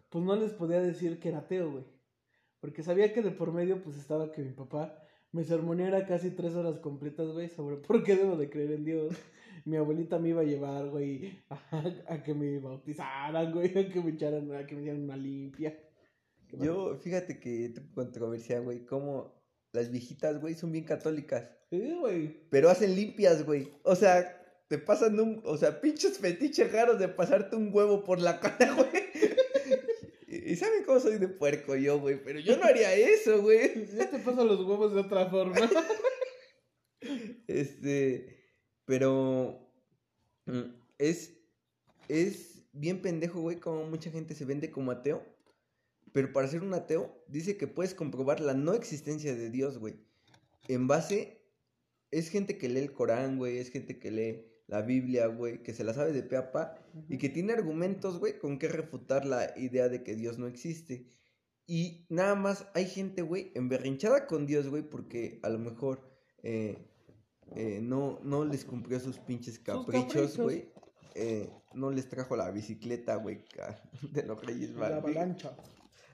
pues 0.09 0.25
no 0.25 0.37
les 0.37 0.53
podía 0.53 0.81
decir 0.81 1.19
que 1.19 1.31
era 1.31 1.39
ateo, 1.39 1.73
güey. 1.73 1.85
Porque 2.61 2.83
sabía 2.83 3.13
que 3.13 3.23
de 3.23 3.31
por 3.31 3.53
medio, 3.53 3.83
pues 3.83 3.97
estaba 3.97 4.31
que 4.31 4.43
mi 4.43 4.53
papá 4.53 4.97
me 5.33 5.45
sermoneara 5.45 6.07
casi 6.07 6.31
tres 6.31 6.55
horas 6.55 6.79
completas, 6.79 7.29
güey, 7.33 7.49
sobre 7.49 7.77
por 7.77 8.03
qué 8.05 8.17
debo 8.17 8.37
de 8.37 8.51
creer 8.51 8.73
en 8.73 8.85
Dios. 8.85 9.15
Mi 9.65 9.77
abuelita 9.77 10.19
me 10.19 10.31
iba 10.31 10.41
a 10.43 10.45
llevar, 10.45 10.89
güey, 10.89 11.43
a, 12.09 12.23
que 12.23 12.35
me 12.35 12.59
bautizaran, 12.59 13.53
güey, 13.53 13.79
a 13.79 13.89
que 13.89 14.01
me 14.01 14.11
echaran, 14.11 14.53
a 14.55 14.67
que 14.67 14.75
me 14.75 14.83
hicieran 14.83 15.05
una 15.05 15.17
limpia. 15.17 15.79
Yo, 16.53 16.97
fíjate 16.97 17.39
que 17.39 17.73
controversia, 17.95 18.59
güey, 18.61 18.85
como 18.85 19.41
las 19.73 19.91
viejitas, 19.91 20.41
güey, 20.41 20.55
son 20.55 20.73
bien 20.73 20.85
católicas. 20.85 21.49
Sí, 21.71 21.95
güey. 21.99 22.49
Pero 22.51 22.71
hacen 22.71 22.97
limpias, 22.97 23.47
güey. 23.47 23.73
O 23.85 23.95
sea, 23.95 24.37
te 24.69 24.79
pasan 24.79 25.19
un, 25.21 25.43
o 25.45 25.57
sea, 25.57 25.81
pinches 25.81 26.19
fetiches 26.19 26.73
raros 26.73 26.99
de 26.99 27.09
pasarte 27.09 27.57
un 27.57 27.71
huevo 27.73 28.05
por 28.05 28.21
la 28.21 28.41
cara, 28.41 28.75
güey. 28.75 29.11
Y 30.27 30.57
saben 30.57 30.85
cómo 30.85 31.01
soy 31.01 31.19
de 31.19 31.29
puerco 31.29 31.77
yo, 31.77 32.01
güey, 32.01 32.23
pero 32.23 32.41
yo 32.41 32.57
no 32.57 32.65
haría 32.65 32.95
eso, 32.95 33.43
güey. 33.43 33.87
Ya 33.97 34.11
te 34.11 34.19
paso 34.19 34.45
los 34.45 34.61
huevos 34.61 34.95
de 34.95 35.01
otra 35.01 35.27
forma. 35.27 35.57
Este, 37.47 38.40
pero 38.91 39.57
mm, 40.47 40.63
es, 40.99 41.33
es 42.09 42.65
bien 42.73 43.01
pendejo, 43.01 43.41
güey, 43.41 43.61
como 43.61 43.85
mucha 43.85 44.11
gente 44.11 44.35
se 44.35 44.45
vende 44.45 44.73
como 44.73 44.91
ateo. 44.91 45.25
Pero 46.11 46.33
para 46.33 46.49
ser 46.49 46.65
un 46.65 46.75
ateo, 46.75 47.25
dice 47.29 47.57
que 47.57 47.69
puedes 47.69 47.95
comprobar 47.95 48.41
la 48.41 48.53
no 48.53 48.75
existencia 48.75 49.33
de 49.33 49.49
Dios, 49.49 49.79
güey. 49.79 49.95
En 50.67 50.89
base, 50.89 51.41
es 52.11 52.31
gente 52.31 52.59
que 52.59 52.69
lee 52.69 52.81
el 52.81 52.93
Corán, 52.93 53.39
güey, 53.39 53.59
es 53.59 53.71
gente 53.71 54.01
que 54.01 54.11
lee 54.11 54.45
la 54.67 54.83
Biblia, 54.83 55.29
güey, 55.29 55.63
que 55.63 55.73
se 55.73 55.85
la 55.85 55.95
sabe 55.95 56.13
de 56.13 56.25
pe 56.25 56.37
a 56.37 56.51
pa 56.51 56.75
y 57.09 57.19
que 57.19 57.29
tiene 57.29 57.53
argumentos, 57.53 58.19
güey, 58.19 58.41
con 58.41 58.59
que 58.59 58.67
refutar 58.67 59.25
la 59.25 59.57
idea 59.57 59.89
de 59.89 60.03
que 60.03 60.17
Dios 60.17 60.37
no 60.37 60.49
existe. 60.49 61.07
Y 61.65 62.07
nada 62.09 62.35
más 62.35 62.67
hay 62.75 62.87
gente, 62.87 63.23
güey, 63.23 63.53
emberrinchada 63.55 64.27
con 64.27 64.49
Dios, 64.49 64.67
güey, 64.67 64.83
porque 64.83 65.39
a 65.45 65.49
lo 65.49 65.61
mejor 65.61 66.11
eh, 66.43 66.90
eh, 67.57 67.81
no, 67.83 68.21
no 68.23 68.45
les 68.45 68.65
cumplió 68.65 69.01
sus 69.01 69.19
pinches 69.19 69.59
caprichos, 69.59 70.39
güey. 70.39 70.71
Eh, 71.15 71.51
no 71.75 71.91
les 71.91 72.09
trajo 72.09 72.37
la 72.37 72.51
bicicleta, 72.51 73.17
güey, 73.17 73.45
de 74.13 74.23
los 74.27 74.45
Reyes 74.45 74.71
La 74.71 74.97
avalancha. 74.97 75.57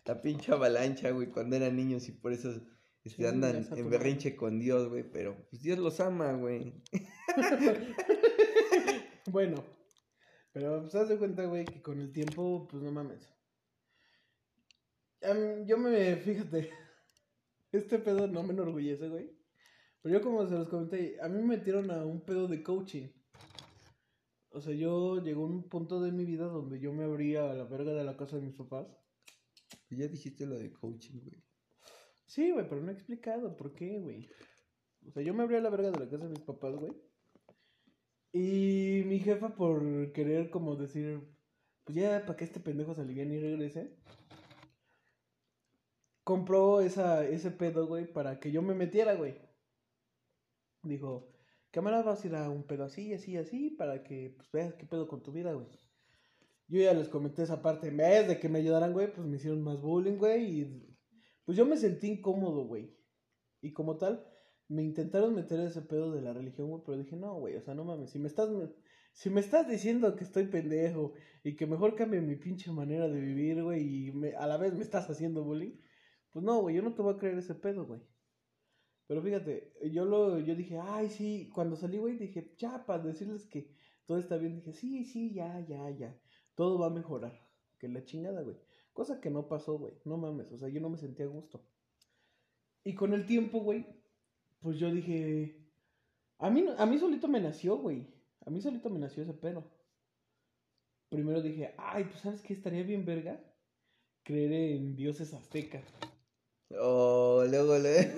La 0.04 0.22
pinche 0.22 0.52
avalancha, 0.52 1.10
güey, 1.10 1.28
cuando 1.28 1.56
eran 1.56 1.76
niños 1.76 2.08
y 2.08 2.12
por 2.12 2.32
eso 2.32 2.50
este, 3.04 3.26
andan 3.26 3.66
en 3.76 3.90
berrinche 3.90 4.36
con 4.36 4.58
Dios, 4.58 4.88
güey, 4.88 5.02
pero 5.02 5.36
pues 5.50 5.62
Dios 5.62 5.78
los 5.78 6.00
ama, 6.00 6.32
güey. 6.32 6.82
bueno, 9.26 9.64
pero 10.52 10.82
pues 10.82 10.94
haz 10.94 11.08
de 11.08 11.18
cuenta, 11.18 11.44
güey, 11.44 11.64
que 11.64 11.82
con 11.82 12.00
el 12.00 12.12
tiempo, 12.12 12.66
pues 12.70 12.82
no 12.82 12.92
mames. 12.92 13.28
yo 15.66 15.76
me, 15.76 16.16
fíjate, 16.16 16.70
este 17.72 17.98
pedo 17.98 18.26
no 18.26 18.42
me 18.42 18.54
enorgullece, 18.54 19.08
güey. 19.08 19.35
Pero 20.06 20.20
yo 20.20 20.24
como 20.24 20.46
se 20.46 20.54
los 20.54 20.68
comenté, 20.68 21.20
a 21.20 21.26
mí 21.28 21.36
me 21.38 21.56
metieron 21.56 21.90
a 21.90 22.04
un 22.04 22.20
pedo 22.20 22.46
de 22.46 22.62
coaching. 22.62 23.08
O 24.50 24.60
sea, 24.60 24.72
yo 24.72 25.20
llegó 25.20 25.44
un 25.44 25.68
punto 25.68 26.00
de 26.00 26.12
mi 26.12 26.24
vida 26.24 26.46
donde 26.46 26.78
yo 26.78 26.92
me 26.92 27.02
abría 27.02 27.50
a 27.50 27.54
la 27.54 27.64
verga 27.64 27.92
de 27.92 28.04
la 28.04 28.16
casa 28.16 28.36
de 28.36 28.42
mis 28.42 28.54
papás. 28.54 28.86
Ya 29.90 30.06
dijiste 30.06 30.46
lo 30.46 30.60
de 30.60 30.72
coaching, 30.72 31.18
güey. 31.24 31.42
Sí, 32.24 32.52
güey, 32.52 32.68
pero 32.68 32.82
no 32.82 32.92
he 32.92 32.94
explicado 32.94 33.56
por 33.56 33.74
qué, 33.74 33.98
güey. 33.98 34.30
O 35.08 35.10
sea, 35.10 35.24
yo 35.24 35.34
me 35.34 35.42
abría 35.42 35.58
a 35.58 35.62
la 35.62 35.70
verga 35.70 35.90
de 35.90 35.98
la 35.98 36.08
casa 36.08 36.22
de 36.22 36.30
mis 36.30 36.44
papás, 36.44 36.76
güey. 36.76 36.92
Y 38.32 39.02
mi 39.06 39.18
jefa, 39.18 39.56
por 39.56 40.12
querer 40.12 40.50
como 40.50 40.76
decir, 40.76 41.20
pues 41.82 41.96
ya, 41.96 42.20
para 42.24 42.36
que 42.36 42.44
este 42.44 42.60
pendejo 42.60 42.94
se 42.94 43.00
aliviane 43.00 43.34
y 43.34 43.40
regrese, 43.40 43.96
compró 46.22 46.80
esa, 46.80 47.26
ese 47.26 47.50
pedo, 47.50 47.88
güey, 47.88 48.06
para 48.12 48.38
que 48.38 48.52
yo 48.52 48.62
me 48.62 48.76
metiera, 48.76 49.16
güey. 49.16 49.45
Dijo, 50.86 51.28
cámara, 51.70 52.02
vas 52.02 52.24
a 52.24 52.26
ir 52.26 52.34
a 52.34 52.50
un 52.50 52.64
pedo 52.64 52.84
así, 52.84 53.12
así, 53.12 53.36
así, 53.36 53.70
para 53.70 54.02
que 54.02 54.34
pues, 54.36 54.50
veas 54.52 54.74
qué 54.74 54.86
pedo 54.86 55.08
con 55.08 55.22
tu 55.22 55.32
vida, 55.32 55.52
güey. 55.52 55.66
Yo 56.68 56.80
ya 56.80 56.94
les 56.94 57.08
comenté 57.08 57.42
esa 57.42 57.62
parte, 57.62 57.88
en 57.88 57.96
vez 57.96 58.26
de 58.26 58.40
que 58.40 58.48
me 58.48 58.58
ayudaran, 58.58 58.92
güey, 58.92 59.12
pues 59.12 59.26
me 59.26 59.36
hicieron 59.36 59.62
más 59.62 59.80
bullying, 59.80 60.16
güey, 60.16 60.60
y 60.60 60.96
pues 61.44 61.56
yo 61.56 61.64
me 61.64 61.76
sentí 61.76 62.08
incómodo, 62.08 62.66
güey. 62.66 62.92
Y 63.60 63.72
como 63.72 63.96
tal, 63.98 64.26
me 64.68 64.82
intentaron 64.82 65.34
meter 65.34 65.60
ese 65.60 65.82
pedo 65.82 66.10
de 66.12 66.22
la 66.22 66.32
religión, 66.32 66.68
güey, 66.68 66.82
pero 66.84 66.98
dije, 66.98 67.14
no, 67.16 67.34
güey, 67.34 67.56
o 67.56 67.60
sea, 67.60 67.74
no 67.74 67.84
mames, 67.84 68.10
si 68.10 68.18
me 68.18 68.26
estás, 68.26 68.48
si 69.12 69.30
me 69.30 69.40
estás 69.40 69.68
diciendo 69.68 70.16
que 70.16 70.24
estoy 70.24 70.46
pendejo 70.46 71.12
y 71.44 71.54
que 71.56 71.66
mejor 71.66 71.94
cambie 71.94 72.20
mi 72.20 72.36
pinche 72.36 72.72
manera 72.72 73.08
de 73.08 73.20
vivir, 73.20 73.62
güey, 73.62 74.08
y 74.08 74.12
me, 74.12 74.34
a 74.34 74.46
la 74.46 74.56
vez 74.56 74.74
me 74.74 74.82
estás 74.82 75.08
haciendo 75.08 75.44
bullying, 75.44 75.78
pues 76.32 76.44
no, 76.44 76.60
güey, 76.60 76.76
yo 76.76 76.82
no 76.82 76.94
te 76.94 77.02
voy 77.02 77.14
a 77.14 77.18
creer 77.18 77.38
ese 77.38 77.54
pedo, 77.54 77.86
güey. 77.86 78.00
Pero 79.06 79.22
fíjate, 79.22 79.72
yo 79.92 80.04
lo, 80.04 80.38
yo 80.40 80.54
dije, 80.54 80.78
ay, 80.78 81.08
sí, 81.10 81.50
cuando 81.54 81.76
salí, 81.76 81.98
güey, 81.98 82.16
dije, 82.16 82.54
ya, 82.58 82.84
para 82.84 83.02
decirles 83.02 83.46
que 83.46 83.70
todo 84.04 84.18
está 84.18 84.36
bien, 84.36 84.56
dije, 84.56 84.72
sí, 84.72 85.04
sí, 85.04 85.32
ya, 85.32 85.60
ya, 85.60 85.88
ya, 85.90 86.18
todo 86.54 86.78
va 86.78 86.86
a 86.86 86.90
mejorar, 86.90 87.40
que 87.78 87.88
la 87.88 88.04
chingada, 88.04 88.42
güey. 88.42 88.56
Cosa 88.92 89.20
que 89.20 89.30
no 89.30 89.46
pasó, 89.48 89.78
güey, 89.78 89.94
no 90.04 90.16
mames, 90.16 90.50
o 90.52 90.58
sea, 90.58 90.68
yo 90.68 90.80
no 90.80 90.88
me 90.88 90.98
sentía 90.98 91.26
a 91.26 91.28
gusto. 91.28 91.64
Y 92.82 92.94
con 92.94 93.12
el 93.12 93.26
tiempo, 93.26 93.60
güey, 93.60 93.86
pues 94.60 94.78
yo 94.78 94.90
dije, 94.90 95.66
a 96.38 96.50
mí, 96.50 96.64
a 96.76 96.86
mí 96.86 96.98
solito 96.98 97.28
me 97.28 97.40
nació, 97.40 97.78
güey. 97.78 98.06
A 98.44 98.50
mí 98.50 98.60
solito 98.60 98.90
me 98.90 98.98
nació 98.98 99.22
ese 99.22 99.34
pedo. 99.34 99.64
Primero 101.08 101.40
dije, 101.40 101.74
ay, 101.78 102.04
pues 102.04 102.20
sabes 102.20 102.42
qué 102.42 102.52
estaría 102.52 102.82
bien 102.82 103.04
verga 103.04 103.40
creer 104.22 104.52
en 104.52 104.96
dioses 104.96 105.32
aztecas. 105.34 105.84
Oh, 106.70 107.44
luego, 107.48 107.78
le 107.78 108.00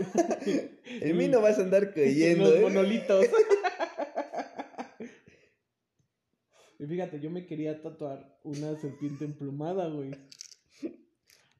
en 0.86 1.16
mí 1.16 1.28
no 1.28 1.42
vas 1.42 1.58
a 1.58 1.62
andar 1.62 1.90
creyendo. 1.92 2.44
Los 2.44 2.54
¿eh? 2.54 2.62
monolitos. 2.62 3.26
y 6.78 6.86
fíjate, 6.86 7.20
yo 7.20 7.30
me 7.30 7.46
quería 7.46 7.82
tatuar 7.82 8.38
una 8.44 8.74
serpiente 8.76 9.26
emplumada, 9.26 9.88
güey. 9.88 10.12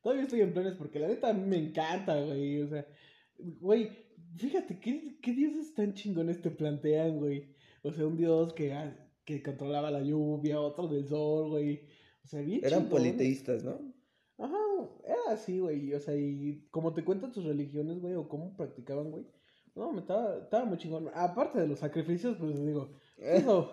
Todavía 0.03 0.25
estoy 0.25 0.41
en 0.41 0.55
planes 0.55 0.75
porque 0.75 0.99
la 0.99 1.09
neta 1.09 1.33
me 1.35 1.59
encanta, 1.59 2.19
güey. 2.23 2.63
O 2.63 2.69
sea, 2.69 2.87
güey, 3.37 3.91
fíjate, 4.37 4.81
¿qué, 4.81 5.19
qué 5.21 5.33
dioses 5.33 5.75
tan 5.75 5.93
chingones 5.93 6.41
te 6.41 6.51
plantean, 6.51 7.19
güey? 7.19 7.55
O 7.83 7.93
sea, 7.93 8.07
un 8.07 8.17
dios 8.17 8.55
que, 8.55 8.73
ah, 8.73 8.97
que 9.25 9.43
controlaba 9.43 9.91
la 9.91 10.03
lluvia, 10.03 10.59
otro 10.61 10.89
del 10.89 11.07
sol, 11.07 11.51
güey. 11.51 11.83
O 12.25 12.29
sea, 12.29 12.41
bien 12.41 12.65
Eran 12.65 12.89
politeístas, 12.89 13.63
¿no? 13.63 13.98
Era 15.05 15.33
así, 15.33 15.59
güey. 15.59 15.95
O 15.95 16.01
sea, 16.01 16.17
y 16.17 16.67
como 16.71 16.93
te 16.95 17.05
cuentan 17.05 17.33
sus 17.33 17.45
religiones, 17.45 18.01
güey, 18.01 18.15
o 18.15 18.29
cómo 18.29 18.57
practicaban, 18.57 19.11
güey. 19.11 19.27
No, 19.75 19.93
me 19.93 20.01
estaba, 20.01 20.39
estaba 20.39 20.65
muy 20.65 20.79
chingón. 20.79 21.11
Aparte 21.15 21.61
de 21.61 21.69
los 21.69 21.79
sacrificios, 21.79 22.37
pues 22.39 22.65
digo, 22.65 22.91
eso 23.17 23.73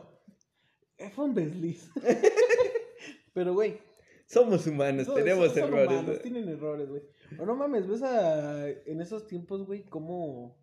fue 1.13 1.25
un 1.25 1.33
desliz. 1.33 1.89
Pero, 3.33 3.53
güey. 3.53 3.79
Somos 4.27 4.65
humanos, 4.65 5.13
tenemos 5.13 5.51
son 5.51 5.63
errores. 5.63 5.99
Humanos, 5.99 6.21
tienen 6.21 6.49
errores, 6.49 6.89
güey. 6.89 7.01
O 7.39 7.45
no 7.45 7.55
mames, 7.55 7.87
ves 7.87 8.01
a, 8.01 8.67
en 8.69 9.01
esos 9.01 9.27
tiempos, 9.27 9.65
güey, 9.65 9.83
cómo 9.83 10.57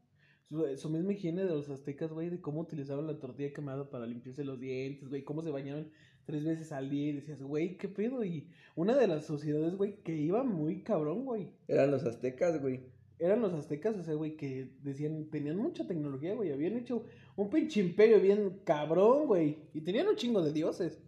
su, 0.77 0.91
misma 0.91 1.13
higiene 1.13 1.45
de 1.45 1.51
los 1.51 1.71
aztecas, 1.71 2.13
güey, 2.13 2.29
de 2.29 2.41
cómo 2.41 2.61
utilizaban 2.61 3.07
la 3.07 3.19
tortilla 3.19 3.53
quemada 3.53 3.89
para 3.89 4.07
limpiarse 4.07 4.45
los 4.45 4.61
dientes, 4.61 5.09
güey, 5.09 5.25
cómo 5.25 5.43
se 5.43 5.51
bañaban 5.51 5.91
tres 6.25 6.45
veces 6.45 6.73
al 6.73 6.91
día 6.91 7.09
y 7.09 7.13
decías, 7.13 7.43
güey, 7.43 7.77
¿qué 7.77 7.89
pedo? 7.89 8.25
Y 8.25 8.49
una 8.75 8.97
de 8.97 9.07
las 9.07 9.27
sociedades, 9.27 9.77
güey, 9.77 10.03
que 10.03 10.17
iba 10.17 10.43
muy 10.43 10.83
cabrón, 10.83 11.25
güey. 11.25 11.51
Eran 11.69 11.91
los 11.91 12.05
aztecas, 12.05 12.61
güey. 12.61 12.81
Eran 13.19 13.41
los 13.41 13.53
aztecas, 13.53 13.97
o 13.97 14.03
sea, 14.03 14.15
güey, 14.15 14.37
que 14.37 14.71
decían, 14.83 15.31
tenían 15.31 15.57
mucha 15.57 15.87
tecnología, 15.87 16.35
güey, 16.35 16.51
habían 16.51 16.77
hecho 16.77 17.05
un 17.37 17.51
pinche 17.51 17.81
imperio 17.81 18.21
bien 18.21 18.61
cabrón, 18.65 19.27
güey, 19.27 19.59
y 19.73 19.81
tenían 19.81 20.09
un 20.09 20.17
chingo 20.17 20.43
de 20.43 20.53
dioses, 20.53 20.99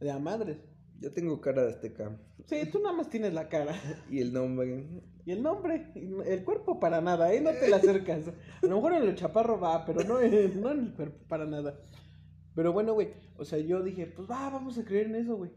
de 0.00 0.10
a 0.10 0.18
madres. 0.18 0.58
Yo 1.00 1.12
tengo 1.12 1.40
cara 1.40 1.62
de 1.62 1.70
azteca. 1.70 2.18
Sí, 2.46 2.56
tú 2.70 2.78
nada 2.80 2.96
más 2.96 3.10
tienes 3.10 3.34
la 3.34 3.48
cara. 3.48 3.74
Y 4.10 4.20
el 4.20 4.32
nombre. 4.32 4.86
Y 5.26 5.32
el 5.32 5.42
nombre. 5.42 5.92
El 5.94 6.44
cuerpo 6.44 6.80
para 6.80 7.00
nada, 7.00 7.32
¿eh? 7.34 7.40
No 7.40 7.50
te 7.50 7.68
la 7.68 7.76
acercas. 7.76 8.28
A 8.28 8.66
lo 8.66 8.76
mejor 8.76 8.94
en 8.94 9.02
el 9.02 9.14
chaparro 9.14 9.60
va, 9.60 9.84
pero 9.84 10.04
no, 10.04 10.14
no 10.14 10.70
en 10.70 10.80
el 10.80 10.94
cuerpo 10.94 11.18
para 11.28 11.44
nada. 11.44 11.78
Pero 12.56 12.72
bueno, 12.72 12.94
güey. 12.94 13.10
O 13.36 13.44
sea, 13.44 13.58
yo 13.60 13.82
dije, 13.84 14.06
pues 14.06 14.28
va, 14.28 14.50
vamos 14.50 14.76
a 14.78 14.84
creer 14.84 15.06
en 15.06 15.14
eso, 15.16 15.36
güey. 15.36 15.52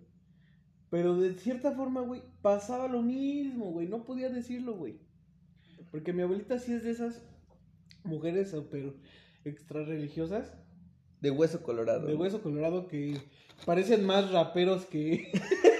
Pero 0.91 1.15
de 1.17 1.33
cierta 1.35 1.71
forma, 1.71 2.01
güey, 2.01 2.21
pasaba 2.41 2.87
lo 2.87 3.01
mismo, 3.01 3.71
güey. 3.71 3.87
No 3.87 4.03
podía 4.03 4.29
decirlo, 4.29 4.73
güey. 4.75 4.99
Porque 5.91 6.13
mi 6.13 6.21
abuelita 6.21 6.59
sí 6.59 6.73
es 6.73 6.83
de 6.83 6.91
esas 6.91 7.23
mujeres 8.03 8.51
super 8.51 8.93
extra 9.45 9.83
religiosas 9.83 10.53
De 11.21 11.31
hueso 11.31 11.63
colorado. 11.63 12.07
de 12.07 12.15
hueso 12.15 12.41
colorado 12.41 12.87
que 12.87 13.17
parecen 13.65 14.05
más 14.05 14.31
raperos 14.31 14.85
que 14.85 15.31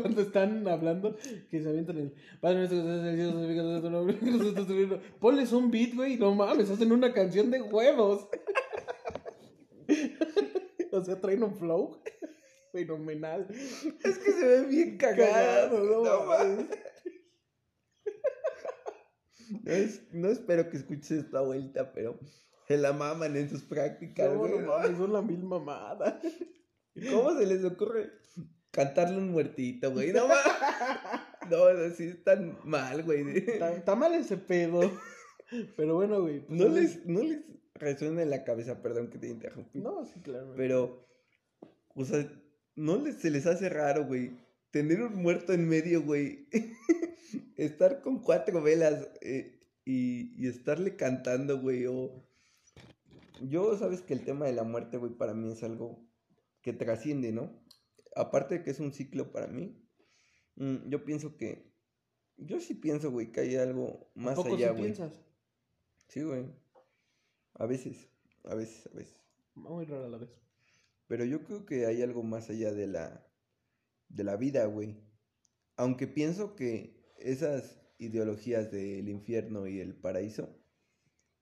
cuando 0.00 0.22
están 0.22 0.66
hablando 0.68 1.16
que 1.50 1.62
se 1.62 1.68
avientan 1.68 1.98
el 1.98 2.14
Padre 2.40 2.58
nuestro 2.58 2.78
que 2.78 2.84
estás 2.88 3.00
en 3.00 3.06
el 3.06 3.16
cielo, 3.16 3.32
santificado 3.32 3.72
sea 3.72 3.82
tu 3.82 3.90
nombre, 3.90 4.16
que 4.18 4.30
nosotros 4.30 4.66
tu 4.66 4.72
reino". 4.74 5.00
ponles 5.20 5.52
un 5.52 5.70
beat 5.70 5.94
güey 5.94 6.16
no 6.16 6.34
mames 6.34 6.70
hacen 6.70 6.92
una 6.92 7.12
canción 7.12 7.50
de 7.50 7.60
huevos 7.62 8.28
o 10.92 11.04
sea 11.04 11.20
traen 11.20 11.42
un 11.42 11.54
flow 11.56 12.02
fenomenal 12.72 13.46
Es 13.50 14.18
que 14.18 14.32
se 14.32 14.46
ve 14.46 14.66
bien 14.66 14.98
cagado. 14.98 15.78
No 15.84 16.04
no 16.04 16.24
mames. 16.26 16.66
No, 19.62 19.72
es- 19.72 20.02
no 20.12 20.28
espero 20.28 20.68
que 20.70 20.76
escuches 20.76 21.10
esta 21.12 21.40
vuelta, 21.40 21.92
pero 21.92 22.18
se 22.66 22.76
la 22.76 22.92
maman 22.92 23.36
en 23.36 23.48
sus 23.48 23.62
prácticas. 23.62 24.32
no, 24.34 24.46
no 24.46 24.58
mames 24.66 24.98
son 24.98 25.12
la 25.12 25.22
mil 25.22 25.42
mamada 25.42 26.20
¿Cómo 27.10 27.36
se 27.38 27.46
les 27.46 27.64
ocurre 27.64 28.10
cantarle 28.70 29.18
un 29.18 29.30
muertito, 29.30 29.92
güey? 29.92 30.12
No. 30.12 30.28
No, 31.48 31.72
no, 31.72 31.94
sí 31.94 32.04
están 32.04 32.58
mal, 32.64 33.04
güey. 33.04 33.38
está, 33.38 33.72
está 33.72 33.96
mal 33.96 34.12
ese 34.12 34.36
pedo 34.36 34.80
pero 35.76 35.94
bueno 35.96 36.20
güey 36.22 36.40
pues, 36.40 36.58
No 36.58 36.68
les, 36.68 37.06
no 37.06 37.22
les 37.22 37.40
resuena 37.74 38.22
en 38.22 38.30
la 38.30 38.44
cabeza, 38.44 38.82
perdón 38.82 39.08
que 39.08 39.18
te 39.18 39.28
interrumpí. 39.28 39.78
no 39.78 40.04
sí 40.04 40.20
claro 40.20 40.54
Pero, 40.56 41.06
o 41.94 42.04
sea, 42.04 42.28
no 42.76 42.96
les, 42.96 43.16
se 43.16 43.30
les 43.30 43.46
hace 43.46 43.68
raro, 43.68 44.06
güey. 44.06 44.32
Tener 44.70 45.00
un 45.02 45.14
muerto 45.14 45.52
en 45.52 45.68
medio, 45.68 46.02
güey. 46.02 46.48
Estar 47.56 48.02
con 48.02 48.22
cuatro 48.22 48.62
velas 48.62 49.10
eh, 49.20 49.60
y, 49.84 50.34
y 50.42 50.48
estarle 50.48 50.96
cantando, 50.96 51.60
güey. 51.60 51.86
O... 51.86 52.24
Yo, 53.40 53.76
sabes 53.78 54.02
que 54.02 54.14
el 54.14 54.24
tema 54.24 54.46
de 54.46 54.52
la 54.52 54.64
muerte, 54.64 54.96
güey, 54.96 55.12
para 55.12 55.34
mí 55.34 55.50
es 55.50 55.62
algo 55.62 56.04
que 56.60 56.72
trasciende, 56.72 57.32
¿no? 57.32 57.57
Aparte 58.18 58.58
de 58.58 58.64
que 58.64 58.70
es 58.70 58.80
un 58.80 58.92
ciclo 58.92 59.30
para 59.30 59.46
mí, 59.46 59.80
mm, 60.56 60.88
yo 60.88 61.04
pienso 61.04 61.36
que... 61.36 61.72
Yo 62.36 62.60
sí 62.60 62.74
pienso, 62.74 63.10
güey, 63.12 63.30
que 63.30 63.40
hay 63.40 63.56
algo 63.56 64.10
más 64.14 64.34
¿Tampoco 64.34 64.56
allá, 64.56 64.68
sí 64.68 64.72
güey. 64.72 64.82
piensas 64.84 65.20
Sí, 66.08 66.22
güey. 66.22 66.46
A 67.54 67.66
veces, 67.66 68.10
a 68.44 68.54
veces, 68.54 68.86
a 68.86 68.96
veces. 68.96 69.20
muy 69.54 69.84
rara 69.84 70.06
a 70.06 70.08
la 70.08 70.18
vez 70.18 70.30
Pero 71.06 71.24
yo 71.24 71.44
creo 71.44 71.66
que 71.66 71.86
hay 71.86 72.02
algo 72.02 72.22
más 72.22 72.50
allá 72.50 72.72
de 72.72 72.86
la, 72.86 73.26
de 74.08 74.24
la 74.24 74.36
vida, 74.36 74.64
güey. 74.66 74.96
Aunque 75.76 76.06
pienso 76.06 76.56
que 76.56 77.04
esas 77.18 77.80
ideologías 77.98 78.70
del 78.70 79.08
infierno 79.08 79.66
y 79.66 79.80
el 79.80 79.94
paraíso, 79.94 80.56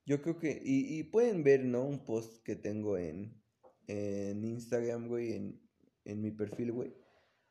yo 0.04 0.20
creo 0.20 0.38
que, 0.38 0.60
y, 0.62 0.98
y 0.98 1.04
pueden 1.04 1.42
ver, 1.42 1.64
¿no? 1.64 1.84
Un 1.84 2.04
post 2.04 2.42
que 2.42 2.56
tengo 2.56 2.98
en, 2.98 3.42
en 3.86 4.44
Instagram, 4.44 5.08
güey, 5.08 5.32
en, 5.32 5.65
en 6.06 6.20
mi 6.22 6.30
perfil, 6.30 6.72
güey, 6.72 6.94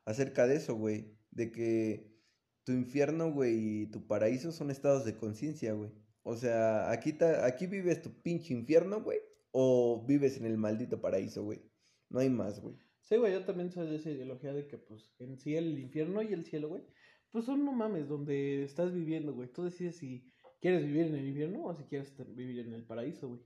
acerca 0.05 0.47
de 0.47 0.55
eso, 0.55 0.75
güey, 0.75 1.17
de 1.31 1.51
que 1.51 2.15
tu 2.63 2.71
infierno, 2.71 3.31
güey, 3.31 3.81
y 3.83 3.85
tu 3.91 4.07
paraíso 4.07 4.51
son 4.51 4.71
estados 4.71 5.05
de 5.05 5.15
conciencia, 5.17 5.73
güey. 5.73 5.91
O 6.23 6.35
sea, 6.35 6.89
aquí, 6.91 7.13
ta- 7.13 7.45
aquí 7.45 7.67
vives 7.67 8.01
tu 8.01 8.21
pinche 8.23 8.53
infierno, 8.53 9.03
güey, 9.03 9.19
o 9.51 10.03
vives 10.07 10.37
en 10.37 10.45
el 10.45 10.57
maldito 10.57 10.99
paraíso, 10.99 11.43
güey. 11.43 11.61
No 12.09 12.19
hay 12.19 12.29
más, 12.29 12.59
güey. 12.61 12.75
Sí, 13.03 13.17
güey, 13.17 13.33
yo 13.33 13.45
también 13.45 13.71
soy 13.71 13.87
de 13.87 13.97
esa 13.97 14.09
ideología 14.09 14.51
de 14.53 14.67
que, 14.67 14.77
pues, 14.79 15.13
en 15.19 15.37
sí 15.37 15.55
el 15.55 15.77
infierno 15.77 16.23
y 16.23 16.33
el 16.33 16.43
cielo, 16.45 16.69
güey, 16.69 16.83
pues 17.31 17.45
son 17.45 17.63
no 17.63 17.71
mames, 17.73 18.07
donde 18.07 18.63
estás 18.63 18.91
viviendo, 18.93 19.33
güey. 19.33 19.51
Tú 19.51 19.63
decides 19.63 19.97
si 19.97 20.31
quieres 20.61 20.83
vivir 20.85 21.07
en 21.07 21.15
el 21.15 21.27
infierno 21.27 21.65
o 21.65 21.75
si 21.75 21.83
quieres 21.83 22.15
vivir 22.35 22.59
en 22.59 22.73
el 22.73 22.85
paraíso, 22.85 23.27
güey. 23.27 23.41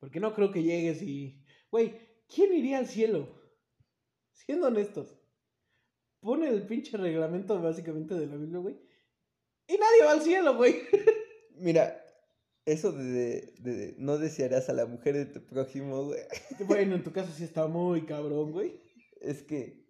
Porque 0.00 0.18
no 0.18 0.34
creo 0.34 0.50
que 0.50 0.62
llegues 0.62 1.02
y, 1.02 1.44
güey, 1.70 1.94
¿quién 2.34 2.52
iría 2.54 2.78
al 2.78 2.86
cielo? 2.86 3.39
Siendo 4.46 4.68
honestos. 4.68 5.16
Pone 6.20 6.48
el 6.48 6.66
pinche 6.66 6.96
reglamento 6.96 7.60
básicamente 7.60 8.14
de 8.14 8.26
la 8.26 8.36
Biblia, 8.36 8.58
güey. 8.58 8.76
Y 9.66 9.72
nadie 9.72 10.04
va 10.04 10.12
al 10.12 10.22
cielo, 10.22 10.56
güey. 10.56 10.82
Mira, 11.56 12.04
eso 12.64 12.92
de, 12.92 13.54
de- 13.58 13.74
de 13.74 13.94
no 13.98 14.18
desearás 14.18 14.68
a 14.68 14.72
la 14.72 14.86
mujer 14.86 15.14
de 15.14 15.26
tu 15.26 15.44
prójimo, 15.46 16.04
güey. 16.06 16.20
bueno, 16.66 16.94
en 16.94 17.02
tu 17.02 17.12
caso 17.12 17.32
sí 17.32 17.44
está 17.44 17.66
muy 17.66 18.04
cabrón, 18.04 18.52
güey. 18.52 18.80
Es 19.20 19.42
que, 19.42 19.86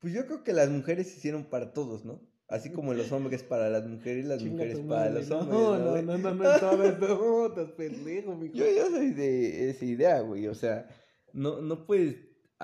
pues 0.00 0.12
yo 0.12 0.26
creo 0.26 0.44
que 0.44 0.52
las 0.52 0.70
mujeres 0.70 1.10
se 1.10 1.18
hicieron 1.18 1.44
para 1.44 1.72
todos, 1.72 2.04
¿no? 2.04 2.20
Así 2.46 2.70
como 2.70 2.92
los 2.94 3.10
hombres 3.10 3.42
para 3.42 3.70
las 3.70 3.86
mujeres, 3.86 4.26
las 4.26 4.38
Chinga 4.38 4.52
mujeres 4.52 4.78
para 4.80 5.10
los 5.10 5.28
no, 5.28 5.38
hombres. 5.38 5.58
No, 5.58 5.78
¿no, 5.78 6.02
no, 6.02 6.02
no, 6.02 6.18
no, 6.18 6.34
no, 6.34 6.58
sabes, 6.58 6.98
no, 6.98 7.46
estás 7.46 7.72
pendejo, 7.72 8.36
mijo. 8.36 8.54
Yo, 8.54 8.66
yo 8.70 8.90
soy 8.90 9.10
de 9.10 9.70
esa 9.70 9.84
idea, 9.84 10.20
güey. 10.20 10.46
O 10.46 10.54
sea, 10.54 10.86
no, 11.32 11.62
no 11.62 11.86
puedes 11.86 12.16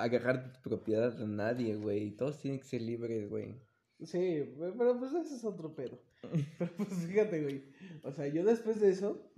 agarrar 0.03 0.53
tu 0.53 0.61
propiedad 0.69 1.21
a 1.21 1.27
nadie, 1.27 1.77
güey. 1.77 2.17
Todos 2.17 2.39
tienen 2.39 2.61
que 2.61 2.67
ser 2.67 2.83
libres, 2.83 3.29
güey. 3.29 3.61
Sí, 4.05 4.55
pero 4.57 4.99
pues 4.99 5.13
ese 5.13 5.37
es 5.37 5.45
otro 5.45 5.75
pedo. 5.75 6.01
Pero 6.59 6.71
pues 6.77 6.91
fíjate, 7.07 7.43
güey. 7.43 7.65
O 8.03 8.13
sea, 8.13 8.29
yo 8.29 8.45
después 8.45 8.81
de 8.81 8.91
eso, 8.91 9.31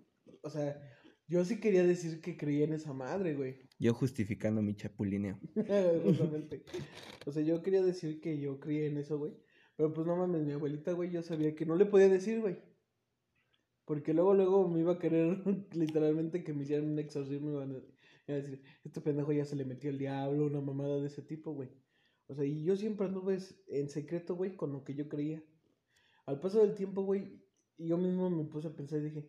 o 0.43 0.51
sea, 0.51 0.80
yo 1.26 1.44
sí 1.44 1.60
quería 1.60 1.84
decir 1.84 2.20
que 2.20 2.36
creía 2.36 2.64
en 2.64 2.72
esa 2.72 2.93
madre, 2.93 3.34
güey. 3.34 3.59
Yo 3.78 3.94
justificando 3.94 4.62
mi 4.62 4.74
chapulineo. 4.74 5.39
Justamente. 6.05 6.64
O 7.26 7.32
sea, 7.32 7.43
yo 7.43 7.62
quería 7.62 7.82
decir 7.82 8.20
que 8.20 8.39
yo 8.39 8.60
creía 8.60 8.86
en 8.86 8.98
eso, 8.98 9.18
güey. 9.18 9.32
Pero 9.76 9.93
pues 9.93 10.06
no 10.06 10.16
mames, 10.16 10.44
mi 10.44 10.52
abuelita, 10.52 10.93
güey, 10.93 11.10
yo 11.10 11.22
sabía 11.22 11.55
que 11.55 11.66
no 11.66 11.76
le 11.76 11.86
podía 11.86 12.09
decir, 12.09 12.40
güey. 12.40 12.59
Porque 13.84 14.14
luego, 14.14 14.34
luego 14.34 14.68
me 14.68 14.80
iba 14.80 14.93
a 14.93 14.98
querer 14.98 15.43
literalmente 15.72 16.44
que 16.44 16.52
me 16.52 16.62
hicieran 16.62 16.90
un 16.90 16.98
exorcismo 16.98 17.51
a, 18.28 18.32
decir, 18.32 18.62
este 18.85 19.01
pendejo 19.01 19.32
ya 19.32 19.44
se 19.44 19.57
le 19.57 19.65
metió 19.65 19.90
el 19.90 19.99
diablo, 19.99 20.47
una 20.47 20.61
mamada 20.61 21.01
de 21.01 21.07
ese 21.07 21.23
tipo, 21.23 21.53
güey. 21.53 21.70
O 22.28 22.35
sea, 22.35 22.44
y 22.44 22.65
yo 22.65 22.77
siempre 22.77 23.07
anduve 23.07 23.39
en 23.69 23.89
secreto, 23.89 24.36
güey, 24.36 24.57
con 24.57 24.73
lo 24.73 24.85
que 24.85 24.94
yo 24.94 25.09
creía. 25.09 25.43
Al 26.27 26.40
paso 26.40 26.61
del 26.61 26.74
tiempo, 26.74 27.03
güey, 27.03 27.43
yo 27.78 27.99
mismo 27.99 28.31
me 28.31 28.44
puse 28.44 28.69
a 28.69 28.74
pensar 28.74 29.01
y 29.01 29.05
dije, 29.05 29.28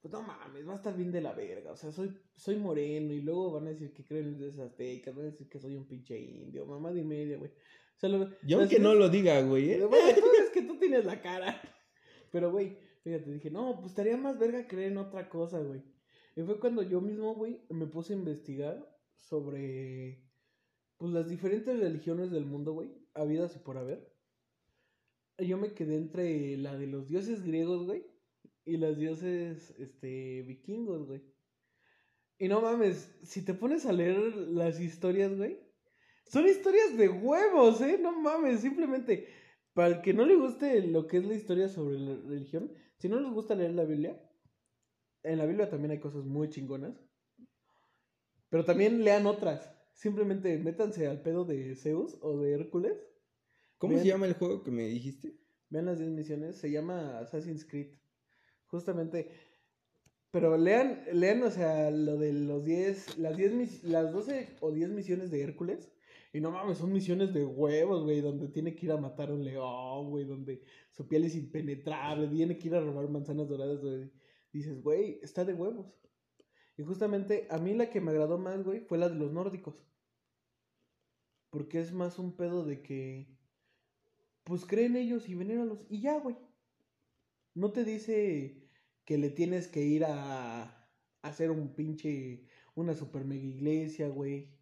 pues 0.00 0.12
no 0.12 0.22
mames, 0.22 0.68
va 0.68 0.74
a 0.74 0.76
estar 0.76 0.96
bien 0.96 1.12
de 1.12 1.20
la 1.20 1.32
verga. 1.32 1.72
O 1.72 1.76
sea, 1.76 1.92
soy, 1.92 2.16
soy 2.34 2.56
moreno 2.56 3.12
y 3.12 3.22
luego 3.22 3.52
van 3.52 3.66
a 3.66 3.70
decir 3.70 3.92
que 3.92 4.04
creo 4.04 4.20
en 4.20 4.40
los 4.40 4.58
aztecas, 4.58 5.14
van 5.14 5.26
a 5.26 5.30
decir 5.30 5.48
que 5.48 5.58
soy 5.58 5.76
un 5.76 5.86
pinche 5.86 6.18
indio, 6.18 6.66
mamá 6.66 6.92
de 6.92 7.04
media, 7.04 7.38
güey. 7.38 7.50
O 7.50 7.98
sea, 7.98 8.10
lo, 8.10 8.30
Yo 8.42 8.60
las 8.60 8.68
que 8.68 8.78
no 8.78 8.94
lo 8.94 9.08
diga, 9.08 9.40
güey, 9.42 9.70
¿eh? 9.72 9.84
Bueno, 9.84 10.04
tú 10.14 10.26
es 10.42 10.50
que 10.50 10.62
tú 10.62 10.78
tienes 10.78 11.04
la 11.04 11.22
cara. 11.22 11.60
Pero, 12.30 12.50
güey, 12.50 12.76
fíjate, 13.02 13.32
dije, 13.32 13.50
no, 13.50 13.76
pues 13.76 13.92
estaría 13.92 14.16
más 14.16 14.38
verga 14.38 14.66
creer 14.66 14.92
en 14.92 14.98
otra 14.98 15.28
cosa, 15.28 15.60
güey. 15.60 15.82
Y 16.36 16.42
fue 16.42 16.60
cuando 16.60 16.82
yo 16.82 17.00
mismo, 17.00 17.34
güey, 17.34 17.62
me 17.70 17.86
puse 17.86 18.12
a 18.12 18.16
investigar 18.16 18.86
sobre, 19.14 20.22
pues, 20.98 21.10
las 21.10 21.30
diferentes 21.30 21.80
religiones 21.80 22.30
del 22.30 22.44
mundo, 22.44 22.74
güey, 22.74 22.90
habidas 23.14 23.56
y 23.56 23.58
por 23.60 23.78
haber. 23.78 24.14
Yo 25.38 25.56
me 25.56 25.72
quedé 25.72 25.96
entre 25.96 26.58
la 26.58 26.76
de 26.76 26.86
los 26.88 27.08
dioses 27.08 27.42
griegos, 27.42 27.86
güey, 27.86 28.04
y 28.66 28.76
las 28.76 28.98
dioses, 28.98 29.74
este, 29.78 30.42
vikingos, 30.42 31.06
güey. 31.06 31.22
Y 32.38 32.48
no 32.48 32.60
mames, 32.60 33.18
si 33.22 33.42
te 33.42 33.54
pones 33.54 33.86
a 33.86 33.92
leer 33.92 34.18
las 34.18 34.78
historias, 34.78 35.34
güey, 35.34 35.58
son 36.26 36.46
historias 36.46 36.98
de 36.98 37.08
huevos, 37.08 37.80
¿eh? 37.80 37.98
No 37.98 38.12
mames, 38.20 38.60
simplemente, 38.60 39.26
para 39.72 39.88
el 39.88 40.02
que 40.02 40.12
no 40.12 40.26
le 40.26 40.36
guste 40.36 40.82
lo 40.82 41.06
que 41.06 41.16
es 41.16 41.24
la 41.24 41.34
historia 41.34 41.68
sobre 41.70 41.98
la 41.98 42.14
religión, 42.14 42.70
si 42.98 43.08
no 43.08 43.20
les 43.20 43.32
gusta 43.32 43.54
leer 43.54 43.72
la 43.72 43.84
Biblia, 43.84 44.20
en 45.26 45.38
la 45.38 45.46
Biblia 45.46 45.68
también 45.68 45.90
hay 45.92 45.98
cosas 46.00 46.24
muy 46.24 46.48
chingonas, 46.48 46.98
pero 48.48 48.64
también 48.64 49.04
lean 49.04 49.26
otras. 49.26 49.70
Simplemente 49.92 50.58
métanse 50.58 51.06
al 51.06 51.22
pedo 51.22 51.44
de 51.44 51.74
Zeus 51.74 52.18
o 52.20 52.38
de 52.38 52.52
Hércules. 52.52 52.96
¿Cómo 53.78 53.96
se 53.98 54.06
llama 54.06 54.26
el 54.26 54.34
juego 54.34 54.62
que 54.62 54.70
me 54.70 54.86
dijiste? 54.86 55.34
Vean 55.68 55.86
las 55.86 55.98
10 55.98 56.10
misiones, 56.10 56.56
se 56.56 56.70
llama 56.70 57.18
Assassin's 57.18 57.64
Creed. 57.64 57.94
Justamente. 58.66 59.30
Pero 60.30 60.56
lean, 60.58 61.02
lean, 61.12 61.42
o 61.42 61.50
sea, 61.50 61.90
lo 61.90 62.18
de 62.18 62.32
los 62.32 62.64
10, 62.64 63.18
las 63.18 63.36
10, 63.36 63.52
mis- 63.52 63.84
las 63.84 64.12
12 64.12 64.56
o 64.60 64.70
10 64.70 64.90
misiones 64.90 65.30
de 65.30 65.40
Hércules. 65.42 65.90
Y 66.32 66.40
no 66.40 66.50
mames, 66.50 66.78
son 66.78 66.92
misiones 66.92 67.32
de 67.32 67.44
huevos, 67.46 68.04
güey, 68.04 68.20
donde 68.20 68.48
tiene 68.48 68.74
que 68.74 68.86
ir 68.86 68.92
a 68.92 68.98
matar 68.98 69.30
a 69.30 69.34
un 69.34 69.44
león, 69.44 70.10
güey, 70.10 70.24
donde 70.26 70.62
su 70.92 71.08
piel 71.08 71.24
es 71.24 71.34
impenetrable, 71.34 72.28
tiene 72.28 72.58
que 72.58 72.68
ir 72.68 72.74
a 72.74 72.80
robar 72.80 73.08
manzanas 73.08 73.48
doradas, 73.48 73.80
güey. 73.80 74.10
Dices, 74.56 74.82
güey, 74.82 75.20
está 75.22 75.44
de 75.44 75.52
huevos. 75.52 75.86
Y 76.78 76.82
justamente 76.82 77.46
a 77.50 77.58
mí 77.58 77.74
la 77.74 77.90
que 77.90 78.00
me 78.00 78.10
agradó 78.10 78.38
más, 78.38 78.64
güey, 78.64 78.80
fue 78.80 78.96
la 78.96 79.10
de 79.10 79.14
los 79.14 79.30
nórdicos. 79.30 79.74
Porque 81.50 81.78
es 81.78 81.92
más 81.92 82.18
un 82.18 82.34
pedo 82.34 82.64
de 82.64 82.80
que 82.82 83.36
pues 84.44 84.64
creen 84.64 84.96
ellos 84.96 85.28
y 85.28 85.34
venéralos 85.34 85.84
y 85.90 86.00
ya, 86.00 86.18
güey. 86.20 86.38
No 87.54 87.70
te 87.70 87.84
dice 87.84 88.66
que 89.04 89.18
le 89.18 89.28
tienes 89.28 89.68
que 89.68 89.82
ir 89.82 90.06
a, 90.06 90.88
hacer 91.20 91.50
un 91.50 91.74
pinche, 91.74 92.46
una 92.74 92.94
super 92.94 93.26
mega 93.26 93.44
iglesia, 93.44 94.08
güey. 94.08 94.56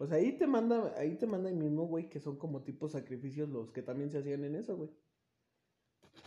O 0.00 0.06
sea, 0.06 0.18
ahí 0.18 0.36
te 0.36 0.46
manda, 0.46 0.94
ahí 0.98 1.16
te 1.16 1.26
manda 1.26 1.48
el 1.48 1.56
mismo, 1.56 1.86
güey, 1.86 2.10
que 2.10 2.20
son 2.20 2.36
como 2.36 2.62
tipo 2.62 2.90
sacrificios 2.90 3.48
los 3.48 3.70
que 3.70 3.80
también 3.80 4.10
se 4.10 4.18
hacían 4.18 4.44
en 4.44 4.56
eso, 4.56 4.76
güey. 4.76 4.90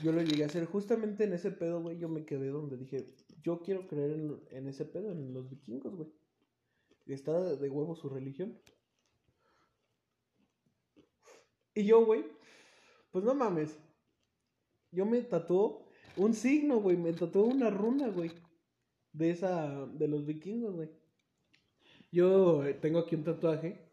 Yo 0.02 0.12
lo 0.12 0.22
llegué 0.22 0.44
a 0.44 0.48
hacer 0.48 0.66
justamente 0.66 1.24
en 1.26 1.34
ese 1.34 1.52
pedo, 1.52 1.82
güey. 1.82 1.98
Yo 1.98 2.10
me 2.10 2.26
quedé 2.26 2.48
donde 2.48 2.78
dije, 2.78 3.14
yo 3.44 3.62
quiero 3.62 3.88
creer 3.88 4.12
en, 4.12 4.42
en 4.52 4.68
ese 4.68 4.86
pedo, 4.86 5.12
en 5.12 5.34
los 5.34 5.50
vikingos, 5.50 5.96
güey. 5.96 6.10
Está 7.06 7.40
de, 7.42 7.58
de 7.58 7.70
huevo 7.70 7.96
su 7.96 8.10
religión. 8.10 8.58
Y 11.76 11.86
yo, 11.86 12.06
güey, 12.06 12.26
pues 13.12 13.24
no 13.24 13.34
mames. 13.34 13.78
Yo 14.92 15.06
me 15.06 15.22
tatuó 15.22 15.90
un 16.18 16.34
signo, 16.34 16.80
güey. 16.80 16.98
Me 16.98 17.14
tatuó 17.14 17.46
una 17.46 17.70
runa, 17.70 18.10
güey. 18.10 18.32
De 19.12 19.30
esa, 19.30 19.86
de 19.88 20.08
los 20.08 20.26
vikingos, 20.26 20.76
güey. 20.76 20.90
Yo 22.12 22.64
eh, 22.66 22.76
tengo 22.76 23.00
aquí 23.00 23.16
un 23.16 23.24
tatuaje 23.24 23.93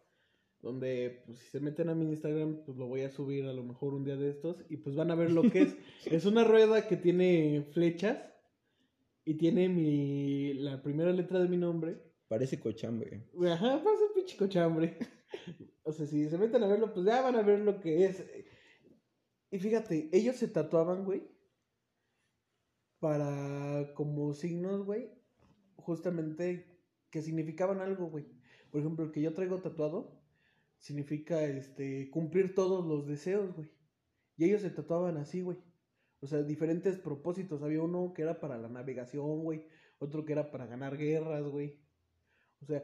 donde, 0.62 1.22
pues, 1.24 1.38
si 1.38 1.46
se 1.50 1.60
meten 1.60 1.88
a 1.88 1.94
mi 1.94 2.06
Instagram, 2.06 2.62
pues 2.64 2.76
lo 2.76 2.86
voy 2.86 3.02
a 3.02 3.10
subir 3.10 3.46
a 3.46 3.52
lo 3.52 3.62
mejor 3.62 3.94
un 3.94 4.04
día 4.04 4.16
de 4.16 4.30
estos 4.30 4.62
y 4.68 4.76
pues 4.76 4.94
van 4.94 5.10
a 5.10 5.14
ver 5.14 5.30
lo 5.30 5.42
que 5.42 5.62
es. 5.62 5.76
es 6.06 6.26
una 6.26 6.44
rueda 6.44 6.86
que 6.86 6.96
tiene 6.96 7.66
flechas 7.72 8.18
y 9.24 9.34
tiene 9.34 9.68
mi, 9.68 10.54
la 10.54 10.82
primera 10.82 11.12
letra 11.12 11.38
de 11.40 11.48
mi 11.48 11.56
nombre. 11.56 11.96
Parece 12.28 12.60
cochambre. 12.60 13.28
Ajá, 13.48 13.82
pasa 13.82 14.04
pinche 14.14 14.36
cochambre. 14.36 14.98
o 15.82 15.92
sea, 15.92 16.06
si 16.06 16.28
se 16.28 16.38
meten 16.38 16.62
a 16.62 16.68
verlo, 16.68 16.92
pues 16.92 17.06
ya 17.06 17.22
van 17.22 17.36
a 17.36 17.42
ver 17.42 17.60
lo 17.60 17.80
que 17.80 18.04
es. 18.04 18.22
Y 19.50 19.58
fíjate, 19.58 20.10
ellos 20.12 20.36
se 20.36 20.46
tatuaban, 20.46 21.04
güey, 21.04 21.22
para 23.00 23.92
como 23.94 24.32
signos, 24.34 24.84
güey, 24.84 25.10
justamente 25.76 26.66
que 27.10 27.22
significaban 27.22 27.80
algo, 27.80 28.06
güey. 28.10 28.26
Por 28.70 28.80
ejemplo, 28.80 29.04
el 29.06 29.10
que 29.10 29.22
yo 29.22 29.34
traigo 29.34 29.58
tatuado 29.58 30.19
significa, 30.80 31.42
este, 31.44 32.10
cumplir 32.10 32.54
todos 32.54 32.84
los 32.84 33.06
deseos, 33.06 33.54
güey. 33.54 33.70
Y 34.36 34.46
ellos 34.46 34.62
se 34.62 34.70
tatuaban 34.70 35.16
así, 35.18 35.42
güey. 35.42 35.58
O 36.20 36.26
sea, 36.26 36.42
diferentes 36.42 36.98
propósitos. 36.98 37.62
Había 37.62 37.82
uno 37.82 38.12
que 38.14 38.22
era 38.22 38.40
para 38.40 38.58
la 38.58 38.68
navegación, 38.68 39.42
güey. 39.44 39.66
Otro 39.98 40.24
que 40.24 40.32
era 40.32 40.50
para 40.50 40.66
ganar 40.66 40.96
guerras, 40.96 41.44
güey. 41.44 41.78
O 42.62 42.66
sea, 42.66 42.82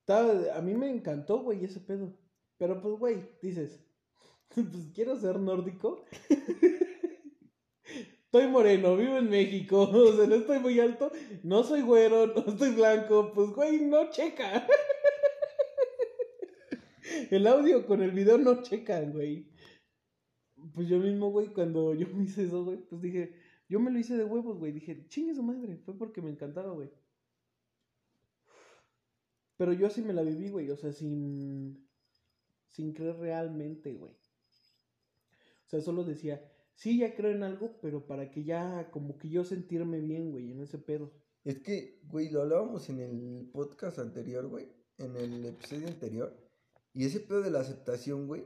estaba- 0.00 0.56
a 0.56 0.60
mí 0.62 0.74
me 0.74 0.90
encantó, 0.90 1.42
güey, 1.42 1.64
ese 1.64 1.80
pedo. 1.80 2.18
Pero 2.58 2.80
pues, 2.80 2.94
güey, 2.98 3.28
dices, 3.42 3.84
pues 4.54 4.90
quiero 4.94 5.16
ser 5.16 5.38
nórdico. 5.38 6.04
Estoy 8.24 8.48
moreno, 8.48 8.96
vivo 8.96 9.16
en 9.18 9.30
México, 9.30 9.82
o 9.92 10.12
sea, 10.16 10.26
no 10.26 10.34
estoy 10.34 10.58
muy 10.58 10.80
alto, 10.80 11.12
no 11.44 11.62
soy 11.62 11.82
güero, 11.82 12.26
no 12.26 12.44
estoy 12.44 12.70
blanco, 12.74 13.30
pues, 13.32 13.50
güey, 13.50 13.80
no 13.82 14.10
checa. 14.10 14.66
El 17.30 17.46
audio 17.46 17.86
con 17.86 18.02
el 18.02 18.10
video 18.12 18.38
no 18.38 18.62
checan, 18.62 19.12
güey. 19.12 19.48
Pues 20.72 20.88
yo 20.88 20.98
mismo, 20.98 21.30
güey, 21.30 21.48
cuando 21.48 21.94
yo 21.94 22.08
me 22.08 22.24
hice 22.24 22.44
eso, 22.44 22.64
güey, 22.64 22.78
pues 22.78 23.00
dije, 23.02 23.34
yo 23.68 23.80
me 23.80 23.90
lo 23.90 23.98
hice 23.98 24.16
de 24.16 24.24
huevos, 24.24 24.58
güey. 24.58 24.72
Dije, 24.72 25.06
chingue 25.08 25.34
su 25.34 25.42
madre, 25.42 25.76
fue 25.78 25.96
porque 25.96 26.22
me 26.22 26.30
encantaba, 26.30 26.72
güey. 26.72 26.90
Pero 29.56 29.72
yo 29.72 29.88
sí 29.90 30.02
me 30.02 30.12
la 30.12 30.22
viví, 30.22 30.50
güey, 30.50 30.70
o 30.70 30.76
sea, 30.76 30.92
sin. 30.92 31.86
Sin 32.68 32.92
creer 32.92 33.16
realmente, 33.16 33.94
güey. 33.94 34.12
O 34.12 35.68
sea, 35.68 35.80
solo 35.80 36.02
decía, 36.04 36.42
sí, 36.74 36.98
ya 36.98 37.14
creo 37.14 37.30
en 37.30 37.44
algo, 37.44 37.78
pero 37.80 38.06
para 38.06 38.30
que 38.30 38.44
ya, 38.44 38.90
como 38.90 39.16
que 39.16 39.28
yo 39.28 39.44
sentirme 39.44 40.00
bien, 40.00 40.32
güey, 40.32 40.50
en 40.50 40.60
ese 40.60 40.78
pedo. 40.78 41.12
Es 41.44 41.60
que, 41.60 42.00
güey, 42.04 42.30
lo 42.30 42.42
hablábamos 42.42 42.88
en 42.88 43.00
el 43.00 43.50
podcast 43.52 43.98
anterior, 43.98 44.48
güey. 44.48 44.68
En 44.98 45.14
el 45.16 45.44
episodio 45.44 45.86
anterior. 45.88 46.43
Y 46.94 47.04
ese 47.04 47.20
pedo 47.20 47.42
de 47.42 47.50
la 47.50 47.60
aceptación, 47.60 48.26
güey, 48.26 48.44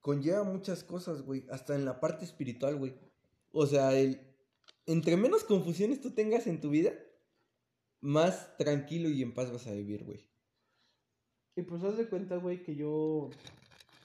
conlleva 0.00 0.44
muchas 0.44 0.84
cosas, 0.84 1.22
güey. 1.22 1.44
Hasta 1.50 1.74
en 1.74 1.84
la 1.84 2.00
parte 2.00 2.24
espiritual, 2.24 2.76
güey. 2.76 2.94
O 3.50 3.66
sea, 3.66 3.98
el... 3.98 4.20
entre 4.86 5.16
menos 5.16 5.44
confusiones 5.44 6.00
tú 6.00 6.12
tengas 6.12 6.46
en 6.46 6.60
tu 6.60 6.70
vida, 6.70 6.92
más 8.00 8.56
tranquilo 8.56 9.08
y 9.10 9.22
en 9.22 9.34
paz 9.34 9.52
vas 9.52 9.66
a 9.66 9.72
vivir, 9.72 10.04
güey. 10.04 10.24
Y 11.56 11.62
pues 11.62 11.82
haz 11.82 11.96
de 11.96 12.08
cuenta, 12.08 12.36
güey, 12.36 12.62
que 12.62 12.76
yo 12.76 13.30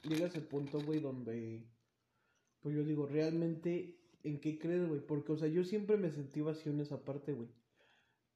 llega 0.03 0.25
a 0.25 0.29
ese 0.29 0.41
punto, 0.41 0.79
güey, 0.81 0.99
donde 0.99 1.63
pues 2.61 2.75
yo 2.75 2.83
digo, 2.83 3.07
realmente, 3.07 3.97
¿en 4.23 4.39
qué 4.39 4.59
crees, 4.59 4.88
güey? 4.88 5.01
Porque, 5.01 5.31
o 5.31 5.38
sea, 5.38 5.47
yo 5.47 5.63
siempre 5.63 5.97
me 5.97 6.11
sentí 6.11 6.41
vacío 6.41 6.71
en 6.71 6.79
esa 6.79 7.03
parte, 7.03 7.33
güey. 7.33 7.49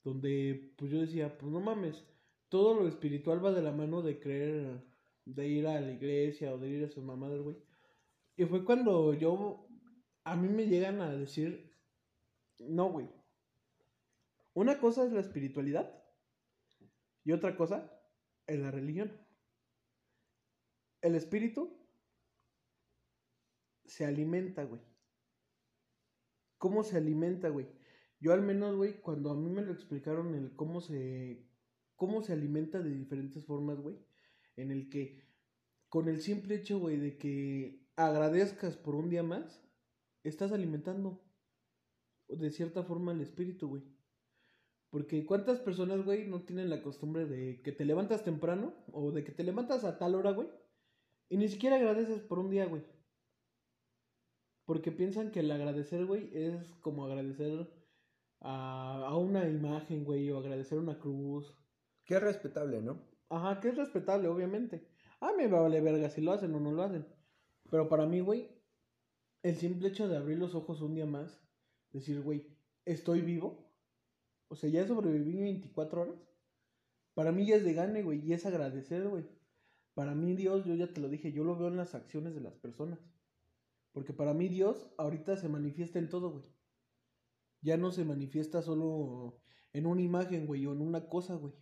Donde, 0.04 0.74
pues 0.78 0.92
yo 0.92 1.00
decía, 1.00 1.38
pues 1.38 1.52
no 1.52 1.60
mames, 1.62 2.04
todo 2.50 2.74
lo 2.80 2.88
espiritual 2.88 3.44
va 3.44 3.52
de 3.52 3.62
la 3.62 3.72
mano 3.72 4.02
de 4.02 4.20
creer, 4.20 4.84
de 5.26 5.48
ir 5.48 5.68
a 5.68 5.82
la 5.82 5.92
iglesia 5.92 6.54
o 6.54 6.58
de 6.58 6.70
ir 6.70 6.86
a 6.86 6.90
sus 6.90 7.04
mamadas, 7.04 7.42
güey. 7.42 7.58
Y 8.38 8.46
fue 8.46 8.64
cuando 8.64 9.14
yo, 9.14 9.68
a 10.24 10.36
mí 10.36 10.48
me 10.48 10.68
llegan 10.68 11.02
a 11.02 11.12
decir, 11.12 11.72
no, 12.60 12.92
güey. 12.92 13.10
Una 14.54 14.80
cosa 14.80 15.06
es 15.06 15.12
la 15.12 15.20
espiritualidad 15.20 16.02
y 17.24 17.32
otra 17.32 17.58
cosa 17.58 17.92
es 18.48 18.60
la 18.60 18.72
religión. 18.72 19.12
El 21.02 21.16
espíritu 21.16 21.78
se 23.86 24.06
alimenta, 24.06 24.64
güey. 24.64 24.82
¿Cómo 26.58 26.84
se 26.84 26.98
alimenta, 26.98 27.50
güey? 27.50 27.68
Yo 28.20 28.34
al 28.34 28.42
menos, 28.42 28.76
güey, 28.76 29.02
cuando 29.02 29.30
a 29.30 29.36
mí 29.36 29.50
me 29.50 29.62
lo 29.62 29.74
explicaron 29.74 30.34
el 30.36 30.56
cómo 30.56 30.82
se 30.82 31.46
cómo 31.96 32.22
se 32.22 32.34
alimenta 32.34 32.80
de 32.80 32.92
diferentes 32.92 33.46
formas, 33.46 33.80
güey, 33.80 33.96
en 34.56 34.72
el 34.72 34.90
que 34.90 35.24
con 35.90 36.10
el 36.10 36.22
simple 36.22 36.56
hecho, 36.56 36.80
güey, 36.80 36.98
de 36.98 37.18
que 37.18 37.88
agradezcas 37.96 38.76
por 38.76 38.96
un 38.96 39.10
día 39.10 39.24
más, 39.24 39.64
estás 40.24 40.52
alimentando 40.52 41.24
de 42.28 42.52
cierta 42.52 42.84
forma 42.84 43.12
el 43.12 43.22
espíritu, 43.22 43.70
güey. 43.70 43.84
Porque 44.90 45.26
cuántas 45.26 45.60
personas, 45.60 46.04
güey, 46.04 46.28
no 46.28 46.44
tienen 46.44 46.70
la 46.70 46.82
costumbre 46.82 47.26
de 47.26 47.62
que 47.62 47.72
te 47.72 47.86
levantas 47.86 48.24
temprano 48.24 48.74
o 48.92 49.12
de 49.12 49.24
que 49.24 49.32
te 49.32 49.44
levantas 49.44 49.84
a 49.84 49.98
tal 49.98 50.16
hora, 50.16 50.32
güey, 50.32 50.50
y 51.30 51.38
ni 51.38 51.48
siquiera 51.48 51.76
agradeces 51.76 52.22
por 52.22 52.40
un 52.40 52.50
día, 52.50 52.66
güey. 52.66 52.84
Porque 54.66 54.92
piensan 54.92 55.32
que 55.32 55.42
el 55.42 55.52
agradecer, 55.52 56.06
güey, 56.06 56.30
es 56.34 56.74
como 56.82 57.06
agradecer 57.06 57.70
a, 58.40 59.06
a 59.08 59.18
una 59.18 59.48
imagen, 59.48 60.04
güey, 60.04 60.32
o 60.32 60.40
agradecer 60.40 60.80
una 60.80 61.00
cruz. 61.00 61.54
Es 62.08 62.22
respetable, 62.22 62.82
¿no? 62.82 63.15
Ajá, 63.30 63.60
que 63.60 63.70
es 63.70 63.78
respetable, 63.78 64.28
obviamente. 64.28 64.88
A 65.20 65.32
mí 65.32 65.44
me 65.44 65.48
vale 65.48 65.82
verga 65.82 66.10
si 66.10 66.22
lo 66.22 66.32
hacen 66.32 66.54
o 66.54 66.60
no 66.60 66.72
lo 66.72 66.84
hacen. 66.84 67.06
Pero 67.70 67.90
para 67.90 68.06
mí, 68.06 68.20
güey, 68.20 68.50
el 69.44 69.56
simple 69.56 69.90
hecho 69.90 70.08
de 70.08 70.18
abrir 70.18 70.38
los 70.38 70.56
ojos 70.56 70.82
un 70.82 70.96
día 70.96 71.06
más, 71.06 71.42
decir, 71.92 72.22
güey, 72.22 72.48
estoy 72.86 73.22
vivo. 73.22 73.72
O 74.48 74.56
sea, 74.56 74.70
ya 74.70 74.88
sobreviví 74.88 75.42
24 75.42 76.02
horas. 76.02 76.28
Para 77.14 77.32
mí 77.32 77.46
ya 77.46 77.56
es 77.56 77.64
de 77.64 77.74
gane, 77.74 78.04
güey, 78.04 78.20
y 78.26 78.34
es 78.34 78.46
agradecer, 78.46 79.08
güey. 79.08 79.26
Para 79.94 80.14
mí 80.14 80.36
Dios, 80.36 80.66
yo 80.66 80.76
ya 80.76 80.94
te 80.94 81.00
lo 81.00 81.10
dije, 81.10 81.32
yo 81.32 81.44
lo 81.44 81.58
veo 81.58 81.70
en 81.70 81.78
las 81.78 81.96
acciones 81.96 82.36
de 82.36 82.42
las 82.42 82.54
personas. 82.56 83.00
Porque 83.94 84.14
para 84.14 84.34
mí 84.34 84.50
Dios 84.50 84.90
ahorita 84.98 85.38
se 85.38 85.48
manifiesta 85.48 86.00
en 86.00 86.10
todo, 86.10 86.32
güey. 86.32 86.46
Ya 87.62 87.78
no 87.78 87.92
se 87.92 88.04
manifiesta 88.04 88.62
solo 88.62 89.40
en 89.72 89.86
una 89.86 90.02
imagen, 90.02 90.46
güey, 90.46 90.66
o 90.66 90.74
en 90.74 90.82
una 90.82 91.08
cosa, 91.08 91.36
güey. 91.36 91.54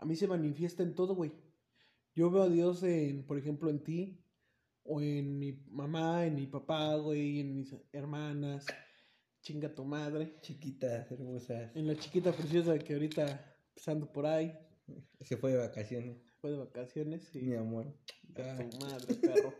A 0.00 0.06
mí 0.06 0.16
se 0.16 0.26
manifiesta 0.26 0.82
en 0.82 0.94
todo, 0.94 1.14
güey. 1.14 1.30
Yo 2.14 2.30
veo 2.30 2.44
a 2.44 2.48
Dios 2.48 2.82
en, 2.82 3.26
por 3.26 3.36
ejemplo, 3.36 3.68
en 3.68 3.84
ti, 3.84 4.24
o 4.82 5.02
en 5.02 5.38
mi 5.38 5.52
mamá, 5.68 6.26
en 6.26 6.36
mi 6.36 6.46
papá, 6.46 6.96
güey, 6.96 7.40
en 7.40 7.54
mis 7.54 7.76
hermanas. 7.92 8.64
Chinga 9.42 9.74
tu 9.74 9.84
madre. 9.84 10.38
Chiquitas, 10.40 11.10
hermosas. 11.12 11.76
En 11.76 11.86
la 11.86 11.96
chiquita 11.96 12.32
preciosa 12.32 12.78
que 12.78 12.94
ahorita 12.94 13.56
pasando 13.74 14.10
por 14.10 14.24
ahí, 14.24 14.58
Se 15.20 15.36
fue 15.36 15.52
de 15.52 15.58
vacaciones, 15.58 16.16
fue 16.40 16.50
de 16.50 16.56
vacaciones 16.56 17.34
y 17.34 17.42
mi 17.42 17.56
amor. 17.56 17.94
a 18.36 18.70
tu 18.70 18.78
madre, 18.78 19.14
perro. 19.16 19.54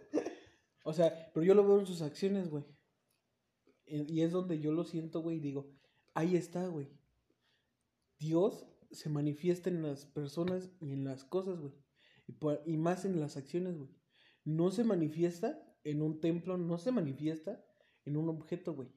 O 0.84 0.94
sea, 0.94 1.30
pero 1.34 1.44
yo 1.44 1.54
lo 1.54 1.66
veo 1.66 1.80
en 1.80 1.86
sus 1.86 2.00
acciones, 2.00 2.48
güey. 2.48 2.64
Y 3.84 4.10
y 4.10 4.22
es 4.22 4.32
donde 4.32 4.58
yo 4.58 4.72
lo 4.72 4.84
siento, 4.84 5.20
güey, 5.20 5.36
y 5.36 5.40
digo, 5.40 5.70
ahí 6.14 6.34
está, 6.34 6.66
güey. 6.66 6.88
Dios 8.18 8.66
se 8.90 9.08
manifiesta 9.08 9.70
en 9.70 9.82
las 9.82 10.06
personas 10.06 10.70
y 10.80 10.92
en 10.92 11.04
las 11.04 11.24
cosas, 11.24 11.60
güey. 11.60 11.72
Y, 12.26 12.72
y 12.72 12.76
más 12.76 13.04
en 13.04 13.20
las 13.20 13.36
acciones, 13.36 13.76
güey. 13.76 13.90
No 14.44 14.70
se 14.70 14.84
manifiesta 14.84 15.62
en 15.84 16.02
un 16.02 16.20
templo, 16.20 16.56
no 16.56 16.78
se 16.78 16.92
manifiesta 16.92 17.64
en 18.04 18.16
un 18.16 18.28
objeto, 18.28 18.74
güey. 18.74 18.88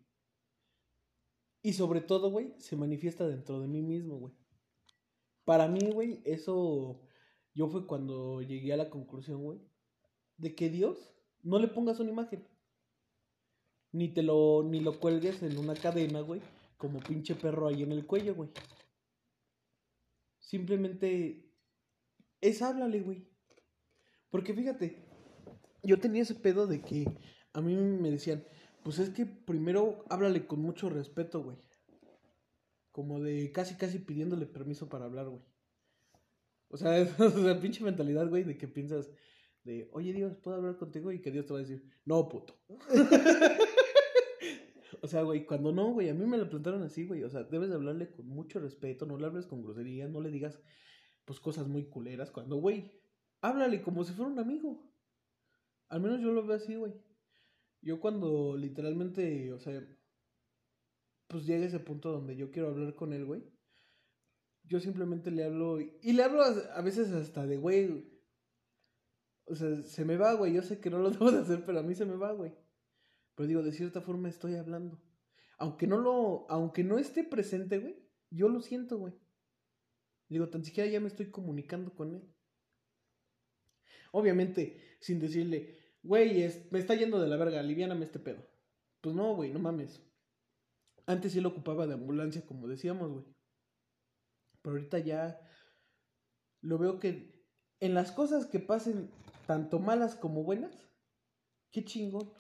Y 1.61 1.73
sobre 1.73 2.01
todo, 2.01 2.29
güey, 2.29 2.53
se 2.57 2.75
manifiesta 2.75 3.27
dentro 3.27 3.61
de 3.61 3.67
mí 3.67 3.81
mismo, 3.81 4.17
güey. 4.17 4.33
Para 5.45 5.67
mí, 5.67 5.91
güey, 5.91 6.21
eso 6.25 7.01
yo 7.53 7.67
fue 7.67 7.85
cuando 7.87 8.41
llegué 8.41 8.73
a 8.73 8.77
la 8.77 8.89
conclusión, 8.89 9.43
güey, 9.43 9.59
de 10.37 10.55
que 10.55 10.69
Dios 10.69 11.15
no 11.41 11.59
le 11.59 11.67
pongas 11.67 11.99
una 11.99 12.11
imagen. 12.11 12.47
Ni 13.91 14.09
te 14.09 14.23
lo, 14.23 14.63
ni 14.63 14.79
lo 14.79 14.99
cuelgues 14.99 15.43
en 15.43 15.57
una 15.57 15.75
cadena, 15.75 16.21
güey, 16.21 16.41
como 16.77 16.99
pinche 16.99 17.35
perro 17.35 17.67
ahí 17.67 17.83
en 17.83 17.91
el 17.91 18.05
cuello, 18.07 18.35
güey. 18.35 18.49
Simplemente 20.43 21.49
es 22.41 22.61
háblale, 22.61 22.99
güey. 22.99 23.25
Porque 24.29 24.53
fíjate, 24.53 24.97
yo 25.83 25.99
tenía 25.99 26.21
ese 26.21 26.35
pedo 26.35 26.67
de 26.67 26.81
que 26.81 27.05
a 27.53 27.61
mí 27.61 27.75
me 27.75 28.11
decían, 28.11 28.43
Pues 28.83 28.99
es 28.99 29.09
que 29.11 29.25
primero 29.25 30.03
háblale 30.09 30.45
con 30.45 30.59
mucho 30.59 30.89
respeto, 30.89 31.41
güey. 31.41 31.57
Como 32.91 33.21
de 33.21 33.51
casi, 33.53 33.75
casi 33.75 33.99
pidiéndole 33.99 34.45
permiso 34.45 34.89
para 34.89 35.05
hablar, 35.05 35.29
güey. 35.29 35.41
O 36.67 36.77
sea, 36.77 36.97
es 36.99 37.35
la 37.35 37.59
pinche 37.59 37.83
mentalidad, 37.83 38.27
güey, 38.27 38.43
de 38.43 38.57
que 38.57 38.67
piensas 38.67 39.09
de, 39.63 39.89
oye 39.93 40.11
Dios, 40.11 40.35
¿puedo 40.35 40.57
hablar 40.57 40.75
contigo? 40.77 41.11
Y 41.11 41.21
que 41.21 41.31
Dios 41.31 41.45
te 41.45 41.53
va 41.53 41.59
a 41.59 41.61
decir, 41.61 41.89
no, 42.03 42.27
puto. 42.27 42.59
o 45.03 45.07
sea, 45.07 45.21
güey, 45.23 45.45
cuando 45.45 45.73
no, 45.73 45.91
güey, 45.91 46.07
a 46.07 46.13
mí 46.13 46.25
me 46.25 46.37
lo 46.37 46.49
plantaron 46.49 46.81
así, 46.81 47.05
güey. 47.05 47.23
O 47.25 47.29
sea, 47.29 47.43
debes 47.43 47.67
de 47.67 47.75
hablarle 47.75 48.09
con 48.09 48.25
mucho 48.25 48.59
respeto, 48.59 49.05
no 49.05 49.17
le 49.17 49.25
hables 49.25 49.45
con 49.45 49.61
grosería, 49.61 50.07
no 50.07 50.21
le 50.21 50.31
digas, 50.31 50.61
pues, 51.25 51.41
cosas 51.41 51.67
muy 51.67 51.89
culeras. 51.89 52.31
Cuando, 52.31 52.55
güey, 52.55 52.89
háblale 53.41 53.81
como 53.81 54.05
si 54.05 54.13
fuera 54.13 54.31
un 54.31 54.39
amigo. 54.39 54.89
Al 55.89 55.99
menos 55.99 56.21
yo 56.21 56.31
lo 56.31 56.47
veo 56.47 56.55
así, 56.55 56.77
güey. 56.77 56.93
Yo 57.81 57.99
cuando 57.99 58.55
literalmente, 58.55 59.51
o 59.51 59.59
sea, 59.59 59.85
pues 61.27 61.45
llega 61.45 61.65
ese 61.65 61.81
punto 61.81 62.13
donde 62.13 62.37
yo 62.37 62.49
quiero 62.49 62.69
hablar 62.69 62.95
con 62.95 63.11
él, 63.11 63.25
güey. 63.25 63.43
Yo 64.63 64.79
simplemente 64.79 65.31
le 65.31 65.43
hablo 65.43 65.81
y, 65.81 66.13
le 66.13 66.23
hablo 66.23 66.43
a 66.43 66.81
veces 66.81 67.11
hasta 67.11 67.45
de, 67.45 67.57
güey. 67.57 68.09
O 69.47 69.55
sea, 69.55 69.81
se 69.81 70.05
me 70.05 70.15
va, 70.15 70.33
güey. 70.35 70.53
Yo 70.53 70.61
sé 70.61 70.79
que 70.79 70.89
no 70.89 70.99
lo 70.99 71.09
debo 71.11 71.29
de 71.29 71.39
hacer, 71.39 71.65
pero 71.65 71.79
a 71.79 71.83
mí 71.83 71.93
se 71.93 72.05
me 72.05 72.15
va, 72.15 72.31
güey. 72.31 72.62
Pero 73.35 73.47
digo, 73.47 73.63
de 73.63 73.71
cierta 73.71 74.01
forma 74.01 74.29
estoy 74.29 74.55
hablando. 74.55 75.01
Aunque 75.57 75.87
no 75.87 75.97
lo, 75.97 76.45
aunque 76.49 76.83
no 76.83 76.97
esté 76.97 77.23
presente, 77.23 77.79
güey, 77.79 77.95
yo 78.29 78.49
lo 78.49 78.61
siento, 78.61 78.97
güey. 78.97 79.13
Digo, 80.29 80.49
tan 80.49 80.63
siquiera 80.63 80.89
ya 80.89 80.99
me 80.99 81.07
estoy 81.07 81.29
comunicando 81.31 81.93
con 81.95 82.13
él. 82.15 82.33
Obviamente, 84.11 84.97
sin 84.99 85.19
decirle, 85.19 85.77
güey, 86.03 86.43
es- 86.43 86.71
me 86.71 86.79
está 86.79 86.95
yendo 86.95 87.19
de 87.19 87.27
la 87.27 87.37
verga, 87.37 87.59
aliviáname 87.59 88.05
este 88.05 88.19
pedo. 88.19 88.47
Pues 89.01 89.15
no, 89.15 89.35
güey, 89.35 89.51
no 89.51 89.59
mames. 89.59 90.01
Antes 91.05 91.33
sí 91.33 91.41
lo 91.41 91.49
ocupaba 91.49 91.87
de 91.87 91.95
ambulancia, 91.95 92.45
como 92.45 92.67
decíamos, 92.67 93.11
güey. 93.11 93.25
Pero 94.61 94.75
ahorita 94.77 94.99
ya 94.99 95.39
lo 96.61 96.77
veo 96.77 96.99
que 96.99 97.43
en 97.79 97.93
las 97.93 98.11
cosas 98.11 98.45
que 98.45 98.59
pasen, 98.59 99.11
tanto 99.45 99.79
malas 99.79 100.15
como 100.15 100.43
buenas, 100.43 100.87
qué 101.71 101.83
chingón. 101.83 102.31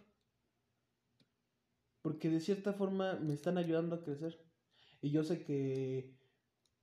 Porque 2.03 2.29
de 2.29 2.39
cierta 2.39 2.73
forma 2.73 3.15
me 3.15 3.33
están 3.33 3.57
ayudando 3.57 3.95
a 3.95 4.03
crecer. 4.03 4.39
Y 5.01 5.09
yo 5.09 5.23
sé 5.23 5.43
que, 5.43 6.15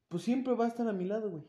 pues 0.08 0.24
siempre 0.24 0.54
va 0.54 0.64
a 0.64 0.68
estar 0.68 0.88
a 0.88 0.92
mi 0.92 1.04
lado, 1.04 1.30
güey. 1.30 1.44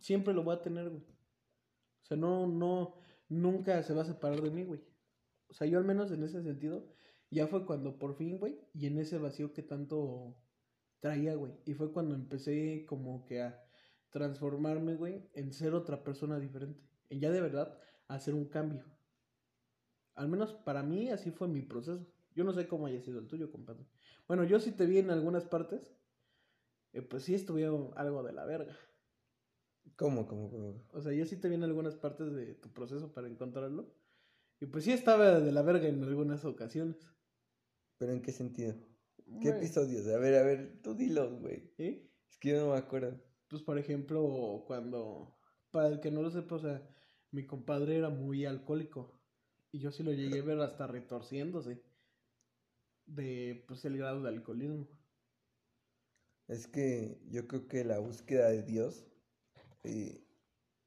Siempre 0.00 0.34
lo 0.34 0.42
voy 0.42 0.56
a 0.56 0.62
tener, 0.62 0.90
güey. 0.90 1.02
O 1.02 2.04
sea, 2.04 2.16
no, 2.16 2.48
no, 2.48 2.96
nunca 3.28 3.82
se 3.84 3.94
va 3.94 4.02
a 4.02 4.06
separar 4.06 4.40
de 4.40 4.50
mí, 4.50 4.64
güey. 4.64 4.80
O 5.48 5.54
sea, 5.54 5.66
yo 5.68 5.78
al 5.78 5.84
menos 5.84 6.10
en 6.10 6.24
ese 6.24 6.42
sentido, 6.42 6.92
ya 7.30 7.46
fue 7.46 7.66
cuando 7.66 7.98
por 7.98 8.16
fin, 8.16 8.38
güey, 8.38 8.58
y 8.74 8.86
en 8.86 8.98
ese 8.98 9.18
vacío 9.18 9.52
que 9.52 9.62
tanto 9.62 10.36
traía, 11.00 11.34
güey. 11.34 11.52
Y 11.64 11.74
fue 11.74 11.92
cuando 11.92 12.14
empecé 12.14 12.86
como 12.88 13.24
que 13.26 13.42
a 13.42 13.62
transformarme, 14.10 14.94
güey, 14.96 15.28
en 15.34 15.52
ser 15.52 15.74
otra 15.74 16.02
persona 16.02 16.38
diferente. 16.38 16.82
En 17.10 17.20
ya 17.20 17.30
de 17.30 17.40
verdad 17.40 17.78
hacer 18.08 18.34
un 18.34 18.46
cambio. 18.46 18.84
Al 20.14 20.28
menos 20.28 20.54
para 20.54 20.82
mí 20.82 21.10
así 21.10 21.30
fue 21.30 21.48
mi 21.48 21.62
proceso. 21.62 22.06
Yo 22.36 22.44
no 22.44 22.52
sé 22.52 22.68
cómo 22.68 22.86
haya 22.86 23.00
sido 23.02 23.18
el 23.18 23.26
tuyo, 23.28 23.50
compadre. 23.50 23.86
Bueno, 24.28 24.44
yo 24.44 24.60
sí 24.60 24.72
te 24.72 24.86
vi 24.86 24.98
en 24.98 25.10
algunas 25.10 25.44
partes. 25.44 25.96
eh, 26.92 27.02
pues 27.02 27.24
sí 27.24 27.34
estuvieron 27.34 27.92
algo 27.96 28.22
de 28.24 28.32
la 28.32 28.44
verga. 28.44 28.76
¿Cómo, 29.96 30.26
cómo, 30.28 30.50
cómo? 30.50 30.86
O 30.92 31.00
sea, 31.00 31.12
yo 31.12 31.24
sí 31.26 31.36
te 31.40 31.48
vi 31.48 31.54
en 31.56 31.64
algunas 31.64 31.96
partes 31.96 32.32
de 32.32 32.54
tu 32.54 32.72
proceso 32.72 33.12
para 33.12 33.28
encontrarlo. 33.28 33.94
Y 34.60 34.66
pues 34.66 34.84
sí 34.84 34.92
estaba 34.92 35.40
de 35.40 35.52
la 35.52 35.62
verga 35.62 35.88
en 35.88 36.02
algunas 36.04 36.44
ocasiones. 36.44 36.96
¿Pero 37.98 38.12
en 38.12 38.22
qué 38.22 38.32
sentido? 38.32 38.74
¿Qué 39.40 39.50
episodios? 39.50 40.06
A 40.08 40.18
ver, 40.18 40.34
a 40.36 40.42
ver, 40.42 40.80
tú 40.82 40.94
dilos, 40.94 41.38
güey. 41.40 41.74
Es 42.30 42.38
que 42.38 42.50
yo 42.50 42.60
no 42.66 42.72
me 42.72 42.78
acuerdo. 42.78 43.20
Pues 43.48 43.62
por 43.62 43.78
ejemplo, 43.78 44.64
cuando, 44.66 45.38
para 45.70 45.88
el 45.88 46.00
que 46.00 46.10
no 46.10 46.22
lo 46.22 46.30
sepa, 46.30 46.56
o 46.56 46.58
sea, 46.58 46.88
mi 47.30 47.46
compadre 47.46 47.96
era 47.98 48.08
muy 48.10 48.44
alcohólico. 48.44 49.20
Y 49.72 49.80
yo 49.80 49.90
sí 49.92 50.02
lo 50.02 50.12
llegué 50.12 50.40
a 50.40 50.44
ver 50.44 50.60
hasta 50.60 50.86
retorciéndose 50.86 51.85
de 53.06 53.64
pues 53.66 53.84
el 53.84 53.96
grado 53.96 54.22
de 54.22 54.28
alcoholismo. 54.28 54.88
Es 56.48 56.66
que 56.66 57.20
yo 57.28 57.48
creo 57.48 57.66
que 57.66 57.84
la 57.84 57.98
búsqueda 57.98 58.48
de 58.48 58.62
Dios 58.62 59.04
eh, 59.82 60.24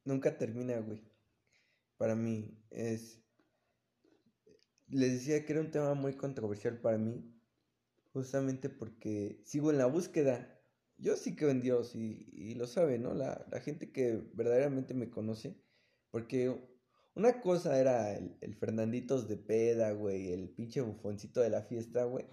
nunca 0.06 0.38
termina, 0.38 0.80
güey. 0.80 1.04
Para 1.98 2.16
mí 2.16 2.58
es... 2.70 3.22
Les 4.88 5.14
decía 5.14 5.46
que 5.46 5.54
era 5.54 5.62
un 5.62 5.72
tema 5.72 5.94
muy 5.94 6.16
controversial 6.16 6.80
para 6.80 6.98
mí, 6.98 7.40
justamente 8.12 8.70
porque 8.70 9.41
sigo 9.46 9.70
en 9.70 9.78
la 9.78 9.86
búsqueda. 9.86 10.60
Yo 10.98 11.16
sí 11.16 11.36
creo 11.36 11.52
en 11.52 11.62
Dios 11.62 11.96
y, 11.96 12.28
y 12.32 12.56
lo 12.56 12.66
sabe, 12.66 12.98
¿no? 12.98 13.14
La, 13.14 13.46
la 13.52 13.60
gente 13.60 13.91
que 13.91 14.16
verdaderamente 14.34 14.94
me 14.94 15.12
conoce, 15.12 15.62
porque 16.10 16.79
una 17.20 17.41
cosa 17.41 17.80
era 17.80 18.16
el, 18.16 18.36
el 18.41 18.56
Fernanditos 18.56 19.28
de 19.28 19.38
peda, 19.38 19.91
güey, 19.91 20.32
el 20.32 20.50
pinche 20.50 20.80
bufoncito 20.82 21.41
de 21.41 21.50
la 21.50 21.62
fiesta, 21.62 22.06
güey. 22.06 22.26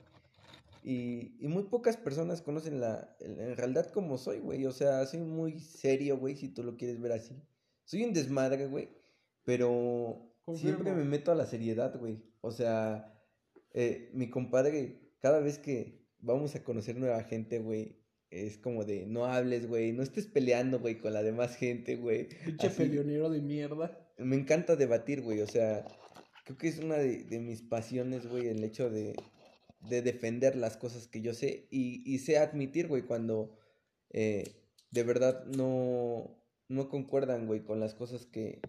Y, 0.85 1.37
y 1.41 1.49
muy 1.49 1.65
pocas 1.65 1.97
personas 1.97 2.41
conocen 2.43 2.81
la, 2.81 3.17
en 3.19 3.57
realidad 3.57 3.91
como 3.91 4.17
soy, 4.17 4.39
güey. 4.39 4.65
O 4.67 4.73
sea, 4.73 5.05
soy 5.07 5.21
muy 5.21 5.59
serio, 5.59 6.17
güey, 6.17 6.37
si 6.37 6.49
tú 6.49 6.63
lo 6.63 6.77
quieres 6.77 7.01
ver 7.01 7.13
así. 7.13 7.35
Soy 7.85 8.05
un 8.05 8.13
desmadre, 8.13 8.69
güey. 8.69 8.89
Pero 9.43 10.33
Confirmo. 10.45 10.77
siempre 10.77 10.95
me 10.95 11.05
meto 11.05 11.33
a 11.33 11.35
la 11.35 11.47
seriedad, 11.47 11.99
güey. 11.99 12.23
O 12.41 12.53
sea, 12.53 13.13
eh, 13.75 14.11
mi 14.15 14.31
compadre, 14.31 15.17
cada 15.19 15.41
vez 15.41 15.59
que 15.59 16.07
vamos 16.21 16.55
a 16.55 16.63
conocer 16.63 16.97
nueva 16.97 17.25
gente, 17.25 17.59
güey, 17.59 18.01
es 18.31 18.57
como 18.57 18.85
de 18.85 19.07
no 19.07 19.25
hables, 19.25 19.67
güey, 19.67 19.93
no 19.93 20.05
estés 20.05 20.29
peleando, 20.29 20.79
güey, 20.79 20.99
con 20.99 21.13
la 21.13 21.25
demás 21.25 21.57
gente, 21.57 21.97
güey. 21.97 22.29
Pinche 22.45 22.71
peleonero 22.71 23.29
de 23.29 23.41
mierda. 23.41 24.06
Me 24.19 24.37
encanta 24.37 24.77
debatir, 24.77 25.23
güey. 25.23 25.41
O 25.41 25.47
sea, 25.47 25.85
creo 26.45 26.59
que 26.59 26.69
es 26.69 26.79
una 26.79 26.97
de, 26.97 27.25
de 27.25 27.39
mis 27.41 27.63
pasiones, 27.63 28.27
güey, 28.27 28.49
el 28.49 28.63
hecho 28.65 28.91
de, 28.91 29.15
de 29.81 30.03
defender 30.03 30.57
las 30.57 30.77
cosas 30.77 31.07
que 31.09 31.21
yo 31.21 31.35
sé 31.35 31.67
y, 31.71 32.03
y 32.11 32.19
sé 32.19 32.39
admitir, 32.39 32.89
güey, 32.89 33.03
cuando 33.03 33.57
eh, 34.11 34.45
de 34.91 35.03
verdad 35.03 35.45
no, 35.47 36.37
no 36.69 36.89
concuerdan, 36.89 37.47
güey, 37.47 37.63
con 37.65 37.81
las 37.81 37.95
cosas 37.95 38.27
que, 38.27 38.61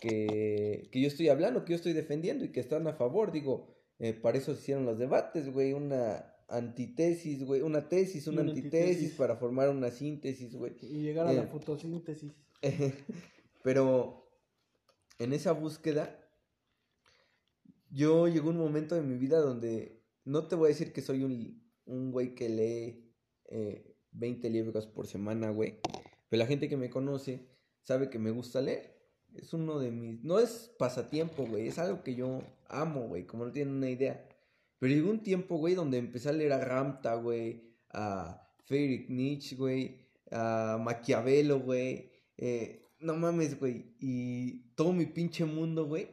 que, 0.00 0.88
que 0.90 1.00
yo 1.00 1.08
estoy 1.08 1.28
hablando, 1.28 1.64
que 1.64 1.70
yo 1.72 1.76
estoy 1.76 1.92
defendiendo 1.92 2.44
y 2.44 2.52
que 2.52 2.60
están 2.60 2.86
a 2.86 2.94
favor. 2.94 3.32
Digo, 3.32 3.66
eh, 3.98 4.12
para 4.12 4.38
eso 4.38 4.54
se 4.54 4.60
hicieron 4.62 4.86
los 4.86 4.98
debates, 4.98 5.50
güey, 5.52 5.72
una 5.72 6.30
antitesis, 6.48 7.42
güey, 7.44 7.62
una 7.62 7.88
tesis, 7.88 8.26
una 8.26 8.42
Una 8.42 8.50
antitesis 8.52 8.86
antitesis. 8.88 9.16
para 9.16 9.36
formar 9.36 9.70
una 9.70 9.90
síntesis, 9.90 10.54
güey. 10.54 10.72
Y 10.82 11.02
llegar 11.02 11.26
a 11.26 11.32
la 11.32 11.42
Eh. 11.42 11.46
fotosíntesis. 11.46 12.32
Pero 13.62 14.23
en 15.18 15.32
esa 15.32 15.52
búsqueda, 15.52 16.20
yo 17.90 18.28
llegó 18.28 18.50
un 18.50 18.58
momento 18.58 18.94
de 18.94 19.02
mi 19.02 19.16
vida 19.16 19.38
donde 19.38 20.02
no 20.24 20.48
te 20.48 20.56
voy 20.56 20.66
a 20.66 20.68
decir 20.68 20.92
que 20.92 21.02
soy 21.02 21.22
un, 21.22 21.62
un 21.86 22.10
güey 22.10 22.34
que 22.34 22.48
lee 22.48 23.14
eh, 23.46 23.96
20 24.12 24.50
libros 24.50 24.86
por 24.86 25.06
semana, 25.06 25.50
güey. 25.50 25.80
Pero 26.28 26.40
la 26.40 26.46
gente 26.46 26.68
que 26.68 26.76
me 26.76 26.90
conoce 26.90 27.46
sabe 27.82 28.10
que 28.10 28.18
me 28.18 28.30
gusta 28.30 28.60
leer. 28.60 28.94
Es 29.34 29.52
uno 29.52 29.78
de 29.78 29.90
mis... 29.90 30.22
No 30.22 30.38
es 30.38 30.72
pasatiempo, 30.78 31.46
güey. 31.46 31.68
Es 31.68 31.78
algo 31.78 32.02
que 32.02 32.14
yo 32.14 32.40
amo, 32.68 33.08
güey. 33.08 33.26
Como 33.26 33.44
no 33.44 33.52
tienen 33.52 33.74
una 33.74 33.90
idea. 33.90 34.28
Pero 34.78 34.94
llegó 34.94 35.10
un 35.10 35.22
tiempo, 35.22 35.56
güey, 35.56 35.74
donde 35.74 35.98
empecé 35.98 36.28
a 36.28 36.32
leer 36.32 36.52
a 36.52 36.64
Ramta, 36.64 37.14
güey. 37.16 37.74
A 37.90 38.48
Friedrich 38.64 39.08
Nietzsche, 39.08 39.56
güey. 39.56 40.08
A 40.30 40.78
Maquiavelo, 40.80 41.60
güey. 41.60 42.10
Eh, 42.36 42.83
no 43.04 43.14
mames, 43.14 43.58
güey. 43.60 43.94
Y 44.00 44.74
todo 44.74 44.92
mi 44.92 45.06
pinche 45.06 45.44
mundo, 45.44 45.86
güey, 45.86 46.08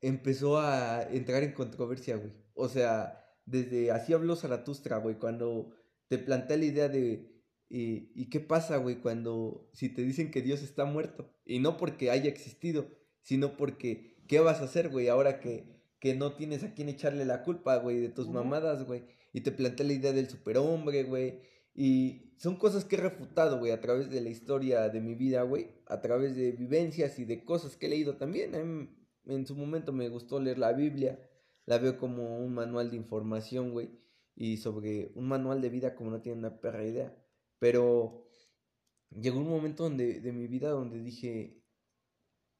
empezó 0.00 0.58
a 0.58 1.02
entrar 1.02 1.42
en 1.42 1.52
controversia, 1.52 2.16
güey. 2.16 2.32
O 2.54 2.68
sea, 2.68 3.20
desde 3.44 3.90
así 3.90 4.12
habló 4.12 4.36
Zaratustra, 4.36 4.98
güey, 4.98 5.18
cuando 5.18 5.74
te 6.08 6.18
plantea 6.18 6.56
la 6.56 6.64
idea 6.64 6.88
de. 6.88 7.32
¿Y, 7.68 8.12
y 8.14 8.30
qué 8.30 8.40
pasa, 8.40 8.76
güey, 8.76 9.00
cuando 9.00 9.68
si 9.72 9.88
te 9.88 10.02
dicen 10.02 10.30
que 10.30 10.42
Dios 10.42 10.62
está 10.62 10.84
muerto? 10.84 11.34
Y 11.44 11.58
no 11.58 11.76
porque 11.76 12.10
haya 12.10 12.28
existido, 12.28 12.86
sino 13.22 13.56
porque, 13.56 14.22
¿qué 14.28 14.38
vas 14.38 14.60
a 14.60 14.64
hacer, 14.64 14.90
güey, 14.90 15.08
ahora 15.08 15.40
que, 15.40 15.82
que 15.98 16.14
no 16.14 16.36
tienes 16.36 16.62
a 16.62 16.74
quién 16.74 16.88
echarle 16.88 17.24
la 17.24 17.42
culpa, 17.42 17.76
güey, 17.76 17.98
de 17.98 18.10
tus 18.10 18.28
mamadas, 18.28 18.84
güey? 18.84 19.04
Y 19.32 19.40
te 19.40 19.50
plantea 19.50 19.86
la 19.86 19.94
idea 19.94 20.12
del 20.12 20.28
superhombre, 20.28 21.02
güey. 21.02 21.40
Y 21.74 22.34
son 22.38 22.56
cosas 22.56 22.84
que 22.84 22.96
he 22.96 23.00
refutado, 23.00 23.58
güey, 23.58 23.72
a 23.72 23.80
través 23.80 24.10
de 24.10 24.20
la 24.20 24.30
historia 24.30 24.88
de 24.88 25.00
mi 25.00 25.14
vida, 25.14 25.42
güey. 25.42 25.68
A 25.86 26.00
través 26.00 26.36
de 26.36 26.52
vivencias 26.52 27.18
y 27.18 27.24
de 27.24 27.44
cosas 27.44 27.76
que 27.76 27.86
he 27.86 27.90
leído 27.90 28.16
también. 28.16 28.52
Mí, 28.52 28.88
en 29.26 29.46
su 29.46 29.54
momento 29.54 29.92
me 29.92 30.08
gustó 30.08 30.40
leer 30.40 30.58
la 30.58 30.72
Biblia. 30.72 31.18
La 31.66 31.78
veo 31.78 31.98
como 31.98 32.38
un 32.38 32.54
manual 32.54 32.90
de 32.90 32.96
información, 32.96 33.72
güey. 33.72 33.90
Y 34.36 34.58
sobre 34.58 35.12
un 35.14 35.28
manual 35.28 35.60
de 35.60 35.70
vida 35.70 35.94
como 35.94 36.10
no 36.10 36.20
tiene 36.20 36.38
una 36.38 36.60
perra 36.60 36.84
idea. 36.84 37.16
Pero 37.58 38.28
llegó 39.10 39.38
un 39.38 39.48
momento 39.48 39.84
donde, 39.84 40.20
de 40.20 40.32
mi 40.32 40.46
vida 40.46 40.70
donde 40.70 41.00
dije, 41.00 41.62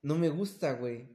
no 0.02 0.16
me 0.16 0.28
gusta, 0.28 0.74
güey. 0.74 1.08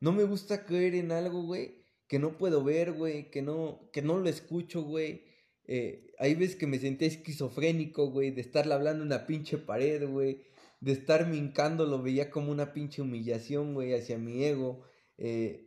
No 0.00 0.12
me 0.12 0.24
gusta 0.24 0.64
creer 0.64 0.94
en 0.94 1.10
algo, 1.10 1.42
güey, 1.42 1.84
que 2.06 2.18
no 2.18 2.38
puedo 2.38 2.62
ver, 2.62 2.92
güey, 2.92 3.30
que 3.30 3.42
no, 3.42 3.90
que 3.92 4.02
no 4.02 4.18
lo 4.18 4.28
escucho, 4.28 4.82
güey. 4.82 5.24
Eh, 5.68 6.12
hay 6.18 6.34
veces 6.34 6.56
que 6.56 6.66
me 6.66 6.78
sentía 6.78 7.06
esquizofrénico, 7.08 8.10
güey, 8.10 8.30
de 8.32 8.40
estarle 8.40 8.74
hablando 8.74 9.02
a 9.02 9.06
una 9.06 9.26
pinche 9.26 9.58
pared, 9.58 10.08
güey, 10.08 10.42
de 10.80 10.92
estar 10.92 11.28
mincando, 11.28 11.86
lo 11.86 12.02
veía 12.02 12.30
como 12.30 12.50
una 12.50 12.72
pinche 12.72 13.02
humillación, 13.02 13.74
güey, 13.74 13.92
hacia 13.94 14.18
mi 14.18 14.42
ego. 14.44 14.82
eh, 15.18 15.66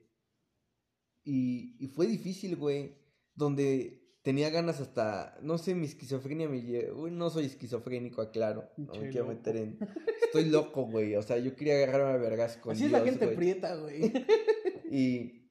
y, 1.23 1.75
y 1.79 1.87
fue 1.89 2.07
difícil, 2.07 2.55
güey, 2.55 2.97
donde 3.35 4.01
tenía 4.23 4.49
ganas 4.49 4.79
hasta, 4.81 5.37
no 5.43 5.57
sé, 5.59 5.75
mi 5.75 5.85
esquizofrenia 5.85 6.49
me 6.49 6.61
llevó, 6.63 7.09
no 7.11 7.29
soy 7.29 7.45
esquizofrénico, 7.45 8.21
aclaro, 8.23 8.69
no 8.77 8.93
me 8.93 9.09
quiero 9.09 9.27
meter 9.27 9.55
en, 9.57 9.79
estoy 10.23 10.45
loco, 10.45 10.85
güey, 10.87 11.15
o 11.15 11.21
sea, 11.21 11.37
yo 11.37 11.55
quería 11.55 11.75
agarrarme 11.75 12.13
a 12.13 12.17
vergas 12.17 12.57
con 12.57 12.71
Así 12.73 12.85
es 12.85 12.91
la 12.91 13.01
Dios, 13.01 13.11
gente 13.11 13.25
güey. 13.25 13.37
prieta, 13.37 13.75
güey. 13.75 14.11
Y 14.93 15.49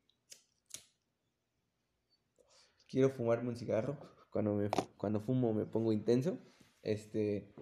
quiero 2.88 3.08
fumarme 3.10 3.48
un 3.48 3.56
cigarro. 3.56 3.96
Cuando, 4.30 4.54
me, 4.54 4.70
cuando 4.96 5.20
fumo 5.20 5.52
me 5.52 5.66
pongo 5.66 5.92
intenso. 5.92 6.38
Este, 6.82 7.54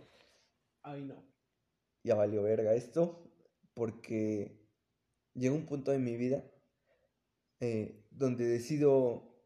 Ay, 0.82 1.02
no. 1.02 1.24
ya 2.04 2.14
valió 2.14 2.42
verga 2.42 2.74
esto. 2.74 3.24
Porque 3.74 4.58
llega 5.34 5.54
un 5.54 5.66
punto 5.66 5.92
de 5.92 5.98
mi 5.98 6.16
vida 6.16 6.44
eh, 7.60 8.04
donde 8.10 8.44
decido, 8.44 9.36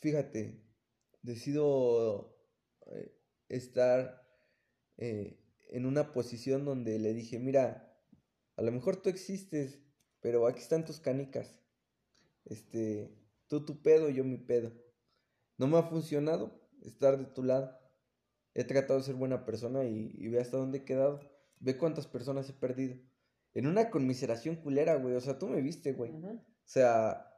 fíjate, 0.00 0.62
decido 1.22 2.36
eh, 2.86 3.16
estar 3.48 4.22
eh, 4.98 5.40
en 5.70 5.86
una 5.86 6.12
posición 6.12 6.64
donde 6.64 6.98
le 6.98 7.14
dije, 7.14 7.38
mira, 7.38 7.98
a 8.56 8.62
lo 8.62 8.72
mejor 8.72 8.96
tú 8.96 9.08
existes, 9.08 9.80
pero 10.20 10.46
aquí 10.46 10.60
están 10.60 10.84
tus 10.84 11.00
canicas. 11.00 11.60
Este, 12.44 13.16
tú 13.46 13.64
tu 13.64 13.82
pedo, 13.82 14.10
yo 14.10 14.22
mi 14.24 14.36
pedo. 14.36 14.72
No 15.56 15.66
me 15.66 15.78
ha 15.78 15.82
funcionado 15.82 16.60
estar 16.82 17.18
de 17.18 17.24
tu 17.24 17.42
lado. 17.42 17.78
He 18.54 18.64
tratado 18.64 18.98
de 18.98 19.04
ser 19.04 19.14
buena 19.14 19.44
persona 19.44 19.84
y, 19.84 20.12
y 20.14 20.28
ve 20.28 20.40
hasta 20.40 20.56
dónde 20.56 20.78
he 20.78 20.84
quedado. 20.84 21.20
Ve 21.60 21.76
cuántas 21.76 22.06
personas 22.06 22.48
he 22.48 22.52
perdido. 22.52 22.96
En 23.54 23.66
una 23.66 23.90
conmiseración 23.90 24.56
culera, 24.56 24.96
güey. 24.96 25.14
O 25.14 25.20
sea, 25.20 25.38
tú 25.38 25.48
me 25.48 25.62
viste, 25.62 25.92
güey. 25.92 26.12
O 26.12 26.40
sea, 26.64 27.30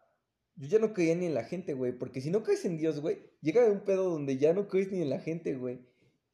yo 0.56 0.68
ya 0.68 0.78
no 0.78 0.94
creía 0.94 1.14
ni 1.14 1.26
en 1.26 1.34
la 1.34 1.44
gente, 1.44 1.74
güey. 1.74 1.92
Porque 1.92 2.20
si 2.20 2.30
no 2.30 2.42
crees 2.42 2.64
en 2.64 2.78
Dios, 2.78 3.00
güey, 3.00 3.18
llega 3.42 3.66
un 3.66 3.80
pedo 3.80 4.10
donde 4.10 4.38
ya 4.38 4.54
no 4.54 4.68
crees 4.68 4.90
ni 4.90 5.02
en 5.02 5.10
la 5.10 5.20
gente, 5.20 5.54
güey. 5.54 5.86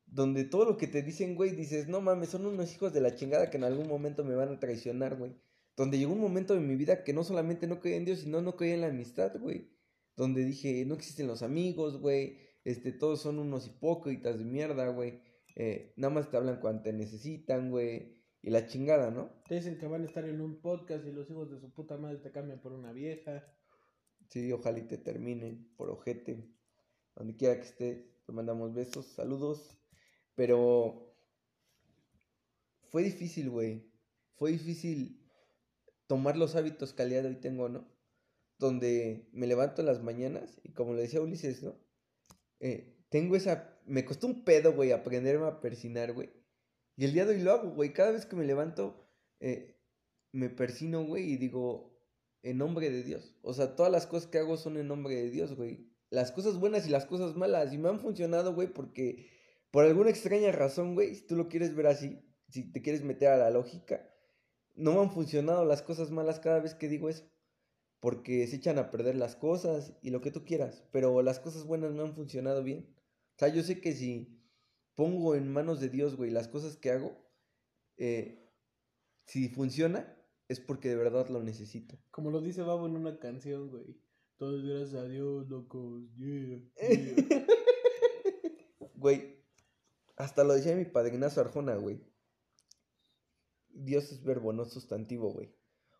Donde 0.06 0.44
todo 0.44 0.64
lo 0.64 0.76
que 0.76 0.86
te 0.86 1.02
dicen, 1.02 1.34
güey, 1.34 1.50
dices, 1.50 1.88
no 1.88 2.00
mames, 2.00 2.28
son 2.28 2.46
unos 2.46 2.72
hijos 2.72 2.92
de 2.92 3.00
la 3.00 3.14
chingada 3.14 3.50
que 3.50 3.56
en 3.56 3.64
algún 3.64 3.88
momento 3.88 4.24
me 4.24 4.36
van 4.36 4.50
a 4.50 4.60
traicionar, 4.60 5.16
güey. 5.16 5.34
Donde 5.76 5.98
llegó 5.98 6.12
un 6.12 6.20
momento 6.20 6.54
de 6.54 6.60
mi 6.60 6.76
vida 6.76 7.02
que 7.02 7.12
no 7.12 7.24
solamente 7.24 7.66
no 7.66 7.80
creía 7.80 7.96
en 7.96 8.04
Dios, 8.04 8.20
sino 8.20 8.40
no 8.40 8.56
creía 8.56 8.74
en 8.74 8.82
la 8.82 8.88
amistad, 8.88 9.32
güey. 9.40 9.70
Donde 10.16 10.44
dije, 10.44 10.84
no 10.84 10.94
existen 10.94 11.26
los 11.26 11.42
amigos, 11.42 11.98
güey. 11.98 12.38
Este, 12.64 12.92
todos 12.92 13.20
son 13.20 13.38
unos 13.38 13.66
hipócritas 13.66 14.38
de 14.38 14.44
mierda, 14.44 14.88
güey. 14.88 15.20
Eh, 15.56 15.92
nada 15.96 16.14
más 16.14 16.30
te 16.30 16.36
hablan 16.36 16.60
cuando 16.60 16.82
te 16.82 16.92
necesitan, 16.92 17.70
güey. 17.70 18.22
Y 18.42 18.50
la 18.50 18.66
chingada, 18.66 19.10
¿no? 19.10 19.30
Te 19.48 19.54
dicen 19.54 19.78
que 19.78 19.86
van 19.86 20.02
a 20.02 20.06
estar 20.06 20.24
en 20.24 20.40
un 20.40 20.60
podcast 20.60 21.06
y 21.06 21.12
los 21.12 21.30
hijos 21.30 21.50
de 21.50 21.60
su 21.60 21.72
puta 21.72 21.96
madre 21.96 22.18
te 22.18 22.32
cambian 22.32 22.60
por 22.60 22.72
una 22.72 22.92
vieja. 22.92 23.44
Sí, 24.28 24.50
ojalá 24.52 24.78
y 24.78 24.88
te 24.88 24.98
terminen 24.98 25.72
por 25.76 25.90
ojete. 25.90 26.52
Donde 27.14 27.36
quiera 27.36 27.56
que 27.56 27.66
estés, 27.66 28.24
te 28.24 28.32
mandamos 28.32 28.74
besos, 28.74 29.06
saludos. 29.06 29.78
Pero 30.34 31.14
fue 32.88 33.02
difícil, 33.02 33.50
güey. 33.50 33.92
Fue 34.34 34.52
difícil 34.52 35.22
tomar 36.06 36.36
los 36.36 36.56
hábitos 36.56 36.92
que 36.92 37.02
al 37.02 37.10
día 37.10 37.22
de 37.22 37.28
hoy 37.28 37.36
tengo, 37.36 37.68
¿no? 37.68 37.91
Donde 38.62 39.28
me 39.32 39.48
levanto 39.48 39.82
en 39.82 39.86
las 39.86 40.04
mañanas 40.04 40.60
y 40.62 40.72
como 40.72 40.94
le 40.94 41.02
decía 41.02 41.20
Ulises, 41.20 41.64
¿no? 41.64 41.74
Eh, 42.60 42.96
tengo 43.08 43.34
esa... 43.34 43.76
Me 43.86 44.04
costó 44.04 44.28
un 44.28 44.44
pedo, 44.44 44.72
güey, 44.72 44.92
aprenderme 44.92 45.46
a 45.46 45.60
persinar, 45.60 46.12
güey. 46.12 46.30
Y 46.96 47.04
el 47.04 47.12
día 47.12 47.26
de 47.26 47.34
hoy 47.34 47.42
lo 47.42 47.50
hago, 47.50 47.70
güey. 47.70 47.92
Cada 47.92 48.12
vez 48.12 48.24
que 48.24 48.36
me 48.36 48.44
levanto, 48.44 49.04
eh, 49.40 49.80
me 50.30 50.48
persino, 50.48 51.04
güey, 51.04 51.32
y 51.32 51.36
digo, 51.38 51.98
en 52.44 52.58
nombre 52.58 52.88
de 52.88 53.02
Dios. 53.02 53.34
O 53.42 53.52
sea, 53.52 53.74
todas 53.74 53.90
las 53.90 54.06
cosas 54.06 54.28
que 54.28 54.38
hago 54.38 54.56
son 54.56 54.76
en 54.76 54.86
nombre 54.86 55.16
de 55.16 55.28
Dios, 55.28 55.56
güey. 55.56 55.90
Las 56.10 56.30
cosas 56.30 56.60
buenas 56.60 56.86
y 56.86 56.90
las 56.90 57.04
cosas 57.04 57.34
malas. 57.34 57.72
Y 57.72 57.78
me 57.78 57.88
han 57.88 57.98
funcionado, 57.98 58.54
güey, 58.54 58.68
porque 58.68 59.28
por 59.72 59.84
alguna 59.84 60.10
extraña 60.10 60.52
razón, 60.52 60.94
güey, 60.94 61.16
si 61.16 61.26
tú 61.26 61.34
lo 61.34 61.48
quieres 61.48 61.74
ver 61.74 61.88
así, 61.88 62.20
si 62.48 62.70
te 62.70 62.80
quieres 62.80 63.02
meter 63.02 63.30
a 63.30 63.38
la 63.38 63.50
lógica, 63.50 64.08
no 64.76 64.92
me 64.92 65.00
han 65.00 65.10
funcionado 65.10 65.64
las 65.64 65.82
cosas 65.82 66.12
malas 66.12 66.38
cada 66.38 66.60
vez 66.60 66.76
que 66.76 66.88
digo 66.88 67.08
eso. 67.08 67.24
Porque 68.02 68.44
se 68.48 68.56
echan 68.56 68.80
a 68.80 68.90
perder 68.90 69.14
las 69.14 69.36
cosas 69.36 69.94
y 70.02 70.10
lo 70.10 70.20
que 70.20 70.32
tú 70.32 70.44
quieras. 70.44 70.82
Pero 70.90 71.22
las 71.22 71.38
cosas 71.38 71.64
buenas 71.64 71.92
me 71.92 72.02
han 72.02 72.14
funcionado 72.14 72.64
bien. 72.64 72.92
O 73.36 73.38
sea, 73.38 73.46
yo 73.46 73.62
sé 73.62 73.80
que 73.80 73.92
si 73.92 74.42
pongo 74.96 75.36
en 75.36 75.52
manos 75.52 75.78
de 75.78 75.88
Dios, 75.88 76.16
güey, 76.16 76.32
las 76.32 76.48
cosas 76.48 76.76
que 76.76 76.90
hago, 76.90 77.16
eh, 77.96 78.50
si 79.26 79.48
funciona, 79.48 80.16
es 80.48 80.58
porque 80.58 80.88
de 80.88 80.96
verdad 80.96 81.28
lo 81.28 81.44
necesito. 81.44 81.96
Como 82.10 82.32
lo 82.32 82.40
dice 82.40 82.62
Babo 82.62 82.86
en 82.86 82.96
una 82.96 83.20
canción, 83.20 83.70
güey. 83.70 83.96
Todos 84.36 84.64
gracias 84.64 84.94
a 84.94 85.04
Dios, 85.06 85.48
locos. 85.48 86.02
Yeah, 86.16 86.60
yeah. 86.76 87.46
Güey, 88.96 89.44
hasta 90.16 90.44
lo 90.44 90.54
decía 90.54 90.74
mi 90.76 90.84
padrinazo 90.84 91.40
Arjona, 91.40 91.76
güey. 91.76 92.00
Dios 93.68 94.10
es 94.10 94.24
verbo, 94.24 94.52
no 94.52 94.64
sustantivo, 94.64 95.32
güey. 95.32 95.54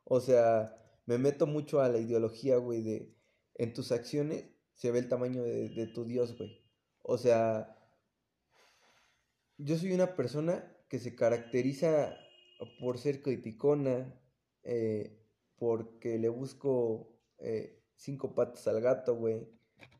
O 0.04 0.20
sea, 0.20 0.81
me 1.06 1.18
meto 1.18 1.46
mucho 1.46 1.80
a 1.80 1.88
la 1.88 1.98
ideología, 1.98 2.56
güey, 2.56 2.82
de 2.82 3.14
en 3.54 3.72
tus 3.72 3.92
acciones 3.92 4.46
se 4.74 4.90
ve 4.90 4.98
el 4.98 5.08
tamaño 5.08 5.42
de, 5.42 5.86
tu 5.94 6.04
Dios, 6.04 6.36
güey. 6.36 6.60
O 7.02 7.18
sea, 7.18 7.76
yo 9.58 9.76
soy 9.76 9.92
una 9.92 10.16
persona 10.16 10.76
que 10.88 10.98
se 10.98 11.14
caracteriza 11.14 12.16
por 12.80 12.98
ser 12.98 13.22
criticona, 13.22 14.20
eh, 14.62 15.18
porque 15.56 16.18
le 16.18 16.28
busco 16.28 17.16
eh, 17.38 17.82
cinco 17.96 18.34
patas 18.34 18.66
al 18.68 18.80
gato, 18.80 19.16
güey, 19.16 19.48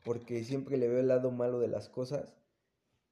porque 0.05 0.43
siempre 0.45 0.77
le 0.77 0.89
veo 0.89 1.01
el 1.01 1.09
lado 1.09 1.31
malo 1.31 1.61
de 1.61 1.69
las 1.69 1.89
cosas, 1.89 2.35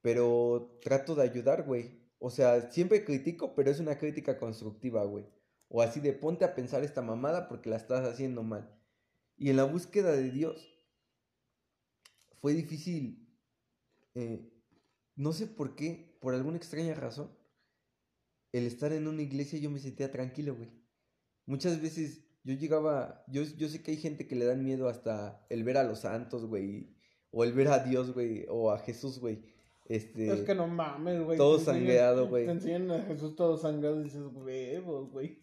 pero 0.03 0.79
trato 0.83 1.15
de 1.15 1.23
ayudar, 1.23 1.65
güey. 1.65 2.01
O 2.19 2.31
sea, 2.31 2.71
siempre 2.71 3.05
critico, 3.05 3.55
pero 3.55 3.71
es 3.71 3.81
una 3.81 3.99
crítica 3.99 4.39
constructiva, 4.39 5.05
güey. 5.05 5.27
O 5.73 5.83
así 5.83 6.01
de 6.01 6.13
ponte 6.13 6.45
a 6.45 6.55
pensar 6.55 6.83
esta 6.83 7.01
mamada 7.01 7.49
porque 7.49 7.71
la 7.71 7.77
estás 7.77 8.05
haciendo 8.05 8.43
mal. 8.43 8.77
Y 9.37 9.51
en 9.51 9.57
la 9.57 9.65
búsqueda 9.65 10.13
de 10.13 10.31
Dios 10.31 10.69
fue 12.41 12.53
difícil, 12.55 13.29
eh, 14.15 14.53
no 15.15 15.33
sé 15.33 15.47
por 15.47 15.77
qué, 15.77 16.19
por 16.21 16.35
alguna 16.35 16.57
extraña 16.57 16.95
razón, 16.95 17.31
el 18.53 18.67
estar 18.67 18.93
en 18.93 19.07
una 19.07 19.23
iglesia 19.23 19.61
yo 19.61 19.71
me 19.71 19.79
sentía 19.79 20.11
tranquilo, 20.11 20.57
güey. 20.57 20.71
Muchas 21.47 21.81
veces 21.81 22.25
yo 22.43 22.55
llegaba, 22.55 23.25
yo, 23.29 23.43
yo 23.43 23.69
sé 23.69 23.83
que 23.83 23.93
hay 23.93 23.97
gente 23.97 24.27
que 24.27 24.35
le 24.35 24.47
dan 24.47 24.65
miedo 24.65 24.89
hasta 24.89 25.47
el 25.51 25.63
ver 25.63 25.77
a 25.77 25.85
los 25.85 26.01
santos, 26.01 26.47
güey, 26.47 26.97
o 27.31 27.45
el 27.45 27.53
ver 27.53 27.69
a 27.69 27.79
Dios, 27.79 28.13
güey, 28.13 28.45
o 28.49 28.73
a 28.73 28.79
Jesús, 28.81 29.21
güey. 29.21 29.45
Este, 29.85 30.33
Es 30.33 30.43
que 30.43 30.55
no 30.55 30.67
mames, 30.67 31.23
güey. 31.23 31.39
todo 31.39 31.61
sangueado, 31.61 32.29
güey. 32.29 32.47
Te 32.47 32.53
enseñan 32.53 32.91
a 32.91 33.03
Jesús 33.03 33.37
todo 33.37 33.57
sangrado 33.57 34.01
y 34.01 34.05
dices, 34.05 34.23
huevos, 34.33 35.11
güey. 35.11 35.39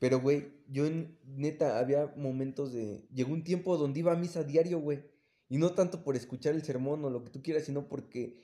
Pero, 0.00 0.20
güey, 0.20 0.52
yo 0.66 0.86
en- 0.86 1.18
neta 1.24 1.78
había 1.78 2.06
momentos 2.16 2.72
de... 2.72 3.06
Llegó 3.12 3.32
un 3.32 3.44
tiempo 3.44 3.76
donde 3.76 4.00
iba 4.00 4.12
a 4.12 4.16
misa 4.16 4.42
diario, 4.42 4.80
güey. 4.80 5.04
Y 5.48 5.58
no 5.58 5.74
tanto 5.74 6.02
por 6.02 6.16
escuchar 6.16 6.54
el 6.54 6.62
sermón 6.62 7.04
o 7.04 7.10
lo 7.10 7.22
que 7.22 7.30
tú 7.30 7.42
quieras, 7.42 7.64
sino 7.64 7.86
porque 7.86 8.42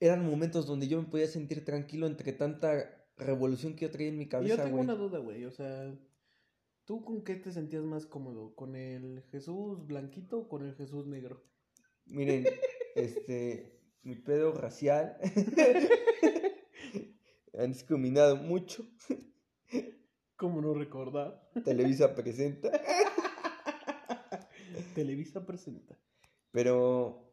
eran 0.00 0.28
momentos 0.28 0.66
donde 0.66 0.86
yo 0.86 1.00
me 1.00 1.08
podía 1.08 1.26
sentir 1.26 1.64
tranquilo 1.64 2.06
entre 2.06 2.32
tanta 2.32 3.08
revolución 3.16 3.74
que 3.74 3.86
yo 3.86 3.90
traía 3.90 4.10
en 4.10 4.18
mi 4.18 4.24
Y 4.24 4.26
yo 4.26 4.30
cabeza, 4.30 4.64
tengo 4.64 4.78
una 4.78 4.94
duda, 4.94 5.18
güey. 5.18 5.46
O 5.46 5.50
sea, 5.50 5.98
¿tú 6.84 7.02
con 7.04 7.24
qué 7.24 7.36
te 7.36 7.52
sentías 7.52 7.84
más 7.84 8.04
cómodo? 8.04 8.54
¿Con 8.54 8.76
el 8.76 9.22
Jesús 9.30 9.86
blanquito 9.86 10.40
o 10.40 10.48
con 10.48 10.66
el 10.66 10.74
Jesús 10.74 11.06
negro? 11.06 11.42
Miren, 12.04 12.44
este, 12.94 13.80
mi 14.02 14.16
pedo 14.16 14.52
racial 14.52 15.16
han 17.58 17.72
discriminado 17.72 18.36
mucho. 18.36 18.84
¿Cómo 20.36 20.60
no 20.60 20.74
recordar? 20.74 21.50
Televisa 21.64 22.14
presenta. 22.14 22.70
Televisa 24.94 25.46
presenta. 25.46 25.98
Pero 26.50 27.32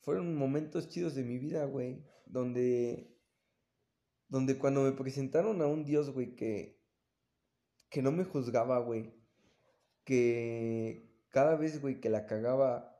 fueron 0.00 0.36
momentos 0.36 0.88
chidos 0.88 1.14
de 1.14 1.24
mi 1.24 1.38
vida, 1.38 1.64
güey. 1.64 2.04
Donde. 2.26 3.16
Donde 4.28 4.58
cuando 4.58 4.82
me 4.82 4.92
presentaron 4.92 5.62
a 5.62 5.66
un 5.66 5.84
Dios, 5.84 6.10
güey, 6.10 6.36
que. 6.36 6.82
Que 7.88 8.02
no 8.02 8.12
me 8.12 8.24
juzgaba, 8.24 8.78
güey. 8.80 9.14
Que 10.04 11.10
cada 11.30 11.56
vez, 11.56 11.80
güey, 11.80 12.00
que 12.00 12.10
la 12.10 12.26
cagaba. 12.26 12.94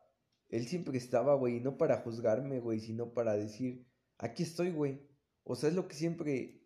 Él 0.49 0.67
siempre 0.67 0.97
estaba, 0.97 1.35
güey, 1.35 1.61
no 1.61 1.77
para 1.77 1.99
juzgarme, 1.99 2.61
güey, 2.61 2.81
sino 2.81 3.15
para 3.15 3.37
decir, 3.37 3.87
aquí 4.19 4.43
estoy, 4.43 4.71
güey. 4.71 5.01
O 5.45 5.55
sea, 5.55 5.71
es 5.71 5.75
lo 5.75 5.89
que 5.89 5.95
siempre 5.95 6.63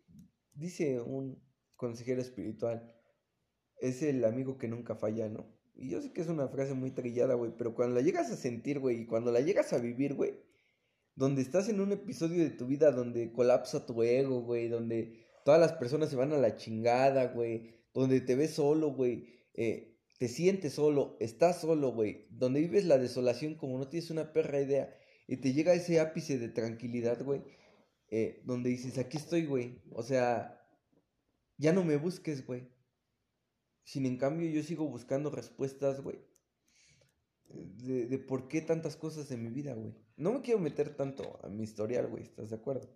dice 0.53 0.99
un 0.99 1.46
consejero 1.77 2.21
espiritual. 2.21 2.93
Es 3.79 4.03
el 4.03 4.25
amigo 4.25 4.57
que 4.57 4.67
nunca 4.67 4.95
falla, 4.95 5.29
¿no? 5.29 5.55
Y 5.75 5.89
yo 5.89 6.01
sé 6.01 6.11
que 6.11 6.21
es 6.21 6.27
una 6.27 6.47
frase 6.47 6.73
muy 6.73 6.91
trillada, 6.91 7.35
güey, 7.35 7.53
pero 7.55 7.75
cuando 7.75 7.95
la 7.95 8.01
llegas 8.01 8.31
a 8.31 8.35
sentir, 8.35 8.79
güey, 8.79 9.01
y 9.01 9.05
cuando 9.05 9.31
la 9.31 9.41
llegas 9.41 9.71
a 9.73 9.77
vivir, 9.77 10.15
güey, 10.15 10.39
donde 11.15 11.41
estás 11.41 11.69
en 11.69 11.79
un 11.79 11.91
episodio 11.91 12.43
de 12.43 12.49
tu 12.49 12.65
vida 12.65 12.91
donde 12.91 13.31
colapsa 13.31 13.85
tu 13.85 14.01
ego, 14.01 14.41
güey, 14.41 14.69
donde 14.69 15.25
todas 15.45 15.59
las 15.59 15.73
personas 15.73 16.09
se 16.09 16.15
van 16.15 16.33
a 16.33 16.37
la 16.37 16.55
chingada, 16.55 17.27
güey, 17.27 17.75
donde 17.93 18.21
te 18.21 18.35
ves 18.35 18.51
solo, 18.51 18.93
güey, 18.93 19.27
eh, 19.53 19.97
te 20.17 20.27
sientes 20.27 20.73
solo, 20.73 21.15
estás 21.19 21.61
solo, 21.61 21.91
güey, 21.91 22.27
donde 22.31 22.59
vives 22.59 22.85
la 22.85 22.97
desolación 22.97 23.55
como 23.55 23.77
no 23.77 23.87
tienes 23.87 24.09
una 24.09 24.33
perra 24.33 24.59
idea, 24.59 24.95
y 25.27 25.37
te 25.37 25.53
llega 25.53 25.73
ese 25.73 25.99
ápice 25.99 26.39
de 26.39 26.49
tranquilidad, 26.49 27.23
güey, 27.23 27.43
eh, 28.09 28.41
donde 28.45 28.69
dices, 28.71 28.97
aquí 28.97 29.17
estoy, 29.17 29.45
güey, 29.45 29.81
o 29.91 30.01
sea, 30.01 30.56
ya 31.57 31.73
no 31.73 31.83
me 31.83 31.97
busques, 31.97 32.45
güey. 32.45 32.67
Sin 33.83 34.05
en 34.05 34.17
cambio, 34.17 34.49
yo 34.49 34.61
sigo 34.63 34.87
buscando 34.87 35.29
respuestas, 35.29 36.01
güey. 36.01 36.19
De, 37.49 38.05
de 38.07 38.19
por 38.19 38.47
qué 38.49 38.61
tantas 38.61 38.97
cosas 38.97 39.31
en 39.31 39.43
mi 39.43 39.49
vida, 39.49 39.73
güey. 39.73 39.95
No 40.17 40.33
me 40.33 40.41
quiero 40.41 40.59
meter 40.59 40.95
tanto 40.95 41.39
a 41.43 41.47
mi 41.49 41.63
historial, 41.63 42.07
güey, 42.07 42.23
¿estás 42.23 42.49
de 42.49 42.55
acuerdo? 42.57 42.93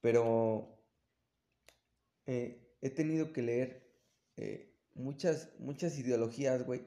Pero 0.00 0.78
eh, 2.26 2.76
he 2.80 2.90
tenido 2.90 3.32
que 3.32 3.42
leer 3.42 3.92
eh, 4.36 4.78
muchas, 4.94 5.50
muchas 5.58 5.98
ideologías, 5.98 6.64
güey. 6.64 6.86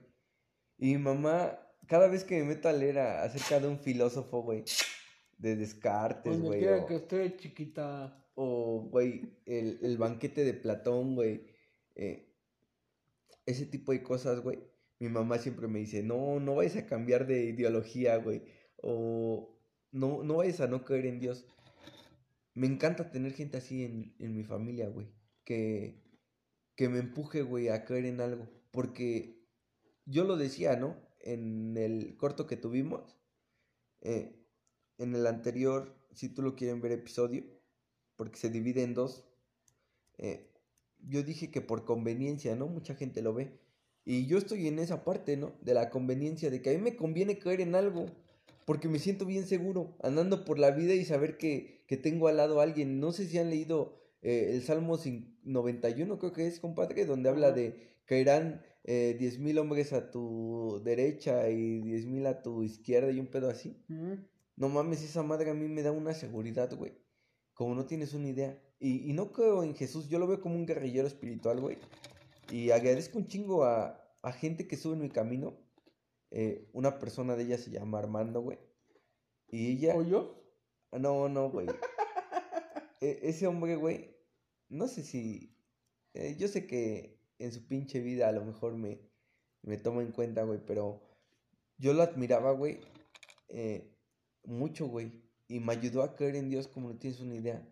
Y 0.77 0.93
mi 0.93 0.97
mamá, 0.97 1.59
cada 1.87 2.07
vez 2.07 2.23
que 2.23 2.39
me 2.39 2.45
meto 2.45 2.69
a 2.69 2.73
leer 2.73 2.99
a- 2.99 3.23
acerca 3.23 3.59
de 3.59 3.67
un 3.67 3.79
filósofo, 3.79 4.41
güey, 4.41 4.63
de 5.37 5.55
Descartes, 5.55 6.39
güey, 6.41 6.59
quiera 6.61 6.77
o, 6.83 6.85
que 6.85 6.95
esté, 6.95 7.35
chiquita. 7.37 8.22
O, 8.35 8.87
güey, 8.89 9.37
el, 9.45 9.79
el 9.81 9.97
banquete 9.97 10.43
de 10.43 10.53
Platón, 10.53 11.15
güey, 11.15 11.45
eh, 11.95 12.33
ese 13.45 13.65
tipo 13.65 13.91
de 13.91 14.03
cosas, 14.03 14.41
güey. 14.41 14.59
Mi 14.99 15.09
mamá 15.09 15.37
siempre 15.37 15.67
me 15.67 15.79
dice, 15.79 16.03
no, 16.03 16.39
no 16.39 16.55
vayas 16.55 16.77
a 16.77 16.85
cambiar 16.85 17.27
de 17.27 17.45
ideología, 17.45 18.17
güey, 18.17 18.43
o 18.81 19.59
no, 19.91 20.23
no 20.23 20.37
vayas 20.37 20.61
a 20.61 20.67
no 20.67 20.85
creer 20.85 21.05
en 21.07 21.19
Dios. 21.19 21.45
Me 22.53 22.67
encanta 22.67 23.11
tener 23.11 23.33
gente 23.33 23.57
así 23.57 23.83
en, 23.83 24.15
en 24.19 24.35
mi 24.35 24.43
familia, 24.43 24.87
güey, 24.89 25.07
que, 25.43 26.03
que 26.75 26.89
me 26.89 26.99
empuje, 26.99 27.41
güey, 27.41 27.69
a 27.69 27.85
creer 27.85 28.05
en 28.05 28.21
algo, 28.21 28.47
porque 28.71 29.43
yo 30.05 30.23
lo 30.23 30.37
decía, 30.37 30.75
¿no? 30.75 30.97
En 31.19 31.77
el 31.77 32.15
corto 32.17 32.47
que 32.47 32.57
tuvimos, 32.57 33.17
eh, 34.01 34.45
en 34.97 35.15
el 35.15 35.25
anterior, 35.27 35.97
si 36.13 36.29
tú 36.29 36.41
lo 36.41 36.55
quieren 36.55 36.81
ver 36.81 36.91
episodio, 36.91 37.43
porque 38.15 38.37
se 38.37 38.49
divide 38.49 38.83
en 38.83 38.93
dos, 38.93 39.23
eh, 40.17 40.49
yo 41.07 41.23
dije 41.23 41.51
que 41.51 41.61
por 41.61 41.85
conveniencia, 41.85 42.55
¿no? 42.55 42.67
Mucha 42.67 42.95
gente 42.95 43.21
lo 43.21 43.33
ve. 43.33 43.59
Y 44.05 44.25
yo 44.27 44.37
estoy 44.37 44.67
en 44.67 44.79
esa 44.79 45.03
parte, 45.03 45.37
¿no? 45.37 45.53
De 45.61 45.73
la 45.73 45.89
conveniencia, 45.89 46.49
de 46.49 46.61
que 46.61 46.71
a 46.71 46.73
mí 46.73 46.79
me 46.79 46.95
conviene 46.95 47.39
creer 47.39 47.61
en 47.61 47.75
algo, 47.75 48.05
porque 48.65 48.87
me 48.89 48.99
siento 48.99 49.25
bien 49.25 49.45
seguro, 49.47 49.97
andando 50.01 50.45
por 50.45 50.59
la 50.59 50.71
vida 50.71 50.93
y 50.93 51.05
saber 51.05 51.37
que, 51.37 51.83
que 51.87 51.97
tengo 51.97 52.27
al 52.27 52.37
lado 52.37 52.59
a 52.59 52.63
alguien. 52.63 52.99
No 52.99 53.11
sé 53.11 53.27
si 53.27 53.37
han 53.37 53.49
leído 53.49 53.97
eh, 54.21 54.49
el 54.53 54.61
Salmo 54.63 54.97
cin- 54.97 55.37
91, 55.43 56.19
creo 56.19 56.33
que 56.33 56.47
es, 56.47 56.59
compadre, 56.59 57.05
donde 57.05 57.29
habla 57.29 57.51
de 57.51 57.75
caerán 58.05 58.61
eh, 58.85 59.15
10.000 59.17 59.57
hombres 59.57 59.93
a 59.93 60.11
tu 60.11 60.81
derecha 60.83 61.49
y 61.49 61.81
10.000 61.81 62.25
a 62.27 62.41
tu 62.41 62.63
izquierda 62.63 63.11
y 63.11 63.19
un 63.19 63.27
pedo 63.27 63.49
así. 63.49 63.77
No 64.55 64.69
mames, 64.69 65.01
esa 65.03 65.23
madre 65.23 65.49
a 65.49 65.53
mí 65.53 65.67
me 65.67 65.81
da 65.81 65.91
una 65.91 66.13
seguridad, 66.13 66.73
güey. 66.75 66.93
Como 67.53 67.75
no 67.75 67.85
tienes 67.85 68.13
una 68.13 68.29
idea. 68.29 68.59
Y, 68.79 69.09
y 69.09 69.13
no 69.13 69.31
creo 69.31 69.63
en 69.63 69.75
Jesús, 69.75 70.09
yo 70.09 70.19
lo 70.19 70.27
veo 70.27 70.41
como 70.41 70.55
un 70.55 70.65
guerrillero 70.65 71.07
espiritual, 71.07 71.59
güey. 71.61 71.77
Y 72.51 72.71
agradezco 72.71 73.17
un 73.17 73.27
chingo 73.27 73.63
a, 73.63 74.01
a 74.21 74.31
gente 74.31 74.67
que 74.67 74.77
sube 74.77 74.93
en 74.95 75.01
mi 75.01 75.09
camino. 75.09 75.57
Eh, 76.31 76.67
una 76.73 76.99
persona 76.99 77.35
de 77.35 77.43
ellas 77.43 77.61
se 77.61 77.71
llama 77.71 77.99
Armando, 77.99 78.41
güey. 78.41 78.57
Y 79.49 79.71
ella... 79.73 79.95
¿O 79.95 80.03
yo? 80.03 80.43
No, 80.91 81.29
no, 81.29 81.49
güey. 81.49 81.67
E- 83.01 83.19
ese 83.23 83.47
hombre, 83.47 83.75
güey, 83.75 84.15
no 84.69 84.87
sé 84.87 85.03
si... 85.03 85.55
eh, 86.13 86.35
yo 86.39 86.47
sé 86.47 86.65
que 86.67 87.19
en 87.39 87.51
su 87.51 87.67
pinche 87.67 87.99
vida 87.99 88.29
a 88.29 88.31
lo 88.31 88.43
mejor 88.45 88.75
me, 88.75 88.99
me 89.61 89.77
toma 89.77 90.01
en 90.01 90.11
cuenta, 90.11 90.43
güey, 90.43 90.59
pero 90.65 91.01
yo 91.77 91.93
lo 91.93 92.03
admiraba, 92.03 92.51
güey, 92.51 92.79
eh, 93.49 93.95
mucho, 94.45 94.87
güey. 94.87 95.22
Y 95.53 95.59
me 95.59 95.73
ayudó 95.73 96.01
a 96.01 96.15
creer 96.15 96.35
en 96.35 96.49
Dios 96.49 96.67
como 96.67 96.89
no 96.89 96.97
tienes 96.97 97.19
una 97.19 97.35
idea. 97.35 97.63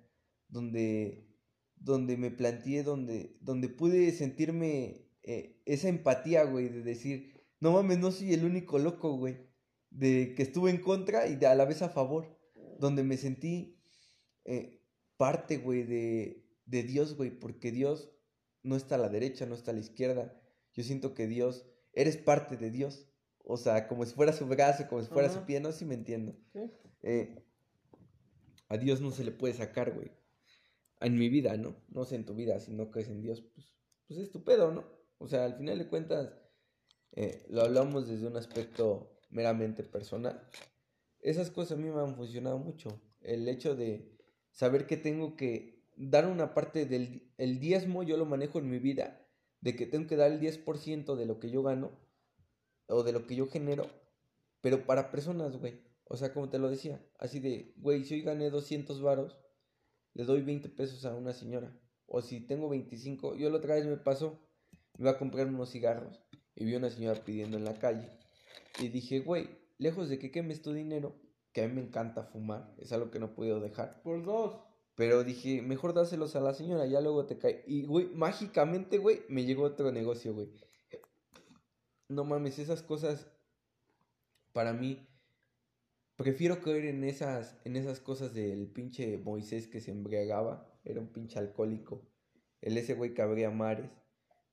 Donde, 0.50 1.28
donde 1.76 2.16
me 2.16 2.30
planteé, 2.30 2.84
donde, 2.84 3.38
donde 3.42 3.70
pude 3.70 4.12
sentirme 4.12 5.10
eh, 5.24 5.60
esa 5.66 5.90
empatía, 5.90 6.44
güey, 6.44 6.70
de 6.70 6.84
decir, 6.84 7.34
no 7.60 7.72
mames, 7.72 7.98
no 7.98 8.12
soy 8.12 8.34
el 8.34 8.46
único 8.46 8.78
loco, 8.78 9.18
güey. 9.18 9.50
De 9.90 10.36
que 10.36 10.44
estuve 10.44 10.70
en 10.70 10.78
contra 10.78 11.28
y 11.28 11.38
de 11.38 11.48
a 11.48 11.56
la 11.56 11.66
vez 11.66 11.82
a 11.82 11.90
favor 11.90 12.38
donde 12.78 13.04
me 13.04 13.18
sentí 13.18 13.82
eh, 14.46 14.86
parte, 15.18 15.58
güey, 15.58 15.82
de, 15.82 16.46
de 16.66 16.84
Dios, 16.84 17.18
güey, 17.18 17.32
porque 17.32 17.72
Dios 17.72 18.12
no 18.62 18.76
está 18.76 18.94
a 18.94 19.00
la 19.00 19.10
derecha, 19.10 19.48
no 19.48 19.56
está 19.56 19.72
a 19.72 19.74
la 19.74 19.80
izquierda. 19.80 20.40
Yo 20.74 20.84
siento 20.84 21.16
que 21.16 21.26
Dios, 21.26 21.66
eres 21.94 22.18
parte 22.18 22.58
de 22.58 22.70
Dios. 22.70 23.08
O 23.40 23.58
sea, 23.58 23.88
como 23.88 24.06
si 24.06 24.14
fuera 24.14 24.34
su 24.34 24.46
brazo, 24.46 24.88
como 24.88 25.02
si 25.02 25.10
fuera 25.10 25.30
su 25.30 25.48
pie, 25.48 25.60
no 25.60 25.72
sé 25.72 25.80
si 25.80 25.86
me 25.86 25.96
entiendo. 25.96 26.36
Sí. 26.54 26.60
Eh, 27.02 27.44
a 28.72 28.78
Dios 28.78 29.02
no 29.02 29.12
se 29.12 29.26
le 29.26 29.32
puede 29.32 29.54
sacar, 29.54 29.92
güey. 29.94 30.12
En 31.02 31.16
mi 31.16 31.28
vida, 31.28 31.58
¿no? 31.58 31.76
No 31.90 32.06
sé 32.06 32.16
en 32.16 32.26
tu 32.26 32.34
vida, 32.34 32.58
si 32.62 32.72
no 32.72 32.90
crees 32.90 33.10
en 33.10 33.22
Dios, 33.22 33.42
pues, 33.42 33.76
pues 34.08 34.18
es 34.18 34.32
tu 34.32 34.46
pedo, 34.46 34.72
¿no? 34.72 34.86
O 35.18 35.28
sea, 35.28 35.44
al 35.44 35.56
final 35.56 35.78
de 35.78 35.90
cuentas, 35.90 36.34
eh, 37.12 37.46
lo 37.50 37.64
hablamos 37.64 38.08
desde 38.08 38.28
un 38.28 38.38
aspecto 38.38 39.20
meramente 39.30 39.84
personal. 39.84 40.48
Esas 41.20 41.52
cosas 41.52 41.78
a 41.78 41.82
mí 41.82 41.90
me 41.90 42.00
han 42.00 42.16
funcionado 42.16 42.60
mucho. 42.60 43.02
El 43.20 43.46
hecho 43.50 43.76
de 43.76 44.18
saber 44.52 44.88
que 44.88 44.96
tengo 44.96 45.36
que 45.36 45.84
dar 45.98 46.26
una 46.26 46.54
parte 46.54 46.86
del 46.86 47.30
el 47.38 47.60
diezmo, 47.60 48.04
yo 48.04 48.16
lo 48.16 48.26
manejo 48.26 48.60
en 48.60 48.70
mi 48.70 48.80
vida, 48.80 49.28
de 49.60 49.76
que 49.76 49.86
tengo 49.86 50.08
que 50.08 50.16
dar 50.16 50.32
el 50.32 50.40
10% 50.40 51.18
de 51.18 51.26
lo 51.26 51.42
que 51.42 51.52
yo 51.52 51.62
gano 51.62 51.92
o 52.88 53.04
de 53.04 53.12
lo 53.12 53.28
que 53.28 53.36
yo 53.36 53.48
genero, 53.48 53.86
pero 54.62 54.86
para 54.86 55.12
personas, 55.12 55.58
güey. 55.58 55.91
O 56.12 56.18
sea, 56.18 56.34
como 56.34 56.50
te 56.50 56.60
lo 56.60 56.70
decía, 56.70 57.02
así 57.20 57.40
de, 57.40 57.74
güey, 57.78 58.04
si 58.04 58.16
hoy 58.16 58.22
gané 58.22 58.50
200 58.50 59.02
varos, 59.02 59.38
le 60.14 60.26
doy 60.26 60.42
20 60.42 60.68
pesos 60.68 61.06
a 61.06 61.16
una 61.16 61.32
señora. 61.32 61.74
O 62.06 62.22
si 62.22 62.42
tengo 62.42 62.68
25, 62.68 63.38
yo 63.38 63.50
la 63.50 63.60
otra 63.60 63.76
vez 63.76 63.86
me 63.86 63.96
pasó, 63.96 64.38
me 64.98 65.04
iba 65.04 65.12
a 65.12 65.18
comprar 65.18 65.48
unos 65.48 65.72
cigarros 65.72 66.22
y 66.54 66.66
vi 66.66 66.76
a 66.76 66.80
una 66.80 66.90
señora 66.90 67.24
pidiendo 67.24 67.56
en 67.56 67.64
la 67.64 67.80
calle. 67.80 68.10
Y 68.82 68.90
dije, 68.90 69.22
güey, 69.22 69.48
lejos 69.78 70.10
de 70.10 70.20
que 70.20 70.32
quemes 70.32 70.62
tu 70.62 70.74
dinero, 70.74 71.16
que 71.54 71.64
a 71.64 71.68
mí 71.70 71.76
me 71.76 71.82
encanta 71.82 72.26
fumar, 72.26 72.76
es 72.78 72.92
algo 72.92 73.10
que 73.10 73.20
no 73.20 73.28
he 73.28 73.30
podido 73.30 73.62
dejar. 73.62 74.02
Por 74.04 74.26
dos. 74.26 74.60
Pero 74.96 75.24
dije, 75.24 75.62
mejor 75.62 75.94
dáselos 75.94 76.36
a 76.36 76.42
la 76.42 76.54
señora, 76.54 76.86
ya 76.88 77.00
luego 77.00 77.26
te 77.26 77.38
cae. 77.38 77.64
Y, 77.66 77.86
güey, 77.86 78.08
mágicamente, 78.08 78.98
güey, 78.98 79.22
me 79.30 79.46
llegó 79.46 79.64
otro 79.64 79.94
negocio, 79.94 80.34
güey. 80.34 80.50
No 82.10 82.26
mames, 82.26 82.60
esas 82.60 82.84
cosas, 82.84 83.32
para 84.52 84.74
mí, 84.74 85.08
prefiero 86.22 86.62
caer 86.62 86.86
en 86.86 87.04
esas, 87.04 87.58
en 87.66 87.76
esas 87.76 88.00
cosas 88.00 88.32
del 88.36 88.68
pinche 88.68 89.18
Moisés 89.18 89.68
que 89.68 89.82
se 89.82 89.90
embriagaba, 89.90 90.72
era 90.84 91.02
un 91.02 91.08
pinche 91.08 91.40
alcohólico. 91.40 92.08
El 92.62 92.78
ese 92.78 92.94
güey 92.94 93.16
que 93.16 93.24
abría 93.24 93.50
mares. 93.50 93.90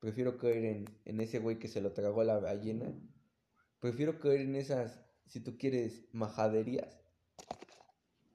Prefiero 0.01 0.39
caer 0.39 0.65
en, 0.65 0.85
en 1.05 1.21
ese 1.21 1.41
güey 1.41 1.59
que 1.59 1.69
se 1.69 1.83
lo 1.83 1.93
tragó 1.93 2.25
la 2.25 2.39
ballena. 2.39 2.99
Prefiero 3.81 4.19
caer 4.19 4.41
en 4.41 4.55
esas, 4.55 5.05
si 5.27 5.41
tú 5.41 5.59
quieres, 5.59 6.07
majaderías 6.13 7.03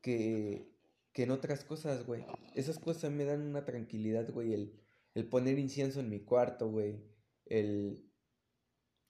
que, 0.02 0.72
que 1.12 1.24
en 1.24 1.32
otras 1.32 1.64
cosas, 1.64 2.06
güey. 2.06 2.24
Esas 2.54 2.78
cosas 2.78 3.12
me 3.12 3.26
dan 3.26 3.42
una 3.42 3.66
tranquilidad, 3.66 4.32
güey. 4.32 4.54
El, 4.54 4.80
el 5.16 5.28
poner 5.28 5.58
incienso 5.58 6.02
en 6.02 6.10
mi 6.10 6.20
cuarto, 6.20 6.70
güey. 6.70 7.04
El, 7.46 8.13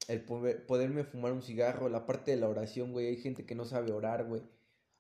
el 0.08 0.22
poder- 0.24 0.66
poderme 0.66 1.04
fumar 1.04 1.32
un 1.34 1.42
cigarro. 1.42 1.90
La 1.90 2.06
parte 2.06 2.32
de 2.32 2.38
la 2.38 2.50
oración, 2.50 2.92
güey. 2.92 3.08
Hay 3.08 3.18
gente 3.18 3.46
que 3.46 3.56
no 3.56 3.66
sabe 3.66 3.92
orar, 3.92 4.26
güey. 4.26 4.42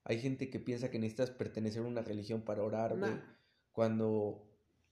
Hay 0.05 0.19
gente 0.19 0.49
que 0.49 0.59
piensa 0.59 0.89
que 0.91 0.99
necesitas 0.99 1.31
pertenecer 1.31 1.81
a 1.84 1.88
una 1.88 2.01
religión 2.01 2.41
para 2.41 2.63
orar, 2.63 2.97
güey. 2.97 3.13
Cuando 3.71 4.43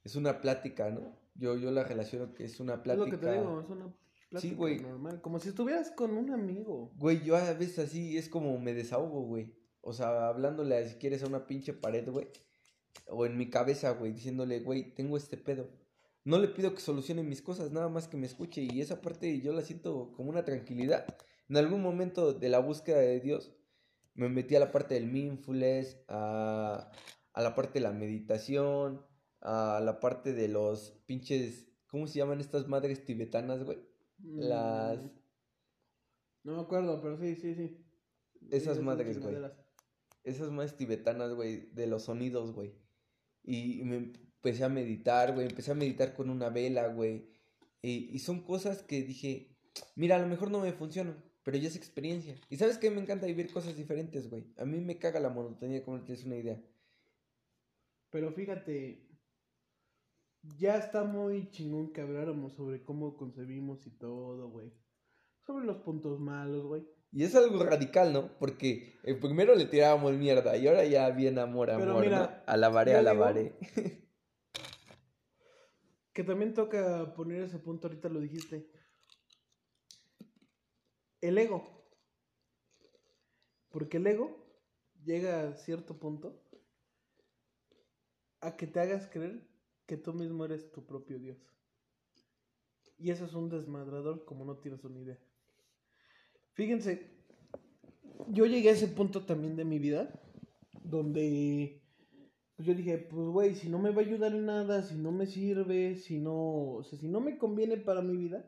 es 0.03 0.15
una 0.15 0.41
plática, 0.41 0.89
¿no? 0.89 1.15
Yo, 1.35 1.55
yo 1.57 1.71
la 1.71 1.83
relaciono 1.83 2.33
que 2.33 2.45
es 2.45 2.59
una 2.59 2.75
Es 2.75 2.79
plática. 2.79 3.05
lo 3.05 3.11
que 3.11 3.17
te 3.17 3.31
digo, 3.31 3.61
es 3.61 3.69
una 3.69 3.93
plática 4.29 4.55
güey. 4.55 4.79
normal. 4.79 5.21
Como 5.21 5.39
si 5.39 5.49
estuvieras 5.49 5.91
con 5.91 6.15
un 6.17 6.31
amigo. 6.31 6.91
Güey, 6.97 7.21
yo 7.23 7.35
a 7.35 7.53
veces 7.53 7.79
así 7.79 8.17
es 8.17 8.29
como 8.29 8.57
me 8.59 8.73
desahogo, 8.73 9.21
güey. 9.21 9.53
O 9.81 9.93
sea, 9.93 10.27
hablándole 10.27 10.77
a, 10.77 10.87
si 10.87 10.95
quieres 10.95 11.23
a 11.23 11.27
una 11.27 11.47
pinche 11.47 11.73
pared, 11.73 12.07
güey. 12.09 12.27
O 13.07 13.25
en 13.25 13.37
mi 13.37 13.49
cabeza, 13.49 13.91
güey, 13.91 14.11
diciéndole, 14.13 14.59
güey, 14.59 14.93
tengo 14.93 15.17
este 15.17 15.37
pedo. 15.37 15.69
No 16.23 16.37
le 16.39 16.47
pido 16.49 16.73
que 16.75 16.81
solucione 16.81 17.23
mis 17.23 17.41
cosas, 17.41 17.71
nada 17.71 17.89
más 17.89 18.07
que 18.07 18.17
me 18.17 18.27
escuche. 18.27 18.61
Y 18.61 18.81
esa 18.81 19.01
parte 19.01 19.41
yo 19.41 19.53
la 19.53 19.61
siento 19.63 20.11
como 20.13 20.29
una 20.29 20.45
tranquilidad. 20.45 21.05
En 21.49 21.57
algún 21.57 21.81
momento 21.81 22.33
de 22.33 22.49
la 22.49 22.59
búsqueda 22.59 22.99
de 22.99 23.19
Dios, 23.19 23.51
me 24.13 24.29
metí 24.29 24.55
a 24.55 24.59
la 24.59 24.71
parte 24.71 24.93
del 24.95 25.07
mindfulness, 25.07 26.03
a, 26.07 26.91
a 27.33 27.41
la 27.41 27.55
parte 27.55 27.79
de 27.79 27.81
la 27.81 27.91
meditación, 27.91 29.05
a 29.41 29.81
la 29.83 29.99
parte 29.99 30.33
de 30.33 30.47
los 30.47 30.91
pinches, 31.05 31.67
¿cómo 31.87 32.07
se 32.07 32.19
llaman 32.19 32.39
estas 32.39 32.67
madres 32.67 33.03
tibetanas, 33.05 33.63
güey? 33.63 33.79
Las... 34.19 35.03
Mm, 35.05 35.09
No 36.43 36.55
me 36.55 36.61
acuerdo, 36.61 37.01
pero 37.01 37.17
sí, 37.17 37.35
sí, 37.35 37.55
sí. 37.55 37.77
Esas 38.51 38.77
Sí, 38.77 38.83
madres, 38.83 39.19
güey. 39.19 39.35
Esas 40.23 40.51
madres 40.51 40.75
tibetanas, 40.77 41.33
güey, 41.33 41.71
de 41.73 41.87
los 41.87 42.03
sonidos, 42.03 42.53
güey. 42.53 42.73
Y 43.43 43.83
me 43.83 44.11
empecé 44.43 44.63
a 44.63 44.69
meditar, 44.69 45.33
güey. 45.33 45.47
Empecé 45.47 45.71
a 45.71 45.75
meditar 45.75 46.15
con 46.15 46.29
una 46.29 46.49
vela, 46.49 46.87
güey. 46.87 47.29
Y, 47.81 48.09
y 48.11 48.19
son 48.19 48.41
cosas 48.41 48.81
que 48.83 49.03
dije, 49.03 49.55
mira, 49.95 50.15
a 50.15 50.19
lo 50.19 50.27
mejor 50.27 50.49
no 50.51 50.59
me 50.59 50.73
funcionan, 50.73 51.23
pero 51.43 51.57
ya 51.57 51.67
es 51.67 51.75
experiencia. 51.75 52.35
Y 52.49 52.57
sabes 52.57 52.77
que 52.77 52.89
me 52.89 53.01
encanta 53.01 53.27
vivir 53.27 53.51
cosas 53.51 53.75
diferentes, 53.75 54.29
güey. 54.29 54.45
A 54.57 54.65
mí 54.65 54.79
me 54.81 54.97
caga 54.97 55.19
la 55.19 55.29
monotonía, 55.29 55.83
como 55.83 56.03
tienes 56.03 56.25
una 56.25 56.37
idea. 56.37 56.61
Pero 58.09 58.31
fíjate, 58.33 59.07
ya 60.57 60.77
está 60.77 61.03
muy 61.03 61.49
chingón 61.51 61.93
que 61.93 62.01
habláramos 62.01 62.53
sobre 62.53 62.83
cómo 62.83 63.15
concebimos 63.15 63.85
y 63.87 63.91
todo, 63.91 64.49
güey. 64.49 64.73
Sobre 65.45 65.65
los 65.65 65.77
puntos 65.77 66.19
malos, 66.19 66.65
güey. 66.65 66.85
Y 67.13 67.23
es 67.23 67.35
algo 67.35 67.63
radical, 67.63 68.13
¿no? 68.13 68.37
Porque 68.37 68.95
eh, 69.03 69.15
primero 69.15 69.53
le 69.55 69.65
tirábamos 69.65 70.13
mierda 70.13 70.55
y 70.55 70.67
ahora 70.67 70.85
ya 70.85 71.09
bien 71.09 71.39
amor, 71.39 71.67
Pero 71.67 71.91
amor, 71.91 72.03
mira, 72.03 72.19
¿no? 72.19 72.53
Alabaré, 72.53 72.95
alabaré. 72.95 73.53
Que 76.21 76.27
también 76.27 76.53
toca 76.53 77.15
poner 77.15 77.41
ese 77.41 77.57
punto, 77.57 77.87
ahorita 77.87 78.07
lo 78.07 78.19
dijiste. 78.19 78.69
El 81.19 81.35
ego. 81.39 81.83
Porque 83.71 83.97
el 83.97 84.05
ego 84.05 84.45
llega 85.03 85.49
a 85.49 85.55
cierto 85.55 85.97
punto 85.97 86.39
a 88.39 88.55
que 88.55 88.67
te 88.67 88.79
hagas 88.79 89.07
creer 89.07 89.49
que 89.87 89.97
tú 89.97 90.13
mismo 90.13 90.45
eres 90.45 90.71
tu 90.71 90.85
propio 90.85 91.17
Dios. 91.17 91.39
Y 92.99 93.09
eso 93.09 93.25
es 93.25 93.33
un 93.33 93.49
desmadrador 93.49 94.23
como 94.23 94.45
no 94.45 94.59
tienes 94.59 94.83
una 94.83 94.99
idea. 94.99 95.19
Fíjense, 96.53 97.17
yo 98.27 98.45
llegué 98.45 98.69
a 98.69 98.73
ese 98.73 98.89
punto 98.89 99.25
también 99.25 99.55
de 99.55 99.65
mi 99.65 99.79
vida 99.79 100.21
donde 100.83 101.80
pues 102.55 102.67
yo 102.67 102.73
dije, 102.73 102.97
pues 102.97 103.27
güey, 103.27 103.55
si 103.55 103.69
no 103.69 103.79
me 103.79 103.91
va 103.91 104.01
a 104.01 104.05
ayudar 104.05 104.33
en 104.33 104.45
nada, 104.45 104.83
si 104.83 104.95
no 104.95 105.11
me 105.11 105.25
sirve, 105.25 105.95
si 105.95 106.19
no, 106.19 106.73
o 106.73 106.83
sea, 106.83 106.99
si 106.99 107.07
no 107.07 107.19
me 107.21 107.37
conviene 107.37 107.77
para 107.77 108.01
mi 108.01 108.15
vida, 108.15 108.45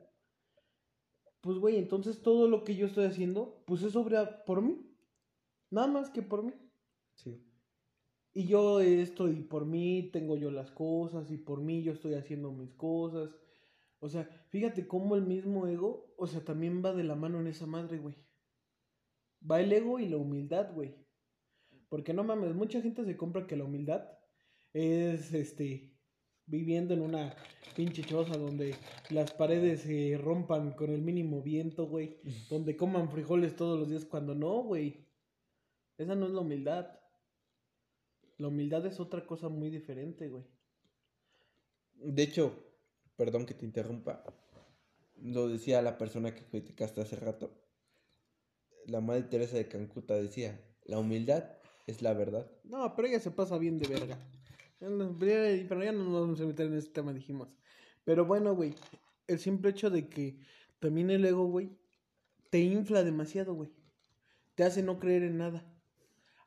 pues 1.42 1.58
güey, 1.58 1.78
entonces 1.78 2.22
todo 2.22 2.48
lo 2.48 2.64
que 2.64 2.76
yo 2.76 2.88
estoy 2.88 3.06
haciendo, 3.06 3.64
pues 3.66 3.84
es 3.84 3.94
sobre 3.94 4.18
por 4.46 4.62
mí. 4.62 4.90
Nada 5.70 5.88
más 5.88 6.10
que 6.10 6.22
por 6.22 6.44
mí. 6.44 6.54
Sí. 7.16 7.46
Y 8.34 8.48
yo 8.48 8.80
estoy 8.80 9.44
por 9.44 9.66
mí, 9.66 10.10
tengo 10.12 10.36
yo 10.38 10.52
las 10.52 10.72
cosas 10.72 11.30
y 11.32 11.38
por 11.38 11.62
mí 11.62 11.84
yo 11.84 11.94
estoy 11.94 12.14
haciendo 12.16 12.52
mis 12.52 12.74
cosas. 12.74 13.30
O 14.00 14.10
sea, 14.10 14.26
fíjate 14.50 14.88
cómo 14.88 15.16
el 15.16 15.26
mismo 15.26 15.68
ego, 15.68 16.14
o 16.18 16.28
sea, 16.28 16.44
también 16.44 16.84
va 16.84 16.94
de 16.94 17.04
la 17.04 17.16
mano 17.16 17.40
en 17.40 17.48
esa 17.48 17.66
madre, 17.66 18.00
güey. 18.00 18.16
Va 19.50 19.62
el 19.62 19.72
ego 19.72 20.00
y 20.00 20.08
la 20.10 20.18
humildad, 20.18 20.74
güey. 20.74 20.96
Porque 21.94 22.12
no 22.12 22.24
mames, 22.24 22.56
mucha 22.56 22.82
gente 22.82 23.06
se 23.06 23.16
compra 23.16 23.46
que 23.46 23.56
la 23.56 23.66
humildad 23.66 24.10
es, 24.74 25.32
este, 25.32 25.96
viviendo 26.48 26.96
en 26.96 27.04
una 27.04 27.36
pinche 27.76 28.02
choza 28.02 28.36
donde 28.36 28.74
las 29.12 29.32
paredes 29.32 29.82
se 29.82 30.18
rompan 30.18 30.72
con 30.72 30.90
el 30.90 31.04
mínimo 31.04 31.44
viento, 31.44 31.86
güey. 31.86 32.20
Donde 32.50 32.76
coman 32.76 33.12
frijoles 33.12 33.56
todos 33.56 33.80
los 33.80 33.90
días 33.92 34.06
cuando 34.06 34.34
no, 34.34 34.64
güey. 34.64 35.08
Esa 36.00 36.16
no 36.16 36.26
es 36.26 36.32
la 36.32 36.40
humildad. 36.40 37.00
La 38.40 38.48
humildad 38.48 38.84
es 38.88 39.00
otra 39.00 39.28
cosa 39.28 39.50
muy 39.50 39.70
diferente, 39.70 40.30
güey. 40.30 40.46
De 41.94 42.24
hecho, 42.24 42.58
perdón 43.16 43.46
que 43.46 43.54
te 43.54 43.68
interrumpa, 43.68 44.24
lo 45.18 45.48
decía 45.48 45.84
la 45.84 46.00
persona 46.00 46.34
que 46.34 46.48
criticaste 46.48 47.02
hace 47.02 47.18
rato. 47.18 47.52
La 48.88 49.00
madre 49.00 49.22
Teresa 49.22 49.58
de 49.58 49.68
Cancuta 49.68 50.16
decía, 50.16 50.60
la 50.86 50.98
humildad 50.98 51.62
es 51.88 52.02
la 52.02 52.14
verdad. 52.14 52.50
No, 52.64 52.96
pero 52.96 53.08
ella 53.08 53.20
se 53.20 53.32
pasa 53.32 53.58
bien 53.58 53.78
de 53.80 53.88
verga. 53.88 54.18
Pero 54.80 55.84
ya 55.84 55.92
no 55.92 56.04
nos 56.04 56.22
vamos 56.22 56.42
a 56.42 56.46
meter 56.46 56.68
en 56.68 56.74
ese 56.74 56.90
tema, 56.90 57.14
dijimos. 57.14 57.50
Pero 58.04 58.26
bueno, 58.26 58.56
güey, 58.56 58.76
el 59.28 59.40
simple 59.40 59.72
hecho 59.72 59.90
de 59.90 60.10
que 60.10 60.38
también 60.80 61.10
el 61.10 61.24
ego, 61.26 61.46
güey, 61.48 61.70
te 62.50 62.60
infla 62.60 63.04
demasiado, 63.04 63.54
güey. 63.54 63.72
Te 64.56 64.64
hace 64.64 64.84
no 64.84 65.00
creer 65.00 65.24
en 65.24 65.38
nada. 65.38 65.66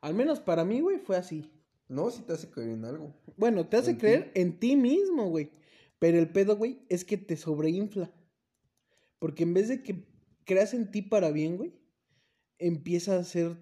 Al 0.01 0.13
menos 0.13 0.39
para 0.39 0.63
mí, 0.63 0.81
güey, 0.81 0.99
fue 0.99 1.17
así. 1.17 1.51
No, 1.87 2.11
si 2.11 2.21
te 2.21 2.33
hace 2.33 2.49
creer 2.49 2.69
en 2.69 2.85
algo. 2.85 3.13
Bueno, 3.37 3.67
te 3.67 3.77
hace 3.77 3.91
¿En 3.91 3.97
ti? 3.97 4.01
creer 4.01 4.31
en 4.35 4.59
ti 4.59 4.75
mismo, 4.75 5.29
güey. 5.29 5.51
Pero 5.99 6.19
el 6.19 6.29
pedo, 6.29 6.55
güey, 6.55 6.85
es 6.89 7.03
que 7.03 7.17
te 7.17 7.35
sobreinfla. 7.37 8.13
Porque 9.19 9.43
en 9.43 9.53
vez 9.55 9.67
de 9.67 9.81
que 9.81 10.05
creas 10.45 10.73
en 10.75 10.91
ti 10.91 11.01
para 11.01 11.31
bien, 11.31 11.57
güey, 11.57 11.73
empieza 12.59 13.15
a 13.15 13.19
hacer 13.19 13.57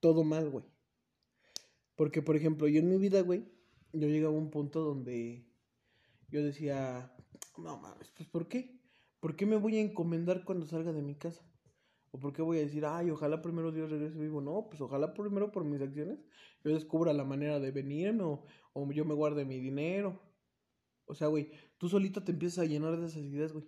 todo 0.00 0.22
mal, 0.22 0.50
güey. 0.50 0.64
Porque, 1.98 2.22
por 2.22 2.36
ejemplo, 2.36 2.68
yo 2.68 2.78
en 2.78 2.88
mi 2.88 2.96
vida, 2.96 3.22
güey, 3.22 3.44
yo 3.92 4.06
llegaba 4.06 4.32
a 4.32 4.38
un 4.38 4.50
punto 4.50 4.84
donde 4.84 5.44
yo 6.30 6.44
decía, 6.44 7.12
no 7.56 7.76
mames, 7.76 8.12
pues 8.16 8.28
¿por 8.28 8.46
qué? 8.46 8.80
¿Por 9.18 9.34
qué 9.34 9.46
me 9.46 9.56
voy 9.56 9.78
a 9.78 9.80
encomendar 9.80 10.44
cuando 10.44 10.64
salga 10.64 10.92
de 10.92 11.02
mi 11.02 11.16
casa? 11.16 11.42
¿O 12.12 12.20
por 12.20 12.32
qué 12.32 12.40
voy 12.40 12.58
a 12.58 12.60
decir, 12.60 12.86
ay, 12.86 13.10
ojalá 13.10 13.42
primero 13.42 13.72
Dios 13.72 13.90
regrese 13.90 14.16
vivo? 14.16 14.40
No, 14.40 14.68
pues 14.70 14.80
ojalá 14.80 15.12
primero 15.12 15.50
por 15.50 15.64
mis 15.64 15.80
acciones 15.82 16.20
yo 16.62 16.72
descubra 16.72 17.12
la 17.12 17.24
manera 17.24 17.58
de 17.58 17.72
venirme 17.72 18.22
o, 18.22 18.44
o 18.74 18.92
yo 18.92 19.04
me 19.04 19.14
guarde 19.14 19.44
mi 19.44 19.58
dinero. 19.58 20.22
O 21.06 21.16
sea, 21.16 21.26
güey, 21.26 21.50
tú 21.78 21.88
solito 21.88 22.22
te 22.22 22.30
empiezas 22.30 22.60
a 22.60 22.66
llenar 22.66 22.96
de 22.96 23.06
esas 23.06 23.24
ideas, 23.24 23.52
güey. 23.52 23.66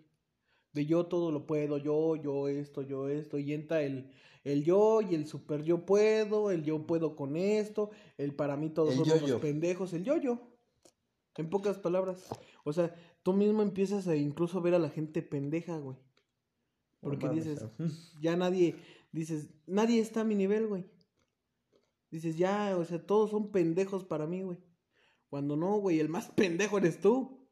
De 0.73 0.87
yo 0.87 1.07
todo 1.07 1.33
lo 1.33 1.47
puedo, 1.47 1.79
yo, 1.79 2.17
yo 2.17 2.49
esto, 2.49 2.83
yo 2.83 3.09
esto. 3.09 3.39
Y 3.39 3.53
entra 3.53 3.83
el, 3.83 4.11
el 4.45 4.65
yo 4.65 5.01
y 5.03 5.15
el 5.15 5.27
super 5.27 5.63
yo 5.63 5.85
puedo, 5.85 6.51
el 6.51 6.65
yo 6.65 6.87
puedo 6.87 7.17
con 7.17 7.37
esto, 7.37 7.91
el 8.19 8.35
para 8.35 8.57
mí 8.57 8.71
todos 8.71 8.95
El 8.97 9.05
yo-yo. 9.05 9.25
unos 9.25 9.41
pendejos, 9.41 9.93
el 9.93 10.05
yo-yo. 10.05 10.41
En 11.37 11.51
pocas 11.51 11.79
palabras. 11.79 12.29
O 12.65 12.73
sea, 12.73 12.95
tú 13.23 13.33
mismo 13.33 13.63
empiezas 13.63 14.07
a 14.09 14.17
incluso 14.17 14.61
ver 14.61 14.75
a 14.75 14.79
la 14.79 14.91
gente 14.91 15.23
pendeja, 15.23 15.79
güey. 15.79 15.97
Porque 17.01 17.29
dices, 17.31 17.65
ya 18.21 18.37
nadie, 18.37 18.77
dices, 19.13 19.49
nadie 19.67 20.01
está 20.01 20.21
a 20.21 20.25
mi 20.25 20.35
nivel, 20.35 20.67
güey. 20.67 20.85
Dices, 22.11 22.37
ya, 22.37 22.77
o 22.77 22.85
sea, 22.85 23.05
todos 23.05 23.31
son 23.31 23.53
pendejos 23.53 24.05
para 24.05 24.27
mí, 24.27 24.43
güey. 24.43 24.59
Cuando 25.29 25.57
no, 25.57 25.79
güey, 25.79 26.01
el 26.01 26.09
más 26.09 26.29
pendejo 26.37 26.79
eres 26.79 27.01
tú. 27.01 27.49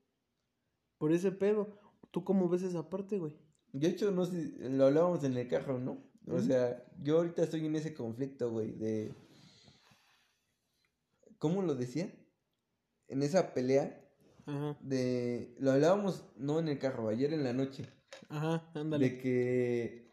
Por 0.99 1.13
ese 1.13 1.31
pedo. 1.31 1.79
¿Tú 2.11 2.25
cómo 2.25 2.49
ves 2.49 2.63
esa 2.63 2.89
parte, 2.89 3.19
güey? 3.19 3.37
De 3.73 3.89
hecho, 3.89 4.11
no 4.11 4.25
sé, 4.25 4.55
lo 4.59 4.87
hablábamos 4.87 5.25
en 5.25 5.37
el 5.37 5.49
carro, 5.49 5.79
¿no? 5.79 5.99
O 6.31 6.41
sea, 6.41 6.85
yo 7.03 7.19
ahorita 7.19 7.43
estoy 7.43 7.65
en 7.67 7.77
ese 7.77 7.95
conflicto, 7.95 8.51
güey, 8.51 8.73
de... 8.73 9.15
¿Cómo 11.39 11.63
lo 11.63 11.75
decía? 11.75 12.13
En 13.09 13.23
esa 13.23 13.55
pelea 13.55 14.05
Ajá, 14.47 14.77
de... 14.81 15.55
Lo 15.59 15.73
hablábamos, 15.73 16.25
no 16.37 16.59
en 16.59 16.69
el 16.69 16.79
carro, 16.79 17.09
ayer 17.09 17.33
en 17.33 17.45
la 17.45 17.53
noche. 17.53 17.87
ajá, 18.29 18.71
ándale. 18.75 19.11
De 19.11 19.19
que 19.19 20.13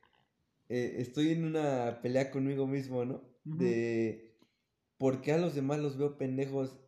eh, 0.70 0.96
estoy 1.00 1.30
en 1.32 1.46
una 1.46 2.00
pelea 2.02 2.32
conmigo 2.32 2.68
mismo, 2.68 3.06
¿no? 3.06 3.22
De 3.44 4.38
por 4.98 5.22
qué 5.22 5.34
a 5.34 5.38
los 5.38 5.54
demás 5.54 5.80
los 5.80 5.98
veo 5.98 6.18
pendejos, 6.18 6.80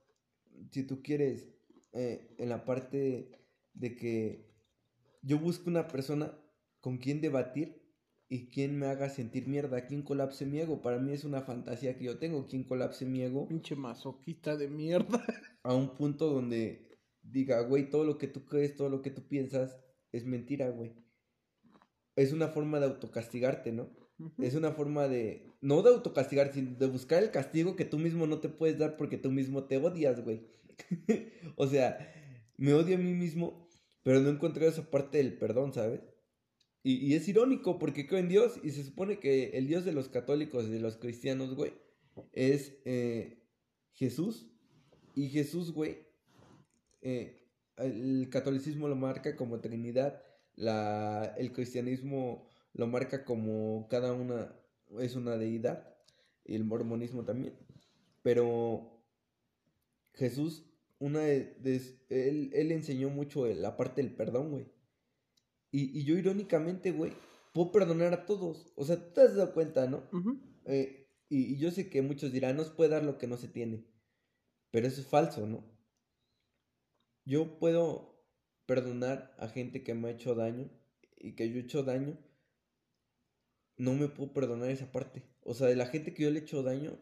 si 0.71 0.83
tú 0.83 1.01
quieres, 1.03 1.53
eh, 1.93 2.33
en 2.37 2.49
la 2.49 2.65
parte 2.65 3.31
de 3.73 3.95
que 3.95 4.46
yo 5.21 5.39
busco 5.39 5.69
una 5.69 5.87
persona 5.87 6.37
con 6.79 6.97
quien 6.97 7.21
debatir 7.21 7.81
y 8.29 8.49
quien 8.49 8.77
me 8.77 8.87
haga 8.87 9.09
sentir 9.09 9.47
mierda, 9.47 9.85
quien 9.85 10.01
colapse 10.01 10.45
mi 10.45 10.59
ego. 10.59 10.81
Para 10.81 10.99
mí 10.99 11.13
es 11.13 11.23
una 11.23 11.41
fantasía 11.41 11.97
que 11.97 12.05
yo 12.05 12.19
tengo, 12.19 12.47
quien 12.47 12.63
colapse 12.63 13.05
mi 13.05 13.21
ego 13.21 13.47
Pinche 13.47 13.75
masoquista 13.75 14.57
de 14.57 14.67
mierda. 14.67 15.23
a 15.63 15.73
un 15.73 15.95
punto 15.95 16.29
donde 16.29 16.99
diga, 17.21 17.61
güey, 17.61 17.89
todo 17.89 18.03
lo 18.03 18.17
que 18.17 18.27
tú 18.27 18.45
crees, 18.45 18.75
todo 18.75 18.89
lo 18.89 19.01
que 19.01 19.11
tú 19.11 19.27
piensas 19.27 19.77
es 20.11 20.25
mentira, 20.25 20.69
güey. 20.69 20.93
Es 22.15 22.31
una 22.31 22.47
forma 22.47 22.79
de 22.79 22.87
autocastigarte, 22.87 23.71
¿no? 23.71 23.89
Es 24.39 24.55
una 24.55 24.71
forma 24.71 25.07
de, 25.07 25.45
no 25.61 25.83
de 25.83 25.89
autocastigar, 25.89 26.51
sino 26.51 26.75
de 26.75 26.87
buscar 26.87 27.21
el 27.21 27.29
castigo 27.29 27.75
que 27.75 27.85
tú 27.85 27.99
mismo 27.99 28.25
no 28.25 28.39
te 28.39 28.49
puedes 28.49 28.79
dar 28.79 28.97
porque 28.97 29.17
tú 29.17 29.31
mismo 29.31 29.65
te 29.65 29.77
odias, 29.77 30.23
güey. 30.23 30.47
o 31.55 31.67
sea, 31.67 31.99
me 32.57 32.73
odio 32.73 32.95
a 32.95 32.99
mí 32.99 33.13
mismo, 33.13 33.66
pero 34.07 34.21
no 34.21 34.29
he 34.29 34.31
encontrado 34.31 34.71
esa 34.71 34.89
parte 34.89 35.17
del 35.17 35.37
perdón, 35.37 35.73
¿sabes? 35.73 35.99
Y, 36.81 36.95
y 37.05 37.15
es 37.15 37.27
irónico 37.27 37.77
porque 37.77 38.07
creo 38.07 38.21
en 38.21 38.29
Dios 38.29 38.57
y 38.63 38.71
se 38.71 38.85
supone 38.85 39.19
que 39.19 39.49
el 39.57 39.67
Dios 39.67 39.83
de 39.83 39.91
los 39.91 40.07
católicos 40.07 40.63
y 40.63 40.69
de 40.69 40.79
los 40.79 40.95
cristianos, 40.95 41.55
güey, 41.55 41.73
es 42.31 42.77
eh, 42.85 43.43
Jesús. 43.91 44.49
Y 45.13 45.27
Jesús, 45.27 45.73
güey, 45.73 46.07
eh, 47.01 47.49
el 47.75 48.29
catolicismo 48.31 48.87
lo 48.87 48.95
marca 48.95 49.35
como 49.35 49.59
Trinidad, 49.59 50.23
la, 50.55 51.35
el 51.37 51.51
cristianismo 51.51 52.47
lo 52.71 52.87
marca 52.87 53.25
como 53.25 53.89
cada 53.89 54.13
una 54.13 54.55
es 55.01 55.17
una 55.17 55.35
deidad, 55.35 55.97
y 56.45 56.55
el 56.55 56.63
mormonismo 56.63 57.25
también. 57.25 57.59
Pero 58.23 59.03
Jesús, 60.13 60.63
una 60.99 61.21
de, 61.21 61.55
de- 61.59 62.29
él, 62.29 62.51
él 62.53 62.71
enseñó 62.71 63.09
mucho 63.09 63.45
la 63.47 63.77
parte 63.77 64.01
del 64.03 64.15
perdón, 64.15 64.51
güey. 64.51 64.65
Y, 65.71 65.97
y 65.99 66.03
yo 66.03 66.17
irónicamente, 66.17 66.91
güey, 66.91 67.13
puedo 67.53 67.71
perdonar 67.71 68.13
a 68.13 68.25
todos. 68.25 68.71
O 68.75 68.85
sea, 68.85 68.97
tú 68.97 69.13
te 69.13 69.21
has 69.21 69.35
dado 69.35 69.53
cuenta, 69.53 69.87
¿no? 69.87 70.03
Eh, 70.65 71.07
y, 71.29 71.53
y 71.53 71.57
yo 71.57 71.71
sé 71.71 71.89
que 71.89 72.01
muchos 72.01 72.31
dirán, 72.31 72.57
no 72.57 72.63
se 72.63 72.71
puede 72.71 72.89
dar 72.91 73.03
lo 73.03 73.17
que 73.17 73.27
no 73.27 73.37
se 73.37 73.47
tiene. 73.47 73.85
Pero 74.71 74.87
eso 74.87 75.01
es 75.01 75.07
falso, 75.07 75.45
¿no? 75.47 75.63
Yo 77.25 77.59
puedo 77.59 78.23
perdonar 78.65 79.35
a 79.37 79.47
gente 79.49 79.83
que 79.83 79.93
me 79.93 80.07
ha 80.07 80.11
hecho 80.11 80.33
daño 80.33 80.69
y 81.15 81.33
que 81.35 81.49
yo 81.49 81.57
he 81.57 81.63
hecho 81.63 81.83
daño. 81.83 82.17
No 83.77 83.93
me 83.93 84.07
puedo 84.09 84.33
perdonar 84.33 84.69
esa 84.71 84.91
parte. 84.91 85.23
O 85.41 85.53
sea, 85.53 85.67
de 85.67 85.75
la 85.75 85.85
gente 85.87 86.13
que 86.13 86.23
yo 86.23 86.31
le 86.31 86.39
he 86.39 86.41
hecho 86.41 86.63
daño, 86.63 86.99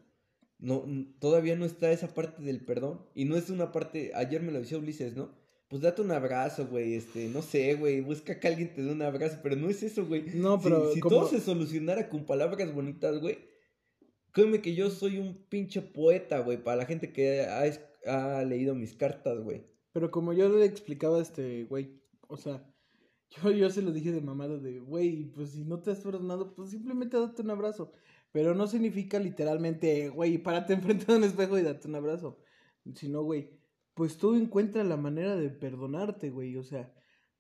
no, 0.60 0.86
todavía 1.19 1.56
no 1.56 1.65
está 1.65 1.91
esa 1.91 2.14
parte 2.14 2.41
del 2.41 2.64
perdón. 2.64 3.02
Y 3.14 3.26
no 3.26 3.36
es 3.36 3.49
una 3.49 3.72
parte, 3.72 4.11
ayer 4.15 4.41
me 4.41 4.52
lo 4.52 4.60
decía 4.60 4.77
Ulises, 4.77 5.15
¿no? 5.15 5.34
Pues 5.68 5.82
date 5.82 6.02
un 6.02 6.11
abrazo, 6.11 6.68
güey, 6.68 6.94
este, 6.94 7.27
no 7.27 7.41
sé, 7.41 7.73
güey, 7.76 8.02
busca 8.02 8.40
que 8.40 8.48
alguien 8.48 8.73
te 8.73 8.84
dé 8.84 8.91
un 8.91 9.02
abrazo, 9.02 9.40
pero 9.41 9.56
no 9.56 9.69
es 9.69 9.82
eso, 9.82 10.06
güey. 10.06 10.23
No, 10.36 10.61
pero 10.61 10.91
Si, 10.91 10.99
todo 10.99 11.27
se 11.27 11.41
solucionara 11.41 12.07
con 12.07 12.26
palabras 12.26 12.73
bonitas, 12.73 13.19
güey, 13.19 13.40
créeme 14.32 14.61
que 14.61 14.76
yo 14.76 14.91
soy 14.91 15.18
un 15.18 15.45
pinche 15.49 15.82
poeta, 15.82 16.40
güey, 16.40 16.64
para 16.64 16.77
la 16.77 16.86
gente 16.86 17.11
que 17.11 17.41
ha, 17.41 17.64
ha 18.38 18.44
leído 18.44 18.76
mis 18.76 18.94
cartas, 18.94 19.40
güey. 19.40 19.65
Pero 19.91 20.11
como 20.11 20.34
yo 20.34 20.49
le 20.49 20.65
explicaba 20.65 21.18
a 21.18 21.22
este 21.22 21.64
güey, 21.64 22.02
o 22.27 22.38
sea, 22.38 22.64
yo, 23.30 23.52
yo 23.52 23.69
se 23.69 23.82
lo 23.82 23.91
dije 23.91 24.11
de 24.11 24.22
mamada 24.22 24.57
de, 24.57 24.80
güey, 24.80 25.32
pues 25.32 25.52
si 25.52 25.64
no 25.64 25.80
te 25.80 25.91
has 25.91 26.02
perdonado, 26.02 26.53
pues 26.53 26.72
simplemente 26.72 27.18
date 27.18 27.41
un 27.41 27.49
abrazo. 27.49 27.91
Pero 28.36 28.53
no 28.53 28.68
significa 28.68 29.18
literalmente, 29.18 30.10
güey, 30.10 30.38
párate 30.38 30.74
enfrente 30.74 31.06
de 31.06 31.18
un 31.20 31.24
espejo 31.24 31.57
y 31.57 31.62
date 31.62 31.88
un 31.88 31.95
abrazo. 31.95 32.38
Sino, 32.94 33.24
güey, 33.24 33.57
pues 33.94 34.18
tú 34.18 34.36
encuentra 34.36 34.84
la 34.84 34.98
manera 34.98 35.38
de 35.38 35.49
perdonarte, 35.49 36.32
güey. 36.32 36.57
O 36.57 36.64
sea, 36.64 36.94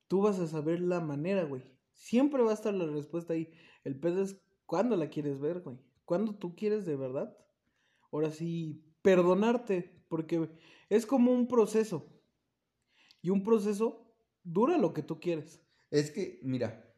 tú 0.07 0.21
vas 0.21 0.39
a 0.39 0.47
saber 0.47 0.79
la 0.79 1.01
manera, 1.01 1.43
güey. 1.43 1.63
Siempre 1.91 2.43
va 2.43 2.51
a 2.51 2.53
estar 2.53 2.73
la 2.73 2.85
respuesta 2.85 3.33
ahí. 3.33 3.51
El 3.83 3.99
pedo 3.99 4.21
es 4.21 4.41
cuándo 4.65 4.95
la 4.95 5.09
quieres 5.09 5.37
ver, 5.41 5.59
güey. 5.59 5.77
Cuándo 6.05 6.33
tú 6.33 6.55
quieres 6.55 6.85
de 6.85 6.95
verdad. 6.95 7.37
Ahora 8.09 8.31
sí, 8.31 8.81
perdonarte. 9.01 10.01
Porque 10.07 10.49
es 10.87 11.05
como 11.05 11.33
un 11.33 11.49
proceso. 11.49 12.07
Y 13.21 13.31
un 13.31 13.43
proceso 13.43 14.15
dura 14.45 14.77
lo 14.77 14.93
que 14.93 15.03
tú 15.03 15.19
quieres. 15.19 15.61
Es 15.91 16.09
que, 16.09 16.39
mira, 16.41 16.89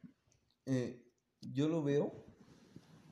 eh, 0.68 1.04
yo 1.42 1.68
lo 1.68 1.82
veo. 1.82 2.27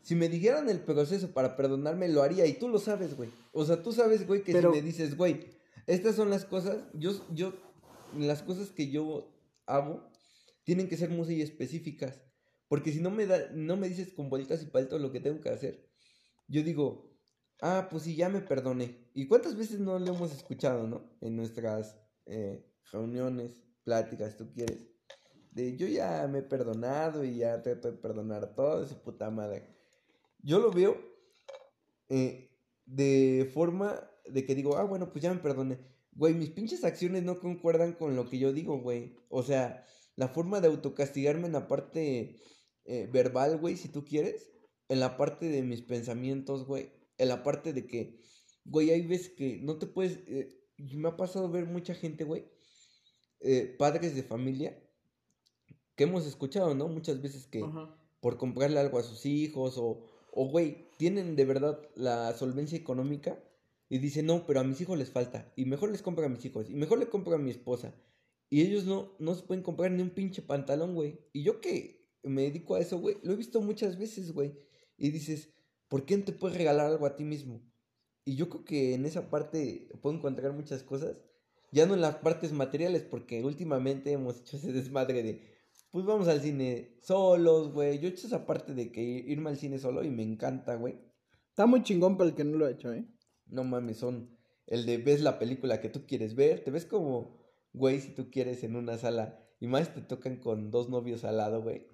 Si 0.06 0.14
me 0.14 0.30
dijeran 0.30 0.69
el 0.69 0.82
proceso 0.82 1.32
para 1.34 1.56
perdonarme, 1.56 2.07
lo 2.10 2.22
haría. 2.22 2.45
Y 2.45 2.53
tú 2.53 2.69
lo 2.69 2.77
sabes, 2.77 3.18
güey. 3.18 3.32
O 3.52 3.65
sea, 3.65 3.82
tú 3.82 3.91
sabes, 3.91 4.27
güey, 4.27 4.44
que 4.44 4.53
Pero- 4.53 4.72
si 4.72 4.80
me 4.80 4.86
dices, 4.86 5.18
güey, 5.18 5.48
estas 5.88 6.15
son 6.15 6.30
las 6.30 6.45
cosas, 6.45 6.77
yo, 6.94 7.11
yo, 7.34 7.56
las 8.15 8.44
cosas 8.44 8.69
que 8.69 8.91
yo 8.91 9.34
hago 9.65 10.07
tienen 10.64 10.88
que 10.88 10.95
ser 10.95 11.10
muy 11.10 11.41
específicas. 11.41 12.22
Porque 12.68 12.91
si 12.91 12.99
no 12.99 13.10
me, 13.10 13.26
da, 13.26 13.49
no 13.56 13.77
me 13.77 13.90
dices 13.90 14.14
con 14.14 14.30
vueltas 14.30 14.61
y 14.61 14.68
paltos 14.68 15.02
lo 15.02 15.11
que 15.11 15.22
tengo 15.22 15.41
que 15.41 15.49
hacer, 15.49 15.90
yo 16.48 16.61
digo, 16.61 17.18
ah, 17.61 17.88
pues 17.90 18.03
sí, 18.03 18.15
ya 18.15 18.30
me 18.30 18.41
perdoné. 18.41 19.10
¿Y 19.15 19.26
cuántas 19.26 19.57
veces 19.57 19.80
no 19.80 19.98
lo 19.98 20.14
hemos 20.14 20.32
escuchado, 20.32 20.88
no? 20.88 21.18
En 21.19 21.36
nuestras 21.36 21.98
eh, 22.27 22.64
reuniones, 22.91 23.57
pláticas, 23.84 24.38
tú 24.38 24.53
quieres. 24.53 24.77
De 25.49 25.76
yo 25.76 25.88
ya 25.88 26.27
me 26.27 26.40
he 26.40 26.44
perdonado 26.44 27.23
y 27.23 27.38
ya 27.38 27.64
trato 27.64 27.91
de 27.91 27.98
perdonar 27.98 28.44
a 28.44 28.53
toda 28.53 28.88
su 28.88 29.02
puta 29.02 29.32
madre. 29.32 29.74
Yo 30.46 30.60
lo 30.60 30.72
veo 30.72 30.96
eh, 32.10 32.52
de 32.86 33.50
forma 33.54 34.00
de 34.26 34.46
que 34.46 34.56
digo, 34.56 34.78
ah, 34.78 34.84
bueno, 34.84 35.12
pues 35.12 35.24
ya 35.24 35.34
me 35.34 35.40
perdoné. 35.40 35.80
Güey, 36.12 36.34
mis 36.36 36.52
pinches 36.52 36.84
acciones 36.84 37.24
no 37.24 37.40
concuerdan 37.40 37.94
con 37.94 38.16
lo 38.16 38.30
que 38.30 38.38
yo 38.40 38.54
digo, 38.54 38.80
güey. 38.80 39.16
O 39.30 39.44
sea, 39.44 39.84
la 40.16 40.28
forma 40.30 40.62
de 40.62 40.68
autocastigarme 40.68 41.48
en 41.48 41.54
la 41.54 41.68
parte 41.68 42.38
eh, 42.86 43.10
verbal, 43.12 43.58
güey, 43.60 43.76
si 43.76 43.90
tú 43.90 44.06
quieres. 44.06 44.52
En 44.88 45.00
la 45.00 45.18
parte 45.18 45.48
de 45.50 45.64
mis 45.64 45.82
pensamientos, 45.82 46.66
güey. 46.68 46.92
En 47.18 47.30
la 47.30 47.44
parte 47.44 47.74
de 47.74 47.88
que, 47.88 48.22
güey, 48.66 48.92
hay 48.92 49.02
veces 49.08 49.30
que 49.36 49.60
no 49.64 49.78
te 49.80 49.88
puedes... 49.88 50.20
eh, 50.28 50.50
me 50.78 51.08
ha 51.10 51.18
pasado 51.18 51.50
ver 51.50 51.66
mucha 51.66 51.96
gente, 51.96 52.24
güey. 52.24 52.46
eh, 53.40 53.76
padres 53.80 54.16
de 54.16 54.24
familia. 54.24 54.80
Que 55.96 56.04
hemos 56.06 56.26
escuchado, 56.28 56.76
¿no? 56.76 56.88
Muchas 56.88 57.22
veces 57.22 57.48
que 57.48 57.62
Ajá. 57.64 57.98
por 58.20 58.38
comprarle 58.38 58.80
algo 58.80 59.00
a 59.00 59.04
sus 59.04 59.26
hijos 59.26 59.78
o, 59.78 60.06
o 60.36 60.49
güey, 60.49 60.90
tienen 60.98 61.36
de 61.36 61.45
verdad 61.45 61.80
la 61.95 62.34
solvencia 62.34 62.78
económica 62.78 63.41
y 63.88 63.99
dicen, 63.99 64.26
no, 64.26 64.45
pero 64.45 64.60
a 64.60 64.64
mis 64.64 64.82
hijos 64.82 64.98
les 64.98 65.10
falta 65.10 65.52
y 65.56 65.66
mejor 65.66 65.91
les 65.91 66.02
compro 66.02 66.26
a 66.26 66.30
mis 66.30 66.44
hijos 66.44 66.70
y 66.70 66.76
mejor 66.76 66.99
le 66.99 67.07
compro 67.07 67.36
a 67.36 67.40
mi 67.40 67.52
esposa. 67.52 67.95
Y 68.49 68.62
ellos 68.62 68.86
no, 68.86 69.16
no 69.18 69.34
se 69.34 69.44
pueden 69.44 69.64
comprar 69.64 69.91
ni 69.91 70.02
un 70.02 70.10
pinche 70.10 70.41
pantalón, 70.41 70.94
güey. 70.94 71.20
Y 71.34 71.44
yo 71.44 71.62
que 71.62 72.06
me 72.22 72.44
dedico 72.44 72.76
a 72.76 72.82
eso, 72.82 72.99
güey, 72.99 73.18
lo 73.24 73.34
he 73.34 73.38
visto 73.38 73.62
muchas 73.62 73.98
veces, 73.98 74.34
güey. 74.34 74.53
Y 74.98 75.10
dices, 75.12 75.49
¿por 75.88 76.06
qué 76.06 76.18
no 76.18 76.26
te 76.26 76.34
puedes 76.34 76.57
regalar 76.57 76.88
algo 76.88 77.06
a 77.06 77.16
ti 77.16 77.24
mismo? 77.24 77.62
Y 78.26 78.36
yo 78.36 78.49
creo 78.49 78.66
que 78.66 78.94
en 78.94 79.06
esa 79.06 79.30
parte 79.30 79.90
puedo 80.02 80.18
encontrar 80.18 80.52
muchas 80.52 80.84
cosas. 80.84 81.18
Ya 81.72 81.86
no 81.86 81.94
en 81.94 82.02
las 82.02 82.18
partes 82.18 82.52
materiales, 82.52 83.03
porque 83.03 83.44
últimamente 83.44 84.12
hemos 84.12 84.40
hecho 84.41 84.57
ese 84.57 84.74
desmadre 84.74 85.24
de, 85.24 85.55
pues 85.96 86.06
vamos 86.06 86.28
al 86.28 86.42
cine 86.42 86.98
solos, 87.00 87.72
güey. 87.72 88.00
Yo 88.00 88.10
he 88.10 88.12
hecho 88.12 88.28
esa 88.28 88.46
parte 88.46 88.74
de 88.74 88.92
que 88.92 89.02
irme 89.02 89.50
al 89.50 89.56
cine 89.56 89.80
solo 89.80 90.04
y 90.04 90.10
me 90.10 90.24
encanta, 90.24 90.76
güey. 90.76 91.00
Está 91.48 91.68
muy 91.68 91.84
chingón 91.84 92.18
para 92.18 92.32
el 92.32 92.36
que 92.36 92.44
no 92.44 92.58
lo 92.58 92.66
ha 92.66 92.72
hecho, 92.72 92.92
¿eh? 92.92 93.08
No 93.46 93.64
mames, 93.64 93.96
son 93.96 94.38
el 94.68 94.86
de 94.86 94.98
ves 94.98 95.22
la 95.22 95.40
película 95.40 95.80
que 95.80 95.88
tú 95.88 96.06
quieres 96.06 96.36
ver. 96.36 96.66
Te 96.66 96.70
ves 96.70 96.86
como, 96.86 97.40
güey, 97.72 98.02
si 98.02 98.10
tú 98.10 98.30
quieres 98.30 98.62
en 98.66 98.76
una 98.76 98.98
sala. 98.98 99.40
Y 99.62 99.68
más 99.68 99.94
te 99.94 100.02
tocan 100.02 100.36
con 100.36 100.70
dos 100.70 100.90
novios 100.90 101.24
al 101.24 101.38
lado, 101.38 101.62
güey. 101.62 101.88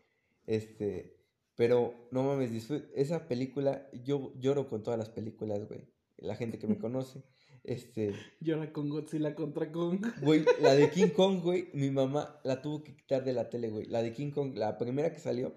Este, 0.48 1.19
pero 1.56 1.94
no 2.10 2.23
mames, 2.23 2.72
esa 2.95 3.28
película, 3.28 3.88
yo 4.03 4.34
lloro 4.40 4.68
con 4.68 4.82
todas 4.82 4.98
las 4.98 5.10
películas, 5.10 5.68
güey. 5.68 5.88
La 6.18 6.36
gente 6.36 6.57
que 6.57 6.65
me 6.65 6.78
conoce. 6.80 7.22
Este, 7.63 8.15
Llora 8.39 8.73
con 8.73 8.89
Godzilla 8.89 9.35
contra 9.35 9.71
Kong. 9.71 10.03
Güey, 10.21 10.45
la 10.61 10.73
de 10.73 10.89
King 10.89 11.09
Kong, 11.09 11.41
güey, 11.43 11.69
mi 11.73 11.91
mamá 11.91 12.39
la 12.43 12.61
tuvo 12.61 12.83
que 12.83 12.95
quitar 12.95 13.23
de 13.23 13.33
la 13.33 13.49
tele, 13.49 13.69
güey. 13.69 13.85
La 13.85 14.01
de 14.01 14.13
King 14.13 14.31
Kong, 14.31 14.55
la 14.55 14.77
primera 14.77 15.13
que 15.13 15.19
salió, 15.19 15.53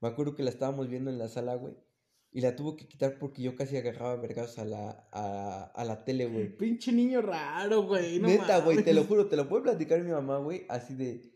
me 0.00 0.08
acuerdo 0.08 0.34
que 0.36 0.42
la 0.44 0.50
estábamos 0.50 0.88
viendo 0.88 1.10
en 1.10 1.18
la 1.18 1.28
sala, 1.28 1.56
güey. 1.56 1.74
Y 2.30 2.42
la 2.42 2.54
tuvo 2.54 2.76
que 2.76 2.86
quitar 2.86 3.18
porque 3.18 3.42
yo 3.42 3.56
casi 3.56 3.76
agarraba 3.76 4.14
vergas 4.16 4.58
a 4.58 4.64
la, 4.64 5.08
a, 5.12 5.64
a 5.74 5.84
la 5.84 6.04
tele, 6.04 6.26
güey. 6.26 6.54
Pinche 6.56 6.92
niño 6.92 7.22
raro, 7.22 7.82
güey. 7.84 8.18
no 8.20 8.28
Neta, 8.28 8.60
güey, 8.60 8.84
te 8.84 8.92
lo 8.92 9.04
juro, 9.04 9.26
te 9.26 9.36
lo 9.36 9.48
puede 9.48 9.62
platicar 9.62 10.02
mi 10.02 10.10
mamá, 10.10 10.38
güey, 10.38 10.64
así 10.68 10.94
de... 10.94 11.32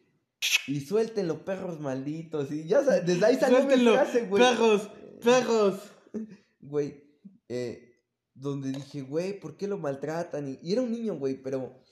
Y 0.67 0.81
suéltenlo, 0.81 1.45
perros 1.45 1.81
malditos. 1.81 2.51
Y 2.53 2.65
ya, 2.67 2.83
desde 2.83 3.25
ahí 3.25 3.37
salió 3.37 3.59
mi 3.59 3.65
Suéltenlo, 3.65 3.95
frase, 3.95 4.27
güey. 4.27 4.43
perros, 4.43 4.91
perros. 5.23 5.81
Güey, 6.61 7.03
eh, 7.49 7.92
donde 8.35 8.73
dije, 8.73 9.03
güey, 9.03 9.39
¿por 9.39 9.57
qué 9.57 9.67
lo 9.67 9.79
maltratan? 9.79 10.59
Y, 10.63 10.73
era 10.73 10.83
un 10.83 10.91
niño, 10.91 11.19
güey, 11.19 11.41
pero 11.43 11.83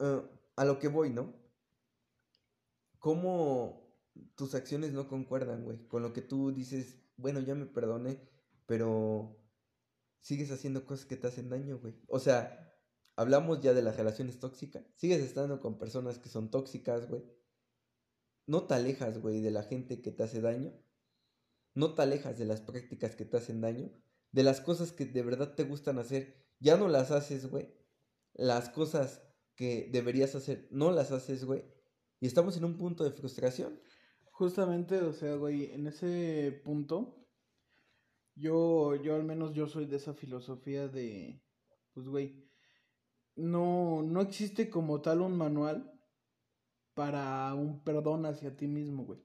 eh, 0.00 0.22
a 0.56 0.64
lo 0.64 0.78
que 0.78 0.88
voy, 0.88 1.10
¿no? 1.10 1.34
¿Cómo 2.98 3.84
tus 4.34 4.54
acciones 4.54 4.92
no 4.92 5.08
concuerdan, 5.08 5.64
güey? 5.64 5.86
Con 5.88 6.02
lo 6.02 6.12
que 6.12 6.22
tú 6.22 6.52
dices, 6.52 6.98
bueno, 7.16 7.40
ya 7.40 7.54
me 7.54 7.66
perdoné, 7.66 8.20
pero 8.66 9.36
sigues 10.20 10.50
haciendo 10.50 10.86
cosas 10.86 11.06
que 11.06 11.16
te 11.16 11.26
hacen 11.26 11.50
daño, 11.50 11.78
güey. 11.78 11.94
O 12.08 12.18
sea, 12.18 12.74
hablamos 13.16 13.60
ya 13.60 13.74
de 13.74 13.82
las 13.82 13.96
relaciones 13.96 14.38
tóxicas. 14.38 14.84
Sigues 14.96 15.20
estando 15.20 15.60
con 15.60 15.78
personas 15.78 16.18
que 16.18 16.28
son 16.28 16.50
tóxicas, 16.50 17.08
güey. 17.08 17.22
No 18.46 18.66
te 18.66 18.74
alejas, 18.74 19.18
güey, 19.18 19.40
de 19.40 19.50
la 19.50 19.62
gente 19.62 20.02
que 20.02 20.10
te 20.10 20.22
hace 20.22 20.40
daño. 20.40 20.72
No 21.74 21.94
te 21.94 22.02
alejas 22.02 22.38
de 22.38 22.44
las 22.44 22.60
prácticas 22.60 23.16
que 23.16 23.24
te 23.24 23.36
hacen 23.36 23.60
daño. 23.60 23.90
De 24.34 24.42
las 24.42 24.60
cosas 24.60 24.90
que 24.90 25.04
de 25.06 25.22
verdad 25.22 25.54
te 25.54 25.62
gustan 25.62 25.96
hacer. 26.00 26.44
Ya 26.58 26.76
no 26.76 26.88
las 26.88 27.12
haces, 27.12 27.46
güey. 27.46 27.72
Las 28.32 28.68
cosas 28.68 29.22
que 29.54 29.88
deberías 29.92 30.34
hacer, 30.34 30.66
no 30.72 30.90
las 30.90 31.12
haces, 31.12 31.44
güey. 31.44 31.62
Y 32.18 32.26
estamos 32.26 32.56
en 32.56 32.64
un 32.64 32.76
punto 32.76 33.04
de 33.04 33.12
frustración. 33.12 33.78
Justamente, 34.32 34.98
o 35.02 35.12
sea, 35.12 35.36
güey, 35.36 35.70
en 35.70 35.86
ese 35.86 36.60
punto, 36.64 37.24
yo, 38.34 38.96
yo 38.96 39.14
al 39.14 39.22
menos 39.22 39.54
yo 39.54 39.68
soy 39.68 39.86
de 39.86 39.98
esa 39.98 40.14
filosofía 40.14 40.88
de, 40.88 41.40
pues, 41.92 42.08
güey, 42.08 42.50
no, 43.36 44.02
no 44.02 44.20
existe 44.20 44.68
como 44.68 45.00
tal 45.00 45.20
un 45.20 45.36
manual 45.36 45.92
para 46.94 47.54
un 47.54 47.84
perdón 47.84 48.26
hacia 48.26 48.56
ti 48.56 48.66
mismo, 48.66 49.04
güey. 49.04 49.22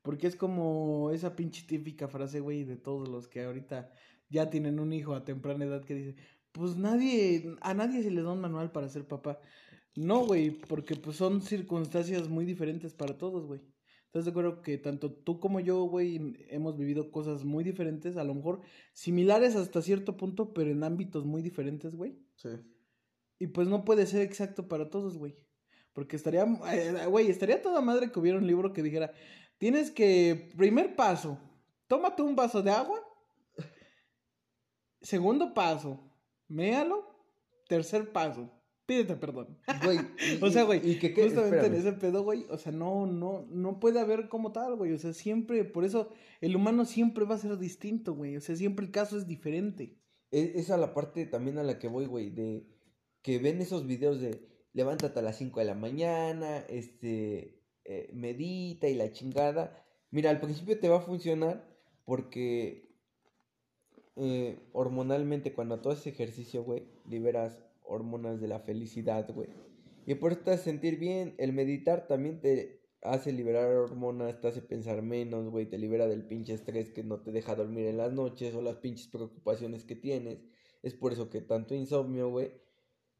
Porque 0.00 0.28
es 0.28 0.36
como 0.36 1.10
esa 1.10 1.36
pinche 1.36 1.66
típica 1.66 2.08
frase, 2.08 2.40
güey, 2.40 2.64
de 2.64 2.78
todos 2.78 3.06
los 3.06 3.28
que 3.28 3.44
ahorita 3.44 3.92
ya 4.28 4.50
tienen 4.50 4.78
un 4.80 4.92
hijo 4.92 5.14
a 5.14 5.24
temprana 5.24 5.64
edad 5.64 5.84
que 5.84 5.94
dice, 5.94 6.16
pues 6.52 6.76
nadie, 6.76 7.56
a 7.60 7.74
nadie 7.74 8.02
se 8.02 8.10
le 8.10 8.22
da 8.22 8.32
un 8.32 8.40
manual 8.40 8.72
para 8.72 8.88
ser 8.88 9.06
papá. 9.06 9.40
No, 9.94 10.26
güey, 10.26 10.50
porque 10.50 10.96
pues 10.96 11.16
son 11.16 11.42
circunstancias 11.42 12.28
muy 12.28 12.44
diferentes 12.44 12.94
para 12.94 13.16
todos, 13.16 13.46
güey. 13.46 13.60
¿Estás 14.06 14.24
de 14.24 14.30
acuerdo 14.30 14.62
que 14.62 14.78
tanto 14.78 15.12
tú 15.12 15.40
como 15.40 15.60
yo, 15.60 15.82
güey, 15.84 16.34
hemos 16.48 16.76
vivido 16.76 17.10
cosas 17.10 17.44
muy 17.44 17.64
diferentes, 17.64 18.16
a 18.16 18.24
lo 18.24 18.34
mejor 18.34 18.62
similares 18.92 19.56
hasta 19.56 19.82
cierto 19.82 20.16
punto, 20.16 20.54
pero 20.54 20.70
en 20.70 20.84
ámbitos 20.84 21.24
muy 21.24 21.42
diferentes, 21.42 21.94
güey? 21.94 22.18
Sí. 22.36 22.50
Y 23.38 23.48
pues 23.48 23.68
no 23.68 23.84
puede 23.84 24.06
ser 24.06 24.22
exacto 24.22 24.68
para 24.68 24.88
todos, 24.88 25.18
güey. 25.18 25.36
Porque 25.92 26.16
estaría, 26.16 26.44
eh, 26.72 27.06
güey, 27.06 27.28
estaría 27.28 27.60
toda 27.60 27.80
madre 27.80 28.10
que 28.10 28.18
hubiera 28.18 28.38
un 28.38 28.46
libro 28.46 28.72
que 28.72 28.82
dijera, 28.82 29.12
Tienes 29.58 29.90
que, 29.90 30.50
primer 30.56 30.94
paso, 30.96 31.38
tómate 31.86 32.22
un 32.22 32.36
vaso 32.36 32.62
de 32.62 32.70
agua. 32.70 33.02
Segundo 35.06 35.54
paso, 35.54 36.00
méalo. 36.48 37.04
Tercer 37.68 38.12
paso, 38.12 38.50
pídete 38.86 39.14
perdón. 39.16 39.58
Güey. 39.84 39.98
y- 39.98 40.42
O 40.44 40.50
sea, 40.50 40.64
güey, 40.64 40.80
y 40.88 40.98
que, 40.98 41.14
que- 41.14 41.24
justamente 41.24 41.66
en 41.66 41.74
ese 41.74 41.92
pedo, 41.92 42.22
güey, 42.24 42.44
o 42.50 42.58
sea, 42.58 42.72
no, 42.72 43.06
no, 43.06 43.46
no 43.50 43.78
puede 43.80 44.00
haber 44.00 44.28
como 44.28 44.52
tal, 44.52 44.76
güey, 44.76 44.92
o 44.92 44.98
sea, 44.98 45.12
siempre, 45.12 45.64
por 45.64 45.84
eso, 45.84 46.10
el 46.40 46.54
humano 46.56 46.84
siempre 46.84 47.24
va 47.24 47.34
a 47.36 47.38
ser 47.38 47.56
distinto, 47.58 48.14
güey, 48.14 48.36
o 48.36 48.40
sea, 48.40 48.54
siempre 48.56 48.84
el 48.86 48.92
caso 48.92 49.16
es 49.16 49.26
diferente. 49.26 49.96
Es, 50.30 50.54
es 50.56 50.70
a 50.70 50.76
la 50.76 50.92
parte 50.94 51.26
también 51.26 51.58
a 51.58 51.62
la 51.64 51.78
que 51.78 51.88
voy, 51.88 52.06
güey, 52.06 52.30
de 52.30 52.66
que 53.22 53.38
ven 53.38 53.60
esos 53.60 53.86
videos 53.86 54.20
de 54.20 54.48
levántate 54.72 55.18
a 55.18 55.22
las 55.22 55.36
5 55.38 55.58
de 55.60 55.66
la 55.66 55.74
mañana, 55.74 56.58
este, 56.68 57.62
eh, 57.84 58.10
medita 58.12 58.88
y 58.88 58.94
la 58.94 59.10
chingada. 59.10 59.84
Mira, 60.10 60.30
al 60.30 60.40
principio 60.40 60.78
te 60.78 60.88
va 60.88 60.98
a 60.98 61.00
funcionar 61.00 61.66
porque 62.04 62.85
eh, 64.16 64.58
hormonalmente 64.72 65.52
cuando 65.52 65.80
tú 65.80 65.90
haces 65.90 66.06
ejercicio, 66.06 66.64
güey, 66.64 66.84
liberas 67.08 67.62
hormonas 67.84 68.40
de 68.40 68.48
la 68.48 68.60
felicidad, 68.60 69.28
güey. 69.32 69.48
Y 70.06 70.14
por 70.14 70.32
eso 70.32 70.42
te 70.42 70.52
hace 70.52 70.64
sentir 70.64 70.98
bien. 70.98 71.34
El 71.38 71.52
meditar 71.52 72.06
también 72.06 72.40
te 72.40 72.80
hace 73.02 73.32
liberar 73.32 73.70
hormonas, 73.76 74.40
te 74.40 74.48
hace 74.48 74.62
pensar 74.62 75.02
menos, 75.02 75.48
güey, 75.50 75.66
te 75.66 75.78
libera 75.78 76.06
del 76.06 76.26
pinche 76.26 76.54
estrés 76.54 76.90
que 76.90 77.02
no 77.02 77.20
te 77.20 77.32
deja 77.32 77.54
dormir 77.54 77.86
en 77.86 77.98
las 77.98 78.12
noches 78.12 78.54
o 78.54 78.62
las 78.62 78.76
pinches 78.76 79.08
preocupaciones 79.08 79.84
que 79.84 79.96
tienes. 79.96 80.38
Es 80.82 80.94
por 80.94 81.12
eso 81.12 81.28
que 81.30 81.40
tanto 81.40 81.74
insomnio, 81.74 82.30
güey. 82.30 82.52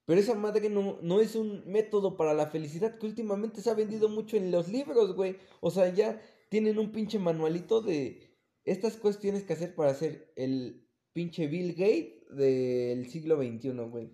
Pero 0.06 0.20
esa 0.20 0.35
madre 0.36 0.70
no, 0.70 0.98
no 1.02 1.20
es 1.20 1.35
un 1.35 1.64
método 1.66 2.16
para 2.16 2.32
la 2.32 2.47
felicidad 2.47 2.97
que 2.98 3.06
últimamente 3.06 3.60
se 3.60 3.70
ha 3.70 3.74
vendido 3.74 4.09
mucho 4.09 4.36
en 4.36 4.52
los 4.52 4.68
libros, 4.68 5.14
güey. 5.14 5.36
O 5.60 5.70
sea, 5.70 5.93
ya 5.93 6.23
tienen 6.48 6.78
un 6.78 6.93
pinche 6.93 7.18
manualito 7.18 7.82
de 7.82 8.36
estas 8.64 8.97
cuestiones 8.97 9.43
que 9.43 9.55
hacer 9.55 9.74
para 9.74 9.94
ser 9.94 10.32
el 10.36 10.85
pinche 11.16 11.47
Bill 11.47 11.72
Gates 11.72 12.36
del 12.36 13.09
siglo 13.09 13.38
XXI, 13.38 13.70
güey. 13.90 14.12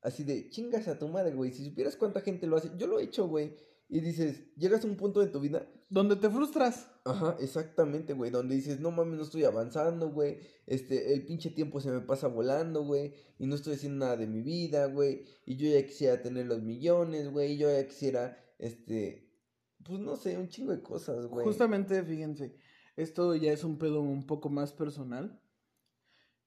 Así 0.00 0.22
de 0.22 0.48
chingas 0.48 0.86
a 0.86 0.96
tu 0.96 1.08
madre, 1.08 1.34
güey. 1.34 1.50
Si 1.50 1.64
supieras 1.64 1.96
cuánta 1.96 2.20
gente 2.20 2.46
lo 2.46 2.56
hace, 2.56 2.70
yo 2.78 2.86
lo 2.86 3.00
he 3.00 3.02
hecho, 3.02 3.26
güey. 3.26 3.56
Y 3.88 3.98
dices, 3.98 4.44
llegas 4.56 4.84
a 4.84 4.86
un 4.86 4.96
punto 4.96 5.18
de 5.18 5.26
tu 5.26 5.40
vida 5.40 5.68
Donde 5.88 6.14
te 6.14 6.30
frustras. 6.30 6.88
Ajá, 7.04 7.36
exactamente, 7.40 8.12
güey, 8.12 8.30
donde 8.30 8.54
dices, 8.54 8.78
no 8.78 8.92
mames, 8.92 9.16
no 9.16 9.24
estoy 9.24 9.42
avanzando, 9.42 10.10
güey, 10.10 10.38
este, 10.66 11.12
el 11.12 11.26
pinche 11.26 11.50
tiempo 11.50 11.80
se 11.80 11.90
me 11.90 12.00
pasa 12.00 12.28
volando, 12.28 12.84
güey, 12.84 13.12
y 13.38 13.46
no 13.46 13.56
estoy 13.56 13.74
haciendo 13.74 14.04
nada 14.04 14.16
de 14.16 14.28
mi 14.28 14.42
vida, 14.42 14.86
güey, 14.86 15.24
y 15.44 15.56
yo 15.56 15.68
ya 15.68 15.84
quisiera 15.84 16.22
tener 16.22 16.46
los 16.46 16.62
millones, 16.62 17.32
güey, 17.32 17.54
y 17.54 17.56
yo 17.56 17.68
ya 17.68 17.84
quisiera, 17.88 18.38
este, 18.58 19.32
pues 19.82 19.98
no 19.98 20.14
sé, 20.14 20.38
un 20.38 20.48
chingo 20.48 20.70
de 20.70 20.82
cosas, 20.82 21.26
güey. 21.26 21.44
Justamente, 21.44 22.00
fíjense, 22.04 22.54
esto 22.96 23.34
ya 23.34 23.52
es 23.52 23.64
un 23.64 23.78
pedo 23.78 24.02
un 24.02 24.26
poco 24.26 24.50
más 24.50 24.72
personal. 24.72 25.39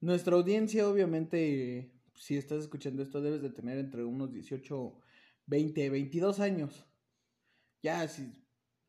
Nuestra 0.03 0.35
audiencia, 0.35 0.85
obviamente, 0.89 1.89
si 2.13 2.35
estás 2.35 2.63
escuchando 2.63 3.01
esto, 3.01 3.21
debes 3.21 3.41
de 3.41 3.49
tener 3.49 3.77
entre 3.77 4.03
unos 4.03 4.34
18, 4.34 4.99
20, 5.45 5.89
22 5.89 6.41
años. 6.41 6.85
Ya, 7.81 8.05
si, 8.09 8.30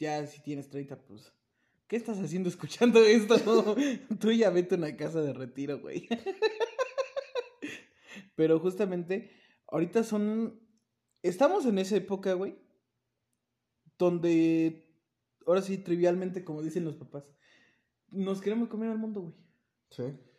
ya 0.00 0.26
si 0.26 0.42
tienes 0.42 0.68
30, 0.70 1.06
pues, 1.06 1.32
¿qué 1.86 1.94
estás 1.94 2.18
haciendo 2.18 2.48
escuchando 2.48 2.98
esto? 3.04 3.36
Tú 4.18 4.32
ya 4.32 4.50
vete 4.50 4.74
a 4.74 4.78
una 4.78 4.96
casa 4.96 5.22
de 5.22 5.32
retiro, 5.32 5.78
güey. 5.78 6.08
Pero 8.34 8.58
justamente, 8.58 9.30
ahorita 9.68 10.02
son, 10.02 10.60
estamos 11.22 11.64
en 11.64 11.78
esa 11.78 11.94
época, 11.94 12.32
güey, 12.32 12.58
donde, 13.98 14.92
ahora 15.46 15.62
sí, 15.62 15.78
trivialmente, 15.78 16.44
como 16.44 16.60
dicen 16.60 16.84
los 16.84 16.96
papás, 16.96 17.22
nos 18.10 18.40
queremos 18.40 18.68
comer 18.68 18.90
al 18.90 18.98
mundo, 18.98 19.20
güey. 19.20 19.34
Sí. 19.90 20.34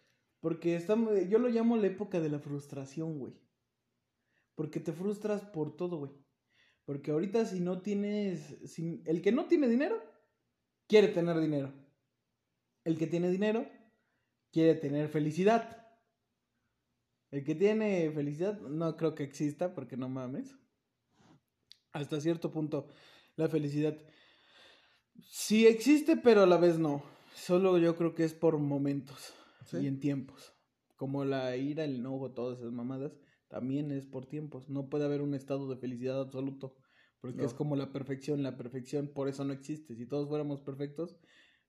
Porque 0.46 0.76
estamos, 0.76 1.12
yo 1.28 1.40
lo 1.40 1.50
llamo 1.50 1.76
la 1.76 1.88
época 1.88 2.20
de 2.20 2.30
la 2.30 2.38
frustración, 2.38 3.18
güey. 3.18 3.34
Porque 4.54 4.80
te 4.80 4.94
frustras 4.94 5.42
por 5.42 5.76
todo, 5.76 5.98
güey. 5.98 6.12
Porque 6.86 7.10
ahorita 7.10 7.46
si 7.46 7.62
no 7.62 7.82
tienes, 7.82 8.56
el 9.06 9.24
que 9.24 9.32
no 9.32 9.48
tiene 9.48 9.68
dinero, 9.68 10.00
quiere 10.88 11.08
tener 11.08 11.40
dinero. 11.40 11.74
El 12.84 12.96
que 12.96 13.08
tiene 13.08 13.32
dinero, 13.32 13.68
quiere 14.52 14.76
tener 14.76 15.10
felicidad. 15.10 15.84
El 17.32 17.44
que 17.44 17.56
tiene 17.56 18.12
felicidad, 18.12 18.62
no 18.62 18.98
creo 18.98 19.16
que 19.16 19.24
exista, 19.24 19.74
porque 19.74 19.98
no 19.98 20.10
mames. 20.10 20.56
Hasta 21.92 22.22
cierto 22.22 22.52
punto, 22.52 22.88
la 23.36 23.50
felicidad 23.50 23.98
sí 25.28 25.66
existe, 25.66 26.16
pero 26.18 26.44
a 26.44 26.46
la 26.46 26.58
vez 26.58 26.78
no. 26.78 27.02
Solo 27.34 27.80
yo 27.80 27.96
creo 27.96 28.14
que 28.14 28.26
es 28.26 28.36
por 28.36 28.60
momentos 28.60 29.34
Sí. 29.66 29.78
y 29.78 29.88
en 29.88 30.00
tiempos. 30.00 30.54
Como 30.96 31.26
la 31.26 31.56
ira, 31.58 31.84
el 31.84 31.96
enojo, 31.96 32.32
todas 32.32 32.60
esas 32.60 32.72
mamadas, 32.72 33.18
también 33.50 33.92
es 33.92 34.06
por 34.06 34.26
tiempos. 34.26 34.70
No 34.70 34.90
puede 34.90 35.06
haber 35.06 35.22
un 35.22 35.34
estado 35.34 35.68
de 35.70 35.76
felicidad 35.78 36.22
absoluto, 36.22 36.76
porque 37.20 37.38
No. 37.38 37.46
es 37.46 37.54
como 37.54 37.76
la 37.76 37.92
perfección. 37.92 38.44
La 38.44 38.56
perfección 38.58 39.08
por 39.10 39.28
eso 39.28 39.44
no 39.44 39.54
existe. 39.54 39.96
Si 39.96 40.06
todos 40.06 40.30
fuéramos 40.30 40.62
perfectos, 40.62 41.18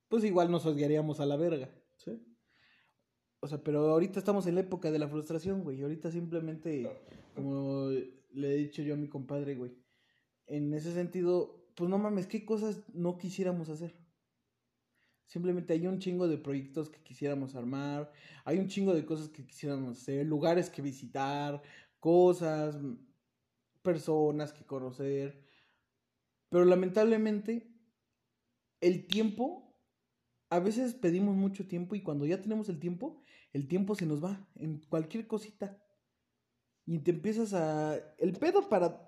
pues 0.08 0.22
igual 0.24 0.50
nos 0.50 0.64
odiaríamos 0.66 1.18
a 1.20 1.26
la 1.26 1.36
verga. 1.36 1.68
Sí. 1.96 2.22
O 3.40 3.48
sea, 3.48 3.62
pero 3.62 3.90
ahorita 3.90 4.18
estamos 4.18 4.46
en 4.46 4.54
la 4.54 4.60
época 4.62 4.90
de 4.90 4.98
la 4.98 5.08
frustración, 5.08 5.62
güey. 5.64 5.82
Ahorita 5.82 6.10
simplemente, 6.10 6.88
como 7.34 7.88
le 8.32 8.54
he 8.54 8.56
dicho 8.56 8.82
yo 8.82 8.94
a 8.94 8.96
mi 8.96 9.08
compadre, 9.08 9.54
güey, 9.56 9.72
en 10.46 10.72
ese 10.74 10.92
sentido, 10.92 11.66
pues 11.74 11.90
no 11.90 11.98
mames, 11.98 12.26
¿qué 12.26 12.44
cosas 12.44 12.82
no 12.94 13.18
quisiéramos 13.18 13.68
hacer? 13.68 13.94
Simplemente 15.26 15.72
hay 15.72 15.86
un 15.86 15.98
chingo 15.98 16.28
de 16.28 16.38
proyectos 16.38 16.88
que 16.88 17.02
quisiéramos 17.02 17.56
armar, 17.56 18.12
hay 18.44 18.58
un 18.58 18.68
chingo 18.68 18.94
de 18.94 19.04
cosas 19.04 19.28
que 19.28 19.44
quisiéramos 19.44 19.98
hacer, 19.98 20.24
lugares 20.24 20.70
que 20.70 20.82
visitar, 20.82 21.60
cosas, 21.98 22.78
personas 23.82 24.52
que 24.52 24.64
conocer. 24.64 25.44
Pero 26.48 26.64
lamentablemente, 26.64 27.68
el 28.80 29.06
tiempo, 29.08 29.76
a 30.48 30.60
veces 30.60 30.94
pedimos 30.94 31.34
mucho 31.34 31.66
tiempo 31.66 31.96
y 31.96 32.02
cuando 32.02 32.24
ya 32.24 32.40
tenemos 32.40 32.68
el 32.68 32.78
tiempo, 32.78 33.20
el 33.52 33.66
tiempo 33.66 33.96
se 33.96 34.06
nos 34.06 34.24
va 34.24 34.48
en 34.54 34.78
cualquier 34.88 35.26
cosita. 35.26 35.82
Y 36.84 37.00
te 37.00 37.10
empiezas 37.10 37.52
a... 37.52 37.96
El 38.18 38.32
pedo 38.34 38.68
para... 38.68 39.02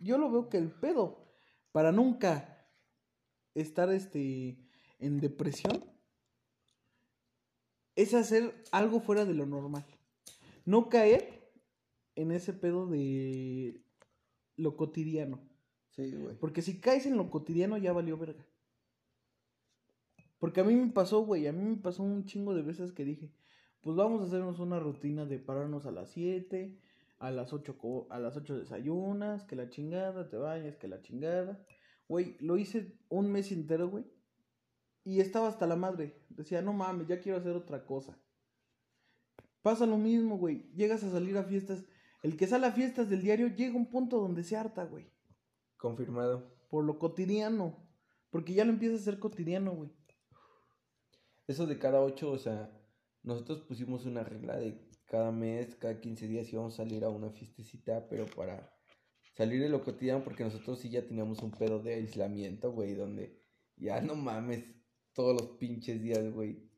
Yo 0.00 0.16
lo 0.16 0.30
veo 0.30 0.48
que 0.48 0.56
el 0.56 0.70
pedo 0.70 1.26
para 1.72 1.92
nunca 1.92 2.66
estar 3.54 3.92
este 3.92 4.67
en 4.98 5.20
depresión 5.20 5.84
es 7.96 8.14
hacer 8.14 8.54
algo 8.70 9.00
fuera 9.00 9.24
de 9.24 9.34
lo 9.34 9.46
normal. 9.46 9.84
No 10.64 10.88
caer 10.88 11.50
en 12.14 12.30
ese 12.32 12.52
pedo 12.52 12.86
de 12.86 13.80
lo 14.56 14.76
cotidiano. 14.76 15.40
Sí, 15.90 16.12
güey. 16.12 16.36
Porque 16.36 16.62
si 16.62 16.80
caes 16.80 17.06
en 17.06 17.16
lo 17.16 17.30
cotidiano 17.30 17.76
ya 17.76 17.92
valió 17.92 18.16
verga. 18.16 18.44
Porque 20.38 20.60
a 20.60 20.64
mí 20.64 20.76
me 20.76 20.92
pasó, 20.92 21.20
güey, 21.24 21.48
a 21.48 21.52
mí 21.52 21.62
me 21.64 21.76
pasó 21.76 22.04
un 22.04 22.24
chingo 22.24 22.54
de 22.54 22.62
veces 22.62 22.92
que 22.92 23.04
dije, 23.04 23.32
pues 23.80 23.96
vamos 23.96 24.20
a 24.22 24.26
hacernos 24.26 24.60
una 24.60 24.78
rutina 24.78 25.24
de 25.26 25.38
pararnos 25.40 25.86
a 25.86 25.90
las 25.90 26.10
7, 26.10 26.78
a 27.18 27.30
las 27.32 27.52
8 27.52 27.76
co- 27.78 28.06
a 28.10 28.20
las 28.20 28.36
8 28.36 28.56
desayunas, 28.56 29.44
que 29.44 29.56
la 29.56 29.68
chingada, 29.70 30.28
te 30.28 30.36
bañas, 30.36 30.76
que 30.76 30.86
la 30.86 31.02
chingada. 31.02 31.64
Güey, 32.08 32.36
lo 32.38 32.56
hice 32.56 32.92
un 33.08 33.32
mes 33.32 33.50
entero, 33.50 33.88
güey. 33.88 34.04
Y 35.08 35.20
estaba 35.20 35.48
hasta 35.48 35.66
la 35.66 35.74
madre. 35.74 36.22
Decía, 36.28 36.60
no 36.60 36.74
mames, 36.74 37.08
ya 37.08 37.18
quiero 37.18 37.38
hacer 37.38 37.56
otra 37.56 37.86
cosa. 37.86 38.20
Pasa 39.62 39.86
lo 39.86 39.96
mismo, 39.96 40.36
güey. 40.36 40.70
Llegas 40.74 41.02
a 41.02 41.10
salir 41.10 41.38
a 41.38 41.44
fiestas. 41.44 41.82
El 42.22 42.36
que 42.36 42.46
sale 42.46 42.66
a 42.66 42.72
fiestas 42.72 43.08
del 43.08 43.22
diario 43.22 43.48
llega 43.48 43.72
a 43.72 43.78
un 43.78 43.88
punto 43.88 44.20
donde 44.20 44.44
se 44.44 44.54
harta, 44.54 44.84
güey 44.84 45.10
Confirmado. 45.78 46.54
por 46.68 46.84
lo 46.84 46.98
cotidiano. 46.98 47.88
Porque 48.28 48.52
ya 48.52 48.66
lo 48.66 48.72
empieza 48.72 48.96
a 48.96 48.98
ser 48.98 49.18
cotidiano, 49.18 49.72
güey. 49.72 49.90
Eso 51.46 51.66
de 51.66 51.78
cada 51.78 52.02
ocho, 52.02 52.30
o 52.30 52.38
sea, 52.38 52.70
nosotros 53.22 53.60
pusimos 53.60 54.04
una 54.04 54.24
regla 54.24 54.58
de 54.58 54.90
cada 55.06 55.32
mes, 55.32 55.74
cada 55.76 56.02
15 56.02 56.28
días 56.28 56.52
íbamos 56.52 56.74
a 56.74 56.84
salir 56.84 57.02
a 57.02 57.08
una 57.08 57.30
fiestecita, 57.30 58.06
pero 58.10 58.26
para 58.26 58.70
salir 59.34 59.62
de 59.62 59.70
lo 59.70 59.82
cotidiano, 59.82 60.22
porque 60.22 60.44
nosotros 60.44 60.80
sí 60.80 60.90
ya 60.90 61.06
teníamos 61.06 61.42
un 61.42 61.52
pedo 61.52 61.78
de 61.82 61.94
aislamiento, 61.94 62.72
güey, 62.72 62.92
donde 62.92 63.42
ya 63.78 64.02
no 64.02 64.14
mames 64.14 64.77
todos 65.18 65.34
los 65.34 65.58
pinches 65.58 66.00
días, 66.00 66.32
güey. 66.32 66.70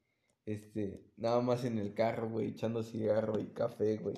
Este, 0.46 1.12
nada 1.18 1.42
más 1.42 1.66
en 1.66 1.76
el 1.76 1.92
carro, 1.92 2.30
güey, 2.30 2.48
echando 2.48 2.82
cigarro 2.82 3.38
y 3.38 3.52
café, 3.52 3.98
güey. 3.98 4.16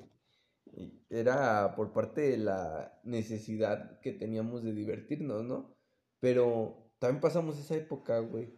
Era 1.11 1.75
por 1.75 1.93
parte 1.93 2.21
de 2.21 2.39
la 2.39 3.01
necesidad 3.03 3.99
que 3.99 4.13
teníamos 4.13 4.63
de 4.63 4.75
divertirnos, 4.75 5.43
¿no? 5.43 5.75
Pero 6.21 6.95
también 7.01 7.21
pasamos 7.21 7.59
esa 7.59 7.75
época, 7.75 8.21
güey, 8.21 8.55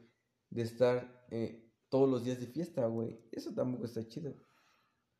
de 0.50 0.60
estar 0.60 1.26
eh, 1.30 1.72
todos 1.88 2.10
los 2.10 2.26
días 2.26 2.40
de 2.40 2.46
fiesta, 2.46 2.86
güey. 2.86 3.18
Eso 3.32 3.54
tampoco 3.54 3.86
está 3.86 4.06
chido. 4.06 4.34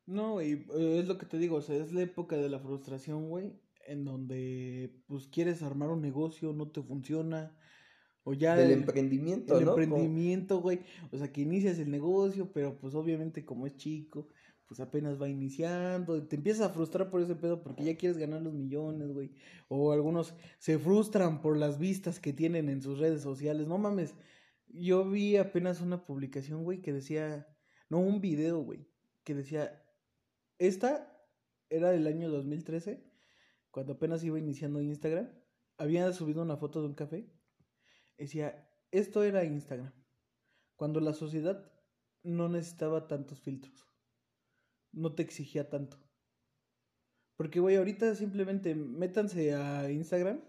No, 0.05 0.43
y 0.43 0.67
eh, 0.75 0.99
es 0.99 1.07
lo 1.07 1.17
que 1.17 1.25
te 1.25 1.39
digo, 1.39 1.55
o 1.55 1.61
sea, 1.63 1.75
es 1.75 1.91
la 1.91 2.03
época 2.03 2.37
de 2.37 2.49
la 2.49 2.59
frustración, 2.59 3.29
güey, 3.29 3.59
en 3.87 4.05
donde 4.05 5.01
pues 5.07 5.25
quieres 5.25 5.63
armar 5.63 5.89
un 5.89 6.03
negocio, 6.03 6.53
no 6.53 6.69
te 6.69 6.83
funciona, 6.83 7.57
O 8.27 8.33
ya 8.33 8.55
del 8.55 8.71
el- 8.71 8.79
emprendimiento, 8.79 9.57
el 9.57 9.67
emprendimiento, 9.67 10.59
güey. 10.59 10.81
O 11.11 11.17
sea, 11.17 11.31
que 11.31 11.41
inicias 11.41 11.79
el 11.79 11.89
negocio, 11.91 12.51
pero 12.51 12.77
pues 12.77 12.95
obviamente 12.95 13.45
como 13.45 13.67
es 13.67 13.77
chico, 13.77 14.27
pues 14.65 14.79
apenas 14.79 15.21
va 15.21 15.29
iniciando. 15.29 16.21
Te 16.27 16.35
empiezas 16.35 16.65
a 16.67 16.73
frustrar 16.73 17.11
por 17.11 17.21
ese 17.21 17.35
pedo 17.35 17.61
porque 17.61 17.83
ya 17.83 17.95
quieres 17.95 18.17
ganar 18.17 18.41
los 18.41 18.53
millones, 18.55 19.11
güey. 19.13 19.31
O 19.67 19.91
algunos 19.91 20.33
se 20.57 20.79
frustran 20.79 21.39
por 21.39 21.55
las 21.55 21.77
vistas 21.77 22.19
que 22.19 22.33
tienen 22.33 22.67
en 22.69 22.81
sus 22.81 22.97
redes 22.97 23.21
sociales. 23.21 23.67
No 23.67 23.77
mames. 23.77 24.15
Yo 24.69 25.07
vi 25.07 25.37
apenas 25.37 25.79
una 25.81 26.03
publicación, 26.03 26.63
güey, 26.63 26.81
que 26.81 26.91
decía, 26.93 27.47
no, 27.89 27.99
un 27.99 28.19
video, 28.21 28.59
güey, 28.63 28.87
que 29.23 29.35
decía, 29.35 29.83
esta 30.57 31.15
era 31.69 31.91
del 31.91 32.07
año 32.07 32.29
2013, 32.31 33.03
cuando 33.69 33.93
apenas 33.93 34.23
iba 34.23 34.39
iniciando 34.39 34.81
Instagram. 34.81 35.29
Había 35.77 36.11
subido 36.11 36.41
una 36.41 36.57
foto 36.57 36.81
de 36.81 36.87
un 36.87 36.95
café 36.95 37.29
decía, 38.17 38.69
esto 38.91 39.23
era 39.23 39.43
Instagram, 39.43 39.93
cuando 40.75 40.99
la 40.99 41.13
sociedad 41.13 41.71
no 42.23 42.49
necesitaba 42.49 43.07
tantos 43.07 43.41
filtros, 43.41 43.87
no 44.91 45.13
te 45.13 45.23
exigía 45.23 45.69
tanto. 45.69 45.97
Porque, 47.35 47.59
güey, 47.59 47.75
ahorita 47.75 48.15
simplemente 48.15 48.75
métanse 48.75 49.53
a 49.53 49.91
Instagram 49.91 50.41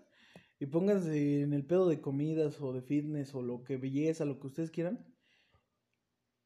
y 0.58 0.66
pónganse 0.66 1.42
en 1.42 1.52
el 1.52 1.66
pedo 1.66 1.88
de 1.88 2.00
comidas 2.00 2.60
o 2.60 2.72
de 2.72 2.82
fitness 2.82 3.34
o 3.34 3.42
lo 3.42 3.64
que 3.64 3.76
belleza, 3.76 4.24
lo 4.24 4.38
que 4.38 4.46
ustedes 4.46 4.70
quieran, 4.70 5.04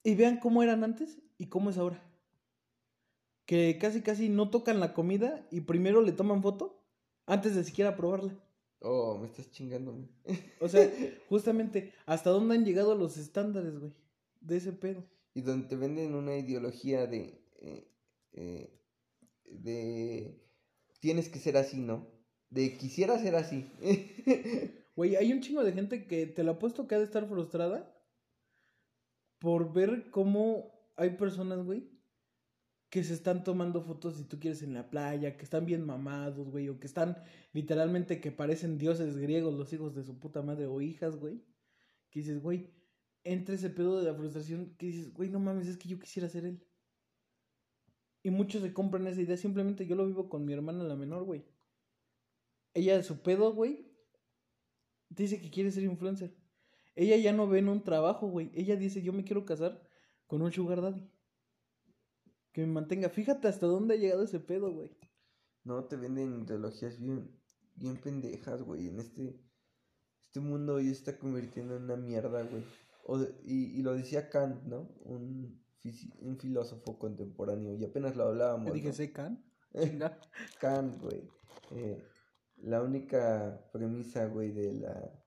y 0.02 0.14
vean 0.14 0.38
cómo 0.38 0.62
eran 0.62 0.82
antes 0.82 1.20
y 1.36 1.46
cómo 1.46 1.70
es 1.70 1.78
ahora. 1.78 2.02
Que 3.44 3.78
casi, 3.78 4.00
casi 4.00 4.28
no 4.28 4.50
tocan 4.50 4.80
la 4.80 4.94
comida 4.94 5.46
y 5.50 5.62
primero 5.62 6.00
le 6.00 6.12
toman 6.12 6.42
foto 6.42 6.82
antes 7.26 7.54
de 7.54 7.64
siquiera 7.64 7.96
probarla. 7.96 8.32
Oh, 8.80 9.18
me 9.18 9.26
estás 9.26 9.50
chingando. 9.50 9.94
O 10.60 10.68
sea, 10.68 10.90
justamente, 11.28 11.92
¿hasta 12.06 12.30
dónde 12.30 12.54
han 12.54 12.64
llegado 12.64 12.94
los 12.94 13.16
estándares, 13.16 13.78
güey? 13.78 13.92
De 14.40 14.56
ese 14.56 14.72
pedo. 14.72 15.04
y 15.34 15.42
donde 15.42 15.68
te 15.68 15.76
venden 15.76 16.14
una 16.14 16.36
ideología 16.36 17.06
de, 17.06 17.44
eh, 17.60 17.88
eh, 18.32 18.80
de, 19.44 20.40
tienes 21.00 21.28
que 21.28 21.38
ser 21.38 21.56
así, 21.56 21.78
¿no? 21.78 22.06
De 22.48 22.76
quisiera 22.76 23.18
ser 23.18 23.36
así. 23.36 23.70
Güey, 24.96 25.16
hay 25.16 25.32
un 25.32 25.40
chingo 25.40 25.64
de 25.64 25.72
gente 25.72 26.06
que 26.06 26.26
te 26.26 26.42
lo 26.42 26.50
apuesto 26.50 26.86
que 26.86 26.94
ha 26.94 26.98
de 26.98 27.04
estar 27.04 27.26
frustrada 27.26 27.90
por 29.38 29.72
ver 29.72 30.10
cómo 30.10 30.74
hay 30.96 31.16
personas, 31.16 31.64
güey, 31.64 31.88
que 32.90 33.04
se 33.04 33.14
están 33.14 33.44
tomando 33.44 33.82
fotos, 33.82 34.16
si 34.16 34.24
tú 34.24 34.40
quieres, 34.40 34.62
en 34.62 34.74
la 34.74 34.90
playa, 34.90 35.36
que 35.36 35.44
están 35.44 35.64
bien 35.64 35.86
mamados, 35.86 36.50
güey, 36.50 36.68
o 36.68 36.80
que 36.80 36.88
están 36.88 37.16
literalmente 37.52 38.20
que 38.20 38.32
parecen 38.32 38.78
dioses 38.78 39.16
griegos, 39.16 39.54
los 39.54 39.72
hijos 39.72 39.94
de 39.94 40.02
su 40.02 40.18
puta 40.18 40.42
madre, 40.42 40.66
o 40.66 40.80
hijas, 40.80 41.16
güey. 41.16 41.40
Que 42.10 42.20
dices, 42.20 42.42
güey, 42.42 42.68
entre 43.22 43.54
ese 43.54 43.70
pedo 43.70 44.00
de 44.00 44.10
la 44.10 44.14
frustración, 44.14 44.74
que 44.76 44.86
dices, 44.86 45.14
güey, 45.14 45.30
no 45.30 45.38
mames, 45.38 45.68
es 45.68 45.76
que 45.76 45.88
yo 45.88 46.00
quisiera 46.00 46.28
ser 46.28 46.44
él. 46.46 46.66
Y 48.24 48.30
muchos 48.30 48.60
se 48.60 48.72
compran 48.72 49.06
esa 49.06 49.20
idea, 49.20 49.36
simplemente 49.36 49.86
yo 49.86 49.94
lo 49.94 50.06
vivo 50.06 50.28
con 50.28 50.44
mi 50.44 50.52
hermana 50.52 50.82
la 50.82 50.96
menor, 50.96 51.22
güey. 51.22 51.44
Ella, 52.74 53.02
su 53.04 53.22
pedo, 53.22 53.54
güey, 53.54 53.86
dice 55.08 55.40
que 55.40 55.50
quiere 55.50 55.70
ser 55.70 55.84
influencer. 55.84 56.36
Ella 56.96 57.16
ya 57.16 57.32
no 57.32 57.46
ve 57.46 57.60
en 57.60 57.68
un 57.68 57.84
trabajo, 57.84 58.26
güey. 58.26 58.50
Ella 58.52 58.74
dice, 58.74 59.00
yo 59.00 59.12
me 59.12 59.22
quiero 59.22 59.44
casar 59.44 59.80
con 60.26 60.42
un 60.42 60.52
sugar 60.52 60.82
daddy. 60.82 61.08
Que 62.52 62.62
me 62.62 62.72
mantenga. 62.72 63.08
Fíjate 63.08 63.48
hasta 63.48 63.66
dónde 63.66 63.94
ha 63.94 63.98
llegado 63.98 64.24
ese 64.24 64.40
pedo, 64.40 64.72
güey. 64.72 64.90
No, 65.64 65.84
te 65.84 65.96
venden 65.96 66.42
ideologías 66.42 66.98
bien, 66.98 67.30
bien 67.76 67.96
pendejas, 67.96 68.62
güey. 68.62 68.88
En 68.88 69.00
este, 69.00 69.40
este 70.22 70.40
mundo 70.40 70.74
hoy 70.74 70.90
está 70.90 71.18
convirtiendo 71.18 71.76
en 71.76 71.84
una 71.84 71.96
mierda, 71.96 72.42
güey. 72.42 72.64
O 73.04 73.20
y, 73.44 73.78
y 73.78 73.82
lo 73.82 73.94
decía 73.94 74.28
Kant, 74.28 74.62
¿no? 74.64 74.88
Un, 75.04 75.60
filósofo 76.38 76.98
contemporáneo. 76.98 77.74
Y 77.74 77.84
apenas 77.84 78.16
lo 78.16 78.24
hablábamos. 78.24 78.68
Le 78.68 78.74
dije, 78.74 78.88
¿no? 78.88 78.94
¿sé 78.94 79.12
can? 79.12 79.44
Chinga. 79.74 80.18
Kant, 80.60 81.00
güey. 81.00 81.28
Eh, 81.72 82.02
la 82.56 82.82
única 82.82 83.68
premisa, 83.72 84.26
güey, 84.26 84.52
de 84.52 84.74
la, 84.74 85.24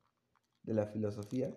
de 0.64 0.74
la 0.74 0.86
filosofía 0.88 1.56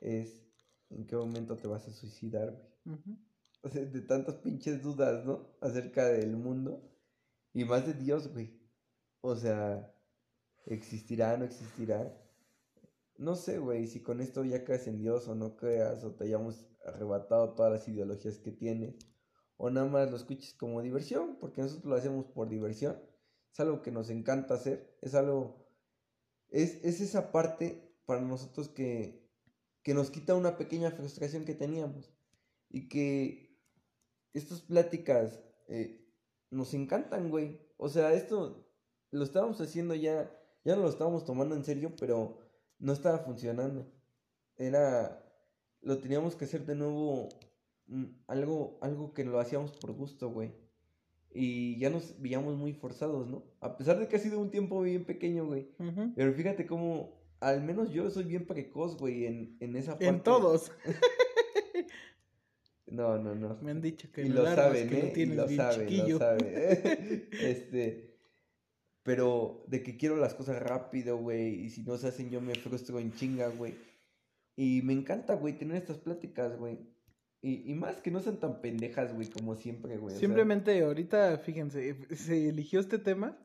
es 0.00 0.44
en 0.90 1.06
qué 1.06 1.16
momento 1.16 1.56
te 1.56 1.68
vas 1.68 1.86
a 1.88 1.92
suicidar, 1.92 2.52
güey. 2.52 2.68
Sea, 2.86 3.27
de 3.92 4.00
tantas 4.02 4.36
pinches 4.36 4.82
dudas, 4.82 5.24
¿no? 5.24 5.56
Acerca 5.60 6.06
del 6.06 6.36
mundo. 6.36 6.82
Y 7.52 7.64
más 7.64 7.86
de 7.86 7.94
Dios, 7.94 8.32
güey. 8.32 8.58
O 9.20 9.34
sea, 9.34 9.94
¿existirá, 10.66 11.36
no 11.36 11.44
existirá? 11.44 12.16
No 13.16 13.34
sé, 13.34 13.58
güey, 13.58 13.88
si 13.88 14.00
con 14.00 14.20
esto 14.20 14.44
ya 14.44 14.64
crees 14.64 14.86
en 14.86 14.98
Dios 14.98 15.26
o 15.26 15.34
no 15.34 15.56
creas, 15.56 16.04
o 16.04 16.14
te 16.14 16.24
hayamos 16.24 16.66
arrebatado 16.84 17.54
todas 17.54 17.72
las 17.72 17.88
ideologías 17.88 18.38
que 18.38 18.52
tienes, 18.52 18.94
o 19.56 19.70
nada 19.70 19.88
más 19.88 20.10
lo 20.10 20.16
escuches 20.16 20.54
como 20.54 20.82
diversión, 20.82 21.36
porque 21.40 21.62
nosotros 21.62 21.86
lo 21.86 21.96
hacemos 21.96 22.26
por 22.26 22.48
diversión. 22.48 23.02
Es 23.52 23.58
algo 23.58 23.82
que 23.82 23.90
nos 23.90 24.10
encanta 24.10 24.54
hacer, 24.54 24.96
es 25.02 25.14
algo... 25.14 25.66
Es, 26.48 26.82
es 26.84 27.00
esa 27.00 27.32
parte 27.32 27.92
para 28.06 28.20
nosotros 28.20 28.68
que, 28.68 29.28
que 29.82 29.94
nos 29.94 30.10
quita 30.10 30.34
una 30.34 30.56
pequeña 30.56 30.92
frustración 30.92 31.44
que 31.44 31.54
teníamos. 31.54 32.14
Y 32.70 32.88
que 32.88 33.47
estas 34.34 34.60
pláticas 34.60 35.40
eh, 35.68 36.04
nos 36.50 36.74
encantan, 36.74 37.30
güey. 37.30 37.60
O 37.76 37.88
sea, 37.88 38.12
esto 38.12 38.66
lo 39.10 39.24
estábamos 39.24 39.60
haciendo 39.60 39.94
ya, 39.94 40.30
ya 40.64 40.76
no 40.76 40.82
lo 40.82 40.88
estábamos 40.88 41.24
tomando 41.24 41.54
en 41.54 41.64
serio, 41.64 41.92
pero 41.98 42.38
no 42.78 42.92
estaba 42.92 43.18
funcionando. 43.18 43.86
Era, 44.56 45.24
lo 45.82 45.98
teníamos 45.98 46.34
que 46.36 46.44
hacer 46.44 46.66
de 46.66 46.74
nuevo 46.74 47.28
mm, 47.86 48.04
algo, 48.26 48.78
algo 48.82 49.12
que 49.12 49.24
lo 49.24 49.38
hacíamos 49.38 49.72
por 49.72 49.92
gusto, 49.92 50.30
güey. 50.30 50.52
Y 51.30 51.78
ya 51.78 51.90
nos 51.90 52.20
veíamos 52.20 52.56
muy 52.56 52.72
forzados, 52.72 53.26
¿no? 53.28 53.44
A 53.60 53.76
pesar 53.76 53.98
de 53.98 54.08
que 54.08 54.16
ha 54.16 54.20
sido 54.20 54.40
un 54.40 54.50
tiempo 54.50 54.80
bien 54.80 55.04
pequeño, 55.04 55.46
güey. 55.46 55.68
Pero 56.16 56.32
fíjate 56.32 56.66
cómo, 56.66 57.20
al 57.40 57.62
menos 57.62 57.90
yo 57.90 58.10
soy 58.10 58.24
bien 58.24 58.46
precoz, 58.46 58.96
güey, 58.96 59.26
en, 59.26 59.56
en 59.60 59.76
esa 59.76 59.92
parte. 59.92 60.06
En 60.06 60.22
todos. 60.22 60.72
No, 62.90 63.18
no, 63.18 63.34
no. 63.34 63.58
Me 63.62 63.70
han 63.70 63.80
dicho 63.80 64.10
que 64.12 64.22
y 64.22 64.28
lo 64.28 64.44
saben, 64.46 64.88
que 64.88 65.22
¿eh? 65.22 65.26
lo 65.26 65.50
Y 65.50 65.56
saben, 65.56 65.88
chiquillo. 65.88 66.14
lo 66.14 66.18
saben. 66.18 66.46
este, 67.32 68.18
pero 69.02 69.64
de 69.66 69.82
que 69.82 69.96
quiero 69.96 70.16
las 70.16 70.34
cosas 70.34 70.62
rápido, 70.62 71.16
güey, 71.18 71.64
y 71.64 71.70
si 71.70 71.82
no 71.82 71.96
se 71.96 72.08
hacen 72.08 72.30
yo 72.30 72.40
me 72.40 72.54
frustro 72.54 72.98
en 72.98 73.12
chinga, 73.12 73.48
güey. 73.48 73.74
Y 74.56 74.82
me 74.82 74.92
encanta, 74.92 75.34
güey, 75.34 75.56
tener 75.56 75.76
estas 75.76 75.98
pláticas, 75.98 76.56
güey. 76.58 76.78
Y, 77.40 77.70
y 77.70 77.74
más 77.74 78.00
que 78.00 78.10
no 78.10 78.20
sean 78.20 78.40
tan 78.40 78.60
pendejas, 78.60 79.14
güey, 79.14 79.28
como 79.28 79.54
siempre, 79.54 79.96
güey. 79.96 80.08
o 80.16 80.18
sea, 80.18 80.26
Simplemente 80.26 80.82
ahorita, 80.82 81.38
fíjense, 81.38 81.96
se 82.16 82.48
eligió 82.48 82.80
este 82.80 82.98
tema. 82.98 83.38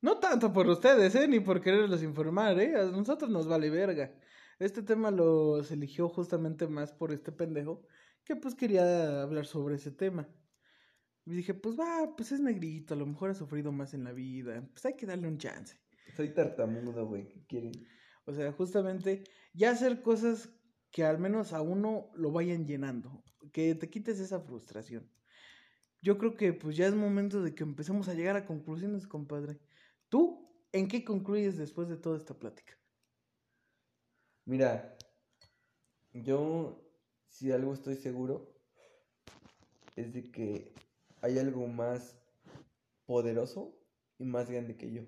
No 0.00 0.18
tanto 0.18 0.52
por 0.52 0.66
ustedes, 0.68 1.14
¿eh? 1.14 1.28
Ni 1.28 1.40
por 1.40 1.60
quererlos 1.60 2.02
informar, 2.02 2.58
¿eh? 2.58 2.74
A 2.76 2.84
nosotros 2.84 3.30
nos 3.30 3.46
vale 3.46 3.70
verga. 3.70 4.12
Este 4.58 4.82
tema 4.82 5.10
lo 5.10 5.62
se 5.62 5.74
eligió 5.74 6.08
justamente 6.08 6.66
más 6.66 6.92
por 6.92 7.12
este 7.12 7.32
pendejo 7.32 7.86
que 8.24 8.36
pues 8.36 8.54
quería 8.54 9.22
hablar 9.22 9.46
sobre 9.46 9.76
ese 9.76 9.90
tema. 9.90 10.28
Y 11.26 11.34
dije, 11.34 11.54
pues 11.54 11.78
va, 11.78 12.14
pues 12.16 12.32
es 12.32 12.40
negrito, 12.40 12.94
a 12.94 12.96
lo 12.96 13.06
mejor 13.06 13.30
ha 13.30 13.34
sufrido 13.34 13.72
más 13.72 13.94
en 13.94 14.04
la 14.04 14.12
vida, 14.12 14.66
pues 14.72 14.84
hay 14.84 14.94
que 14.94 15.06
darle 15.06 15.28
un 15.28 15.38
chance. 15.38 15.80
Soy 16.14 16.34
tartamudo, 16.34 17.06
güey, 17.06 17.28
¿qué 17.28 17.46
quieren? 17.46 17.72
O 18.26 18.32
sea, 18.32 18.52
justamente 18.52 19.24
ya 19.52 19.70
hacer 19.70 20.02
cosas 20.02 20.50
que 20.90 21.04
al 21.04 21.18
menos 21.18 21.52
a 21.52 21.62
uno 21.62 22.10
lo 22.14 22.30
vayan 22.30 22.66
llenando, 22.66 23.24
que 23.52 23.74
te 23.74 23.88
quites 23.88 24.20
esa 24.20 24.40
frustración. 24.40 25.10
Yo 26.02 26.18
creo 26.18 26.36
que 26.36 26.52
pues 26.52 26.76
ya 26.76 26.86
es 26.86 26.94
momento 26.94 27.42
de 27.42 27.54
que 27.54 27.62
empecemos 27.62 28.08
a 28.08 28.14
llegar 28.14 28.36
a 28.36 28.44
conclusiones, 28.44 29.06
compadre. 29.06 29.58
¿Tú 30.10 30.54
en 30.72 30.88
qué 30.88 31.04
concluyes 31.04 31.56
después 31.56 31.88
de 31.88 31.96
toda 31.96 32.18
esta 32.18 32.38
plática? 32.38 32.74
Mira, 34.44 34.96
yo 36.12 36.83
si 37.34 37.50
algo 37.50 37.74
estoy 37.74 37.96
seguro 37.96 38.54
es 39.96 40.14
de 40.14 40.30
que 40.30 40.72
hay 41.20 41.38
algo 41.38 41.66
más 41.66 42.16
poderoso 43.06 43.76
y 44.18 44.24
más 44.24 44.48
grande 44.48 44.76
que 44.76 44.92
yo. 44.92 45.02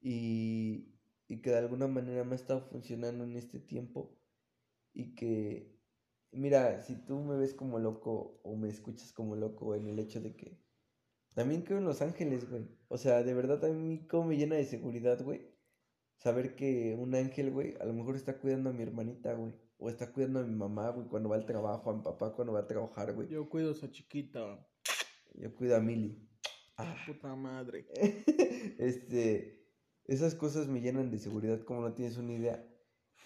Y, 0.00 0.88
y 1.28 1.40
que 1.40 1.50
de 1.50 1.58
alguna 1.58 1.86
manera 1.86 2.24
me 2.24 2.32
ha 2.32 2.34
estado 2.34 2.62
funcionando 2.62 3.22
en 3.22 3.36
este 3.36 3.60
tiempo. 3.60 4.18
Y 4.92 5.14
que, 5.14 5.78
mira, 6.32 6.82
si 6.82 6.96
tú 6.96 7.20
me 7.20 7.36
ves 7.36 7.54
como 7.54 7.78
loco 7.78 8.40
o 8.42 8.56
me 8.56 8.68
escuchas 8.68 9.12
como 9.12 9.36
loco 9.36 9.76
en 9.76 9.86
el 9.86 10.00
hecho 10.00 10.20
de 10.20 10.34
que 10.34 10.58
también 11.34 11.62
creo 11.62 11.78
en 11.78 11.84
los 11.84 12.02
ángeles, 12.02 12.50
güey. 12.50 12.66
O 12.88 12.98
sea, 12.98 13.22
de 13.22 13.34
verdad 13.34 13.64
a 13.64 13.68
mí 13.68 14.04
como 14.08 14.24
me 14.30 14.36
llena 14.36 14.56
de 14.56 14.64
seguridad, 14.64 15.22
güey 15.22 15.48
saber 16.20 16.54
que 16.54 16.96
un 16.98 17.14
ángel, 17.14 17.50
güey, 17.50 17.76
a 17.80 17.84
lo 17.84 17.94
mejor 17.94 18.16
está 18.16 18.38
cuidando 18.38 18.70
a 18.70 18.72
mi 18.72 18.82
hermanita, 18.82 19.32
güey. 19.34 19.54
O 19.80 19.88
está 19.88 20.12
cuidando 20.12 20.40
a 20.40 20.44
mi 20.44 20.54
mamá, 20.54 20.90
güey, 20.90 21.08
cuando 21.08 21.30
va 21.30 21.36
al 21.36 21.46
trabajo, 21.46 21.90
a 21.90 21.96
mi 21.96 22.02
papá 22.02 22.34
cuando 22.34 22.52
va 22.52 22.60
a 22.60 22.66
trabajar, 22.66 23.14
güey. 23.14 23.28
Yo 23.28 23.48
cuido 23.48 23.70
a 23.70 23.72
esa 23.72 23.90
chiquita, 23.90 24.66
Yo 25.34 25.54
cuido 25.54 25.76
a 25.76 25.80
Milly. 25.80 26.28
Ah, 26.76 26.94
puta 27.06 27.34
madre. 27.34 27.86
este, 28.78 29.66
esas 30.04 30.34
cosas 30.34 30.66
me 30.68 30.80
llenan 30.80 31.10
de 31.10 31.18
seguridad 31.18 31.62
como 31.64 31.80
no 31.82 31.94
tienes 31.94 32.16
una 32.18 32.32
idea. 32.34 32.66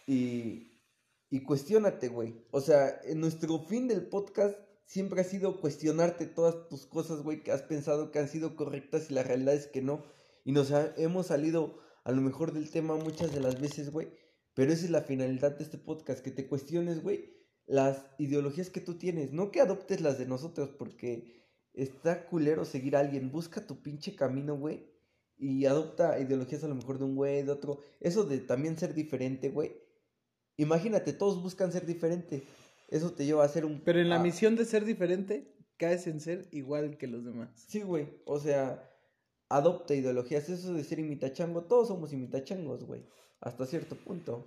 Y, 0.06 0.80
y 1.30 1.42
cuestiónate, 1.42 2.08
güey. 2.08 2.46
O 2.50 2.60
sea, 2.60 3.00
en 3.04 3.20
nuestro 3.20 3.58
fin 3.66 3.88
del 3.88 4.08
podcast 4.08 4.56
siempre 4.86 5.20
ha 5.22 5.24
sido 5.24 5.60
cuestionarte 5.60 6.26
todas 6.26 6.68
tus 6.68 6.86
cosas, 6.86 7.22
güey, 7.22 7.42
que 7.42 7.52
has 7.52 7.62
pensado 7.62 8.10
que 8.10 8.18
han 8.18 8.28
sido 8.28 8.54
correctas 8.54 9.10
y 9.10 9.14
la 9.14 9.22
realidad 9.22 9.54
es 9.54 9.66
que 9.66 9.82
no. 9.82 10.04
Y 10.44 10.52
nos 10.52 10.72
ha- 10.72 10.92
hemos 10.96 11.26
salido 11.28 11.78
a 12.04 12.12
lo 12.12 12.20
mejor 12.20 12.52
del 12.52 12.70
tema 12.70 12.96
muchas 12.96 13.32
de 13.32 13.40
las 13.40 13.60
veces, 13.60 13.90
güey. 13.90 14.08
Pero 14.54 14.72
esa 14.72 14.84
es 14.84 14.90
la 14.90 15.02
finalidad 15.02 15.56
de 15.56 15.64
este 15.64 15.78
podcast, 15.78 16.22
que 16.22 16.30
te 16.30 16.46
cuestiones, 16.46 17.02
güey, 17.02 17.34
las 17.66 18.06
ideologías 18.18 18.70
que 18.70 18.80
tú 18.80 18.94
tienes. 18.94 19.32
No 19.32 19.50
que 19.50 19.60
adoptes 19.60 20.00
las 20.00 20.18
de 20.18 20.26
nosotros, 20.26 20.70
porque 20.70 21.44
está 21.72 22.26
culero 22.26 22.64
seguir 22.64 22.96
a 22.96 23.00
alguien. 23.00 23.32
Busca 23.32 23.66
tu 23.66 23.82
pinche 23.82 24.14
camino, 24.14 24.56
güey. 24.56 24.86
Y 25.36 25.66
adopta 25.66 26.18
ideologías 26.20 26.62
a 26.62 26.68
lo 26.68 26.76
mejor 26.76 26.98
de 26.98 27.04
un 27.04 27.16
güey, 27.16 27.42
de 27.42 27.50
otro. 27.50 27.80
Eso 28.00 28.24
de 28.24 28.38
también 28.38 28.78
ser 28.78 28.94
diferente, 28.94 29.50
güey. 29.50 29.72
Imagínate, 30.56 31.12
todos 31.12 31.42
buscan 31.42 31.72
ser 31.72 31.84
diferente. 31.84 32.44
Eso 32.88 33.12
te 33.12 33.26
lleva 33.26 33.44
a 33.44 33.48
ser 33.48 33.64
un... 33.64 33.80
Pero 33.80 34.00
en 34.00 34.08
la 34.08 34.20
misión 34.20 34.54
de 34.54 34.64
ser 34.64 34.84
diferente, 34.84 35.52
caes 35.76 36.06
en 36.06 36.20
ser 36.20 36.46
igual 36.52 36.96
que 36.96 37.08
los 37.08 37.24
demás. 37.24 37.50
Sí, 37.66 37.82
güey. 37.82 38.08
O 38.24 38.38
sea, 38.38 38.88
adopta 39.48 39.96
ideologías. 39.96 40.48
Eso 40.48 40.74
de 40.74 40.84
ser 40.84 41.00
imitachango, 41.00 41.64
todos 41.64 41.88
somos 41.88 42.12
imitachangos, 42.12 42.84
güey. 42.84 43.04
Hasta 43.44 43.66
cierto 43.66 43.94
punto. 43.94 44.46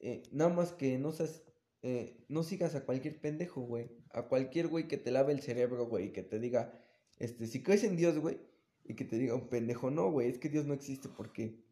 Eh, 0.00 0.22
nada 0.32 0.52
más 0.52 0.72
que 0.72 0.98
no 0.98 1.12
seas, 1.12 1.42
eh, 1.82 2.24
no 2.28 2.42
sigas 2.42 2.74
a 2.74 2.86
cualquier 2.86 3.20
pendejo, 3.20 3.60
güey. 3.60 3.90
A 4.12 4.28
cualquier 4.28 4.68
güey 4.68 4.88
que 4.88 4.96
te 4.96 5.10
lave 5.10 5.34
el 5.34 5.42
cerebro, 5.42 5.86
güey. 5.86 6.06
Y 6.06 6.12
que 6.12 6.22
te 6.22 6.40
diga, 6.40 6.72
este, 7.18 7.46
si 7.46 7.62
crees 7.62 7.84
en 7.84 7.96
Dios, 7.96 8.18
güey. 8.18 8.38
Y 8.82 8.96
que 8.96 9.04
te 9.04 9.18
diga 9.18 9.34
un 9.34 9.50
pendejo, 9.50 9.90
no, 9.90 10.10
güey. 10.10 10.30
Es 10.30 10.38
que 10.38 10.48
Dios 10.48 10.64
no 10.64 10.72
existe 10.72 11.10
porque 11.10 11.62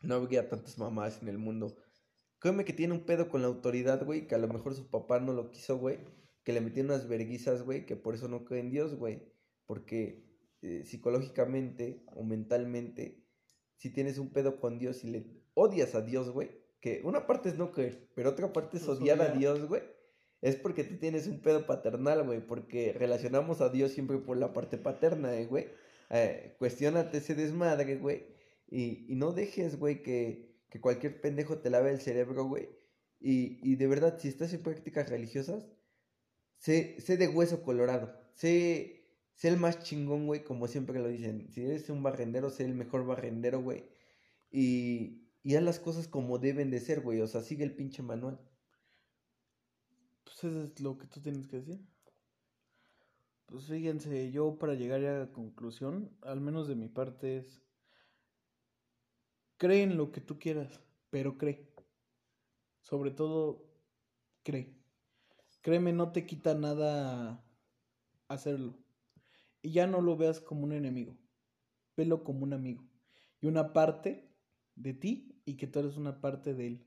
no 0.00 0.14
habría 0.14 0.48
tantas 0.48 0.78
mamás 0.78 1.20
en 1.20 1.28
el 1.28 1.36
mundo. 1.36 1.76
Créeme 2.38 2.64
que 2.64 2.72
tiene 2.72 2.94
un 2.94 3.04
pedo 3.04 3.28
con 3.28 3.42
la 3.42 3.48
autoridad, 3.48 4.02
güey. 4.06 4.26
Que 4.26 4.34
a 4.34 4.38
lo 4.38 4.48
mejor 4.48 4.74
su 4.74 4.88
papá 4.88 5.20
no 5.20 5.34
lo 5.34 5.50
quiso, 5.50 5.76
güey. 5.76 5.98
Que 6.42 6.54
le 6.54 6.62
metió 6.62 6.82
unas 6.82 7.06
verguizas, 7.06 7.64
güey. 7.64 7.84
Que 7.84 7.96
por 7.96 8.14
eso 8.14 8.28
no 8.28 8.46
cree 8.46 8.60
en 8.60 8.70
Dios, 8.70 8.94
güey. 8.94 9.22
Porque 9.66 10.24
eh, 10.62 10.84
psicológicamente 10.86 12.02
o 12.06 12.24
mentalmente, 12.24 13.22
si 13.76 13.90
tienes 13.90 14.16
un 14.16 14.32
pedo 14.32 14.58
con 14.58 14.78
Dios 14.78 15.04
y 15.04 15.10
le 15.10 15.41
odias 15.54 15.94
a 15.94 16.02
Dios, 16.02 16.30
güey. 16.30 16.50
Que 16.80 17.00
una 17.04 17.26
parte 17.26 17.48
es 17.48 17.56
no 17.56 17.70
creer, 17.70 18.08
pero 18.14 18.30
otra 18.30 18.52
parte 18.52 18.76
es 18.76 18.88
odiar 18.88 19.20
a. 19.22 19.28
Dios, 19.28 19.66
güey. 19.68 19.82
Es 20.40 20.56
porque 20.56 20.82
tú 20.82 20.96
tienes 20.96 21.28
un 21.28 21.40
pedo 21.40 21.66
paternal, 21.66 22.24
güey. 22.24 22.44
Porque 22.44 22.92
relacionamos 22.92 23.60
a 23.60 23.68
Dios 23.68 23.92
siempre 23.92 24.18
por 24.18 24.36
la 24.36 24.52
parte 24.52 24.78
paterna, 24.78 25.34
eh, 25.36 25.46
güey. 25.46 25.68
Eh, 26.10 26.56
cuestiónate 26.58 27.18
ese 27.18 27.34
desmadre, 27.34 27.96
güey. 27.96 28.26
Y, 28.68 29.06
y 29.08 29.14
no 29.14 29.32
dejes, 29.32 29.78
güey, 29.78 30.02
que, 30.02 30.56
que 30.68 30.80
cualquier 30.80 31.20
pendejo 31.20 31.58
te 31.58 31.70
lave 31.70 31.90
el 31.90 32.00
cerebro, 32.00 32.46
güey. 32.46 32.68
Y, 33.20 33.60
y 33.62 33.76
de 33.76 33.86
verdad, 33.86 34.18
si 34.18 34.28
estás 34.28 34.52
en 34.52 34.62
prácticas 34.62 35.08
religiosas, 35.08 35.68
sé, 36.58 37.00
sé 37.00 37.16
de 37.16 37.28
hueso 37.28 37.62
colorado. 37.62 38.12
Sé, 38.34 39.04
sé 39.34 39.48
el 39.48 39.58
más 39.58 39.84
chingón, 39.84 40.26
güey, 40.26 40.42
como 40.42 40.66
siempre 40.66 40.98
lo 40.98 41.08
dicen. 41.08 41.48
Si 41.52 41.64
eres 41.64 41.88
un 41.90 42.02
barrendero, 42.02 42.50
sé 42.50 42.64
el 42.64 42.74
mejor 42.74 43.06
barrendero, 43.06 43.62
güey. 43.62 43.84
Y, 44.50 45.21
y 45.42 45.56
haz 45.56 45.62
las 45.62 45.80
cosas 45.80 46.08
como 46.08 46.38
deben 46.38 46.70
de 46.70 46.80
ser, 46.80 47.00
güey. 47.00 47.20
O 47.20 47.26
sea, 47.26 47.40
sigue 47.40 47.64
el 47.64 47.74
pinche 47.74 48.02
manual. 48.02 48.40
Pues 50.24 50.44
eso 50.44 50.62
es 50.62 50.80
lo 50.80 50.98
que 50.98 51.06
tú 51.06 51.20
tienes 51.20 51.46
que 51.48 51.56
decir. 51.56 51.80
Pues 53.46 53.66
fíjense, 53.66 54.30
yo 54.30 54.58
para 54.58 54.74
llegar 54.74 55.04
a 55.04 55.32
conclusión, 55.32 56.16
al 56.22 56.40
menos 56.40 56.68
de 56.68 56.76
mi 56.76 56.88
parte 56.88 57.38
es, 57.38 57.62
cree 59.58 59.82
en 59.82 59.96
lo 59.96 60.10
que 60.10 60.20
tú 60.20 60.38
quieras, 60.38 60.80
pero 61.10 61.36
cree. 61.36 61.68
Sobre 62.82 63.10
todo, 63.10 63.68
cree. 64.42 64.74
Créeme, 65.60 65.92
no 65.92 66.12
te 66.12 66.24
quita 66.24 66.54
nada 66.54 67.44
hacerlo. 68.28 68.78
Y 69.60 69.72
ya 69.72 69.86
no 69.86 70.00
lo 70.00 70.16
veas 70.16 70.40
como 70.40 70.64
un 70.64 70.72
enemigo, 70.72 71.16
velo 71.96 72.24
como 72.24 72.44
un 72.44 72.52
amigo. 72.52 72.84
Y 73.40 73.46
una 73.46 73.72
parte 73.72 74.32
de 74.74 74.94
ti 74.94 75.31
y 75.44 75.56
que 75.56 75.66
tú 75.66 75.80
eres 75.80 75.96
una 75.96 76.20
parte 76.20 76.54
de 76.54 76.66
él. 76.66 76.86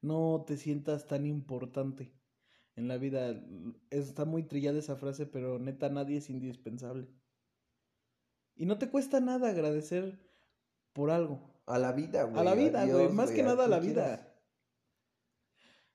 No 0.00 0.44
te 0.46 0.56
sientas 0.56 1.06
tan 1.06 1.26
importante 1.26 2.12
en 2.76 2.88
la 2.88 2.98
vida. 2.98 3.42
Está 3.90 4.24
muy 4.24 4.42
trillada 4.42 4.78
esa 4.78 4.96
frase, 4.96 5.26
pero 5.26 5.58
neta 5.58 5.88
nadie 5.88 6.18
es 6.18 6.30
indispensable. 6.30 7.08
Y 8.56 8.66
no 8.66 8.78
te 8.78 8.88
cuesta 8.90 9.20
nada 9.20 9.48
agradecer 9.48 10.18
por 10.92 11.10
algo. 11.10 11.54
A 11.66 11.78
la 11.78 11.92
vida, 11.92 12.24
güey. 12.24 12.38
A 12.38 12.44
la 12.44 12.54
vida, 12.54 12.86
güey. 12.86 13.08
Más 13.08 13.30
que 13.30 13.42
nada 13.42 13.64
a 13.64 13.68
la 13.68 13.80
vida. 13.80 14.30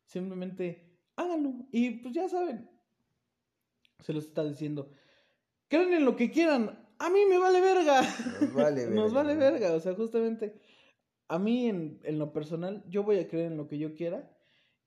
Simplemente 0.05 0.97
háganlo. 1.15 1.67
Y 1.71 1.91
pues 2.01 2.13
ya 2.13 2.27
saben. 2.27 2.69
Se 3.99 4.13
los 4.13 4.25
está 4.25 4.43
diciendo. 4.43 4.91
Creen 5.67 5.93
en 5.93 6.05
lo 6.05 6.15
que 6.15 6.31
quieran. 6.31 6.87
A 6.97 7.09
mí 7.09 7.19
me 7.29 7.37
vale 7.37 7.61
verga. 7.61 8.01
Nos 8.41 8.53
vale 8.53 8.85
verga. 8.85 8.95
Nos 9.01 9.13
vale 9.13 9.35
verga. 9.35 9.73
O 9.73 9.79
sea, 9.79 9.93
justamente. 9.93 10.59
A 11.29 11.39
mí, 11.39 11.67
en, 11.67 12.01
en 12.03 12.19
lo 12.19 12.33
personal, 12.33 12.83
yo 12.89 13.03
voy 13.03 13.19
a 13.19 13.27
creer 13.27 13.51
en 13.51 13.57
lo 13.57 13.67
que 13.67 13.77
yo 13.77 13.95
quiera. 13.95 14.29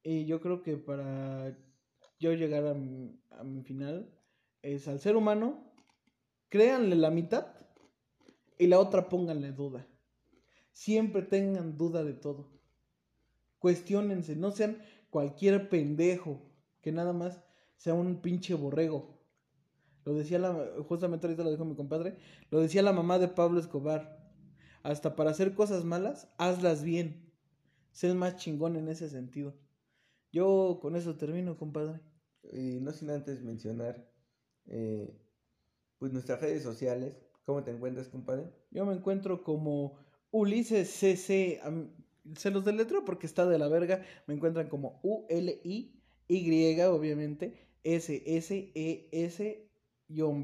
Y 0.02 0.26
yo 0.26 0.40
creo 0.40 0.62
que 0.62 0.76
para 0.76 1.56
yo 2.18 2.32
llegar 2.32 2.66
a 2.66 2.74
mi, 2.74 3.18
a 3.30 3.42
mi 3.44 3.62
final, 3.62 4.12
es 4.62 4.86
al 4.88 5.00
ser 5.00 5.16
humano, 5.16 5.72
créanle 6.48 6.96
la 6.96 7.10
mitad 7.10 7.46
y 8.58 8.66
la 8.68 8.78
otra 8.78 9.08
pónganle 9.08 9.52
duda. 9.52 9.86
Siempre 10.72 11.22
tengan 11.22 11.76
duda 11.76 12.04
de 12.04 12.14
todo. 12.14 12.50
Cuestiónense, 13.58 14.36
no 14.36 14.50
sean 14.52 14.82
cualquier 15.10 15.68
pendejo 15.68 16.42
que 16.80 16.92
nada 16.92 17.12
más 17.12 17.42
sea 17.76 17.94
un 17.94 18.22
pinche 18.22 18.54
borrego. 18.54 19.20
Lo 20.04 20.14
decía 20.14 20.38
la, 20.38 20.52
justamente 20.88 21.26
ahorita 21.26 21.44
lo 21.44 21.50
dijo 21.50 21.64
mi 21.64 21.76
compadre, 21.76 22.16
lo 22.50 22.60
decía 22.60 22.82
la 22.82 22.92
mamá 22.92 23.18
de 23.18 23.28
Pablo 23.28 23.60
Escobar. 23.60 24.21
Hasta 24.82 25.14
para 25.14 25.30
hacer 25.30 25.54
cosas 25.54 25.84
malas, 25.84 26.28
hazlas 26.38 26.82
bien. 26.82 27.30
Sé 27.92 28.08
el 28.08 28.16
más 28.16 28.36
chingón 28.36 28.76
en 28.76 28.88
ese 28.88 29.08
sentido. 29.08 29.54
Yo 30.32 30.78
con 30.80 30.96
eso 30.96 31.16
termino, 31.16 31.56
compadre. 31.56 32.00
Y 32.52 32.80
no 32.80 32.92
sin 32.92 33.10
antes 33.10 33.42
mencionar, 33.42 34.10
eh, 34.66 35.14
pues 35.98 36.12
nuestras 36.12 36.40
redes 36.40 36.62
sociales. 36.62 37.14
¿Cómo 37.44 37.62
te 37.62 37.70
encuentras, 37.70 38.08
compadre? 38.08 38.50
Yo 38.70 38.84
me 38.86 38.94
encuentro 38.94 39.44
como 39.44 39.98
Ulises 40.30 40.88
CC. 40.88 41.60
Se 42.36 42.50
los 42.50 42.64
deletreo 42.64 43.04
porque 43.04 43.26
está 43.26 43.46
de 43.46 43.58
la 43.58 43.68
verga. 43.68 44.02
Me 44.26 44.34
encuentran 44.34 44.68
como 44.68 45.00
U-L-I-Y, 45.02 46.80
obviamente. 46.80 47.68
S-S-E-S 47.84 49.68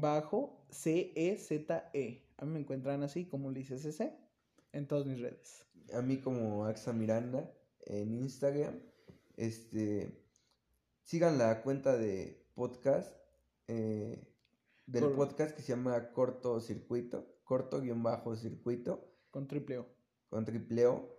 bajo 0.01 0.65
C-E-Z-E. 0.69 2.25
A 2.37 2.45
mí 2.45 2.51
me 2.51 2.59
encuentran 2.59 3.03
así 3.03 3.25
como 3.25 3.47
Ulises 3.47 3.81
CC 3.81 4.28
en 4.71 4.87
todas 4.87 5.05
mis 5.05 5.19
redes. 5.19 5.65
A 5.93 6.01
mí 6.01 6.17
como 6.21 6.65
Axa 6.65 6.93
Miranda 6.93 7.51
en 7.85 8.13
Instagram. 8.15 8.79
Este, 9.35 10.25
sigan 11.03 11.37
la 11.37 11.61
cuenta 11.63 11.97
de 11.97 12.45
podcast, 12.53 13.13
eh, 13.67 14.27
del 14.85 15.11
podcast 15.11 15.55
que 15.55 15.61
se 15.61 15.73
llama 15.73 16.11
Corto 16.11 16.59
Circuito, 16.59 17.39
corto 17.43 17.81
guion 17.81 18.03
bajo 18.03 18.35
circuito, 18.35 19.05
Con 19.29 19.47
triple 19.47 19.79
O. 19.79 19.87
con 20.29 20.45
triple 20.45 20.87
O. 20.87 21.15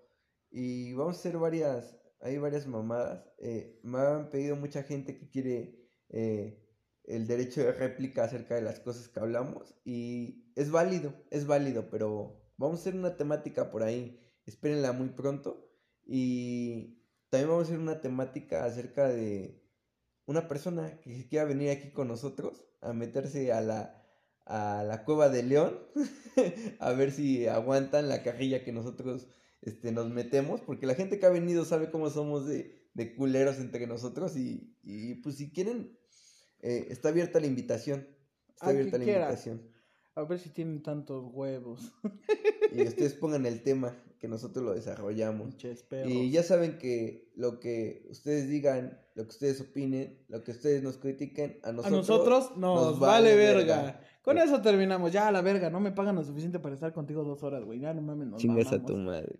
Y 0.50 0.92
vamos 0.94 1.16
a 1.16 1.20
hacer 1.20 1.38
varias, 1.38 1.96
hay 2.20 2.38
varias 2.38 2.66
mamadas. 2.66 3.24
Eh, 3.38 3.80
me 3.82 3.98
han 3.98 4.30
pedido 4.30 4.56
mucha 4.56 4.82
gente 4.82 5.16
que 5.16 5.30
quiere 5.30 5.88
eh, 6.08 6.60
el 7.04 7.26
derecho 7.26 7.62
de 7.62 7.72
réplica 7.72 8.24
acerca 8.24 8.56
de 8.56 8.62
las 8.62 8.80
cosas 8.80 9.08
que 9.08 9.20
hablamos. 9.20 9.74
Y 9.84 10.52
es 10.56 10.70
válido, 10.70 11.14
es 11.30 11.46
válido, 11.46 11.88
pero 11.88 12.39
vamos 12.60 12.78
a 12.78 12.82
hacer 12.82 12.94
una 12.94 13.16
temática 13.16 13.70
por 13.70 13.82
ahí. 13.82 14.20
Espérenla 14.44 14.92
muy 14.92 15.08
pronto. 15.08 15.66
Y 16.06 17.00
también 17.30 17.48
vamos 17.48 17.64
a 17.64 17.68
hacer 17.68 17.78
una 17.78 18.00
temática 18.00 18.64
acerca 18.64 19.08
de 19.08 19.62
una 20.26 20.46
persona 20.46 21.00
que 21.00 21.26
quiera 21.26 21.46
venir 21.46 21.70
aquí 21.70 21.90
con 21.90 22.06
nosotros 22.08 22.64
a 22.82 22.92
meterse 22.92 23.52
a 23.52 23.62
la, 23.62 24.04
a 24.44 24.84
la 24.84 25.04
cueva 25.04 25.28
de 25.28 25.42
León 25.42 25.78
a 26.78 26.92
ver 26.92 27.12
si 27.12 27.46
aguantan 27.46 28.08
la 28.08 28.22
cajilla 28.22 28.62
que 28.62 28.72
nosotros 28.72 29.28
este, 29.62 29.90
nos 29.92 30.10
metemos, 30.10 30.60
porque 30.60 30.86
la 30.86 30.94
gente 30.94 31.18
que 31.18 31.26
ha 31.26 31.30
venido 31.30 31.64
sabe 31.64 31.90
cómo 31.90 32.10
somos 32.10 32.46
de, 32.46 32.88
de 32.94 33.14
culeros 33.14 33.58
entre 33.58 33.86
nosotros 33.86 34.36
y, 34.36 34.76
y, 34.82 35.14
pues 35.16 35.36
si 35.36 35.50
quieren, 35.50 35.98
eh, 36.60 36.88
está 36.90 37.08
abierta 37.08 37.40
la 37.40 37.46
invitación. 37.46 38.06
Está 38.48 38.68
abierta 38.68 38.98
la 38.98 39.04
quiera. 39.04 39.20
invitación. 39.24 39.70
A 40.16 40.24
ver 40.24 40.38
si 40.38 40.50
tienen 40.50 40.82
tantos 40.82 41.24
huevos. 41.32 41.92
Y 42.72 42.82
ustedes 42.82 43.14
pongan 43.14 43.46
el 43.46 43.62
tema 43.62 43.96
que 44.18 44.28
nosotros 44.28 44.64
lo 44.64 44.74
desarrollamos. 44.74 45.54
Y 46.06 46.30
ya 46.30 46.42
saben 46.42 46.78
que 46.78 47.30
lo 47.36 47.58
que 47.58 48.06
ustedes 48.10 48.48
digan, 48.48 49.00
lo 49.14 49.24
que 49.24 49.30
ustedes 49.30 49.60
opinen, 49.60 50.18
lo 50.28 50.44
que 50.44 50.50
ustedes 50.50 50.82
nos 50.82 50.98
critiquen, 50.98 51.58
a 51.62 51.68
A 51.68 51.72
nosotros, 51.72 52.08
nosotros 52.08 52.50
nos, 52.56 52.90
nos 52.90 53.00
vale, 53.00 53.30
vale 53.30 53.36
verga. 53.36 53.76
verga. 53.82 54.00
Con 54.22 54.36
eso 54.38 54.60
terminamos. 54.60 55.12
Ya, 55.12 55.28
a 55.28 55.32
la 55.32 55.40
verga. 55.40 55.70
No 55.70 55.80
me 55.80 55.92
pagan 55.92 56.16
lo 56.16 56.22
suficiente 56.24 56.58
para 56.58 56.74
estar 56.74 56.92
contigo 56.92 57.24
dos 57.24 57.42
horas, 57.42 57.64
güey. 57.64 57.80
Ya 57.80 57.94
no 57.94 58.02
mames, 58.02 58.28
nos 58.28 58.40
Chingas 58.40 58.66
a 58.68 58.72
mamamos. 58.78 58.86
tu 58.90 58.96
madre. 58.98 59.38